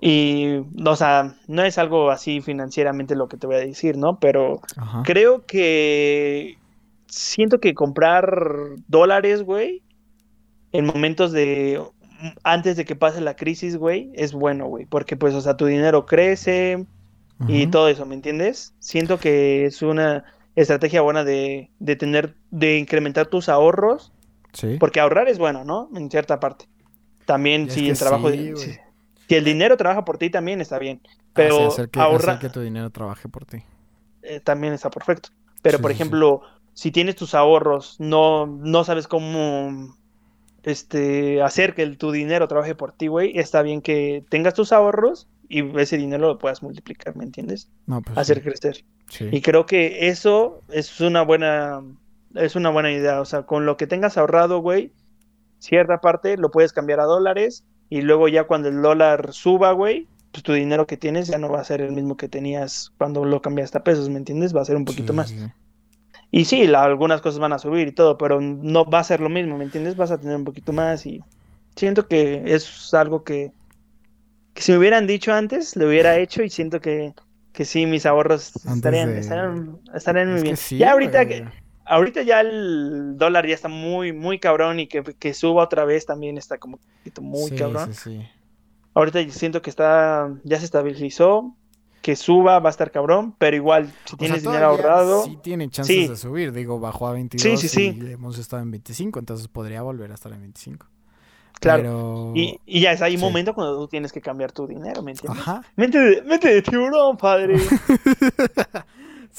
Y, 0.02 0.58
o 0.84 0.96
sea, 0.96 1.36
no 1.48 1.64
es 1.64 1.78
algo 1.78 2.10
así 2.10 2.42
financieramente 2.42 3.16
lo 3.16 3.28
que 3.28 3.38
te 3.38 3.46
voy 3.48 3.58
a 3.58 3.60
decir, 3.60 3.98
¿no? 3.98 4.20
Pero 4.20 4.62
Ajá. 4.76 5.04
creo 5.06 5.46
que 5.46 6.58
siento 7.08 7.60
que 7.60 7.76
comprar 7.76 8.36
dólares, 8.88 9.44
güey, 9.44 9.84
en 10.72 10.86
momentos 10.86 11.32
de 11.32 11.82
antes 12.44 12.78
de 12.78 12.86
que 12.86 12.96
pase 12.96 13.22
la 13.22 13.36
crisis, 13.36 13.78
güey, 13.78 14.12
es 14.14 14.34
bueno, 14.34 14.68
güey, 14.68 14.86
porque 14.86 15.18
pues, 15.18 15.34
o 15.36 15.42
sea, 15.42 15.58
tu 15.58 15.66
dinero 15.66 16.06
crece 16.06 16.86
y 17.48 17.68
todo 17.68 17.88
eso, 17.90 18.06
¿me 18.06 18.14
entiendes? 18.14 18.76
Siento 18.80 19.20
que 19.20 19.66
es 19.66 19.82
una 19.82 20.24
estrategia 20.56 21.02
buena 21.02 21.24
de, 21.24 21.72
de 21.80 21.96
tener, 21.96 22.36
de 22.52 22.78
incrementar 22.78 23.28
tus 23.28 23.50
ahorros, 23.50 24.12
Sí. 24.54 24.76
porque 24.80 25.00
ahorrar 25.00 25.30
es 25.30 25.40
bueno, 25.40 25.64
¿no? 25.64 25.90
En 25.96 26.12
cierta 26.12 26.40
parte. 26.40 26.66
También 27.26 27.70
si 27.70 27.86
que 27.86 27.92
el 27.92 27.98
trabajo, 27.98 28.30
sí. 28.30 28.78
Si, 29.32 29.36
el 29.36 29.44
dinero 29.46 29.78
trabaja 29.78 30.06
por 30.06 30.18
ti 30.18 30.30
también 30.30 30.62
está 30.62 30.80
bien, 30.80 31.02
pero 31.34 31.68
hacer 31.68 31.90
que, 31.90 32.00
ahorra, 32.00 32.34
hacer 32.34 32.40
que 32.40 32.50
tu 32.50 32.62
dinero 32.62 32.90
trabaje 32.92 33.30
por 33.30 33.46
ti. 33.46 33.64
eh, 34.22 34.40
también 34.40 34.74
está 34.74 34.90
perfecto. 34.90 35.30
Pero, 35.62 35.78
Sí, 35.78 35.82
por 35.82 35.92
sí. 35.92 35.96
ejemplo, 35.98 36.42
si 36.74 36.92
tienes 36.92 37.16
tus 37.16 37.34
ahorros, 37.36 37.96
no, 38.00 38.46
no 38.48 38.84
sabes 38.84 39.08
cómo 39.08 39.98
este, 40.64 41.42
hacer 41.42 41.74
que 41.74 41.84
el- 41.84 41.98
tu 41.98 42.12
dinero 42.12 42.48
trabaje 42.48 42.76
por 42.76 42.94
ti, 42.94 43.08
güey, 43.08 43.38
está 43.38 43.62
bien 43.62 43.82
que 43.82 44.24
tengas 44.30 44.54
tus 44.54 44.72
ahorros 44.72 45.28
y 45.50 45.78
ese 45.80 45.98
dinero 45.98 46.28
lo 46.28 46.38
puedas 46.38 46.62
multiplicar, 46.64 47.16
¿me 47.16 47.24
entiendes? 47.24 47.70
No, 47.88 48.02
pues 48.02 48.18
Hacer 48.18 48.42
crecer. 48.44 48.86
Y 49.32 49.42
creo 49.42 49.66
que 49.66 50.08
eso 50.08 50.62
es 50.70 51.02
una 51.02 51.24
buena, 51.24 51.82
es 52.36 52.56
una 52.56 52.70
buena 52.70 52.92
idea. 52.92 53.20
O 53.22 53.26
sea, 53.26 53.44
con 53.44 53.66
lo 53.66 53.76
que 53.76 53.88
tengas 53.88 54.18
ahorrado, 54.18 54.60
güey, 54.60 54.94
cierta 55.60 56.00
parte 56.00 56.38
lo 56.38 56.52
puedes 56.52 56.74
cambiar 56.74 57.00
a 57.00 57.06
dólares 57.06 57.66
y 57.92 58.02
luego 58.04 58.30
ya 58.30 58.46
cuando 58.48 58.70
el 58.70 58.82
dólar 58.82 59.34
suba, 59.34 59.74
güey, 59.74 60.10
pues 60.32 60.44
tu 60.44 60.54
dinero 60.54 60.88
que 60.88 60.98
tienes 60.98 61.28
ya 61.30 61.40
no 61.40 61.50
va 61.52 61.62
a 61.62 61.66
ser 61.66 61.82
el 61.84 61.94
mismo 61.94 62.18
que 62.18 62.30
tenías 62.30 62.94
cuando 62.98 63.26
lo 63.26 63.42
cambiaste 63.44 63.80
a 63.80 63.84
pesos, 63.86 64.10
¿me 64.10 64.18
entiendes? 64.20 64.56
Va 64.58 64.64
a 64.64 64.66
ser 64.66 64.78
un 64.78 64.86
poquito 64.86 65.14
Sí, 65.14 65.16
más. 65.16 65.36
sí. 65.36 65.54
Y 66.32 66.46
sí, 66.46 66.68
la- 66.68 66.84
algunas 66.84 67.22
cosas 67.22 67.40
van 67.40 67.54
a 67.54 67.60
subir 67.60 67.88
y 67.90 67.94
todo, 67.94 68.18
pero 68.18 68.42
no 68.42 68.86
va 68.90 69.00
a 69.00 69.04
ser 69.04 69.22
lo 69.22 69.30
mismo, 69.30 69.58
¿me 69.58 69.66
entiendes? 69.66 69.96
Vas 69.96 70.12
a 70.12 70.20
tener 70.20 70.36
un 70.38 70.46
poquito 70.46 70.74
más 70.74 71.06
y 71.06 71.26
siento 71.76 72.08
que 72.08 72.44
es 72.54 72.94
algo 72.94 73.24
que, 73.24 73.54
que 74.54 74.62
si 74.62 74.72
me 74.72 74.78
hubieran 74.80 75.08
dicho 75.08 75.34
antes, 75.34 75.76
lo 75.76 75.88
hubiera 75.88 76.18
hecho 76.18 76.44
y 76.44 76.50
siento 76.50 76.82
que, 76.82 77.14
que 77.52 77.66
sí, 77.66 77.86
mis 77.86 78.06
ahorros 78.06 78.66
estarían, 78.66 79.16
de- 79.16 79.20
estarían, 79.20 79.80
estarían 79.94 80.32
muy 80.34 80.42
Es 80.42 80.44
bien. 80.44 80.60
sí, 80.60 80.78
ya 80.78 80.92
ahorita, 80.92 81.28
que, 81.28 81.44
ahorita 81.92 82.22
ya 82.24 82.42
el 82.42 83.18
dólar 83.18 83.46
ya 83.48 83.54
está 83.56 83.68
muy, 83.68 84.14
muy 84.14 84.40
cabrón 84.40 84.80
y 84.80 84.88
que, 84.88 85.04
que 85.04 85.34
suba 85.34 85.64
otra 85.64 85.86
vez 85.86 86.06
también 86.06 86.38
está 86.38 86.58
como 86.58 86.78
un 86.78 86.82
poquito 86.98 87.22
muy 87.22 87.50
Sí, 87.50 87.56
cabrón. 87.56 87.94
sí, 87.94 88.00
sí. 88.04 88.28
Ahorita 88.94 89.20
siento 89.30 89.62
que 89.62 89.70
está, 89.70 90.30
ya 90.44 90.60
se 90.60 90.66
estabilizó, 90.66 91.56
que 92.02 92.16
suba 92.16 92.60
va 92.60 92.70
a 92.70 92.72
estar 92.72 92.92
cabrón, 92.92 93.36
pero 93.38 93.56
igual, 93.56 93.86
si 93.88 93.92
O 93.92 94.08
sea, 94.10 94.18
tienes 94.18 94.42
dinero 94.42 94.60
todavía 94.72 94.88
ahorrado, 94.90 95.24
Sí 95.26 95.38
tiene 95.44 95.70
chances 95.70 95.96
Sí. 95.96 96.08
de 96.08 96.18
subir. 96.18 96.52
Digo, 96.52 96.80
bajó 96.80 97.08
a 97.08 97.14
22 97.14 97.42
Sí, 97.62 97.68
sí, 97.68 97.76
sí. 97.94 98.00
y 98.02 98.12
hemos 98.12 98.38
estado 98.40 98.64
en 98.64 98.72
25, 98.72 99.20
entonces 99.20 99.48
podría 99.48 99.82
volver 99.84 100.12
a 100.12 100.16
estar 100.16 100.32
en 100.34 100.42
25. 100.42 100.88
claro. 101.60 101.84
Pero... 101.84 102.34
Y, 102.36 102.60
y 102.66 102.82
ya 102.82 102.92
es 102.92 103.02
ahí 103.04 103.14
un 103.14 103.20
Sí. 103.20 103.26
momento 103.26 103.54
cuando 103.54 103.78
tú 103.78 103.88
tienes 103.88 104.12
que 104.12 104.20
cambiar 104.20 104.52
tu 104.52 104.66
dinero, 104.66 105.04
¿me 105.04 105.12
entiendes? 105.12 105.42
Ajá. 105.42 105.62
Mente 105.76 106.00
de, 106.00 106.22
mente 106.24 106.52
de 106.52 106.62
tiburón, 106.64 107.16
padre. 107.18 107.56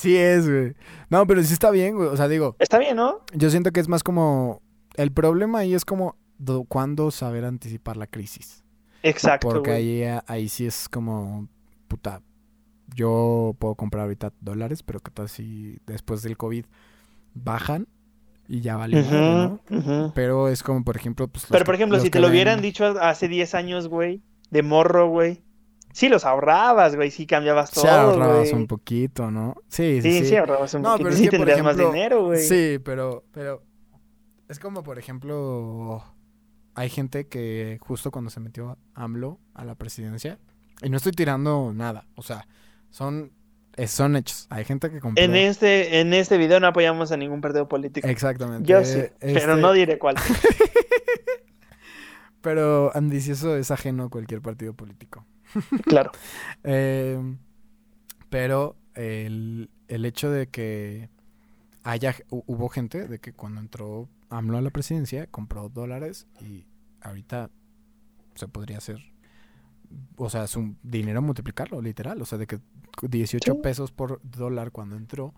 sí 0.03 0.17
es, 0.17 0.49
güey. 0.49 0.75
No, 1.11 1.27
pero 1.27 1.43
sí 1.43 1.53
está 1.53 1.71
bien, 1.71 1.95
güey. 1.97 2.09
O 2.09 2.17
sea, 2.17 2.29
digo, 2.29 2.57
Está 2.59 2.79
bien, 2.79 2.97
¿no? 2.97 3.21
yo 3.33 3.51
siento 3.51 3.71
que 3.73 3.81
es 3.81 3.89
más 3.89 4.03
como... 4.03 4.61
El 4.95 5.11
problema 5.13 5.61
ahí 5.61 5.75
es 5.75 5.85
como 5.85 6.17
do- 6.39 6.65
cuándo 6.65 7.11
saber 7.11 7.45
anticipar 7.45 7.97
la 7.97 8.07
crisis. 8.07 8.63
Exacto, 9.03 9.49
Porque 9.49 9.71
güey. 9.71 10.05
ahí, 10.05 10.19
ahí 10.27 10.49
sí 10.49 10.67
es 10.67 10.89
como... 10.89 11.49
Puta, 11.89 12.21
yo 12.95 13.57
puedo 13.59 13.75
comprar 13.75 14.05
ahorita 14.05 14.33
dólares, 14.41 14.83
pero 14.83 15.01
que 15.01 15.11
tal 15.11 15.29
si 15.29 15.79
después 15.87 16.23
del 16.23 16.37
COVID 16.37 16.65
bajan 17.35 17.87
y 18.49 18.61
ya 18.61 18.77
vale 18.77 19.03
madre, 19.03 19.61
¿no? 19.71 20.13
Pero 20.15 20.49
es 20.49 20.63
como, 20.63 20.85
por 20.85 20.97
ejemplo, 20.97 21.29
pues, 21.29 21.47
Pero, 21.49 21.65
por 21.65 21.75
ejemplo, 21.75 21.99
si 22.01 22.11
te 22.11 22.21
lo 22.21 22.29
hubieran 22.29 22.61
dicho 22.61 22.85
hace 23.01 23.29
10 23.29 23.55
años, 23.55 23.89
güey, 23.89 24.21
de 24.51 24.63
morro, 24.63 25.09
güey, 25.09 25.43
sí 25.93 26.09
los 26.09 26.25
ahorrabas, 26.25 26.97
güey, 26.97 27.11
sí 27.11 27.27
cambiabas 27.27 27.71
Sí 27.71 27.81
todo, 27.83 27.91
ahorrabas 27.91 28.51
güey. 28.51 28.53
un 28.55 28.67
poquito, 28.67 29.31
¿no? 29.31 29.55
Sí, 29.69 30.01
sí, 30.03 30.11
Sí, 30.13 30.19
sí. 30.21 30.27
sí, 30.31 30.37
ahorrabas 30.37 30.75
un 30.75 30.83
No, 30.83 30.91
poquito. 30.93 31.05
pero 31.05 31.15
es 31.15 31.19
sí 31.19 31.25
que, 31.25 31.31
tendrías 31.37 31.63
más 31.63 31.77
dinero, 31.77 32.25
güey. 32.27 32.43
Sí, 32.43 32.79
pero, 32.85 33.25
pero 33.33 33.63
es 34.49 34.59
como, 34.59 34.83
por 34.83 34.99
ejemplo, 34.99 36.03
hay 36.75 36.89
gente 36.91 37.29
que 37.29 37.79
justo 37.81 38.11
cuando 38.11 38.31
se 38.31 38.41
metió 38.41 38.79
AMLO 38.95 39.39
a 39.55 39.65
la 39.65 39.75
presidencia, 39.75 40.39
y 40.83 40.91
no 40.91 40.97
estoy 40.97 41.13
tirando 41.13 41.73
nada, 41.75 42.07
o 42.17 42.23
sea, 42.23 42.47
son, 42.91 43.33
eh, 43.77 43.87
son 43.87 44.17
hechos. 44.17 44.47
Hay 44.51 44.65
gente 44.65 44.91
que 44.91 45.01
compró... 45.01 45.23
En 45.23 45.35
este, 45.37 46.01
en 46.01 46.13
este 46.13 46.37
video 46.39 46.59
no 46.61 46.67
apoyamos 46.67 47.13
a 47.13 47.17
ningún 47.17 47.41
partido 47.41 47.69
político. 47.69 48.07
Exactamente. 48.09 48.67
Yo 48.69 48.85
sí, 48.85 49.01
pero 49.21 49.39
este- 49.39 49.57
no 49.57 49.73
diré 49.73 49.99
cuál. 49.99 50.17
Pero 52.41 52.91
ambicioso 52.97 53.57
es 53.57 53.71
ajeno 53.71 54.05
a 54.05 54.09
cualquier 54.11 54.43
partido 54.43 54.75
político. 54.75 55.25
Claro. 55.85 56.13
Eh, 56.65 57.37
pero 58.31 58.77
el, 58.95 59.71
el 59.89 60.05
hecho 60.05 60.31
de 60.31 60.49
que 60.49 61.09
haya 61.85 62.15
hu- 62.31 62.45
hubo 62.47 62.69
gente 62.69 63.09
de 63.09 63.19
que 63.19 63.33
cuando 63.33 63.61
entró 63.61 64.09
AMLO 64.31 64.59
a 64.59 64.63
la 64.63 64.71
presidencia 64.71 65.27
compró 65.27 65.69
dólares 65.69 66.27
y 66.41 66.67
ahorita 67.03 67.51
se 68.35 68.49
podría 68.49 68.79
hacer 68.79 69.01
o 70.17 70.31
sea, 70.31 70.45
es 70.45 70.57
un 70.57 70.79
dinero 70.83 71.21
multiplicarlo, 71.21 71.83
literal, 71.83 72.21
o 72.23 72.25
sea, 72.25 72.39
de 72.39 72.47
que 72.47 72.61
18 73.03 73.55
Sí. 73.55 73.61
pesos 73.63 73.93
por 73.93 74.21
dólar 74.23 74.71
cuando 74.71 74.97
entró 74.97 75.35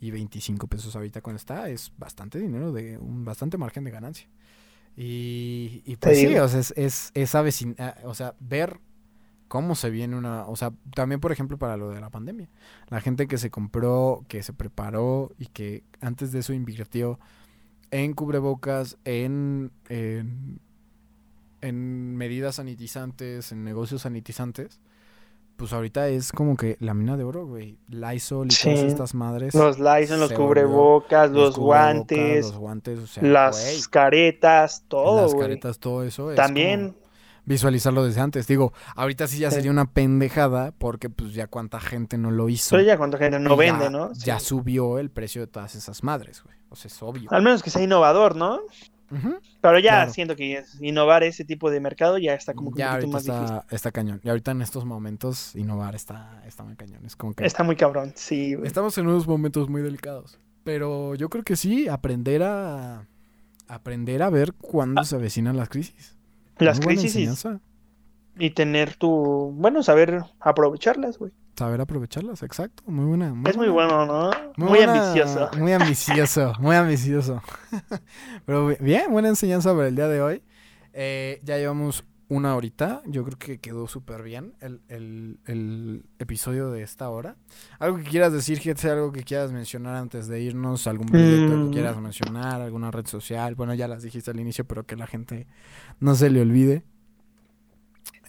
y 0.00 0.10
25 0.10 0.66
pesos 0.66 0.96
ahorita 0.96 1.20
cuando 1.20 1.36
está, 1.36 1.68
es 1.68 1.92
bastante 1.96 2.38
dinero, 2.40 2.72
de 2.72 2.98
un 2.98 3.24
bastante 3.24 3.58
margen 3.58 3.84
de 3.84 3.90
ganancia. 3.92 4.28
Y, 4.96 5.82
y 5.86 5.96
pues 5.96 6.18
sí, 6.18 6.36
o 6.36 6.48
sea, 6.48 6.60
es, 6.60 6.74
es, 7.14 7.34
ah, 7.78 7.94
o 8.04 8.14
sea, 8.14 8.34
ver 8.40 8.80
cómo 9.52 9.74
se 9.74 9.90
viene 9.90 10.16
una, 10.16 10.46
o 10.46 10.56
sea, 10.56 10.72
también 10.94 11.20
por 11.20 11.30
ejemplo 11.30 11.58
para 11.58 11.76
lo 11.76 11.90
de 11.90 12.00
la 12.00 12.08
pandemia, 12.08 12.48
la 12.88 13.02
gente 13.02 13.26
que 13.26 13.36
se 13.36 13.50
compró, 13.50 14.24
que 14.26 14.42
se 14.42 14.54
preparó 14.54 15.30
y 15.38 15.44
que 15.48 15.84
antes 16.00 16.32
de 16.32 16.38
eso 16.38 16.54
invirtió 16.54 17.20
en 17.90 18.14
cubrebocas, 18.14 18.96
en, 19.04 19.70
en, 19.90 20.58
en 21.60 22.16
medidas 22.16 22.54
sanitizantes, 22.54 23.52
en 23.52 23.62
negocios 23.62 24.00
sanitizantes, 24.00 24.80
pues 25.58 25.74
ahorita 25.74 26.08
es 26.08 26.32
como 26.32 26.56
que 26.56 26.78
la 26.80 26.94
mina 26.94 27.18
de 27.18 27.24
oro, 27.24 27.44
güey. 27.46 27.76
Lysol 27.88 28.46
y 28.48 28.52
Sí. 28.52 28.70
todas 28.70 28.84
estas 28.86 29.14
madres. 29.14 29.54
Los 29.54 29.78
Lysol, 29.78 30.18
los 30.18 30.32
cubrebocas, 30.32 31.30
los, 31.30 31.56
cubrebocas, 31.56 31.58
guantes, 31.58 32.46
Los 32.46 32.56
guantes, 32.56 32.98
o 33.00 33.06
sea, 33.06 33.22
las 33.22 33.60
güey, 33.62 33.82
caretas, 33.90 34.84
todo, 34.88 35.20
las 35.20 35.34
güey. 35.34 35.44
caretas, 35.48 35.78
todo 35.78 36.04
eso. 36.04 36.30
es 36.30 36.36
También, 36.36 36.96
visualizarlo 37.44 38.04
desde 38.04 38.20
antes. 38.20 38.46
Digo, 38.46 38.72
ahorita 38.94 39.26
sí 39.26 39.38
ya 39.38 39.50
Sí. 39.50 39.56
sería 39.56 39.70
una 39.70 39.86
pendejada 39.92 40.72
porque 40.78 41.10
pues 41.10 41.34
ya 41.34 41.46
cuánta 41.46 41.80
gente 41.80 42.18
no 42.18 42.30
lo 42.30 42.48
hizo. 42.48 42.70
pero 42.70 42.82
ya 42.82 42.96
cuánta 42.96 43.18
gente 43.18 43.38
no 43.38 43.54
Y 43.54 43.58
vende, 43.58 43.84
ya- 43.84 43.90
¿no? 43.90 44.12
Ya 44.14 44.38
subió 44.40 44.98
el 44.98 45.10
precio 45.10 45.40
de 45.42 45.46
todas 45.48 45.74
esas 45.74 46.02
madres, 46.04 46.42
güey. 46.42 46.54
O 46.68 46.76
sea, 46.76 46.88
es 46.88 47.02
obvio. 47.02 47.30
Al 47.32 47.42
menos 47.42 47.62
que 47.62 47.70
sea 47.70 47.82
innovador, 47.82 48.36
¿no? 48.36 48.60
Pero 49.60 49.78
ya 49.78 49.90
Claro. 49.90 50.12
siento 50.14 50.36
que 50.36 50.64
innovar 50.80 51.22
ese 51.22 51.44
tipo 51.44 51.70
de 51.70 51.80
mercado 51.80 52.16
ya 52.16 52.32
está 52.32 52.54
como 52.54 52.72
que 52.72 52.78
Ya 52.78 52.92
un 52.94 52.94
poquito 52.94 53.12
más 53.12 53.24
difícil. 53.24 53.44
está, 53.44 53.66
está 53.76 53.92
cañón. 53.92 54.20
Y 54.24 54.28
ahorita 54.30 54.52
en 54.52 54.62
estos 54.62 54.86
momentos 54.86 55.54
innovar 55.54 55.94
está, 55.94 56.42
está 56.46 56.64
muy 56.64 56.76
cañón. 56.76 57.04
Es 57.04 57.14
como 57.14 57.34
que 57.34 57.44
Está 57.44 57.62
muy 57.62 57.76
cabrón, 57.76 58.12
sí, 58.16 58.54
güey. 58.54 58.66
estamos 58.66 58.96
en 58.96 59.06
unos 59.06 59.26
momentos 59.26 59.68
muy 59.68 59.82
delicados. 59.82 60.38
Pero 60.64 61.14
yo 61.14 61.28
creo 61.28 61.44
que 61.44 61.56
sí, 61.56 61.88
aprender 61.88 62.42
a 62.42 63.06
aprender 63.68 64.22
a 64.22 64.30
ver 64.30 64.54
cuándo 64.54 65.04
se 65.04 65.16
avecinan 65.16 65.56
las 65.58 65.68
crisis. 65.68 66.16
Las 66.58 66.78
Muy 66.78 66.84
buena 66.96 67.00
crisis 67.00 67.46
y, 68.38 68.50
tener 68.50 68.94
tu, 68.96 69.52
bueno, 69.54 69.82
saber 69.82 70.22
aprovecharlas, 70.40 71.18
güey. 71.18 71.32
Saber 71.56 71.80
aprovecharlas, 71.82 72.42
exacto. 72.42 72.82
Muy 72.86 73.04
buena. 73.04 73.34
Es 73.48 73.56
muy 73.56 73.68
bueno, 73.68 74.06
¿no? 74.06 74.30
Muy, 74.56 74.68
buena- 74.78 74.92
ambicioso. 75.10 75.50
Muy 75.58 75.72
ambicioso, 75.72 76.52
muy 76.60 76.76
ambicioso. 76.76 77.42
Pero 78.46 78.68
bi- 78.68 78.76
bien, 78.80 79.10
buena 79.10 79.28
enseñanza 79.28 79.74
para 79.74 79.88
el 79.88 79.94
día 79.96 80.08
de 80.08 80.22
hoy. 80.22 80.42
Eh, 80.94 81.40
ya 81.44 81.58
llevamos 81.58 82.04
una 82.28 82.56
horita. 82.56 83.02
Yo 83.06 83.24
creo 83.24 83.38
que 83.38 83.58
quedó 83.58 83.86
súper 83.86 84.22
bien 84.22 84.54
el, 84.60 84.80
el- 84.88 85.38
el 85.46 86.04
episodio 86.18 86.70
de 86.70 86.82
esta 86.82 87.10
hora. 87.10 87.36
¿Algo 87.78 87.98
que 87.98 88.04
quieras 88.04 88.32
decir, 88.32 88.58
Getse? 88.58 88.90
¿Algo 88.90 89.12
que 89.12 89.22
quieras 89.22 89.52
mencionar 89.52 89.96
antes 89.96 90.28
de 90.28 90.40
irnos? 90.40 90.86
¿Algún 90.86 91.08
proyecto 91.08 91.56
Mm. 91.56 91.66
que 91.66 91.74
quieras 91.74 91.96
mencionar? 92.00 92.60
¿Alguna 92.62 92.90
red 92.90 93.06
social? 93.06 93.54
Bueno, 93.54 93.74
ya 93.74 93.86
las 93.88 94.02
dijiste 94.02 94.30
al 94.30 94.40
inicio, 94.40 94.64
pero 94.66 94.86
que 94.86 94.96
la 94.96 95.06
gente 95.06 95.46
no 96.00 96.14
se 96.14 96.30
le 96.30 96.40
olvide. 96.40 96.84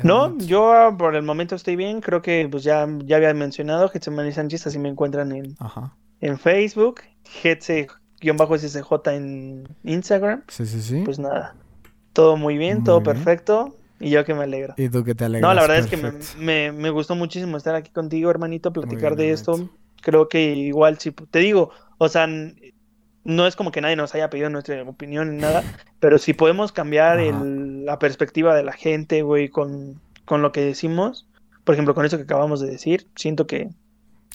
No, 0.04 0.38
yo 0.40 0.74
ah, 0.74 0.98
por 0.98 1.16
el 1.16 1.24
momento 1.24 1.56
estoy 1.56 1.76
bien. 1.76 2.02
Creo 2.02 2.22
que 2.22 2.48
pues 2.50 2.64
ya, 2.64 2.88
ya 3.06 3.18
había 3.18 3.34
mencionado 3.34 3.90
Getsemani 3.90 4.32
Sánchez, 4.32 4.68
así 4.68 4.80
me 4.80 4.90
encuentran 4.90 5.32
en, 5.32 5.56
Ajá. 5.60 5.96
en 6.20 6.38
Facebook, 6.40 7.02
Getse-SSJ 7.26 9.12
en 9.16 9.68
Instagram. 9.84 10.44
Sí, 10.48 10.66
sí, 10.66 10.82
sí. 10.82 11.02
Pues 11.06 11.20
nada, 11.20 11.56
todo 12.12 12.38
muy 12.38 12.58
bien, 12.58 12.78
Muy 12.78 12.84
todo 12.86 13.02
bien. 13.02 13.16
perfecto. 13.16 13.76
Y 14.04 14.10
yo 14.12 14.26
que 14.26 14.34
me 14.34 14.44
alegro. 14.44 14.74
y 14.78 14.90
tú 14.90 15.04
que 15.04 15.16
te 15.16 15.26
alegras. 15.26 15.48
No, 15.50 15.54
la 15.54 15.62
verdad 15.62 15.78
es 15.80 15.88
que 15.88 15.98
me, 15.98 16.12
me, 16.40 16.72
me 16.72 16.90
gustó 16.90 17.16
muchísimo 17.16 17.58
estar 17.58 17.76
aquí 17.76 17.92
contigo, 17.92 18.30
hermanito, 18.30 18.72
platicar 18.74 19.16
de 19.16 19.32
esto. 19.32 19.70
Creo 20.02 20.28
que 20.28 20.54
igual, 20.56 21.00
si 21.00 21.12
te 21.12 21.40
digo, 21.40 21.72
o 21.98 22.10
sea, 22.10 22.28
no 22.28 23.48
es 23.48 23.56
como 23.56 23.72
que 23.72 23.82
nadie 23.82 23.96
nos 23.96 24.14
haya 24.16 24.30
pedido 24.30 24.50
nuestra 24.50 24.84
opinión 24.84 25.32
ni 25.32 25.42
nada, 25.42 25.64
pero 26.00 26.18
si 26.18 26.34
podemos 26.34 26.72
cambiar 26.72 27.20
el- 27.20 27.86
la 27.86 28.00
perspectiva 28.00 28.54
de 28.56 28.64
la 28.64 28.74
gente, 28.74 29.22
güey, 29.22 29.48
con, 29.50 30.02
con 30.26 30.42
lo 30.42 30.52
que 30.52 30.62
decimos, 30.62 31.28
por 31.64 31.74
ejemplo, 31.76 31.96
con 31.96 32.06
eso 32.06 32.18
que 32.18 32.24
acabamos 32.24 32.60
de 32.60 32.70
decir, 32.70 33.08
siento 33.16 33.48
que, 33.48 33.70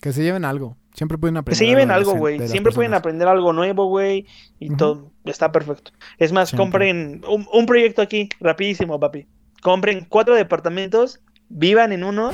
Que 0.01 0.13
se 0.13 0.23
lleven 0.23 0.45
algo. 0.47 0.77
Siempre 0.95 1.19
pueden 1.19 1.35
que 1.35 1.41
aprender. 1.41 1.59
se 1.59 1.67
lleven 1.67 1.91
algo, 1.91 2.15
güey, 2.17 2.49
siempre 2.49 2.73
pueden 2.73 2.95
aprender 2.95 3.29
algo 3.29 3.53
nuevo, 3.53 3.87
güey, 3.87 4.27
y 4.59 4.75
todo, 4.75 5.13
está 5.27 5.53
perfecto. 5.53 5.93
Es 6.19 6.33
más, 6.33 6.49
Siempre. 6.49 6.65
compren 6.65 7.23
un, 7.29 7.47
un 7.53 7.67
proyecto 7.67 8.03
aquí, 8.03 8.29
rapidísimo, 8.41 8.99
papi. 8.99 9.27
Compren 9.63 10.07
cuatro 10.09 10.35
departamentos, 10.35 11.21
vivan 11.49 11.93
en 11.93 12.05
uno 12.05 12.31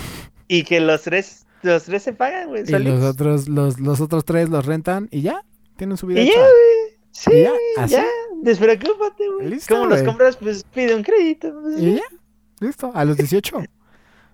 y 0.48 0.64
que 0.64 0.80
los 0.80 1.02
tres, 1.02 1.46
los 1.62 1.84
tres 1.84 2.02
se 2.02 2.12
pagan, 2.12 2.48
güey, 2.48 2.64
Y 2.66 2.72
los 2.72 3.02
otros, 3.02 3.48
los, 3.48 3.80
los 3.80 4.00
otros 4.00 4.24
tres 4.24 4.48
los 4.50 4.66
rentan 4.66 5.08
y 5.10 5.22
ya. 5.22 5.42
Tienen 5.76 5.96
su 5.96 6.06
vida 6.06 6.20
Y 6.20 6.26
ya, 6.26 6.38
güey. 6.38 6.98
Sí, 7.10 7.30
Y 7.32 7.42
ya, 7.42 7.50
así. 7.78 7.92
ya. 7.94 8.04
Despreocúpate, 8.42 9.24
güey. 9.38 9.58
¿Cómo 9.68 9.86
los 9.86 10.02
compras? 10.02 10.36
Pues 10.36 10.64
pide 10.74 10.94
un 10.94 11.02
crédito. 11.02 11.52
pues, 11.62 11.80
Y 11.80 11.94
ya. 11.96 12.02
Listo. 12.60 12.92
A 12.94 13.04
los 13.04 13.16
18. 13.16 13.62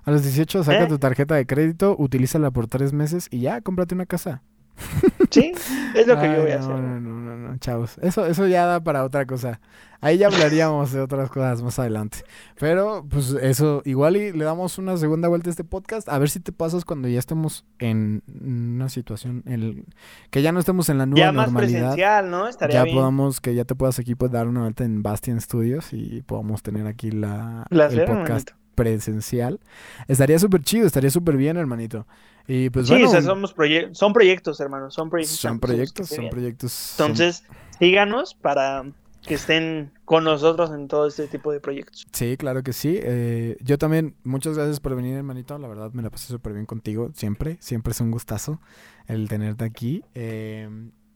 A 0.05 0.11
los 0.11 0.23
18 0.23 0.65
saca 0.65 0.85
¿Eh? 0.85 0.87
tu 0.87 0.99
tarjeta 0.99 1.35
de 1.37 1.47
crédito, 1.47 1.95
utilízala 1.99 2.51
por 2.51 2.67
tres 2.67 2.93
meses 2.93 3.29
y 3.31 3.41
ya, 3.41 3.61
cómprate 3.61 3.95
una 3.95 4.07
casa. 4.07 4.43
Sí, 5.31 5.53
es 5.95 6.07
lo 6.07 6.15
que 6.19 6.27
Ay, 6.27 6.37
yo 6.37 6.43
voy 6.43 6.51
a 6.53 6.59
hacer. 6.59 6.71
No, 6.71 7.01
no, 7.01 7.21
no, 7.21 7.37
no, 7.37 7.57
chavos. 7.59 7.97
Eso, 8.03 8.27
eso 8.27 8.47
ya 8.47 8.67
da 8.67 8.81
para 8.83 9.05
otra 9.05 9.27
cosa. 9.27 9.61
Ahí 10.03 10.17
ya 10.17 10.29
hablaríamos 10.29 10.93
de 10.93 11.01
otras 11.03 11.29
cosas 11.31 11.63
más 11.63 11.79
adelante. 11.79 12.19
Pero, 12.59 13.05
pues 13.09 13.33
eso, 13.43 13.83
igual 13.85 14.17
y 14.17 14.33
le 14.33 14.45
damos 14.45 14.79
una 14.79 14.97
segunda 14.97 15.29
vuelta 15.29 15.51
a 15.51 15.53
este 15.53 15.63
podcast. 15.63 16.09
A 16.09 16.19
ver 16.19 16.31
si 16.31 16.41
te 16.41 16.53
pasas 16.53 16.87
cuando 16.87 17.07
ya 17.07 17.19
estemos 17.19 17.67
en 17.79 18.23
una 18.43 18.89
situación 18.89 19.43
en 19.45 19.85
que 20.31 20.41
ya 20.41 20.53
no 20.53 20.59
estemos 20.61 20.89
en 20.89 20.97
la 20.99 21.05
nueva 21.07 21.27
Ya 21.27 21.33
más 21.33 21.47
normalidad. 21.49 21.81
presencial, 21.81 22.31
¿no? 22.31 22.49
Estaría 22.49 22.75
ya 22.77 22.85
bien. 22.85 22.97
podamos, 22.97 23.41
que 23.43 23.55
ya 23.55 23.65
te 23.67 23.75
puedas 23.75 23.99
aquí 23.99 24.15
pues, 24.15 24.33
dar 24.33 24.49
una 24.49 24.63
vuelta 24.63 24.85
en 24.85 25.03
Bastian 25.03 25.39
Studios 25.41 25.93
y 25.93 26.23
podamos 26.23 26.63
tener 26.63 26.87
aquí 26.87 27.11
la, 27.11 27.67
el 27.71 28.05
podcast. 28.05 28.51
Presencial. 28.75 29.61
Estaría 30.09 30.39
súper 30.39 30.63
chido, 30.63 30.87
estaría 30.87 31.11
súper 31.11 31.37
bien, 31.37 31.57
hermanito. 31.57 32.07
Y 32.49 32.71
pues 32.71 32.87
sí, 32.87 32.93
bueno, 32.95 33.09
o 33.09 33.11
sea, 33.13 33.23
somos 33.23 33.55
proye- 33.55 33.95
son 33.95 34.13
proyectos, 34.13 34.59
hermano. 34.61 34.91
Son 34.91 35.09
proyectos. 35.11 35.39
son 35.39 35.61
proyectos, 35.61 36.09
son 36.09 36.29
proyectos. 36.31 36.73
son- 36.73 37.07
Entonces, 37.11 37.45
síganos 37.79 38.35
para 38.35 38.85
que 39.27 39.35
estén 39.35 39.93
con 40.07 40.25
nosotros 40.25 40.71
en 40.71 40.89
todo 40.89 41.07
este 41.07 41.29
tipo 41.29 41.53
de 41.53 41.61
proyectos. 41.61 42.07
Sí, 42.13 42.37
claro 42.39 42.63
que 42.63 42.73
sí. 42.73 42.99
Eh, 43.03 43.57
yo 43.61 43.77
también, 43.79 44.17
muchas 44.25 44.57
gracias 44.57 44.81
por 44.81 44.97
venir, 44.97 45.15
hermanito. 45.15 45.59
La 45.59 45.69
verdad, 45.69 45.91
me 45.93 46.03
la 46.03 46.11
pasé 46.11 46.29
súper 46.29 46.55
bien 46.55 46.65
contigo. 46.67 47.11
Siempre, 47.15 47.59
siempre 47.61 47.93
es 47.93 48.01
un 48.01 48.11
gustazo 48.11 48.61
el 49.07 49.29
tenerte 49.29 49.65
aquí. 49.65 50.03
Eh, 50.15 50.69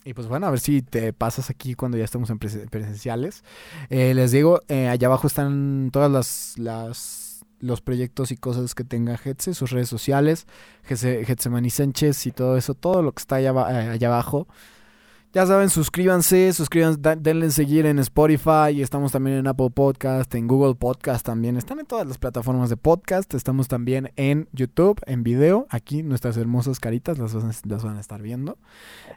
y 0.05 0.13
pues 0.13 0.29
bueno, 0.29 0.47
a 0.47 0.51
ver 0.51 0.61
si 0.61 0.83
te 0.83 1.15
pasas 1.15 1.49
aquí 1.49 1.75
cuando 1.75 1.97
ya 1.97 2.05
estemos 2.05 2.29
en 2.29 2.39
presen- 2.39 2.69
presenciales. 2.69 3.43
Eh, 3.89 4.13
les 4.13 4.31
digo, 4.33 4.61
allá 4.69 5.07
abajo 5.07 5.27
están 5.27 5.89
todas 5.91 6.13
las, 6.13 6.59
las 6.59 7.24
los 7.65 7.81
proyectos 7.81 8.31
y 8.31 8.37
cosas 8.37 8.75
que 8.75 8.85
tenga 8.85 9.19
Hetze, 9.23 9.55
sus 9.55 9.71
redes 9.71 9.89
sociales, 9.89 10.47
Getse- 10.89 11.25
Getsemani 11.25 11.71
Sánchez 11.71 12.27
y 12.27 12.31
todo 12.33 12.57
eso, 12.57 12.75
todo 12.75 13.03
lo 13.03 13.13
que 13.13 13.21
está 13.21 13.37
allá, 13.37 13.51
eh, 13.51 13.91
allá 13.91 14.09
abajo. 14.09 14.47
Ya 15.33 15.45
saben, 15.47 15.69
suscríbanse, 15.69 16.53
suscríbanse, 16.53 17.01
denle 17.19 17.47
en 17.47 17.51
seguir 17.51 17.87
en 17.87 17.99
Spotify, 17.99 18.81
estamos 18.81 19.11
también 19.11 19.39
en 19.39 19.49
Apple 19.49 19.71
Podcast, 19.71 20.33
en 20.37 20.47
Google 20.47 20.77
Podcast 20.77 21.27
también, 21.27 21.57
están 21.57 21.81
en 21.81 21.87
todas 21.87 22.07
las 22.07 22.19
plataformas 22.19 22.71
de 22.71 22.77
podcast, 22.77 23.35
estamos 23.35 23.67
también 23.67 24.13
en 24.15 24.49
YouTube, 24.53 25.01
en 25.07 25.25
video, 25.25 25.67
aquí 25.71 26.05
nuestras 26.05 26.37
hermosas 26.37 26.79
caritas 26.79 27.19
las 27.19 27.35
van 27.35 27.51
las 27.65 27.83
van 27.83 27.97
a 27.97 28.01
estar 28.01 28.23
viendo. 28.23 28.59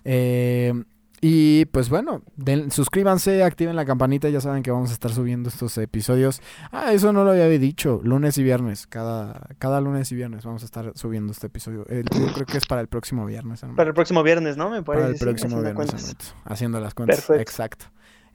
Eh, 0.06 0.74
y 1.22 1.66
pues 1.66 1.90
bueno, 1.90 2.22
den- 2.36 2.70
suscríbanse, 2.72 3.44
activen 3.44 3.76
la 3.76 3.86
campanita, 3.86 4.30
ya 4.30 4.40
saben 4.42 4.62
que 4.64 4.72
vamos 4.72 4.92
a 4.92 4.94
estar 4.94 5.12
subiendo 5.12 5.50
estos 5.50 5.78
episodios. 5.78 6.42
Ah, 6.72 6.94
eso 6.94 7.12
no 7.14 7.24
lo 7.24 7.32
había 7.32 7.48
dicho, 7.48 8.00
lunes 8.04 8.38
y 8.38 8.44
viernes, 8.44 8.86
cada, 8.88 9.48
cada 9.60 9.82
lunes 9.82 10.12
y 10.12 10.16
viernes 10.16 10.46
vamos 10.46 10.62
a 10.62 10.66
estar 10.66 10.92
subiendo 10.96 11.32
este 11.32 11.48
episodio. 11.48 11.86
El- 11.88 12.06
yo 12.06 12.34
creo 12.34 12.46
que 12.46 12.58
es 12.58 12.66
para 12.66 12.82
el 12.82 12.88
próximo 12.88 13.26
viernes. 13.26 13.64
hermano. 13.64 13.78
Para 13.78 13.90
el 13.90 13.96
próximo 13.96 14.22
viernes, 14.24 14.58
¿no? 14.58 14.70
Me 14.70 14.84
parece. 14.84 15.04
Para 15.04 15.14
el 15.14 15.20
próximo 15.20 15.58
haciendo 15.58 15.62
viernes, 15.64 15.92
cuentas. 16.04 16.36
haciendo 16.46 16.80
las 16.80 16.94
cuentas. 16.94 17.18
Perfecto. 17.18 17.42
Exacto. 17.42 17.86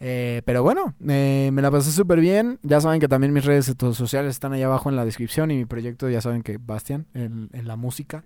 Eh, 0.04 0.42
pero 0.44 0.64
bueno, 0.64 0.94
eh, 1.08 1.50
me 1.52 1.62
la 1.62 1.70
pasé 1.70 1.92
súper 1.92 2.18
bien. 2.18 2.58
Ya 2.64 2.80
saben 2.80 2.98
que 2.98 3.06
también 3.06 3.32
mis 3.32 3.44
redes 3.44 3.72
sociales 3.92 4.30
están 4.30 4.52
ahí 4.52 4.62
abajo 4.64 4.90
en 4.90 4.96
la 4.96 5.04
descripción 5.04 5.52
y 5.52 5.56
mi 5.56 5.64
proyecto, 5.64 6.08
ya 6.10 6.20
saben 6.20 6.42
que 6.42 6.58
Bastian, 6.58 7.06
en, 7.14 7.50
en 7.52 7.68
la 7.68 7.76
música. 7.76 8.24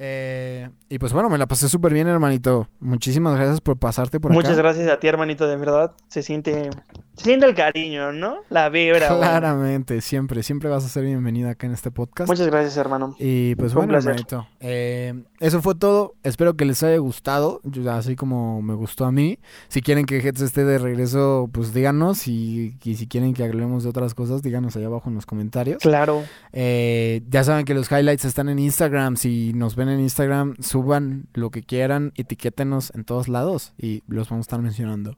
Eh, 0.00 0.70
y 0.88 0.98
pues 1.00 1.12
bueno, 1.12 1.28
me 1.28 1.38
la 1.38 1.46
pasé 1.48 1.68
súper 1.68 1.92
bien, 1.92 2.06
hermanito. 2.06 2.68
Muchísimas 2.78 3.34
gracias 3.34 3.60
por 3.60 3.76
pasarte 3.78 4.20
por 4.20 4.32
Muchas 4.32 4.52
acá. 4.52 4.62
gracias 4.62 4.88
a 4.88 5.00
ti, 5.00 5.08
hermanito, 5.08 5.48
de 5.48 5.56
verdad. 5.56 5.90
Se 6.06 6.22
siente, 6.22 6.70
se 7.16 7.24
siente 7.24 7.46
el 7.46 7.54
cariño, 7.56 8.12
¿no? 8.12 8.36
La 8.48 8.68
vibra. 8.68 9.08
Claramente, 9.08 10.00
siempre, 10.00 10.44
siempre 10.44 10.68
vas 10.70 10.84
a 10.84 10.88
ser 10.88 11.04
bienvenida 11.04 11.50
acá 11.50 11.66
en 11.66 11.72
este 11.72 11.90
podcast. 11.90 12.30
Muchas 12.30 12.46
gracias, 12.46 12.76
hermano. 12.76 13.16
Y 13.18 13.56
pues 13.56 13.72
Fue 13.72 13.84
bueno, 13.86 13.98
hermanito. 13.98 14.46
eh, 14.60 15.14
eso 15.40 15.60
fue 15.62 15.74
todo. 15.74 16.14
Espero 16.22 16.54
que 16.54 16.64
les 16.64 16.80
haya 16.84 16.98
gustado. 16.98 17.60
así 17.90 18.14
como 18.14 18.62
me 18.62 18.74
gustó 18.74 19.04
a 19.04 19.10
mí. 19.10 19.40
Si 19.66 19.82
quieren 19.82 20.06
que 20.06 20.18
Heads 20.20 20.42
esté 20.42 20.64
de 20.64 20.78
regreso, 20.78 21.50
pues 21.52 21.74
díganos. 21.74 22.28
Y, 22.28 22.76
y 22.84 22.94
si 22.94 23.08
quieren 23.08 23.34
que 23.34 23.42
hablemos 23.42 23.82
de 23.82 23.90
otras 23.90 24.14
cosas, 24.14 24.42
díganos 24.42 24.76
allá 24.76 24.86
abajo 24.86 25.08
en 25.08 25.16
los 25.16 25.26
comentarios. 25.26 25.82
Claro. 25.82 26.22
Eh, 26.52 27.22
ya 27.28 27.42
saben 27.42 27.64
que 27.64 27.74
los 27.74 27.90
highlights 27.90 28.24
están 28.24 28.48
en 28.48 28.60
Instagram. 28.60 29.16
Si 29.16 29.52
nos 29.54 29.74
ven 29.74 29.87
en 29.90 30.00
Instagram, 30.00 30.56
suban 30.60 31.26
lo 31.34 31.50
que 31.50 31.62
quieran. 31.62 32.12
Etiquétenos 32.16 32.92
en 32.94 33.04
todos 33.04 33.28
lados. 33.28 33.72
Y 33.78 34.02
los 34.08 34.28
vamos 34.28 34.44
a 34.44 34.46
estar 34.48 34.60
mencionando. 34.62 35.16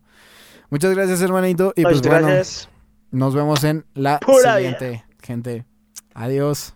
Muchas 0.71 0.95
gracias, 0.95 1.21
hermanito. 1.23 1.73
Y 1.77 1.83
pues 1.83 1.97
Muchas 1.97 2.13
bueno, 2.13 2.27
gracias. 2.29 2.69
nos 3.11 3.35
vemos 3.35 3.65
en 3.65 3.85
la 3.95 4.19
Pura 4.21 4.57
vida. 4.57 4.79
siguiente, 4.79 5.05
gente. 5.23 5.65
Adiós. 6.15 6.75